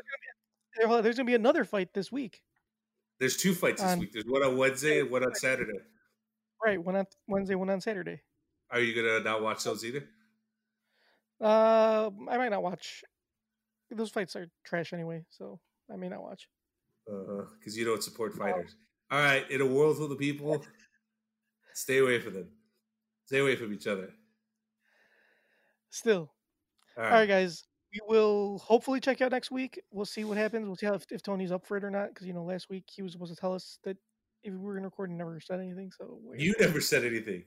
There- 0.76 0.86
hold 0.86 0.98
on, 0.98 1.02
There's 1.04 1.16
gonna 1.16 1.26
be 1.26 1.34
another 1.34 1.64
fight 1.64 1.94
this 1.94 2.12
week. 2.12 2.42
there's 3.18 3.36
two 3.38 3.54
fights 3.54 3.80
this 3.80 3.92
On- 3.92 3.98
week. 4.00 4.12
There's 4.12 4.26
one 4.26 4.42
on 4.42 4.56
Wednesday 4.58 5.00
and 5.00 5.10
one 5.10 5.24
on 5.24 5.34
Saturday. 5.34 5.78
Right, 6.62 6.78
one 6.82 6.96
on 6.96 7.06
Wednesday, 7.26 7.54
one 7.54 7.70
on 7.70 7.80
Saturday. 7.80 8.22
Are 8.70 8.80
you 8.80 8.94
gonna 8.94 9.20
not 9.20 9.40
watch 9.42 9.64
those 9.64 9.84
either? 9.84 10.06
Uh, 11.40 12.10
I 12.28 12.36
might 12.38 12.48
not 12.50 12.62
watch. 12.62 13.02
Those 13.96 14.10
fights 14.10 14.36
are 14.36 14.48
trash 14.64 14.92
anyway, 14.92 15.24
so 15.30 15.60
I 15.92 15.96
may 15.96 16.08
not 16.08 16.22
watch. 16.22 16.48
Uh-huh, 17.10 17.44
because 17.58 17.76
you 17.76 17.84
don't 17.84 18.02
support 18.02 18.32
fighters. 18.34 18.76
All 19.10 19.18
right. 19.18 19.48
In 19.50 19.60
a 19.60 19.66
world 19.66 19.96
full 19.98 20.10
of 20.10 20.18
people, 20.18 20.64
stay 21.74 21.98
away 21.98 22.20
from 22.20 22.34
them. 22.34 22.48
Stay 23.26 23.38
away 23.38 23.56
from 23.56 23.72
each 23.72 23.86
other. 23.86 24.10
Still, 25.90 26.32
All 26.96 27.04
all 27.04 27.10
right. 27.10 27.12
right, 27.20 27.28
guys. 27.28 27.64
We 27.92 28.00
will 28.08 28.58
hopefully 28.58 28.98
check 28.98 29.20
out 29.20 29.30
next 29.30 29.52
week. 29.52 29.80
We'll 29.92 30.04
see 30.04 30.24
what 30.24 30.36
happens. 30.36 30.66
We'll 30.66 30.74
see 30.74 30.86
how 30.86 30.94
if, 30.94 31.04
if 31.12 31.22
Tony's 31.22 31.52
up 31.52 31.64
for 31.64 31.76
it 31.76 31.84
or 31.84 31.90
not. 31.90 32.08
Because 32.08 32.26
you 32.26 32.32
know, 32.32 32.42
last 32.42 32.68
week 32.68 32.84
he 32.92 33.02
was 33.02 33.12
supposed 33.12 33.32
to 33.32 33.40
tell 33.40 33.54
us 33.54 33.78
that 33.84 33.96
if 34.42 34.52
we 34.52 34.58
were 34.58 34.74
gonna 34.74 34.86
record, 34.88 35.10
and 35.10 35.18
never 35.18 35.38
said 35.40 35.60
anything. 35.60 35.92
So 35.96 36.18
You 36.36 36.54
never 36.58 36.80
said 36.80 37.04
anything. 37.04 37.44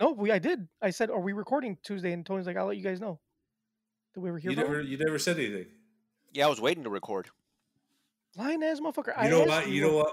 no, 0.00 0.12
we 0.12 0.30
I 0.32 0.38
did. 0.38 0.66
I 0.80 0.88
said, 0.90 1.10
"Are 1.10 1.20
we 1.20 1.34
recording 1.34 1.76
Tuesday?" 1.82 2.12
And 2.12 2.24
Tony's 2.24 2.46
like, 2.46 2.56
"I'll 2.56 2.66
let 2.66 2.78
you 2.78 2.82
guys 2.82 3.00
know." 3.00 3.20
Did 4.18 4.22
we 4.24 4.28
ever 4.30 4.38
hear 4.38 4.50
You 4.50 4.56
never. 4.56 4.80
You 4.82 4.98
never 4.98 5.18
said 5.18 5.38
anything. 5.38 5.66
Yeah, 6.32 6.46
I 6.46 6.48
was 6.48 6.60
waiting 6.60 6.82
to 6.82 6.90
record. 6.90 7.28
Lying 8.36 8.62
ass 8.64 8.80
motherfucker. 8.80 9.08
You 9.08 9.12
I 9.16 9.28
know 9.28 9.40
asked 9.42 9.48
what? 9.48 9.68
You 9.68 9.82
know 9.82 9.96
what? 9.96 10.12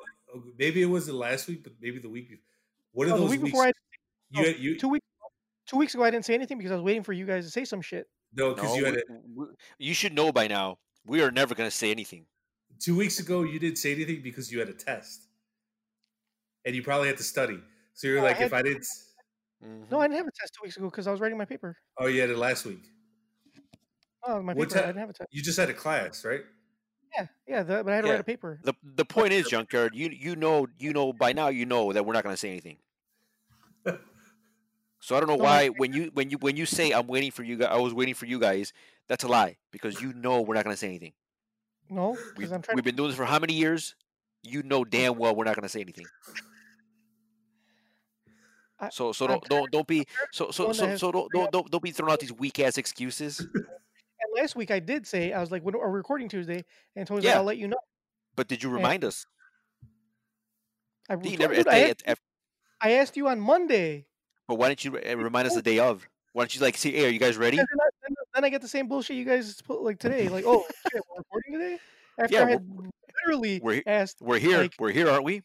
Maybe 0.60 0.82
it 0.84 0.86
wasn't 0.86 1.18
last 1.18 1.48
week, 1.48 1.64
but 1.64 1.74
maybe 1.82 1.98
the 2.00 2.10
week 2.10 2.30
before. 2.30 2.44
One 2.92 3.08
of 3.08 3.12
No, 3.12 3.16
the 3.18 3.22
those 3.24 3.32
week 3.32 3.42
weeks. 3.42 3.52
before 3.52 3.66
I 3.66 3.68
you, 4.30 4.42
no, 4.42 4.48
had- 4.48 4.60
you 4.60 4.78
two 4.80 4.90
weeks 4.90 5.06
two 5.66 5.78
weeks 5.78 5.94
ago 5.96 6.04
I 6.04 6.12
didn't 6.12 6.26
say 6.26 6.36
anything 6.36 6.58
because 6.60 6.72
I 6.72 6.76
was 6.76 6.84
waiting 6.84 7.02
for 7.04 7.14
you 7.14 7.26
guys 7.26 7.46
to 7.46 7.52
say 7.52 7.66
some 7.66 7.82
shit. 7.82 8.08
no, 8.34 8.54
because 8.54 8.70
No, 8.70 8.76
you 8.76 8.86
had 8.86 8.94
we- 8.94 9.02
a, 9.16 9.20
we- 9.36 9.46
you 9.80 9.94
should 9.96 10.14
know 10.14 10.32
by 10.32 10.48
now. 10.48 10.78
We 11.06 11.22
are 11.24 11.32
never 11.32 11.56
going 11.56 11.70
to 11.70 11.76
say 11.76 11.90
anything. 11.92 12.26
two 12.80 12.96
weeks 12.96 13.20
ago. 13.20 13.42
You 13.44 13.58
didn't 13.60 13.78
say 13.80 13.92
anything 13.94 14.22
because 14.22 14.52
you 14.52 14.60
had 14.60 14.70
a 14.70 14.74
test, 14.74 15.28
and 16.66 16.76
you 16.76 16.84
probably 16.84 17.08
had 17.08 17.18
to 17.18 17.24
study. 17.24 17.60
So 17.94 18.08
you're 18.08 18.18
No, 18.18 18.26
I 18.26 18.28
like, 18.30 18.38
had- 18.38 18.46
if 18.48 18.54
I 18.54 18.62
didn't, 18.62 18.86
Mhm. 19.64 19.90
No, 19.92 20.00
I 20.00 20.08
didn't 20.08 20.18
have 20.18 20.28
a 20.28 20.32
test 20.32 20.54
two 20.54 20.62
weeks 20.64 20.78
ago 20.78 20.90
because 20.90 21.08
I 21.08 21.12
was 21.12 21.20
writing 21.22 21.38
my 21.38 21.46
paper. 21.46 21.78
oh, 21.98 22.08
you 22.08 22.22
had 22.22 22.30
it 22.30 22.38
last 22.38 22.66
week. 22.66 22.84
Oh, 24.28 24.42
my 24.42 24.54
paper. 24.54 24.78
I 24.80 24.82
didn't 24.88 24.98
have 24.98 25.10
a. 25.12 25.14
You 25.32 25.42
just 25.44 25.58
had 25.60 25.70
a 25.70 25.74
class, 25.74 26.26
right? 26.26 26.42
Yeah, 27.16 27.28
yeah, 27.48 27.64
the, 27.64 27.84
but 27.84 27.94
I 27.94 27.96
had 27.98 28.02
to 28.02 28.08
Yeah. 28.08 28.14
write 28.14 28.22
a 28.22 28.26
paper. 28.26 28.60
The 28.64 28.74
the 28.84 29.06
point 29.06 29.32
is, 29.34 29.48
Junkyard, 29.48 29.96
you 29.96 30.10
you 30.10 30.36
know 30.36 30.68
you 30.80 30.92
know 30.94 31.14
by 31.14 31.32
now 31.34 31.48
you 31.50 31.66
know 31.66 31.94
that 31.94 32.06
we're 32.06 32.14
not 32.14 32.24
going 32.24 32.34
to 32.34 32.38
say 32.40 32.50
anything. 32.52 32.78
So 35.02 35.16
I 35.16 35.20
don't 35.20 35.30
know 35.30 35.36
why 35.36 35.68
when 35.68 35.94
you 35.94 36.10
when 36.16 36.32
you 36.32 36.38
when 36.40 36.58
you 36.58 36.66
say 36.66 36.90
I'm 36.92 37.06
waiting 37.06 37.30
for 37.30 37.44
you 37.44 37.58
guys, 37.58 37.68
I 37.70 37.78
was 37.78 37.94
waiting 37.94 38.16
for 38.16 38.26
you 38.26 38.40
guys. 38.40 38.74
That's 39.08 39.24
a 39.24 39.28
lie 39.28 39.58
because 39.72 40.02
you 40.02 40.14
know 40.14 40.42
we're 40.42 40.56
not 40.56 40.64
going 40.64 40.74
to 40.74 40.80
say 40.80 40.88
anything. 40.88 41.14
No, 41.92 42.18
We've, 42.36 42.52
I'm 42.52 42.64
trying. 42.64 42.74
we've 42.76 42.84
been 42.84 42.96
doing 42.96 43.10
this 43.10 43.18
for 43.18 43.26
how 43.26 43.38
many 43.38 43.54
years? 43.54 43.94
You 44.42 44.64
know 44.64 44.84
damn 44.84 45.16
well 45.20 45.36
we're 45.36 45.44
not 45.44 45.54
going 45.56 45.62
to 45.64 45.70
say 45.70 45.82
anything. 45.82 46.08
I- 48.80 48.90
So 48.90 49.12
so 49.12 49.28
don't 49.28 49.48
don't 49.48 49.72
don't 49.72 49.88
be 49.88 50.08
so 50.32 50.50
so 50.50 50.72
so 50.74 50.98
so 50.98 51.12
don't 51.12 51.32
don't 51.32 51.52
don't, 51.52 51.70
don't 51.70 51.84
be 51.84 51.92
throwing 51.92 52.12
out 52.12 52.20
these 52.20 52.34
weak 52.34 52.60
ass 52.60 52.80
excuses. 52.80 53.48
and 54.36 54.42
last 54.44 54.56
week 54.56 54.72
I 54.72 54.80
did 54.80 55.08
say 55.08 55.34
I 55.34 55.40
was 55.40 55.52
like, 55.52 55.64
"When 55.64 55.76
are 55.76 55.90
we 55.90 55.98
recording 55.98 56.28
Tuesday?" 56.30 56.64
And 56.96 57.08
Tony's 57.08 57.24
Yeah. 57.24 57.32
like, 57.32 57.38
"I'll 57.40 57.44
let 57.46 57.58
you 57.58 57.68
know." 57.68 57.78
But 58.36 58.48
did 58.48 58.62
you 58.64 58.70
Yeah. 58.70 58.76
remind 58.76 59.04
us? 59.04 59.26
I, 61.10 61.16
Did 61.16 61.32
you 61.34 61.38
never, 61.38 61.54
dude, 61.56 61.68
at 61.68 61.74
I, 61.74 61.80
asked, 61.82 62.04
at- 62.06 62.12
at- 62.14 62.20
I 62.82 62.92
asked 62.94 63.16
you 63.16 63.28
on 63.28 63.40
Monday. 63.40 64.08
but 64.48 64.56
why 64.56 64.70
didn't 64.70 64.84
you 64.86 64.98
eh, 64.98 65.14
remind 65.14 65.48
us 65.48 65.54
the 65.56 65.62
day 65.62 65.80
of? 65.80 66.08
Why 66.34 66.42
don't 66.44 66.56
you 66.56 66.62
like 66.62 66.76
see? 66.78 66.92
Hey, 66.92 67.06
are 67.06 67.10
you 67.10 67.20
guys 67.20 67.38
ready? 67.38 67.58
Then, 67.58 67.66
I, 67.80 67.90
then, 68.02 68.16
then 68.34 68.44
I 68.46 68.50
get 68.50 68.62
the 68.62 68.68
same 68.68 68.88
bullshit 68.88 69.16
you 69.16 69.24
guys 69.24 69.62
put 69.62 69.82
like 69.82 70.00
today. 70.00 70.28
Like, 70.30 70.46
oh, 70.46 70.66
shit, 70.92 71.02
we're 71.10 71.18
recording 71.20 71.54
today. 71.54 71.80
After 72.20 72.34
Yeah, 72.36 72.46
I 72.46 72.50
had 72.52 72.68
literally 73.26 73.60
we're 73.64 73.74
he- 73.76 73.84
asked 73.88 74.18
We're 74.22 74.40
here. 74.40 74.58
like, 74.58 74.74
We're 74.80 74.92
here, 74.92 75.10
aren't 75.10 75.24
we? 75.24 75.42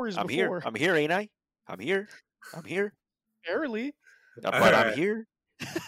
hours 0.00 0.16
I'm 0.18 0.26
before. 0.26 0.60
here. 0.60 0.62
I'm 0.66 0.74
here, 0.74 0.94
ain't 0.96 1.12
I? 1.12 1.28
I'm 1.68 1.78
here. 1.78 2.08
I'm 2.54 2.64
here. 2.64 2.92
Barely. 3.46 3.94
But 4.42 4.54
I'm 4.54 4.62
Alright. 4.62 4.94
here. 4.96 5.26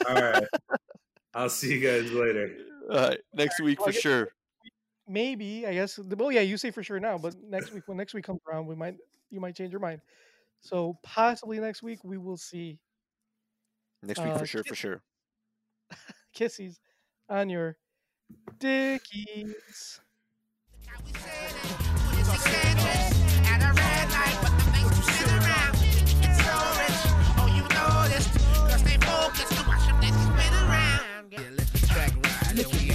All 0.09 0.15
right. 0.15 0.45
I'll 1.35 1.49
see 1.51 1.75
you 1.75 1.81
guys 1.81 2.11
later. 2.13 2.51
Uh, 2.91 3.15
next 3.35 3.61
week 3.61 3.81
for 3.83 3.93
sure. 3.93 4.29
Maybe 5.07 5.67
I 5.67 5.75
guess. 5.75 5.97
the- 5.97 6.17
Well, 6.17 6.33
yeah, 6.33 6.41
you 6.43 6.57
say 6.57 6.71
for 6.71 6.83
sure 6.83 7.01
now, 7.01 7.19
but 7.19 7.35
next 7.43 7.73
week 7.73 7.85
when 7.87 7.97
next 7.97 8.15
week 8.15 8.25
comes 8.25 8.41
around, 8.49 8.67
we 8.67 8.75
might 8.75 8.97
you 9.31 9.41
might 9.41 9.55
change 9.55 9.73
your 9.73 9.81
mind. 9.81 10.01
So 10.61 10.99
possibly 11.03 11.61
next 11.61 11.83
week 11.83 12.01
we 12.03 12.19
will 12.19 12.37
see 12.37 12.79
Next 14.03 14.19
week 14.21 14.29
uh, 14.35 14.39
for 14.39 14.47
sure. 14.47 14.65
For 14.65 14.75
sure. 14.75 15.03
Kisses 16.33 16.79
on 17.29 17.49
your 17.49 17.77
dickies. 18.59 20.01
Look 32.55 32.88